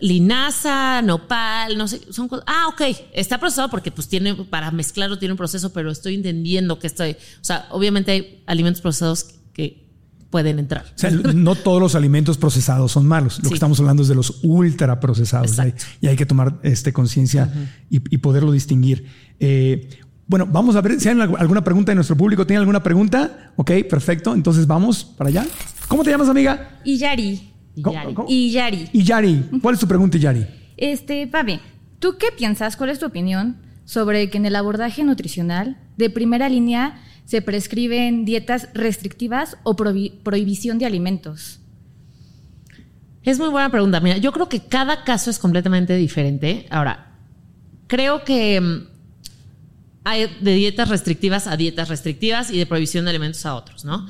linaza, 0.00 1.02
nopal, 1.02 1.76
no 1.76 1.88
sé, 1.88 2.00
son 2.12 2.28
cosas. 2.28 2.44
Ah, 2.46 2.68
ok, 2.68 2.82
está 3.12 3.38
procesado 3.38 3.68
porque 3.70 3.90
pues 3.90 4.08
tiene, 4.08 4.34
para 4.34 4.70
mezclarlo 4.70 5.18
tiene 5.18 5.32
un 5.32 5.38
proceso, 5.38 5.72
pero 5.72 5.90
estoy 5.90 6.14
entendiendo 6.14 6.78
que 6.78 6.86
estoy, 6.86 7.12
o 7.12 7.44
sea, 7.44 7.66
obviamente 7.70 8.10
hay 8.12 8.42
alimentos 8.46 8.80
procesados 8.80 9.24
que 9.52 9.89
pueden 10.30 10.58
entrar. 10.58 10.84
O 10.94 10.98
sea, 10.98 11.10
no 11.10 11.54
todos 11.56 11.80
los 11.80 11.94
alimentos 11.94 12.38
procesados 12.38 12.92
son 12.92 13.06
malos. 13.06 13.38
Lo 13.38 13.44
Sí. 13.44 13.48
que 13.50 13.54
estamos 13.54 13.78
hablando 13.80 14.02
es 14.02 14.08
de 14.08 14.14
los 14.14 14.38
ultra 14.44 15.00
procesados. 15.00 15.48
Exacto. 15.50 15.84
Y 16.00 16.06
hay 16.06 16.16
que 16.16 16.26
tomar 16.26 16.58
este, 16.62 16.92
conciencia 16.92 17.52
y, 17.90 17.96
y 18.14 18.18
poderlo 18.18 18.52
distinguir. 18.52 19.06
Eh, 19.40 19.88
bueno, 20.26 20.46
vamos 20.46 20.76
a 20.76 20.80
ver 20.80 21.00
si 21.00 21.08
hay 21.08 21.16
algu- 21.16 21.36
alguna 21.38 21.64
pregunta 21.64 21.90
de 21.90 21.96
nuestro 21.96 22.16
público. 22.16 22.46
¿Tiene 22.46 22.60
alguna 22.60 22.82
pregunta? 22.82 23.52
Ok, 23.56 23.72
perfecto. 23.90 24.32
Entonces 24.32 24.66
vamos 24.66 25.02
para 25.04 25.28
allá. 25.28 25.46
¿Cómo 25.88 26.04
te 26.04 26.10
llamas, 26.10 26.28
amiga? 26.28 26.78
Y 26.84 26.98
Yari. 26.98 27.50
Y 27.74 27.82
¿Cómo- 27.82 27.94
Yari. 27.94 28.14
cómo? 28.14 28.28
Y 28.30 28.50
Yari. 28.52 28.88
Y 28.92 29.02
Yari. 29.02 29.44
¿Cuál 29.60 29.74
es 29.74 29.80
tu 29.80 29.88
pregunta, 29.88 30.16
Yari? 30.18 30.46
Este, 30.76 31.26
Papi, 31.26 31.58
¿tú 31.98 32.16
qué 32.18 32.26
piensas? 32.36 32.76
¿Cuál 32.76 32.90
es 32.90 33.00
tu 33.00 33.06
opinión 33.06 33.56
sobre 33.84 34.30
que 34.30 34.38
en 34.38 34.46
el 34.46 34.54
abordaje 34.54 35.02
nutricional 35.02 35.76
de 35.96 36.08
primera 36.10 36.48
línea 36.48 37.00
se 37.30 37.42
prescriben 37.42 38.24
dietas 38.24 38.70
restrictivas 38.74 39.56
o 39.62 39.76
prohibición 39.76 40.80
de 40.80 40.86
alimentos. 40.86 41.60
Es 43.22 43.38
muy 43.38 43.50
buena 43.50 43.70
pregunta. 43.70 44.00
Mira, 44.00 44.16
yo 44.16 44.32
creo 44.32 44.48
que 44.48 44.58
cada 44.58 45.04
caso 45.04 45.30
es 45.30 45.38
completamente 45.38 45.94
diferente. 45.94 46.66
Ahora, 46.70 47.14
creo 47.86 48.24
que 48.24 48.60
mm, 48.60 48.86
hay 50.02 50.26
de 50.40 50.54
dietas 50.54 50.88
restrictivas 50.88 51.46
a 51.46 51.56
dietas 51.56 51.88
restrictivas 51.88 52.50
y 52.50 52.58
de 52.58 52.66
prohibición 52.66 53.04
de 53.04 53.10
alimentos 53.10 53.46
a 53.46 53.54
otros, 53.54 53.84
¿no? 53.84 54.08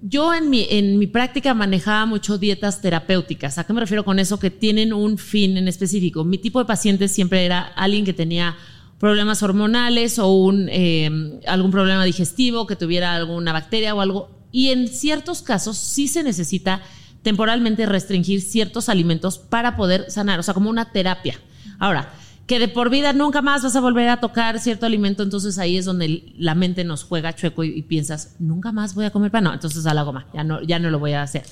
Yo 0.00 0.32
en 0.32 0.48
mi, 0.48 0.66
en 0.70 0.98
mi 0.98 1.08
práctica 1.08 1.52
manejaba 1.52 2.06
mucho 2.06 2.38
dietas 2.38 2.80
terapéuticas. 2.80 3.58
¿A 3.58 3.64
qué 3.64 3.74
me 3.74 3.80
refiero 3.80 4.02
con 4.02 4.18
eso? 4.18 4.38
Que 4.38 4.50
tienen 4.50 4.94
un 4.94 5.18
fin 5.18 5.58
en 5.58 5.68
específico. 5.68 6.24
Mi 6.24 6.38
tipo 6.38 6.58
de 6.58 6.64
paciente 6.64 7.08
siempre 7.08 7.44
era 7.44 7.60
alguien 7.60 8.06
que 8.06 8.14
tenía 8.14 8.56
problemas 8.98 9.42
hormonales 9.42 10.18
o 10.18 10.28
un, 10.28 10.68
eh, 10.70 11.40
algún 11.46 11.70
problema 11.70 12.04
digestivo, 12.04 12.66
que 12.66 12.76
tuviera 12.76 13.14
alguna 13.14 13.52
bacteria 13.52 13.94
o 13.94 14.00
algo. 14.00 14.30
Y 14.52 14.70
en 14.70 14.88
ciertos 14.88 15.42
casos 15.42 15.76
sí 15.76 16.08
se 16.08 16.22
necesita 16.22 16.82
temporalmente 17.22 17.86
restringir 17.86 18.40
ciertos 18.40 18.88
alimentos 18.88 19.38
para 19.38 19.76
poder 19.76 20.10
sanar, 20.10 20.38
o 20.38 20.42
sea, 20.42 20.54
como 20.54 20.70
una 20.70 20.92
terapia. 20.92 21.38
Ahora, 21.78 22.12
que 22.46 22.60
de 22.60 22.68
por 22.68 22.88
vida 22.88 23.12
nunca 23.12 23.42
más 23.42 23.64
vas 23.64 23.74
a 23.74 23.80
volver 23.80 24.08
a 24.08 24.20
tocar 24.20 24.60
cierto 24.60 24.86
alimento, 24.86 25.24
entonces 25.24 25.58
ahí 25.58 25.76
es 25.76 25.84
donde 25.84 26.32
la 26.38 26.54
mente 26.54 26.84
nos 26.84 27.02
juega 27.02 27.34
chueco 27.34 27.64
y, 27.64 27.82
piensas, 27.82 28.36
nunca 28.38 28.70
más 28.70 28.94
voy 28.94 29.04
a 29.04 29.10
comer 29.10 29.32
pan. 29.32 29.44
No, 29.44 29.52
entonces 29.52 29.84
a 29.86 29.94
la 29.94 30.02
goma, 30.02 30.28
ya 30.32 30.44
no, 30.44 30.62
ya 30.62 30.78
no 30.78 30.90
lo 30.90 31.00
voy 31.00 31.12
a 31.12 31.22
hacer. 31.22 31.42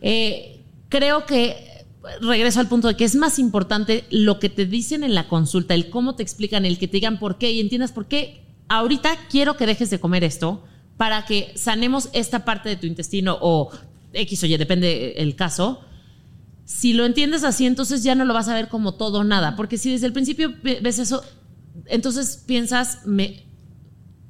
Eh, 0.00 0.64
creo 0.88 1.24
que 1.24 1.71
regreso 2.20 2.60
al 2.60 2.68
punto 2.68 2.88
de 2.88 2.96
que 2.96 3.04
es 3.04 3.14
más 3.14 3.38
importante 3.38 4.04
lo 4.10 4.38
que 4.38 4.48
te 4.48 4.66
dicen 4.66 5.04
en 5.04 5.14
la 5.14 5.28
consulta, 5.28 5.74
el 5.74 5.90
cómo 5.90 6.14
te 6.14 6.22
explican, 6.22 6.64
el 6.64 6.78
que 6.78 6.88
te 6.88 6.96
digan 6.96 7.18
por 7.18 7.38
qué 7.38 7.52
y 7.52 7.60
entiendas 7.60 7.92
por 7.92 8.06
qué. 8.06 8.44
Ahorita 8.68 9.16
quiero 9.30 9.56
que 9.56 9.66
dejes 9.66 9.90
de 9.90 10.00
comer 10.00 10.24
esto 10.24 10.64
para 10.96 11.24
que 11.24 11.52
sanemos 11.56 12.08
esta 12.12 12.44
parte 12.44 12.68
de 12.68 12.76
tu 12.76 12.86
intestino 12.86 13.38
o 13.40 13.70
X 14.12 14.42
o 14.42 14.46
Y, 14.46 14.56
depende 14.56 15.14
el 15.16 15.36
caso 15.36 15.80
si 16.64 16.92
lo 16.92 17.04
entiendes 17.04 17.44
así, 17.44 17.66
entonces 17.66 18.02
ya 18.02 18.14
no 18.14 18.24
lo 18.24 18.34
vas 18.34 18.48
a 18.48 18.54
ver 18.54 18.68
como 18.68 18.94
todo 18.94 19.20
o 19.20 19.24
nada. 19.24 19.56
Porque 19.56 19.78
si 19.78 19.90
desde 19.90 20.06
el 20.06 20.12
principio 20.12 20.54
ves 20.62 20.98
eso, 20.98 21.22
entonces 21.86 22.42
piensas, 22.46 23.00
me 23.04 23.46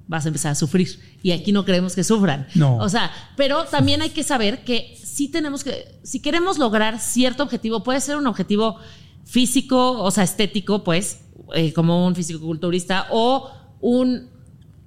vas 0.08 0.24
a 0.24 0.28
empezar 0.28 0.52
a 0.52 0.54
sufrir. 0.54 1.00
Y 1.22 1.32
aquí 1.32 1.52
no 1.52 1.64
queremos 1.64 1.94
que 1.94 2.04
sufran. 2.04 2.46
No. 2.54 2.78
O 2.78 2.88
sea, 2.88 3.10
pero 3.36 3.64
también 3.64 4.02
hay 4.02 4.10
que 4.10 4.24
saber 4.24 4.64
que 4.64 4.98
si 5.12 5.28
tenemos 5.28 5.62
que, 5.62 6.00
si 6.02 6.20
queremos 6.20 6.56
lograr 6.56 6.98
cierto 6.98 7.42
objetivo, 7.42 7.82
puede 7.82 8.00
ser 8.00 8.16
un 8.16 8.26
objetivo 8.26 8.78
físico, 9.26 10.02
o 10.02 10.10
sea, 10.10 10.24
estético, 10.24 10.84
pues, 10.84 11.20
eh, 11.54 11.74
como 11.74 12.06
un 12.06 12.14
físico-culturista, 12.14 13.08
o 13.10 13.50
un. 13.82 14.30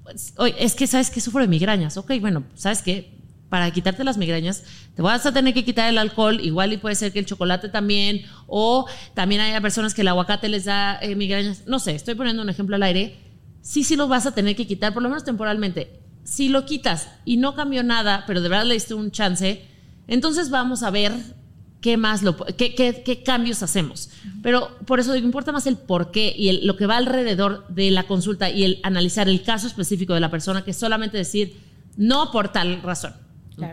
Pues, 0.01 0.33
es 0.57 0.73
que 0.73 0.87
sabes 0.87 1.11
que 1.11 1.21
sufro 1.21 1.41
de 1.41 1.47
migrañas. 1.47 1.95
Ok, 1.97 2.13
bueno, 2.19 2.43
sabes 2.55 2.81
que 2.81 3.13
para 3.49 3.69
quitarte 3.69 4.03
las 4.03 4.17
migrañas, 4.17 4.63
te 4.95 5.03
vas 5.03 5.27
a 5.27 5.31
tener 5.31 5.53
que 5.53 5.63
quitar 5.63 5.89
el 5.89 5.99
alcohol, 5.99 6.41
igual 6.41 6.73
y 6.73 6.77
puede 6.77 6.95
ser 6.95 7.13
que 7.13 7.19
el 7.19 7.27
chocolate 7.27 7.69
también, 7.69 8.23
o 8.47 8.87
también 9.13 9.41
hay 9.41 9.61
personas 9.61 9.93
que 9.93 10.01
el 10.01 10.07
aguacate 10.07 10.49
les 10.49 10.65
da 10.65 10.97
eh, 11.03 11.15
migrañas, 11.15 11.67
no 11.67 11.77
sé, 11.77 11.93
estoy 11.93 12.15
poniendo 12.15 12.41
un 12.41 12.49
ejemplo 12.49 12.75
al 12.75 12.83
aire, 12.83 13.15
sí, 13.61 13.83
sí 13.83 13.95
lo 13.95 14.07
vas 14.07 14.25
a 14.25 14.33
tener 14.33 14.55
que 14.55 14.65
quitar, 14.65 14.91
por 14.91 15.03
lo 15.03 15.09
menos 15.09 15.23
temporalmente. 15.23 16.01
Si 16.23 16.49
lo 16.49 16.65
quitas 16.65 17.09
y 17.25 17.37
no 17.37 17.53
cambió 17.53 17.83
nada, 17.83 18.23
pero 18.25 18.41
de 18.41 18.49
verdad 18.49 18.65
le 18.65 18.73
diste 18.73 18.95
un 18.95 19.11
chance, 19.11 19.74
entonces 20.07 20.49
vamos 20.49 20.83
a 20.83 20.89
ver 20.89 21.13
qué 21.81 21.97
más 21.97 22.23
lo, 22.23 22.35
qué, 22.35 22.73
qué, 22.73 23.23
cambios 23.23 23.61
hacemos. 23.61 24.09
Pero 24.41 24.75
por 24.85 24.99
eso 24.99 25.13
digo, 25.13 25.25
importa 25.25 25.51
más 25.51 25.67
el 25.67 25.77
por 25.77 26.11
qué 26.11 26.33
y 26.35 26.65
lo 26.65 26.77
que 26.77 26.87
va 26.87 26.97
alrededor 26.97 27.67
de 27.69 27.91
la 27.91 28.07
consulta 28.07 28.49
y 28.49 28.63
el 28.63 28.79
analizar 28.83 29.29
el 29.29 29.43
caso 29.43 29.67
específico 29.67 30.13
de 30.15 30.19
la 30.19 30.31
persona 30.31 30.63
que 30.63 30.73
solamente 30.73 31.17
decir 31.17 31.59
no 31.95 32.31
por 32.31 32.51
tal 32.51 32.81
razón. 32.81 33.13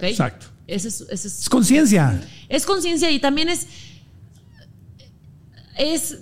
Exacto. 0.03 0.47
es, 0.67 1.49
conciencia. 1.51 2.21
Es 2.49 2.67
conciencia 2.67 3.11
y 3.11 3.19
también 3.19 3.49
es, 3.49 3.67
es 5.77 6.19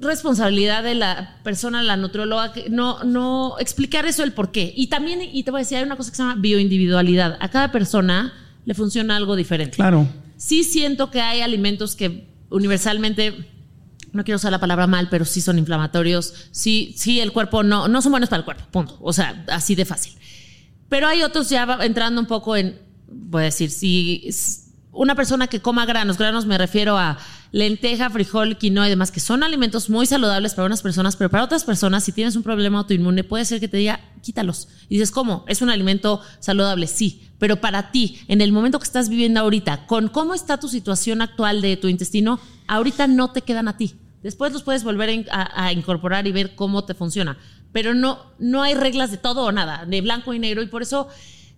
responsabilidad 0.00 0.82
de 0.82 0.94
la 0.94 1.38
persona, 1.44 1.82
la 1.82 1.96
nutrióloga, 1.96 2.52
que 2.52 2.70
no, 2.70 3.04
no 3.04 3.56
explicar 3.58 4.06
eso 4.06 4.22
el 4.22 4.32
por 4.32 4.50
qué. 4.50 4.72
Y 4.76 4.88
también, 4.88 5.20
y 5.22 5.42
te 5.44 5.50
voy 5.50 5.60
a 5.60 5.62
decir, 5.62 5.78
hay 5.78 5.84
una 5.84 5.96
cosa 5.96 6.10
que 6.10 6.16
se 6.16 6.22
llama 6.22 6.40
bioindividualidad. 6.40 7.36
A 7.40 7.50
cada 7.50 7.70
persona 7.70 8.32
le 8.64 8.74
funciona 8.74 9.16
algo 9.16 9.36
diferente. 9.36 9.76
Claro. 9.76 10.06
Sí 10.36 10.64
siento 10.64 11.10
que 11.10 11.20
hay 11.20 11.40
alimentos 11.40 11.96
que 11.96 12.28
universalmente, 12.50 13.48
no 14.12 14.24
quiero 14.24 14.36
usar 14.36 14.52
la 14.52 14.60
palabra 14.60 14.86
mal, 14.86 15.08
pero 15.10 15.24
sí 15.24 15.40
son 15.40 15.58
inflamatorios. 15.58 16.34
Sí, 16.50 16.94
sí, 16.96 17.20
el 17.20 17.32
cuerpo 17.32 17.62
no, 17.62 17.88
no 17.88 18.02
son 18.02 18.12
buenos 18.12 18.28
para 18.28 18.40
el 18.40 18.44
cuerpo, 18.44 18.64
punto. 18.70 18.98
O 19.00 19.12
sea, 19.12 19.44
así 19.48 19.74
de 19.74 19.84
fácil. 19.84 20.14
Pero 20.88 21.06
hay 21.06 21.22
otros 21.22 21.48
ya 21.48 21.78
entrando 21.82 22.20
un 22.20 22.26
poco 22.26 22.56
en 22.56 22.78
voy 23.10 23.42
a 23.42 23.44
decir, 23.46 23.70
si 23.70 24.28
una 24.92 25.14
persona 25.14 25.46
que 25.46 25.60
coma 25.60 25.86
granos, 25.86 26.18
granos 26.18 26.46
me 26.46 26.58
refiero 26.58 26.98
a 26.98 27.18
lenteja, 27.52 28.10
frijol, 28.10 28.58
quinoa 28.58 28.86
y 28.86 28.90
demás, 28.90 29.10
que 29.10 29.20
son 29.20 29.42
alimentos 29.42 29.90
muy 29.90 30.06
saludables 30.06 30.54
para 30.54 30.66
unas 30.66 30.82
personas, 30.82 31.16
pero 31.16 31.30
para 31.30 31.44
otras 31.44 31.64
personas, 31.64 32.04
si 32.04 32.12
tienes 32.12 32.36
un 32.36 32.42
problema 32.42 32.78
autoinmune, 32.78 33.24
puede 33.24 33.44
ser 33.44 33.60
que 33.60 33.68
te 33.68 33.76
diga, 33.76 34.00
quítalos. 34.22 34.68
Y 34.88 34.96
dices, 34.96 35.10
¿cómo? 35.10 35.44
¿Es 35.48 35.62
un 35.62 35.70
alimento 35.70 36.20
saludable? 36.38 36.86
Sí, 36.86 37.28
pero 37.38 37.60
para 37.60 37.90
ti, 37.90 38.20
en 38.28 38.40
el 38.40 38.52
momento 38.52 38.78
que 38.78 38.84
estás 38.84 39.08
viviendo 39.08 39.40
ahorita, 39.40 39.86
con 39.86 40.08
cómo 40.08 40.34
está 40.34 40.58
tu 40.58 40.68
situación 40.68 41.22
actual 41.22 41.60
de 41.60 41.76
tu 41.76 41.88
intestino, 41.88 42.40
ahorita 42.66 43.06
no 43.06 43.30
te 43.30 43.42
quedan 43.42 43.68
a 43.68 43.76
ti. 43.76 43.94
Después 44.22 44.52
los 44.52 44.62
puedes 44.62 44.84
volver 44.84 45.26
a, 45.30 45.66
a 45.66 45.72
incorporar 45.72 46.26
y 46.26 46.32
ver 46.32 46.54
cómo 46.54 46.84
te 46.84 46.94
funciona. 46.94 47.38
Pero 47.72 47.94
no, 47.94 48.18
no 48.38 48.62
hay 48.62 48.74
reglas 48.74 49.10
de 49.10 49.16
todo 49.16 49.44
o 49.44 49.52
nada, 49.52 49.86
de 49.86 50.00
blanco 50.00 50.34
y 50.34 50.38
negro, 50.38 50.62
y 50.62 50.66
por 50.66 50.82
eso 50.82 51.08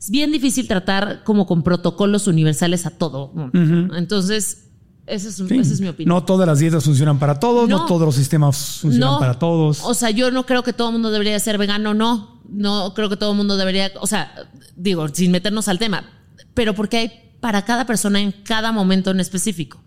es 0.03 0.11
bien 0.11 0.33
difícil 0.33 0.67
tratar 0.67 1.23
como 1.23 1.47
con 1.47 1.63
protocolos 1.63 2.27
universales 2.27 2.87
a 2.87 2.91
todo. 2.91 3.33
Entonces, 3.55 4.71
esa 5.07 5.29
es, 5.29 5.81
mi 5.81 5.87
opinión. 5.87 6.13
No 6.13 6.25
todas 6.25 6.45
las 6.45 6.59
dietas 6.59 6.83
funcionan 6.83 7.21
para 7.21 7.39
todos, 7.39 7.69
no, 7.69 7.87
todos 7.87 8.03
los 8.03 8.17
sistemas 8.17 8.81
funcionan 8.81 9.21
para 9.21 9.39
todos. 9.39 9.81
O 9.85 9.95
sea, 9.95 10.11
yo 10.11 10.33
no 10.33 10.45
creo 10.45 10.65
que 10.65 10.73
todo 10.73 10.89
el 10.89 10.95
mundo 10.95 11.13
debería 11.13 11.39
ser 11.39 11.57
vegano, 11.57 11.95
no. 11.95 12.43
No 12.49 12.95
creo 12.95 13.09
que 13.09 13.17
todo 13.17 13.31
el 13.31 13.37
mundo 13.37 13.57
debería, 13.57 13.93
o 14.01 14.09
sea, 14.09 14.35
digo, 14.75 15.07
sin 15.07 15.31
meternos 15.31 15.69
al 15.69 15.79
tema, 15.79 16.05
pero 16.53 16.75
porque 16.75 16.97
hay 16.97 17.13
para 17.39 17.65
cada 17.65 17.87
persona 17.87 18.21
en 18.21 18.33
cada 18.33 18.73
momento 18.73 19.13
en 19.13 19.21
específico. 19.21 19.85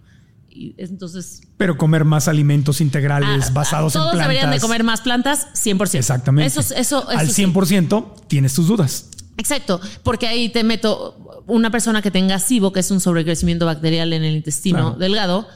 Y 0.50 0.76
entonces. 0.78 1.42
Pero 1.58 1.78
comer 1.78 2.06
más 2.06 2.30
alimentos 2.30 2.80
integrales 2.80 3.48
ah, 3.50 3.52
basados 3.54 3.94
en 3.94 4.00
plantas. 4.00 4.14
Todos 4.14 4.30
deberían 4.30 4.52
de 4.52 4.62
comer 4.62 4.86
más 4.86 5.02
plantas, 5.02 5.50
100%. 5.56 5.96
Exactamente. 5.96 6.58
Eso, 6.58 6.74
eso, 6.74 7.10
Al 7.10 7.28
100% 7.28 8.28
tienes 8.28 8.54
tus 8.54 8.68
dudas. 8.68 9.10
Exacto, 9.38 9.82
porque 10.04 10.28
ahí 10.28 10.50
te 10.50 10.64
meto 10.64 11.44
una 11.48 11.70
persona 11.70 12.02
que 12.02 12.12
tenga 12.12 12.40
SIBO, 12.40 12.72
que 12.72 12.80
es 12.80 12.92
un 12.92 13.00
sobrecrecimiento 13.00 13.66
bacterial 13.66 14.14
en 14.14 14.24
el 14.24 14.36
intestino 14.36 14.92
delgado, 14.92 15.48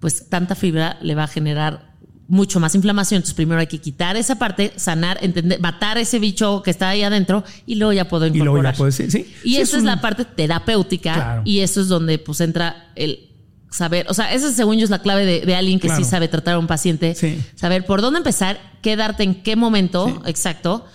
pues 0.00 0.28
tanta 0.28 0.54
fibra 0.54 0.98
le 1.02 1.14
va 1.14 1.24
a 1.24 1.28
generar 1.28 1.94
mucho 2.28 2.60
más 2.60 2.74
inflamación. 2.74 3.18
Entonces, 3.18 3.34
primero 3.34 3.60
hay 3.60 3.66
que 3.66 3.78
quitar 3.78 4.16
esa 4.16 4.38
parte, 4.38 4.72
sanar, 4.76 5.18
entender, 5.22 5.60
matar 5.60 5.98
ese 5.98 6.18
bicho 6.18 6.62
que 6.62 6.70
está 6.70 6.90
ahí 6.90 7.02
adentro 7.02 7.42
y 7.66 7.74
luego 7.74 7.92
ya 7.92 8.08
puedo 8.08 8.26
incorporar. 8.26 8.46
Y 8.46 8.60
luego 8.60 8.62
ya 8.62 8.76
puedes, 8.76 8.94
sí. 9.12 9.34
Y 9.42 9.56
eso 9.56 9.76
es, 9.76 9.82
la 9.82 10.00
parte 10.00 10.24
terapéutica 10.24 11.42
y 11.44 11.60
eso 11.60 11.80
es 11.80 11.88
donde 11.88 12.18
pues 12.18 12.40
entra 12.40 12.90
el 12.94 13.30
saber, 13.70 14.06
o 14.08 14.14
sea, 14.14 14.32
esa 14.32 14.50
según 14.52 14.78
yo 14.78 14.84
es 14.84 14.90
la 14.90 15.00
clave 15.00 15.44
de, 15.44 15.54
alguien 15.54 15.78
que 15.78 15.90
sí 15.90 16.04
sabe 16.04 16.28
tratar 16.28 16.54
a 16.54 16.58
un 16.58 16.66
paciente, 16.66 17.14
saber 17.54 17.84
por 17.84 18.00
dónde 18.00 18.18
empezar, 18.18 18.58
qué 18.80 18.96
darte 18.96 19.24
en 19.24 19.42
qué 19.42 19.56
momento, 19.56 20.22
exacto 20.24 20.86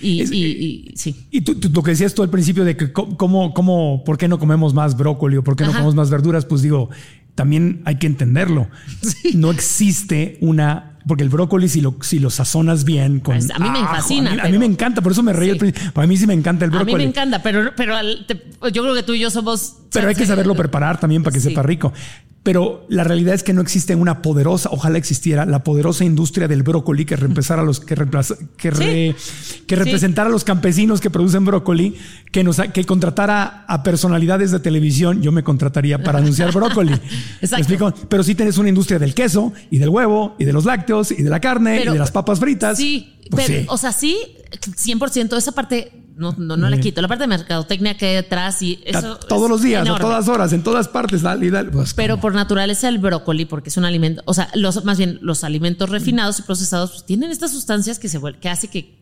y, 0.00 0.22
y, 0.22 0.92
sí. 0.96 1.26
Y 1.30 1.40
tú, 1.40 1.56
lo 1.72 1.82
que 1.82 1.92
decías 1.92 2.14
tú 2.14 2.22
al 2.22 2.30
principio 2.30 2.64
de 2.64 2.76
que 2.76 2.92
cómo, 2.92 3.52
cómo, 3.54 4.04
por 4.04 4.18
qué 4.18 4.28
no 4.28 4.38
comemos 4.38 4.74
más 4.74 4.96
brócoli 4.96 5.36
o 5.36 5.44
por 5.44 5.56
qué 5.56 5.64
no 5.64 5.70
comemos 5.70 5.94
más 5.94 6.10
verduras, 6.10 6.44
pues 6.44 6.62
digo, 6.62 6.90
también 7.34 7.82
hay 7.84 7.96
que 7.96 8.06
entenderlo. 8.06 8.68
No 9.34 9.50
existe 9.50 10.38
una 10.40 10.98
porque 11.08 11.24
el 11.24 11.30
brócoli, 11.30 11.68
si 11.68 11.80
lo, 11.80 11.96
si 12.02 12.18
lo 12.18 12.28
sazonas 12.28 12.84
bien 12.84 13.20
con. 13.20 13.34
Pues, 13.34 13.50
a 13.50 13.58
mí 13.58 13.70
me 13.70 13.80
fascina. 13.80 14.36
A 14.42 14.48
mí, 14.48 14.58
me 14.58 14.66
encanta, 14.66 15.00
por 15.00 15.12
eso 15.12 15.22
me 15.22 15.32
reí. 15.32 15.58
Para 15.94 16.06
mí 16.06 16.16
sí 16.16 16.26
me 16.26 16.34
encanta 16.34 16.66
el 16.66 16.70
brócoli. 16.70 16.92
A 16.92 16.96
mí 16.98 17.02
me 17.04 17.08
encanta, 17.08 17.42
pero, 17.42 17.72
pero 17.74 17.94
yo 18.70 18.82
creo 18.82 18.94
que 18.94 19.02
tú 19.02 19.14
y 19.14 19.20
yo 19.20 19.30
somos. 19.30 19.76
Pero 19.90 20.08
hay 20.08 20.14
que 20.14 20.26
saberlo 20.26 20.54
preparar 20.54 21.00
también 21.00 21.22
para 21.22 21.32
que 21.32 21.40
sepa 21.40 21.62
rico 21.62 21.92
pero 22.42 22.86
la 22.88 23.04
realidad 23.04 23.34
es 23.34 23.42
que 23.42 23.52
no 23.52 23.60
existe 23.60 23.94
una 23.94 24.22
poderosa, 24.22 24.70
ojalá 24.72 24.96
existiera, 24.96 25.44
la 25.44 25.64
poderosa 25.64 26.04
industria 26.04 26.48
del 26.48 26.62
brócoli 26.62 27.04
que 27.04 27.16
reemplazara 27.16 27.62
a 27.62 27.64
los 27.64 27.80
que, 27.80 27.94
que, 28.56 29.14
que 29.66 29.76
representara 29.76 30.28
a 30.28 30.32
los 30.32 30.44
campesinos 30.44 31.00
que 31.00 31.10
producen 31.10 31.44
brócoli, 31.44 31.96
que 32.32 32.44
nos 32.44 32.58
que 32.72 32.84
contratara 32.84 33.64
a 33.66 33.82
personalidades 33.82 34.50
de 34.50 34.60
televisión, 34.60 35.20
yo 35.20 35.32
me 35.32 35.42
contrataría 35.42 36.02
para 36.02 36.18
anunciar 36.20 36.52
brócoli. 36.52 36.94
explico? 37.42 37.92
Pero 38.08 38.22
sí 38.22 38.34
tienes 38.34 38.56
una 38.56 38.68
industria 38.68 38.98
del 38.98 39.14
queso 39.14 39.52
y 39.70 39.78
del 39.78 39.88
huevo 39.88 40.36
y 40.38 40.44
de 40.44 40.52
los 40.52 40.64
lácteos 40.64 41.10
y 41.10 41.22
de 41.22 41.30
la 41.30 41.40
carne 41.40 41.82
y 41.82 41.88
de 41.88 41.98
las 41.98 42.12
papas 42.12 42.40
fritas. 42.40 42.78
Sí, 42.78 43.14
pues 43.30 43.46
pero, 43.46 43.72
o 43.72 43.76
sea, 43.76 43.92
sí, 43.92 44.16
100%, 44.50 45.36
esa 45.36 45.52
parte 45.52 45.92
no, 46.18 46.34
no, 46.36 46.56
no 46.56 46.68
la 46.68 46.78
quito. 46.78 47.00
La 47.00 47.08
parte 47.08 47.22
de 47.22 47.28
mercadotecnia 47.28 47.96
que 47.96 48.06
hay 48.06 48.14
detrás 48.16 48.60
y 48.60 48.82
eso. 48.84 49.16
Todos 49.16 49.48
los 49.48 49.62
días, 49.62 49.88
a 49.88 49.96
todas 49.96 50.28
horas, 50.28 50.52
en 50.52 50.62
todas 50.62 50.88
partes, 50.88 51.22
dale 51.22 51.46
y 51.46 51.50
dale. 51.50 51.70
Pues, 51.70 51.94
Pero 51.94 52.20
por 52.20 52.34
naturaleza 52.34 52.88
el 52.88 52.98
brócoli, 52.98 53.44
porque 53.44 53.68
es 53.68 53.76
un 53.76 53.84
alimento, 53.84 54.22
o 54.26 54.34
sea, 54.34 54.50
los, 54.54 54.84
más 54.84 54.98
bien 54.98 55.18
los 55.22 55.44
alimentos 55.44 55.88
refinados 55.90 56.40
y 56.40 56.42
procesados 56.42 56.90
pues, 56.90 57.06
tienen 57.06 57.30
estas 57.30 57.52
sustancias 57.52 57.98
que 57.98 58.08
se 58.08 58.20
que 58.40 58.48
hace 58.48 58.68
que 58.68 58.98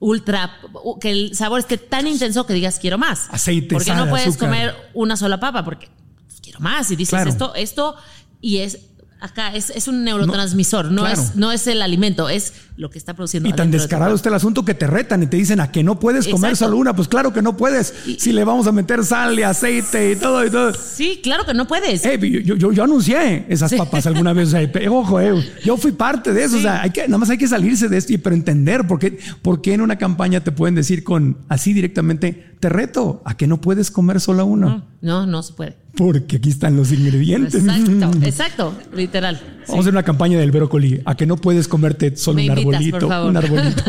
ultra, 0.00 0.52
que 1.00 1.10
el 1.10 1.34
sabor 1.36 1.60
esté 1.60 1.76
tan 1.76 2.06
intenso 2.06 2.46
que 2.46 2.54
digas 2.54 2.78
quiero 2.80 2.96
más. 2.96 3.28
Aceite, 3.30 3.74
Porque 3.74 3.94
no 3.94 4.08
puedes 4.08 4.36
comer 4.38 4.74
una 4.94 5.16
sola 5.16 5.38
papa 5.38 5.64
porque 5.64 5.88
pues, 6.26 6.40
quiero 6.40 6.60
más 6.60 6.90
y 6.90 6.96
dices 6.96 7.26
esto, 7.26 7.54
esto 7.54 7.94
y 8.40 8.58
es 8.58 8.78
acá 9.20 9.54
es, 9.54 9.70
es 9.70 9.88
un 9.88 10.04
neurotransmisor, 10.04 10.90
no, 10.90 11.06
es, 11.06 11.34
no 11.34 11.50
es 11.50 11.66
el 11.66 11.80
alimento, 11.82 12.28
es 12.28 12.52
lo 12.76 12.90
que 12.90 12.98
está 12.98 13.14
produciendo. 13.14 13.48
Y 13.48 13.52
tan 13.52 13.70
descarado 13.70 14.14
está 14.14 14.28
el 14.28 14.34
asunto 14.34 14.64
que 14.64 14.74
te 14.74 14.86
retan 14.86 15.22
y 15.22 15.26
te 15.26 15.36
dicen 15.36 15.60
a 15.60 15.70
que 15.70 15.82
no 15.82 15.98
puedes 15.98 16.26
comer 16.28 16.56
solo 16.56 16.76
una. 16.76 16.94
Pues 16.94 17.08
claro 17.08 17.32
que 17.32 17.40
no 17.40 17.56
puedes. 17.56 17.94
si 18.18 18.32
le 18.32 18.44
vamos 18.44 18.66
a 18.66 18.72
meter 18.72 19.04
sal 19.04 19.38
y 19.38 19.42
aceite 19.42 20.12
y 20.12 20.16
todo 20.16 20.44
y 20.44 20.50
todo. 20.50 20.72
Sí, 20.74 21.20
claro 21.22 21.44
que 21.44 21.54
no 21.54 21.66
puedes. 21.66 22.04
Eh, 22.04 22.18
yo, 22.44 22.56
yo, 22.56 22.72
yo, 22.72 22.84
anuncié 22.84 23.46
esas 23.48 23.72
papas 23.74 24.06
alguna 24.06 24.32
vez. 24.32 24.52
ojo, 24.90 25.20
eh, 25.20 25.32
yo 25.64 25.76
fui 25.76 25.92
parte 25.92 26.32
de 26.32 26.44
eso. 26.44 26.58
O 26.58 26.60
sea, 26.60 26.82
hay 26.82 26.90
que, 26.90 27.02
nada 27.06 27.18
más 27.18 27.30
hay 27.30 27.38
que 27.38 27.48
salirse 27.48 27.88
de 27.88 27.96
esto, 27.96 28.12
y, 28.12 28.18
pero 28.18 28.34
entender 28.34 28.86
por 28.86 28.98
qué, 28.98 29.18
por 29.42 29.62
qué 29.62 29.74
en 29.74 29.80
una 29.80 29.96
campaña 29.96 30.42
te 30.42 30.52
pueden 30.52 30.74
decir 30.74 31.04
con 31.04 31.38
así 31.48 31.72
directamente, 31.72 32.53
te 32.64 32.70
reto 32.70 33.20
a 33.26 33.36
que 33.36 33.46
no 33.46 33.60
puedes 33.60 33.90
comer 33.90 34.22
solo 34.22 34.46
una. 34.46 34.66
No, 34.66 34.86
no, 35.02 35.26
no 35.26 35.42
se 35.42 35.52
puede. 35.52 35.76
Porque 35.98 36.36
aquí 36.36 36.48
están 36.48 36.78
los 36.78 36.92
ingredientes. 36.92 37.62
Exacto, 37.62 38.18
exacto, 38.22 38.74
literal. 38.96 39.38
Vamos 39.68 39.76
a 39.76 39.80
hacer 39.80 39.92
una 39.92 40.02
campaña 40.02 40.38
del 40.38 40.50
brócoli, 40.50 41.02
a 41.04 41.14
que 41.14 41.26
no 41.26 41.36
puedes 41.36 41.68
comerte 41.68 42.16
solo 42.16 42.42
un 42.42 42.50
arbolito, 42.50 43.06
un 43.06 43.36
arbolito. 43.36 43.82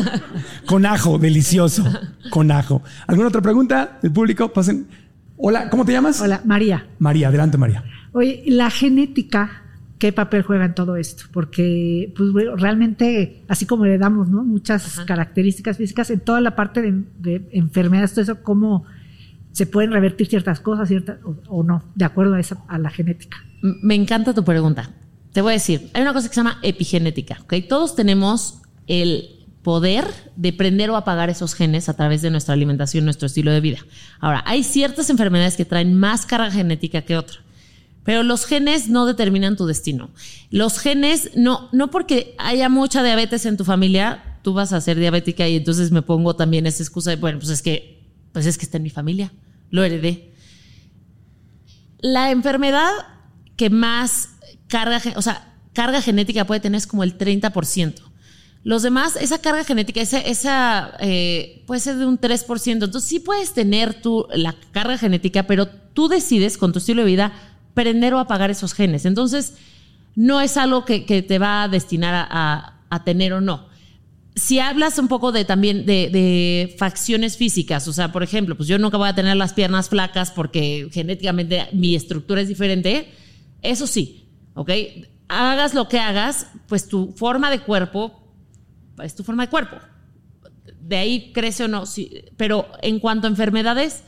con 0.66 0.86
ajo, 0.86 1.18
delicioso, 1.18 1.86
con 2.30 2.52
ajo. 2.52 2.84
¿Alguna 3.08 3.30
otra 3.30 3.42
pregunta 3.42 3.98
del 4.02 4.12
público? 4.12 4.52
Pasen. 4.52 4.88
Hola, 5.38 5.70
¿cómo 5.70 5.86
te 5.86 5.94
llamas? 5.94 6.20
Hola, 6.20 6.42
María. 6.44 6.86
María, 7.00 7.30
adelante 7.30 7.58
María. 7.58 7.82
Oye, 8.12 8.44
la 8.46 8.70
genética, 8.70 9.64
¿qué 10.00 10.12
papel 10.12 10.44
juega 10.44 10.66
en 10.66 10.76
todo 10.76 10.96
esto? 10.96 11.26
Porque 11.32 12.14
pues, 12.16 12.30
realmente, 12.58 13.44
así 13.48 13.66
como 13.66 13.86
le 13.86 13.98
damos 13.98 14.30
¿no? 14.30 14.44
muchas 14.44 15.00
características 15.02 15.78
físicas, 15.78 16.10
en 16.10 16.20
toda 16.20 16.42
la 16.42 16.56
parte 16.56 16.82
de, 16.82 17.48
enfermedades, 17.52 18.12
todo 18.12 18.22
eso, 18.22 18.44
¿cómo 18.44 18.86
se 19.52 19.66
pueden 19.66 19.92
revertir 19.92 20.28
ciertas 20.28 20.60
cosas 20.60 20.88
ciertas, 20.88 21.18
o, 21.48 21.64
no, 21.64 21.84
de 21.96 22.06
acuerdo 22.06 22.36
a, 22.36 22.40
esa, 22.40 22.64
a 22.68 22.78
la 22.78 22.90
genética? 22.90 23.38
Me 23.62 23.96
encanta 23.96 24.34
tu 24.34 24.44
pregunta. 24.44 24.90
Te 25.32 25.42
voy 25.42 25.52
a 25.52 25.54
decir, 25.54 25.90
hay 25.94 26.02
una 26.02 26.14
cosa 26.14 26.28
que 26.28 26.36
se 26.36 26.40
llama 26.40 26.60
epigenética, 26.62 27.40
¿ok? 27.44 27.56
Todos 27.68 27.96
tenemos 27.96 28.62
el 28.88 29.36
poder 29.64 30.06
de 30.36 30.54
prender 30.54 30.92
o 30.92 30.96
apagar 30.96 31.30
esos 31.30 31.56
genes 31.56 31.90
a 31.90 31.96
través 31.96 32.22
de 32.22 32.30
nuestra 32.30 32.54
alimentación, 32.54 33.04
nuestro 33.04 33.26
estilo 33.26 33.52
de 33.52 33.62
vida. 33.62 33.80
Ahora, 34.20 34.44
hay 34.46 34.64
ciertas 34.64 35.10
enfermedades 35.10 35.58
que 35.58 35.66
traen 35.66 35.98
más 35.98 36.26
carga 36.26 36.52
genética 36.52 37.02
que 37.02 37.18
otras. 37.18 37.45
Pero 38.06 38.22
los 38.23 38.45
genes 38.45 38.88
no 38.88 39.07
determinan 39.07 39.57
tu 39.57 39.65
destino. 39.65 40.11
Los 40.52 40.80
genes, 40.80 41.32
no, 41.36 41.69
no 41.73 41.90
porque 41.90 42.36
haya 42.38 42.69
mucha 42.69 43.03
diabetes 43.03 43.45
en 43.48 43.57
tu 43.57 43.65
familia, 43.65 44.38
tú 44.44 44.53
vas 44.53 44.73
a 44.73 44.80
ser 44.80 44.98
diabética 44.98 45.48
y 45.49 45.56
entonces 45.57 45.91
me 45.91 46.03
pongo 46.03 46.36
también 46.36 46.68
esa 46.68 46.84
excusa 46.84 47.10
de, 47.10 47.15
bueno, 47.15 47.40
pues 47.40 47.49
es 47.49 47.64
que, 47.64 48.03
pues 48.32 48.45
es 48.45 48.60
que 48.60 48.65
está 48.65 48.77
en 48.77 48.84
mi 48.84 48.91
familia, 48.91 49.34
lo 49.72 49.84
heredé. 49.84 50.32
La 51.99 52.30
enfermedad 52.30 52.91
que 53.57 53.72
más 53.72 54.30
carga, 54.68 55.02
o 55.15 55.22
sea, 55.23 55.52
carga 55.73 55.99
genética 55.99 56.45
puede 56.45 56.60
tener 56.60 56.77
es 56.77 56.86
como 56.86 57.03
el 57.03 57.18
30%. 57.18 57.95
Los 58.64 58.84
demás, 58.84 59.15
esa 59.15 59.40
carga 59.40 59.64
genética, 59.64 60.02
esa, 60.02 60.19
esa 60.19 60.95
eh, 60.99 61.64
puede 61.65 61.82
ser 61.82 61.95
de 61.98 62.06
un 62.06 62.19
3%. 62.19 62.72
Entonces 62.72 63.03
sí 63.03 63.19
puedes 63.19 63.53
tener 63.53 63.99
la 64.34 64.56
carga 64.72 64.98
genética, 64.99 65.48
pero 65.48 65.68
tú 65.68 66.07
decides 66.07 66.57
con 66.57 66.72
tu 66.72 66.77
estilo 66.77 67.03
de 67.03 67.07
vida 67.07 67.34
prender 67.76 68.16
o 68.16 68.20
apagar 68.20 68.50
esos 68.50 68.74
genes. 68.74 69.06
Entonces 69.06 69.54
no 70.16 70.42
es 70.42 70.58
algo 70.58 70.86
que, 70.86 71.00
te 71.00 71.38
va 71.38 71.64
a 71.64 71.68
destinar 71.68 72.28
a, 72.32 72.72
tener 73.04 73.34
o 73.34 73.42
no. 73.42 73.68
Si 74.36 74.60
hablas 74.60 74.98
un 74.98 75.10
poco 75.10 75.34
de 75.34 75.44
también 75.46 75.86
de, 75.86 76.74
facciones 76.80 77.38
físicas, 77.38 77.88
o 77.88 77.94
sea, 77.94 78.12
por 78.12 78.24
ejemplo, 78.24 78.56
pues 78.56 78.68
yo 78.68 78.80
nunca 78.80 78.98
voy 78.98 79.10
a 79.10 79.16
tener 79.16 79.36
las 79.36 79.54
piernas 79.54 79.90
flacas 79.90 80.32
porque 80.32 80.90
genéticamente 80.92 81.68
mi 81.74 81.94
estructura 81.94 82.42
es 82.42 82.48
diferente, 82.48 83.12
eso 83.62 83.86
sí, 83.86 84.30
¿ok? 84.54 84.72
Hagas 85.28 85.74
lo 85.74 85.90
que 85.90 86.00
hagas, 86.00 86.48
pues 86.68 86.88
tu 86.88 87.12
forma 87.12 87.52
de 87.52 87.60
cuerpo 87.60 88.26
es 89.04 89.16
tu 89.16 89.24
forma 89.24 89.44
de 89.44 89.50
cuerpo. 89.50 89.78
De 90.80 90.98
ahí 90.98 91.32
crece 91.34 91.66
o 91.66 91.68
no. 91.68 91.86
Sí, 91.86 92.24
pero 92.38 92.68
en 92.82 93.00
cuanto 93.00 93.28
a 93.28 93.30
enfermedades, 93.30 94.04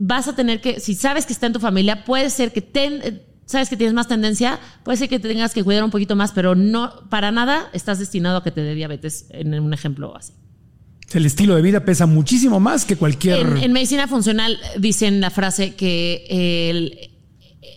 vas 0.00 0.26
a 0.26 0.34
tener 0.34 0.60
que, 0.60 0.80
si 0.80 0.94
sabes 0.94 1.26
que 1.26 1.32
está 1.32 1.46
en 1.46 1.52
tu 1.52 1.60
familia, 1.60 2.04
puede 2.04 2.30
ser 2.30 2.52
que 2.52 2.62
ten, 2.62 3.22
sabes 3.44 3.68
que 3.68 3.76
tienes 3.76 3.94
más 3.94 4.08
tendencia, 4.08 4.58
puede 4.82 4.98
ser 4.98 5.08
que 5.08 5.20
te 5.20 5.28
tengas 5.28 5.54
que 5.54 5.62
cuidar 5.62 5.84
un 5.84 5.90
poquito 5.90 6.16
más, 6.16 6.32
pero 6.32 6.56
no, 6.56 7.08
para 7.08 7.30
nada 7.30 7.70
estás 7.72 8.00
destinado 8.00 8.38
a 8.38 8.42
que 8.42 8.50
te 8.50 8.62
dé 8.62 8.74
diabetes, 8.74 9.26
en 9.30 9.54
un 9.60 9.72
ejemplo 9.72 10.16
así. 10.16 10.32
El 11.12 11.26
estilo 11.26 11.54
de 11.54 11.62
vida 11.62 11.84
pesa 11.84 12.06
muchísimo 12.06 12.58
más 12.58 12.84
que 12.84 12.96
cualquier... 12.96 13.40
En, 13.40 13.56
en 13.58 13.72
medicina 13.72 14.08
funcional 14.08 14.58
dicen 14.78 15.20
la 15.20 15.30
frase 15.30 15.74
que 15.74 16.24
el, 16.70 17.10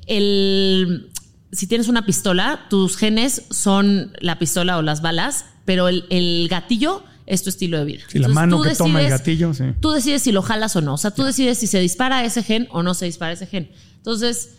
el 0.07 1.09
si 1.53 1.67
tienes 1.67 1.87
una 1.87 2.05
pistola, 2.05 2.65
tus 2.69 2.97
genes 2.97 3.43
son 3.49 4.13
la 4.19 4.39
pistola 4.39 4.77
o 4.77 4.81
las 4.81 5.01
balas, 5.01 5.45
pero 5.65 5.87
el, 5.87 6.47
gatillo 6.49 7.03
es 7.25 7.43
tu 7.43 7.49
estilo 7.49 7.77
de 7.77 7.85
vida. 7.85 8.03
Si 8.07 8.19
la 8.19 8.27
mano 8.27 8.61
que 8.61 8.75
toma 8.75 9.01
el 9.01 9.09
gatillo, 9.09 9.53
sí. 9.53 9.65
Tú 9.79 9.91
decides 9.91 10.21
si 10.21 10.31
lo 10.31 10.41
jalas 10.41 10.75
o 10.75 10.81
no. 10.81 10.95
O 10.95 10.97
sea, 10.97 11.11
tú 11.11 11.23
decides 11.23 11.57
si 11.57 11.67
se 11.67 11.79
dispara 11.79 12.23
ese 12.23 12.43
gen 12.43 12.67
o 12.71 12.83
no 12.83 12.93
se 12.93 13.05
dispara 13.05 13.33
ese 13.33 13.47
gen. 13.47 13.71
Entonces, 13.97 14.55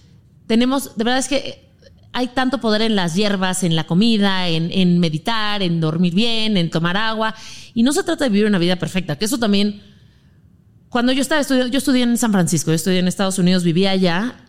tenemos, 0.47 0.97
de 0.97 1.05
verdad 1.05 1.19
es 1.19 1.29
que 1.29 1.71
hay 2.13 2.29
tanto 2.29 2.61
poder 2.61 2.83
en 2.83 2.97
las 2.97 3.15
hierbas, 3.15 3.65
en 3.65 3.77
la 3.77 3.85
comida, 3.85 4.49
en, 4.49 4.71
en 4.73 4.99
meditar, 4.99 5.63
en 5.63 5.81
dormir 5.81 6.15
bien, 6.15 6.57
en 6.57 6.71
tomar 6.71 6.97
agua. 6.97 7.35
Y 7.75 7.83
no 7.83 7.93
se 7.93 8.05
trata 8.05 8.25
de 8.25 8.31
vivir 8.31 8.47
una 8.47 8.59
vida 8.59 8.77
perfecta, 8.77 9.17
que 9.17 9.25
eso 9.25 9.39
también 9.39 9.83
cuando 10.95 11.11
yo 11.11 11.23
estaba 11.23 11.41
estudiando, 11.41 11.73
yo 11.73 11.79
estudié 11.79 12.05
en 12.05 12.17
San 12.17 12.31
Francisco, 12.31 12.71
yo 12.71 12.77
estudié 12.77 13.01
en 13.01 13.09
Estados 13.09 13.41
Unidos, 13.41 13.65
vivía 13.65 13.91
allá 13.91 14.44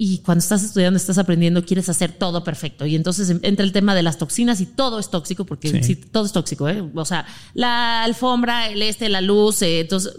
y 0.00 0.18
cuando 0.18 0.38
estás 0.38 0.62
estudiando, 0.62 0.96
estás 0.96 1.18
aprendiendo, 1.18 1.64
quieres 1.64 1.88
hacer 1.88 2.12
todo 2.12 2.44
perfecto. 2.44 2.86
Y 2.86 2.94
entonces 2.94 3.36
entra 3.42 3.64
el 3.64 3.72
tema 3.72 3.96
de 3.96 4.04
las 4.04 4.16
toxinas 4.16 4.60
y 4.60 4.66
todo 4.66 5.00
es 5.00 5.10
tóxico, 5.10 5.44
porque 5.44 5.82
sí. 5.82 5.96
todo 5.96 6.24
es 6.24 6.30
tóxico, 6.30 6.68
¿eh? 6.68 6.88
O 6.94 7.04
sea, 7.04 7.26
la 7.52 8.04
alfombra, 8.04 8.68
el 8.68 8.80
este, 8.80 9.08
la 9.08 9.20
luz, 9.20 9.60
eh, 9.62 9.80
entonces 9.80 10.14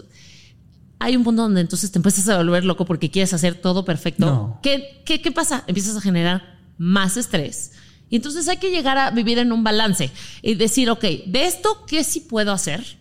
hay 0.98 1.16
un 1.16 1.24
punto 1.24 1.42
donde 1.42 1.62
entonces 1.62 1.90
te 1.90 1.98
empiezas 1.98 2.28
a 2.28 2.36
volver 2.36 2.66
loco 2.66 2.84
porque 2.84 3.10
quieres 3.10 3.32
hacer 3.32 3.54
todo 3.54 3.86
perfecto. 3.86 4.58
¿Qué, 4.62 5.02
qué, 5.06 5.22
qué 5.22 5.32
pasa? 5.32 5.64
Empiezas 5.66 5.96
a 5.96 6.02
generar 6.02 6.58
más 6.76 7.16
estrés. 7.16 7.72
Y 8.10 8.16
entonces 8.16 8.48
hay 8.48 8.58
que 8.58 8.70
llegar 8.70 8.98
a 8.98 9.10
vivir 9.10 9.38
en 9.38 9.50
un 9.50 9.64
balance 9.64 10.10
y 10.42 10.56
decir, 10.56 10.90
ok, 10.90 11.04
de 11.24 11.46
esto, 11.46 11.86
¿qué 11.86 12.04
sí 12.04 12.20
puedo 12.20 12.52
hacer? 12.52 12.98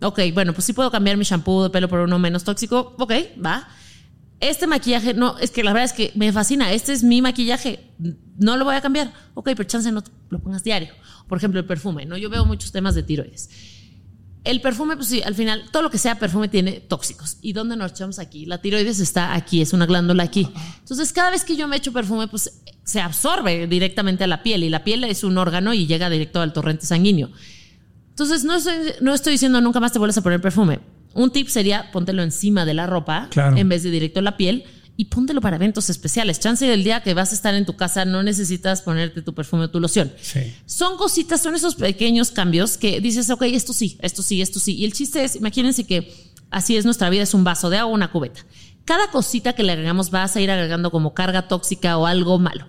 Ok, 0.00 0.20
bueno, 0.32 0.54
pues 0.54 0.64
sí 0.64 0.72
puedo 0.72 0.90
cambiar 0.90 1.18
mi 1.18 1.24
shampoo 1.24 1.64
de 1.64 1.70
pelo 1.70 1.86
por 1.86 2.00
uno 2.00 2.18
menos 2.18 2.44
tóxico. 2.44 2.94
Ok, 2.98 3.12
va 3.44 3.68
este 4.40 4.66
maquillaje, 4.66 5.14
no, 5.14 5.38
es 5.38 5.50
que 5.50 5.62
la 5.62 5.72
verdad 5.72 5.86
es 5.86 5.92
que 5.92 6.12
me 6.14 6.32
fascina, 6.32 6.72
este 6.72 6.92
es 6.92 7.02
mi 7.02 7.22
maquillaje, 7.22 7.90
no 8.36 8.56
lo 8.56 8.64
voy 8.64 8.74
a 8.74 8.80
cambiar. 8.80 9.12
Ok, 9.34 9.50
pero 9.56 9.64
chance 9.64 9.90
no 9.90 10.02
lo 10.30 10.40
pongas 10.40 10.62
diario. 10.62 10.92
Por 11.28 11.38
ejemplo, 11.38 11.60
el 11.60 11.66
perfume, 11.66 12.04
¿no? 12.04 12.16
Yo 12.16 12.28
veo 12.28 12.44
muchos 12.44 12.72
temas 12.72 12.94
de 12.94 13.02
tiroides. 13.02 13.48
El 14.44 14.60
perfume, 14.60 14.96
pues 14.96 15.08
sí, 15.08 15.22
al 15.22 15.34
final, 15.34 15.64
todo 15.72 15.82
lo 15.82 15.90
que 15.90 15.96
sea 15.96 16.18
perfume 16.18 16.48
tiene 16.48 16.72
tóxicos. 16.72 17.38
¿Y 17.40 17.54
dónde 17.54 17.76
nos 17.76 17.92
echamos 17.92 18.18
aquí? 18.18 18.44
La 18.44 18.60
tiroides 18.60 19.00
está 19.00 19.34
aquí, 19.34 19.62
es 19.62 19.72
una 19.72 19.86
glándula 19.86 20.22
aquí. 20.22 20.50
Entonces, 20.80 21.12
cada 21.14 21.30
vez 21.30 21.44
que 21.44 21.56
yo 21.56 21.66
me 21.66 21.76
echo 21.76 21.92
perfume, 21.92 22.28
pues 22.28 22.60
se 22.84 23.00
absorbe 23.00 23.66
directamente 23.66 24.24
a 24.24 24.26
la 24.26 24.42
piel 24.42 24.64
y 24.64 24.68
la 24.68 24.84
piel 24.84 25.04
es 25.04 25.24
un 25.24 25.38
órgano 25.38 25.72
y 25.72 25.86
llega 25.86 26.10
directo 26.10 26.42
al 26.42 26.52
torrente 26.52 26.84
sanguíneo. 26.84 27.30
Entonces, 28.10 28.44
no 28.44 28.56
estoy, 28.56 28.74
no 29.00 29.14
estoy 29.14 29.32
diciendo 29.32 29.62
nunca 29.62 29.80
más 29.80 29.92
te 29.92 29.98
vuelves 29.98 30.18
a 30.18 30.22
poner 30.22 30.42
perfume 30.42 30.80
un 31.14 31.30
tip 31.30 31.48
sería 31.48 31.90
póntelo 31.92 32.22
encima 32.22 32.64
de 32.64 32.74
la 32.74 32.86
ropa 32.86 33.28
en 33.56 33.68
vez 33.68 33.82
de 33.82 33.90
directo 33.90 34.18
en 34.18 34.24
la 34.24 34.36
piel 34.36 34.64
y 34.96 35.06
póntelo 35.06 35.40
para 35.40 35.56
eventos 35.56 35.90
especiales. 35.90 36.38
Chance 36.40 36.66
del 36.66 36.84
día 36.84 37.02
que 37.02 37.14
vas 37.14 37.32
a 37.32 37.34
estar 37.34 37.54
en 37.54 37.66
tu 37.66 37.76
casa 37.76 38.04
no 38.04 38.22
necesitas 38.22 38.82
ponerte 38.82 39.22
tu 39.22 39.34
perfume 39.34 39.64
o 39.64 39.70
tu 39.70 39.80
loción. 39.80 40.12
Son 40.66 40.96
cositas, 40.96 41.42
son 41.42 41.54
esos 41.54 41.74
pequeños 41.74 42.30
cambios 42.30 42.76
que 42.76 43.00
dices, 43.00 43.30
ok, 43.30 43.42
esto 43.42 43.72
sí, 43.72 43.98
esto 44.00 44.22
sí, 44.22 44.40
esto 44.40 44.60
sí. 44.60 44.74
Y 44.76 44.84
el 44.84 44.92
chiste 44.92 45.24
es, 45.24 45.36
imagínense 45.36 45.84
que 45.84 46.12
así 46.50 46.76
es 46.76 46.84
nuestra 46.84 47.10
vida, 47.10 47.22
es 47.22 47.34
un 47.34 47.44
vaso 47.44 47.70
de 47.70 47.78
agua, 47.78 47.92
una 47.92 48.10
cubeta. 48.10 48.46
Cada 48.84 49.10
cosita 49.10 49.54
que 49.54 49.62
le 49.62 49.72
agregamos 49.72 50.10
vas 50.10 50.36
a 50.36 50.40
ir 50.40 50.50
agregando 50.50 50.90
como 50.90 51.14
carga 51.14 51.48
tóxica 51.48 51.96
o 51.96 52.06
algo 52.06 52.38
malo 52.38 52.66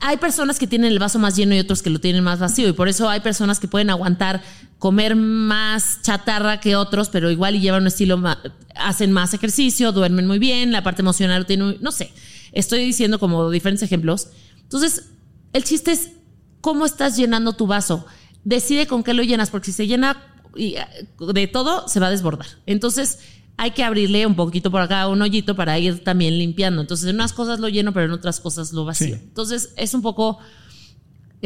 hay 0.00 0.16
personas 0.16 0.58
que 0.58 0.66
tienen 0.66 0.92
el 0.92 0.98
vaso 0.98 1.18
más 1.18 1.36
lleno 1.36 1.54
y 1.54 1.58
otros 1.58 1.82
que 1.82 1.90
lo 1.90 1.98
tienen 1.98 2.22
más 2.22 2.38
vacío 2.38 2.68
y 2.68 2.72
por 2.72 2.88
eso 2.88 3.08
hay 3.08 3.20
personas 3.20 3.60
que 3.60 3.68
pueden 3.68 3.90
aguantar 3.90 4.42
comer 4.78 5.16
más 5.16 6.02
chatarra 6.02 6.60
que 6.60 6.76
otros, 6.76 7.08
pero 7.08 7.30
igual 7.30 7.54
y 7.54 7.60
llevan 7.60 7.82
un 7.82 7.88
estilo, 7.88 8.22
hacen 8.74 9.12
más 9.12 9.34
ejercicio, 9.34 9.92
duermen 9.92 10.26
muy 10.26 10.38
bien, 10.38 10.72
la 10.72 10.82
parte 10.82 11.02
emocional 11.02 11.46
tiene, 11.46 11.78
no 11.80 11.92
sé, 11.92 12.12
estoy 12.52 12.84
diciendo 12.84 13.18
como 13.18 13.50
diferentes 13.50 13.82
ejemplos. 13.82 14.28
Entonces, 14.62 15.10
el 15.52 15.64
chiste 15.64 15.92
es 15.92 16.10
cómo 16.60 16.84
estás 16.84 17.16
llenando 17.16 17.52
tu 17.52 17.66
vaso. 17.66 18.04
Decide 18.44 18.86
con 18.86 19.02
qué 19.02 19.14
lo 19.14 19.22
llenas, 19.22 19.50
porque 19.50 19.66
si 19.66 19.72
se 19.72 19.86
llena 19.86 20.22
eh, 20.56 20.84
de 21.18 21.46
todo 21.46 21.88
se 21.88 22.00
va 22.00 22.08
a 22.08 22.10
desbordar. 22.10 22.46
Entonces, 22.66 23.20
hay 23.56 23.70
que 23.70 23.82
abrirle 23.82 24.26
un 24.26 24.34
poquito 24.34 24.70
por 24.70 24.82
acá 24.82 25.08
un 25.08 25.22
hoyito 25.22 25.56
para 25.56 25.78
ir 25.78 26.04
también 26.04 26.38
limpiando. 26.38 26.80
Entonces, 26.82 27.08
en 27.08 27.16
unas 27.16 27.32
cosas 27.32 27.58
lo 27.58 27.68
lleno, 27.68 27.92
pero 27.92 28.06
en 28.06 28.12
otras 28.12 28.40
cosas 28.40 28.72
lo 28.72 28.84
vacío. 28.84 29.16
Sí. 29.16 29.22
Entonces, 29.22 29.72
es 29.76 29.94
un 29.94 30.02
poco. 30.02 30.38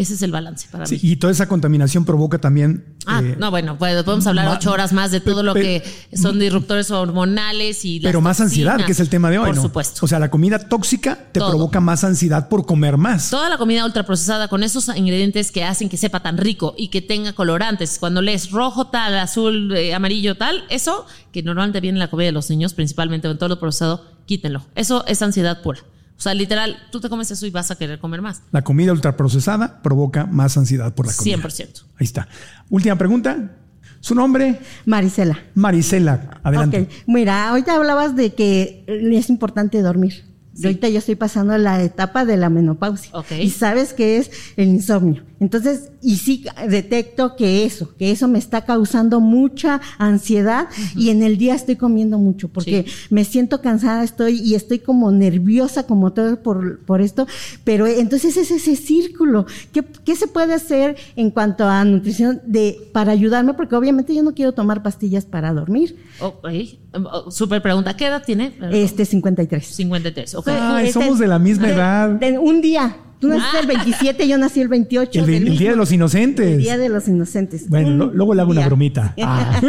Ese 0.00 0.14
es 0.14 0.22
el 0.22 0.32
balance 0.32 0.66
para 0.72 0.86
Sí, 0.86 0.94
mí. 0.94 1.00
y 1.02 1.16
toda 1.16 1.30
esa 1.30 1.46
contaminación 1.46 2.06
provoca 2.06 2.38
también. 2.38 2.96
Ah, 3.04 3.20
eh, 3.22 3.36
no, 3.38 3.50
bueno, 3.50 3.76
pues, 3.76 4.02
podemos 4.02 4.26
hablar 4.26 4.48
ocho 4.48 4.72
horas 4.72 4.94
más 4.94 5.10
de 5.10 5.20
todo 5.20 5.42
lo 5.42 5.52
que 5.52 5.82
son 6.14 6.38
disruptores 6.38 6.90
hormonales 6.90 7.84
y 7.84 8.00
pero 8.00 8.22
más 8.22 8.40
ansiedad, 8.40 8.82
que 8.86 8.92
es 8.92 9.00
el 9.00 9.10
tema 9.10 9.30
de 9.30 9.38
hoy, 9.38 9.48
Por 9.48 9.56
¿no? 9.56 9.62
supuesto. 9.62 10.00
O 10.04 10.08
sea, 10.08 10.18
la 10.18 10.30
comida 10.30 10.58
tóxica 10.58 11.18
te 11.32 11.38
Todo. 11.40 11.50
provoca 11.50 11.80
más 11.80 12.02
ansiedad 12.02 12.48
por 12.48 12.64
comer 12.64 12.96
más. 12.96 13.28
Toda 13.28 13.50
la 13.50 13.58
comida 13.58 13.84
ultraprocesada 13.84 14.48
con 14.48 14.62
esos 14.62 14.88
ingredientes 14.96 15.52
que 15.52 15.64
hacen 15.64 15.90
que 15.90 15.98
sepa 15.98 16.20
tan 16.20 16.38
rico 16.38 16.74
y 16.78 16.88
que 16.88 17.02
tenga 17.02 17.34
colorantes, 17.34 17.98
cuando 17.98 18.22
lees 18.22 18.50
rojo 18.52 18.86
tal, 18.86 19.18
azul, 19.18 19.76
eh, 19.76 19.92
amarillo 19.94 20.34
tal, 20.36 20.64
eso 20.70 21.04
que 21.32 21.42
normalmente 21.42 21.80
viene 21.80 21.96
en 21.96 22.00
la 22.00 22.08
comida 22.08 22.26
de 22.26 22.32
los 22.32 22.48
niños, 22.48 22.72
principalmente 22.72 23.28
en 23.28 23.36
todo 23.36 23.50
lo 23.50 23.60
procesado, 23.60 24.06
quítenlo. 24.24 24.64
Eso 24.74 25.04
es 25.06 25.20
ansiedad 25.20 25.60
pura. 25.62 25.80
O 26.20 26.22
sea, 26.22 26.34
literal, 26.34 26.76
tú 26.92 27.00
te 27.00 27.08
comes 27.08 27.30
eso 27.30 27.46
y 27.46 27.50
vas 27.50 27.70
a 27.70 27.76
querer 27.76 27.98
comer 27.98 28.20
más. 28.20 28.42
La 28.50 28.60
comida 28.60 28.92
ultraprocesada 28.92 29.80
provoca 29.80 30.26
más 30.26 30.54
ansiedad 30.58 30.94
por 30.94 31.06
la 31.06 31.14
comida. 31.14 31.38
100%. 31.38 31.84
Ahí 31.98 32.04
está. 32.04 32.28
Última 32.68 32.96
pregunta. 32.96 33.56
¿Su 34.00 34.14
nombre? 34.14 34.60
Marisela. 34.84 35.38
Marisela. 35.54 36.38
Adelante. 36.42 36.82
Ok, 36.82 37.04
mira, 37.06 37.48
ahorita 37.48 37.74
hablabas 37.74 38.16
de 38.16 38.34
que 38.34 38.84
es 38.86 39.30
importante 39.30 39.80
dormir. 39.80 40.26
Y 40.54 40.66
Ahorita 40.66 40.90
yo 40.90 40.98
estoy 40.98 41.14
pasando 41.14 41.56
la 41.56 41.82
etapa 41.82 42.26
de 42.26 42.36
la 42.36 42.50
menopausia. 42.50 43.10
Ok. 43.14 43.32
Y 43.40 43.48
sabes 43.48 43.94
que 43.94 44.18
es 44.18 44.30
el 44.58 44.68
insomnio. 44.68 45.24
Entonces, 45.40 45.90
y 46.02 46.16
sí 46.18 46.44
detecto 46.68 47.34
que 47.34 47.64
eso, 47.64 47.94
que 47.98 48.10
eso 48.10 48.28
me 48.28 48.38
está 48.38 48.66
causando 48.66 49.20
mucha 49.20 49.80
ansiedad 49.98 50.68
y 50.94 51.08
en 51.08 51.22
el 51.22 51.38
día 51.38 51.54
estoy 51.54 51.76
comiendo 51.76 52.18
mucho 52.18 52.48
porque 52.48 52.84
me 53.08 53.24
siento 53.24 53.62
cansada, 53.62 54.04
estoy 54.04 54.38
y 54.38 54.54
estoy 54.54 54.80
como 54.80 55.10
nerviosa 55.10 55.84
como 55.86 56.12
todo 56.12 56.42
por, 56.42 56.80
por 56.80 57.00
esto. 57.00 57.26
Pero 57.64 57.86
entonces 57.86 58.36
es 58.36 58.50
ese 58.50 58.76
círculo. 58.76 59.46
¿Qué, 59.72 59.82
¿Qué 60.04 60.14
se 60.14 60.26
puede 60.26 60.52
hacer 60.52 60.96
en 61.16 61.30
cuanto 61.30 61.64
a 61.66 61.84
nutrición 61.84 62.42
de, 62.44 62.76
para 62.92 63.12
ayudarme? 63.12 63.54
Porque 63.54 63.76
obviamente 63.76 64.14
yo 64.14 64.22
no 64.22 64.34
quiero 64.34 64.52
tomar 64.52 64.82
pastillas 64.82 65.24
para 65.24 65.52
dormir. 65.54 65.96
Ok. 66.20 66.46
Oh, 66.92 67.30
Super 67.30 67.62
pregunta. 67.62 67.96
¿Qué 67.96 68.06
edad 68.06 68.22
tiene? 68.26 68.52
Este 68.72 69.06
53. 69.06 69.64
53. 69.66 70.34
Ok. 70.34 70.48
Ay, 70.48 70.88
Este, 70.88 71.00
somos 71.00 71.18
de 71.18 71.26
la 71.28 71.38
misma 71.38 71.68
de- 71.68 71.72
edad. 71.72 72.08
de 72.10 72.38
un 72.38 72.60
día. 72.60 72.94
Tú 73.20 73.28
naciste 73.28 73.58
el 73.60 73.66
27, 73.66 74.26
yo 74.26 74.38
nací 74.38 74.60
el 74.60 74.68
28. 74.68 75.20
El, 75.20 75.26
del 75.26 75.34
el 75.34 75.42
mismo- 75.44 75.58
Día 75.58 75.70
de 75.70 75.76
los 75.76 75.92
Inocentes. 75.92 76.46
El 76.46 76.58
Día 76.58 76.78
de 76.78 76.88
los 76.88 77.06
Inocentes. 77.06 77.68
Bueno, 77.68 77.90
lo- 77.90 78.06
luego 78.12 78.34
le 78.34 78.40
hago 78.42 78.50
una 78.50 78.66
bromita. 78.66 79.14
Ah. 79.22 79.60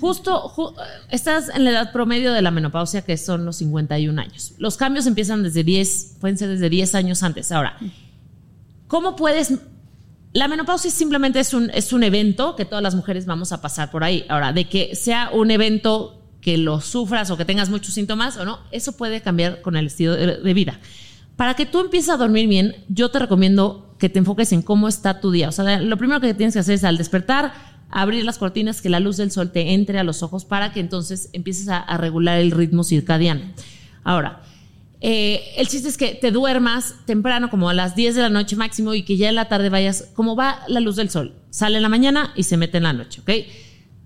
Justo, 0.00 0.48
ju- 0.54 0.74
estás 1.10 1.48
en 1.52 1.64
la 1.64 1.70
edad 1.70 1.92
promedio 1.92 2.32
de 2.32 2.40
la 2.40 2.50
menopausia, 2.52 3.02
que 3.02 3.16
son 3.16 3.44
los 3.44 3.56
51 3.56 4.20
años. 4.20 4.52
Los 4.58 4.76
cambios 4.76 5.06
empiezan 5.06 5.42
desde 5.42 5.64
10, 5.64 6.16
pueden 6.20 6.38
ser 6.38 6.48
desde 6.50 6.70
10 6.70 6.94
años 6.94 7.22
antes. 7.22 7.50
Ahora, 7.52 7.76
¿cómo 8.86 9.16
puedes...? 9.16 9.54
La 10.34 10.46
menopausia 10.46 10.90
simplemente 10.90 11.40
es 11.40 11.52
un, 11.54 11.70
es 11.70 11.92
un 11.92 12.02
evento 12.04 12.54
que 12.54 12.64
todas 12.64 12.82
las 12.82 12.94
mujeres 12.94 13.26
vamos 13.26 13.50
a 13.50 13.60
pasar 13.60 13.90
por 13.90 14.04
ahí. 14.04 14.24
Ahora, 14.28 14.52
de 14.52 14.68
que 14.68 14.94
sea 14.94 15.30
un 15.32 15.50
evento 15.50 16.22
que 16.42 16.58
lo 16.58 16.80
sufras 16.80 17.30
o 17.30 17.36
que 17.36 17.44
tengas 17.44 17.68
muchos 17.70 17.94
síntomas 17.94 18.36
o 18.36 18.44
no, 18.44 18.60
eso 18.70 18.92
puede 18.92 19.20
cambiar 19.22 19.62
con 19.62 19.74
el 19.76 19.86
estilo 19.86 20.14
de 20.14 20.54
vida. 20.54 20.78
Para 21.38 21.54
que 21.54 21.66
tú 21.66 21.78
empieces 21.78 22.10
a 22.10 22.16
dormir 22.16 22.48
bien, 22.48 22.74
yo 22.88 23.12
te 23.12 23.20
recomiendo 23.20 23.94
que 24.00 24.08
te 24.08 24.18
enfoques 24.18 24.50
en 24.50 24.60
cómo 24.60 24.88
está 24.88 25.20
tu 25.20 25.30
día. 25.30 25.48
O 25.48 25.52
sea, 25.52 25.80
lo 25.80 25.96
primero 25.96 26.20
que 26.20 26.34
tienes 26.34 26.54
que 26.54 26.58
hacer 26.58 26.74
es 26.74 26.82
al 26.82 26.98
despertar, 26.98 27.52
abrir 27.90 28.24
las 28.24 28.38
cortinas, 28.38 28.82
que 28.82 28.88
la 28.88 28.98
luz 28.98 29.18
del 29.18 29.30
sol 29.30 29.52
te 29.52 29.72
entre 29.72 30.00
a 30.00 30.02
los 30.02 30.24
ojos 30.24 30.44
para 30.44 30.72
que 30.72 30.80
entonces 30.80 31.30
empieces 31.32 31.68
a, 31.68 31.96
regular 31.96 32.40
el 32.40 32.50
ritmo 32.50 32.82
circadiano. 32.82 33.42
Ahora, 34.02 34.42
eh, 35.00 35.44
el 35.56 35.68
chiste 35.68 35.88
es 35.88 35.96
que 35.96 36.16
te 36.16 36.32
duermas 36.32 36.96
temprano, 37.06 37.50
como 37.50 37.68
a 37.68 37.74
las 37.74 37.94
10 37.94 38.16
de 38.16 38.22
la 38.22 38.30
noche 38.30 38.56
máximo, 38.56 38.92
y 38.94 39.04
que 39.04 39.16
ya 39.16 39.28
en 39.28 39.36
la 39.36 39.46
tarde 39.46 39.70
vayas, 39.70 40.08
como 40.14 40.34
va 40.34 40.64
la 40.66 40.80
luz 40.80 40.96
del 40.96 41.08
sol. 41.08 41.36
Sale 41.50 41.76
en 41.76 41.84
la 41.84 41.88
mañana 41.88 42.32
y 42.34 42.42
se 42.42 42.56
mete 42.56 42.78
en 42.78 42.82
la 42.82 42.92
noche, 42.92 43.20
¿ok? 43.20 43.30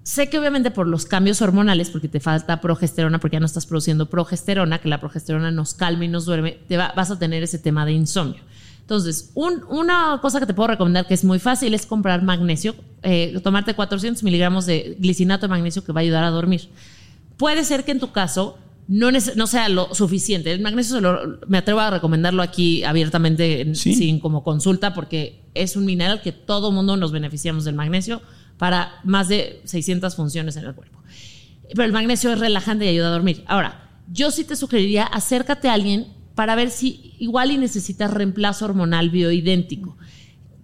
Sé 0.05 0.29
que 0.29 0.39
obviamente 0.39 0.71
por 0.73 0.89
los 0.89 1.07
cambios 1.07 1.41
hormonales, 1.43 1.91
porque 1.91 2.09
te 2.09 2.19
falta 2.19 2.61
progesterona, 2.61 3.21
porque 3.21 3.37
ya 3.37 3.41
no 3.41 3.47
estás 3.47 3.67
produciendo 3.67 4.07
progesterona, 4.07 4.79
que 4.81 4.89
la 4.89 4.99
progesterona 4.99 5.51
nos 5.53 5.75
calma 5.75 6.05
y 6.05 6.09
nos 6.09 6.25
duerme, 6.25 6.59
te 6.69 6.77
va- 6.77 6.93
vas 6.97 7.11
a 7.13 7.19
tener 7.21 7.43
ese 7.45 7.59
tema 7.59 7.87
de 7.87 7.93
insomnio. 7.93 8.41
Entonces, 8.81 9.31
un- 9.35 9.63
una 9.71 10.19
cosa 10.21 10.41
que 10.41 10.47
te 10.47 10.55
puedo 10.55 10.67
recomendar 10.67 11.07
que 11.07 11.15
es 11.15 11.23
muy 11.23 11.39
fácil 11.39 11.73
es 11.73 11.87
comprar 11.87 12.23
magnesio, 12.23 12.75
eh, 13.05 13.39
tomarte 13.45 13.75
400 13.75 14.25
miligramos 14.25 14.67
de 14.67 14.97
glicinato 14.99 15.43
de 15.47 15.51
magnesio 15.51 15.85
que 15.85 15.93
va 15.93 16.01
a 16.01 16.03
ayudar 16.03 16.25
a 16.25 16.31
dormir. 16.31 16.69
Puede 17.37 17.65
ser 17.65 17.85
que 17.85 17.93
en 17.93 18.01
tu 18.01 18.11
caso 18.11 18.59
no, 18.89 19.09
sea 19.47 19.69
lo 19.69 19.95
suficiente. 19.95 20.51
El 20.53 20.61
magnesio 20.63 20.97
se 20.97 21.01
lo- 21.01 21.39
me 21.47 21.59
atrevo 21.59 21.79
a 21.79 21.91
recomendarlo 21.91 22.43
aquí 22.43 22.83
abiertamente 22.83 23.61
en- 23.61 23.77
Sí. 23.77 23.95
sin 23.95 24.19
como 24.19 24.43
consulta 24.43 24.93
porque 24.95 25.41
es 25.55 25.77
un 25.77 25.85
mineral 25.85 26.21
que 26.21 26.33
todo 26.33 26.73
mundo 26.73 26.97
nos 26.97 27.13
beneficiamos 27.13 27.65
del 27.65 27.77
magnesio 27.77 28.21
para 28.63 28.93
más 29.03 29.27
de 29.27 29.61
600 29.65 30.15
funciones 30.15 30.55
en 30.57 30.65
el 30.67 30.73
cuerpo. 30.73 31.01
Pero 31.71 31.83
el 31.83 31.91
magnesio 31.91 32.31
es 32.33 32.39
relajante 32.39 32.85
y 32.85 32.89
ayuda 32.91 33.09
a 33.09 33.11
dormir. 33.11 33.43
Ahora, 33.49 33.91
yo 34.13 34.31
sí 34.31 34.45
te 34.45 34.55
sugeriría 34.55 35.03
acércate 35.03 35.69
a 35.69 35.73
alguien 35.73 36.07
para 36.37 36.55
ver 36.55 36.71
si 36.71 37.13
igual 37.19 37.51
y 37.51 37.59
necesitas 37.59 38.13
reemplazo 38.13 38.65
hormonal 38.67 39.11
bioidéntico. 39.11 39.97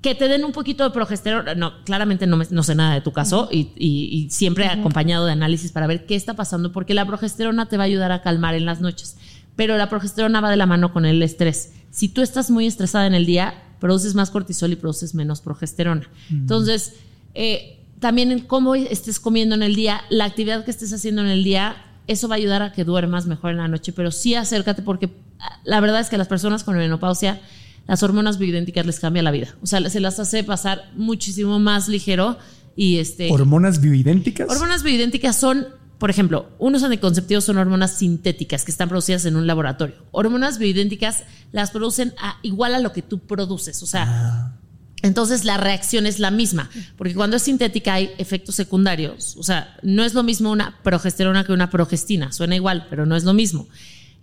Que 0.01 0.15
te 0.15 0.29
den 0.29 0.45
un 0.45 0.53
poquito 0.53 0.85
de 0.85 0.91
progesterona. 0.91 1.57
No, 1.57 1.83
claramente 1.85 2.29
no, 2.29 2.37
me- 2.37 2.47
no 2.51 2.63
sé 2.63 2.77
nada 2.77 2.95
de 2.95 3.01
tu 3.01 3.13
caso 3.13 3.49
y, 3.51 3.73
y- 3.77 4.09
y 4.27 4.31
siempre 4.31 4.67
acompañado 4.69 5.27
de 5.27 5.33
análisis 5.33 5.73
para 5.73 5.89
ver 5.89 6.07
qué 6.07 6.15
está 6.15 6.35
pasando, 6.37 6.71
porque 6.71 6.95
la 6.95 7.05
progesterona 7.05 7.67
te 7.67 7.79
va 7.79 7.83
a 7.83 7.87
ayudar 7.87 8.13
a 8.13 8.23
calmar 8.23 8.55
en 8.55 8.65
las 8.65 8.81
noches. 8.81 9.17
Pero 9.57 9.77
la 9.77 9.89
progesterona 9.89 10.41
va 10.41 10.51
de 10.53 10.57
la 10.57 10.67
mano 10.67 10.93
con 10.93 11.05
el 11.05 11.21
estrés. 11.21 11.73
Si 11.91 12.09
tú 12.09 12.23
estás 12.23 12.49
muy 12.49 12.69
estresada 12.69 13.09
en 13.09 13.15
el 13.15 13.27
día, 13.27 13.55
produces 13.81 14.15
más 14.15 14.31
cortisol 14.31 14.71
y 14.71 14.77
produces 14.77 15.17
menos 15.17 15.41
progesterona. 15.41 16.09
Entonces, 16.31 16.95
eh, 17.35 17.75
también 18.01 18.33
en 18.33 18.41
cómo 18.41 18.75
estés 18.75 19.19
comiendo 19.21 19.55
en 19.55 19.63
el 19.63 19.75
día, 19.75 20.03
la 20.11 20.25
actividad 20.25 20.65
que 20.65 20.71
estés 20.71 20.93
haciendo 20.93 21.23
en 21.23 21.29
el 21.29 21.45
día, 21.45 21.77
eso 22.07 22.29
va 22.29 22.37
a 22.37 22.39
ayudar 22.39 22.63
a 22.63 22.73
que 22.73 22.85
duermas 22.85 23.27
mejor 23.27 23.51
en 23.51 23.59
la 23.59 23.69
noche, 23.69 23.93
pero 23.93 24.11
sí 24.11 24.35
acércate 24.35 24.83
porque 24.83 25.11
ah, 25.41 25.61
la 25.65 25.81
verdad 25.81 26.01
es 26.01 26.09
que 26.09 26.15
a 26.17 26.19
las 26.19 26.29
personas 26.29 26.65
con 26.65 26.77
menopausia, 26.77 27.41
las 27.87 28.03
hormonas 28.03 28.39
bioidénticas 28.39 28.85
les 28.87 29.01
cambia 29.01 29.23
la 29.23 29.31
vida. 29.31 29.55
O 29.63 29.67
sea, 29.67 29.89
se 29.91 30.01
las 30.01 30.19
hace 30.21 30.45
pasar 30.45 30.91
muchísimo 30.95 31.59
más 31.59 31.89
ligero 31.89 32.39
y 32.77 32.99
este... 32.99 33.31
¿Hormonas 33.33 33.81
bioidénticas? 33.81 34.49
Hormonas 34.51 34.83
bioidénticas 34.83 35.37
son, 35.37 35.67
por 35.99 36.11
ejemplo, 36.11 36.51
unos 36.59 36.83
anticonceptivos 36.83 37.45
son 37.45 37.57
hormonas 37.59 37.97
sintéticas 37.97 38.65
que 38.65 38.71
están 38.71 38.89
producidas 38.89 39.25
en 39.25 39.37
un 39.37 39.47
laboratorio. 39.47 39.97
Hormonas 40.13 40.59
bioidénticas 40.59 41.25
las 41.53 41.71
producen 41.71 42.13
a- 42.19 42.37
igual 42.43 42.75
a 42.75 42.79
lo 42.79 42.93
que 42.93 43.03
tú 43.03 43.21
produces. 43.21 43.83
O 43.83 43.87
sea, 43.87 44.05
Ah. 44.07 44.58
Entonces 45.03 45.45
la 45.45 45.57
reacción 45.57 46.07
es 46.07 46.19
la 46.19 46.31
misma, 46.31 46.71
porque 46.97 47.15
cuando 47.15 47.37
es 47.37 47.43
sintética 47.43 47.95
hay 47.95 48.11
efectos 48.19 48.55
secundarios. 48.55 49.37
O 49.37 49.43
sea, 49.43 49.77
no 49.83 50.05
es 50.05 50.15
lo 50.15 50.23
mismo 50.23 50.51
una 50.51 50.79
progesterona 50.83 51.45
que 51.45 51.53
una 51.53 51.71
progestina. 51.71 52.33
Suena 52.33 52.57
igual, 52.57 52.87
pero 52.91 53.07
no 53.07 53.15
es 53.17 53.25
lo 53.25 53.33
mismo. 53.33 53.69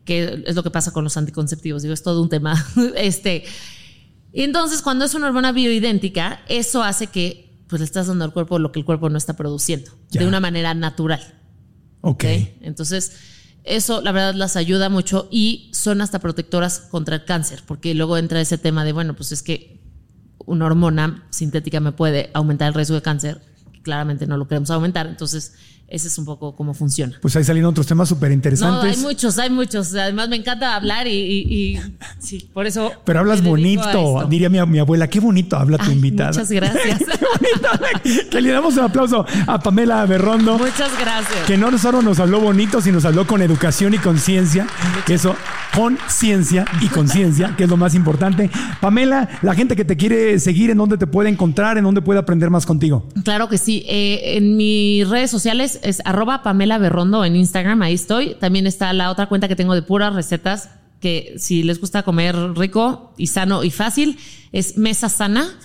Que 0.04 0.44
es 0.46 0.56
lo 0.56 0.64
que 0.64 0.72
pasa 0.72 0.92
con 0.92 1.04
los 1.04 1.18
anticonceptivos. 1.18 1.82
Digo, 1.82 1.94
es 1.94 2.04
todo 2.04 2.22
un 2.22 2.30
tema. 2.30 2.64
este. 2.96 3.44
Y 4.34 4.44
entonces, 4.44 4.82
cuando 4.82 5.06
es 5.06 5.14
una 5.16 5.28
hormona 5.28 5.52
bioidéntica, 5.54 6.42
eso 6.50 6.84
hace 6.84 7.08
que 7.08 7.46
pues 7.68 7.80
le 7.80 7.86
estás 7.86 8.08
dando 8.08 8.26
al 8.26 8.34
cuerpo 8.34 8.60
lo 8.60 8.72
que 8.72 8.80
el 8.80 8.86
cuerpo 8.86 9.10
no 9.10 9.18
está 9.18 9.36
produciendo 9.36 9.92
Ya. 10.12 10.22
de 10.22 10.28
una 10.28 10.40
manera 10.40 10.74
natural. 10.74 11.22
Ok. 12.02 12.24
¿ok? 12.26 12.26
Entonces, 12.62 13.14
eso 13.64 14.02
la 14.02 14.12
verdad 14.12 14.36
las 14.36 14.56
ayuda 14.58 14.90
mucho 14.90 15.28
y 15.32 15.72
son 15.74 16.02
hasta 16.02 16.20
protectoras 16.20 16.80
contra 16.80 17.16
el 17.16 17.26
cáncer, 17.26 17.64
porque 17.66 17.96
luego 17.96 18.18
entra 18.18 18.40
ese 18.42 18.58
tema 18.60 18.86
de, 18.86 18.92
bueno, 18.92 19.16
pues 19.16 19.32
es 19.32 19.42
que 19.42 19.82
una 20.46 20.66
hormona 20.66 21.24
sintética 21.30 21.80
me 21.80 21.92
puede 21.92 22.30
aumentar 22.34 22.68
el 22.68 22.74
riesgo 22.74 22.96
de 22.96 23.02
cáncer, 23.02 23.42
claramente 23.84 24.28
no 24.28 24.38
lo 24.38 24.48
queremos 24.48 24.72
aumentar, 24.72 25.08
entonces 25.08 25.56
ese 25.88 26.08
es 26.08 26.18
un 26.18 26.26
poco 26.26 26.56
cómo 26.56 26.74
funciona. 26.74 27.14
Pues 27.22 27.36
ahí 27.36 27.44
salen 27.44 27.64
otros 27.66 27.86
temas 27.88 28.10
súper 28.10 28.30
No, 28.30 28.32
hay 28.32 28.36
interesantes. 28.36 28.98
muchos, 29.00 29.38
hay 29.38 29.50
muchos. 29.50 29.94
Además, 29.94 30.30
me 30.30 30.36
encanta 30.38 30.76
hablar 30.76 31.08
y, 31.08 31.12
y- 31.12 31.76
y- 31.76 31.80
sí, 32.20 32.50
por 32.54 32.66
eso. 32.66 32.92
pero 33.06 33.20
hablas 33.20 33.44
bonito, 33.44 34.26
diría 34.30 34.50
mi, 34.50 34.60
mi 34.66 34.80
abuela. 34.80 35.08
Qué 35.08 35.20
bonito 35.20 35.56
habla 35.58 35.78
tu 35.78 35.86
Ay, 35.86 35.94
invitada. 35.94 36.32
Muchas 36.32 36.52
gracias. 36.52 37.00
bonito. 37.00 38.30
que 38.32 38.42
le 38.42 38.50
damos 38.52 38.74
un 38.78 38.84
aplauso 38.84 39.26
a 39.48 39.60
Pamela 39.60 40.06
Berrondo. 40.06 40.58
muchas 40.58 40.92
gracias. 41.00 41.46
que 41.46 41.58
no 41.58 41.76
solo 41.78 42.02
nos 42.02 42.20
habló 42.20 42.40
bonito, 42.40 42.82
sino 42.82 42.96
nos 42.96 43.06
habló 43.06 43.28
con 43.28 43.42
educación 43.42 43.94
y 43.94 43.98
conciencia, 43.98 44.68
que 45.06 45.16
eso, 45.16 45.36
con 45.76 45.98
ciencia 46.08 46.66
y 46.82 46.88
conciencia, 46.88 47.54
que 47.58 47.66
es 47.66 47.70
lo 47.70 47.76
más 47.78 47.94
importante. 47.96 48.50
Pamela, 48.80 49.28
la 49.42 49.54
gente 49.54 49.76
que 49.76 49.84
te 49.86 49.98
quiere 49.98 50.40
seguir, 50.40 50.70
¿en 50.70 50.78
dónde 50.78 50.98
te 50.98 51.06
puede 51.08 51.30
encontrar? 51.30 51.78
¿En 51.78 51.84
dónde 51.84 52.02
puede 52.02 52.20
aprender 52.20 52.50
más 52.50 52.66
contigo? 52.66 53.08
Claro 53.24 53.50
que 53.50 53.58
sí. 53.58 53.84
Eh, 53.88 54.38
en 54.38 54.56
mis 54.56 55.08
redes 55.10 55.30
sociales 55.30 55.75
es 55.84 56.02
arroba 56.06 56.44
Pamela 56.44 56.78
Berrondo 56.78 57.26
en 57.26 57.36
Instagram, 57.36 57.82
ahí 57.82 57.94
estoy. 57.94 58.36
También 58.36 58.68
está 58.68 58.94
la 58.94 59.12
otra 59.12 59.28
cuenta 59.28 59.48
que 59.48 59.56
tengo 59.56 59.74
de 59.74 59.82
puras 59.82 60.14
recetas, 60.14 60.70
que 61.00 61.36
si 61.38 61.64
les 61.64 61.80
gusta 61.80 62.04
comer 62.04 62.36
rico 62.56 63.14
y 63.18 63.28
sano 63.28 63.64
y 63.64 63.72
fácil, 63.72 64.18
es 64.52 64.78
Mesa 64.78 65.10
Sana. 65.10 65.58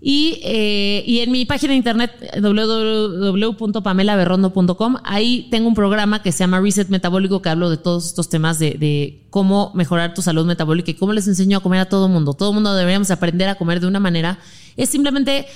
Y, 0.00 0.40
eh, 0.44 1.02
y 1.06 1.20
en 1.20 1.30
mi 1.32 1.46
página 1.46 1.72
de 1.72 1.78
internet 1.78 2.12
www.pamelaberrondo.com, 2.40 4.96
ahí 5.04 5.48
tengo 5.50 5.68
un 5.68 5.74
programa 5.74 6.22
que 6.22 6.32
se 6.32 6.40
llama 6.40 6.60
Reset 6.60 6.90
Metabólico 6.90 7.40
que 7.40 7.48
hablo 7.48 7.70
de 7.70 7.78
todos 7.78 8.04
estos 8.06 8.28
temas 8.28 8.58
de, 8.58 8.72
de 8.72 9.26
cómo 9.30 9.72
mejorar 9.74 10.12
tu 10.14 10.20
salud 10.22 10.44
metabólica 10.46 10.90
y 10.90 10.94
cómo 10.94 11.14
les 11.14 11.26
enseño 11.26 11.58
a 11.58 11.60
comer 11.60 11.80
a 11.80 11.88
todo 11.88 12.08
mundo. 12.08 12.34
Todo 12.34 12.52
mundo 12.52 12.74
deberíamos 12.74 13.10
aprender 13.10 13.48
a 13.48 13.54
comer 13.54 13.80
de 13.80 13.86
una 13.86 13.98
manera. 13.98 14.38
Es 14.76 14.90
simplemente 14.90 15.46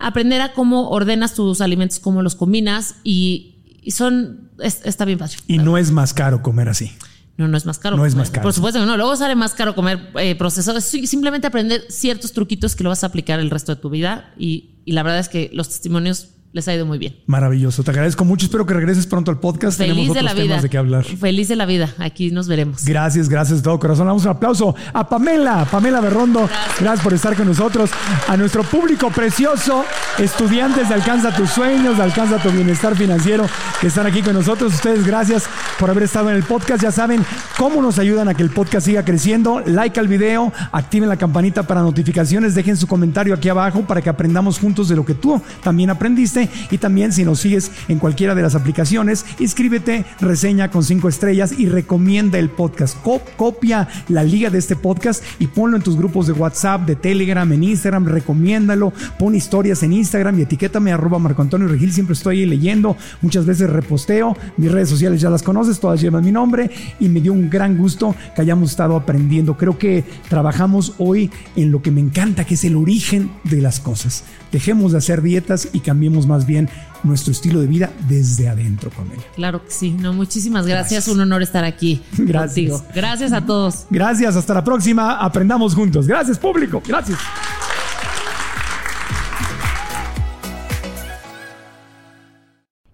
aprender 0.00 0.40
a 0.40 0.52
cómo 0.52 0.88
ordenas 0.90 1.34
tus 1.34 1.60
alimentos, 1.60 1.98
cómo 2.00 2.22
los 2.22 2.34
combinas 2.34 2.96
y, 3.04 3.56
y 3.82 3.90
son, 3.92 4.50
es- 4.60 4.80
está 4.84 5.04
bien 5.04 5.18
fácil. 5.18 5.40
Y 5.46 5.58
no 5.58 5.78
es 5.78 5.90
más 5.90 6.14
caro 6.14 6.42
comer 6.42 6.68
así. 6.68 6.90
No, 7.36 7.46
no 7.46 7.56
es 7.56 7.66
más 7.66 7.78
caro. 7.78 7.96
No 7.96 8.04
es 8.04 8.16
más 8.16 8.30
caro. 8.30 8.42
Por 8.42 8.52
supuesto 8.52 8.80
que 8.80 8.86
no. 8.86 8.96
Luego 8.96 9.14
sale 9.14 9.36
más 9.36 9.54
caro 9.54 9.76
comer 9.76 10.10
eh, 10.18 10.34
procesado. 10.34 10.78
Es 10.78 10.86
simplemente 10.86 11.46
aprender 11.46 11.84
ciertos 11.88 12.32
truquitos 12.32 12.74
que 12.74 12.82
lo 12.82 12.90
vas 12.90 13.04
a 13.04 13.06
aplicar 13.06 13.38
el 13.38 13.48
resto 13.50 13.72
de 13.74 13.80
tu 13.80 13.90
vida. 13.90 14.34
Y, 14.36 14.70
y 14.84 14.90
la 14.92 15.04
verdad 15.04 15.20
es 15.20 15.28
que 15.28 15.48
los 15.52 15.68
testimonios 15.68 16.30
les 16.52 16.66
ha 16.66 16.74
ido 16.74 16.86
muy 16.86 16.98
bien. 16.98 17.14
Maravilloso. 17.26 17.82
Te 17.84 17.90
agradezco 17.90 18.24
mucho. 18.24 18.46
Espero 18.46 18.64
que 18.64 18.74
regreses 18.74 19.06
pronto 19.06 19.30
al 19.30 19.38
podcast. 19.38 19.76
Feliz 19.78 19.94
Tenemos 19.94 20.14
de 20.14 20.20
otros 20.20 20.24
la 20.24 20.34
vida. 20.34 20.44
temas 20.48 20.62
de 20.62 20.70
qué 20.70 20.78
hablar. 20.78 21.04
Feliz 21.04 21.48
de 21.48 21.56
la 21.56 21.66
vida. 21.66 21.94
Aquí 21.98 22.30
nos 22.30 22.48
veremos. 22.48 22.84
Gracias, 22.84 23.28
gracias 23.28 23.58
de 23.58 23.64
todo 23.64 23.78
corazón. 23.78 24.06
Damos 24.06 24.24
un 24.24 24.30
aplauso 24.30 24.74
a 24.92 25.08
Pamela, 25.08 25.66
Pamela 25.70 26.00
Berrondo. 26.00 26.48
Gracias. 26.80 27.04
por 27.04 27.12
estar 27.14 27.36
con 27.36 27.46
nosotros. 27.46 27.90
A 28.28 28.36
nuestro 28.36 28.62
público 28.64 29.10
precioso, 29.10 29.84
estudiantes 30.18 30.88
de 30.88 30.94
Alcanza 30.94 31.34
tus 31.34 31.50
sueños, 31.50 31.96
de 31.98 32.02
Alcanza 32.02 32.38
tu 32.38 32.50
bienestar 32.50 32.96
financiero, 32.96 33.46
que 33.80 33.88
están 33.88 34.06
aquí 34.06 34.22
con 34.22 34.34
nosotros. 34.34 34.74
Ustedes, 34.74 35.06
gracias 35.06 35.44
por 35.78 35.90
haber 35.90 36.04
estado 36.04 36.30
en 36.30 36.36
el 36.36 36.42
podcast. 36.42 36.82
Ya 36.82 36.90
saben 36.92 37.24
cómo 37.56 37.82
nos 37.82 37.98
ayudan 37.98 38.28
a 38.28 38.34
que 38.34 38.42
el 38.42 38.50
podcast 38.50 38.86
siga 38.86 39.04
creciendo. 39.04 39.60
Like 39.66 40.00
al 40.00 40.08
video, 40.08 40.52
activen 40.72 41.08
la 41.08 41.16
campanita 41.16 41.62
para 41.64 41.82
notificaciones, 41.82 42.54
dejen 42.54 42.76
su 42.76 42.86
comentario 42.86 43.34
aquí 43.34 43.48
abajo 43.48 43.82
para 43.82 44.00
que 44.00 44.08
aprendamos 44.08 44.58
juntos 44.58 44.88
de 44.88 44.96
lo 44.96 45.04
que 45.04 45.14
tú 45.14 45.40
también 45.62 45.90
aprendiste. 45.90 46.37
Y 46.70 46.78
también, 46.78 47.12
si 47.12 47.24
nos 47.24 47.40
sigues 47.40 47.70
en 47.88 47.98
cualquiera 47.98 48.34
de 48.34 48.42
las 48.42 48.54
aplicaciones, 48.54 49.24
inscríbete, 49.38 50.04
reseña 50.20 50.70
con 50.70 50.84
cinco 50.84 51.08
estrellas 51.08 51.54
y 51.58 51.66
recomienda 51.66 52.38
el 52.38 52.50
podcast. 52.50 52.96
Co- 53.02 53.22
copia 53.36 53.88
la 54.08 54.22
liga 54.22 54.50
de 54.50 54.58
este 54.58 54.76
podcast 54.76 55.22
y 55.38 55.46
ponlo 55.46 55.76
en 55.76 55.82
tus 55.82 55.96
grupos 55.96 56.26
de 56.26 56.32
WhatsApp, 56.34 56.86
de 56.86 56.96
Telegram, 56.96 57.50
en 57.52 57.64
Instagram, 57.64 58.06
recomiéndalo, 58.06 58.92
pon 59.18 59.34
historias 59.34 59.82
en 59.82 59.92
Instagram 59.94 60.38
y 60.38 60.42
etiquétame 60.42 60.92
arroba 60.92 61.18
Marco 61.18 61.42
Antonio 61.42 61.66
Regil, 61.66 61.92
siempre 61.92 62.12
estoy 62.12 62.40
ahí 62.40 62.46
leyendo, 62.46 62.96
muchas 63.22 63.46
veces 63.46 63.70
reposteo, 63.70 64.36
mis 64.56 64.70
redes 64.70 64.88
sociales 64.88 65.20
ya 65.20 65.30
las 65.30 65.42
conoces, 65.42 65.80
todas 65.80 66.00
llevan 66.00 66.24
mi 66.24 66.32
nombre 66.32 66.70
y 67.00 67.08
me 67.08 67.20
dio 67.20 67.32
un 67.32 67.48
gran 67.50 67.76
gusto 67.76 68.14
que 68.34 68.42
hayamos 68.42 68.70
estado 68.70 68.96
aprendiendo. 68.96 69.56
Creo 69.56 69.78
que 69.78 70.04
trabajamos 70.28 70.94
hoy 70.98 71.30
en 71.56 71.70
lo 71.72 71.82
que 71.82 71.90
me 71.90 72.00
encanta, 72.00 72.44
que 72.44 72.54
es 72.54 72.64
el 72.64 72.76
origen 72.76 73.30
de 73.44 73.60
las 73.60 73.80
cosas. 73.80 74.24
Dejemos 74.52 74.92
de 74.92 74.98
hacer 74.98 75.22
dietas 75.22 75.68
y 75.72 75.80
cambiemos 75.80 76.26
más 76.28 76.46
bien 76.46 76.68
nuestro 77.02 77.32
estilo 77.32 77.60
de 77.60 77.66
vida 77.66 77.90
desde 78.08 78.48
adentro, 78.48 78.90
Pamela. 78.90 79.22
Claro 79.34 79.64
que 79.64 79.70
sí. 79.70 79.90
No, 79.90 80.12
muchísimas 80.12 80.66
gracias. 80.66 80.92
Gracias. 81.04 81.14
Un 81.14 81.20
honor 81.20 81.42
estar 81.42 81.64
aquí 81.64 82.00
Gracias. 82.18 82.70
contigo. 82.70 82.84
Gracias 82.94 83.32
a 83.32 83.44
todos. 83.44 83.86
Gracias, 83.90 84.36
hasta 84.36 84.54
la 84.54 84.62
próxima. 84.62 85.16
Aprendamos 85.18 85.74
juntos. 85.74 86.06
Gracias, 86.06 86.38
público. 86.38 86.80
Gracias. 86.86 87.18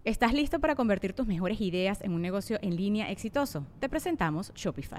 ¿Estás 0.05 0.35
listo 0.35 0.59
para 0.61 0.74
convertir 0.74 1.15
tus 1.15 1.27
mejores 1.27 1.61
ideas 1.62 2.02
en 2.02 2.12
un 2.12 2.20
negocio 2.20 2.59
en 2.61 2.77
línea 2.77 3.11
exitoso? 3.11 3.66
Te 3.81 3.89
presentamos 3.89 4.52
Shopify. 4.55 4.98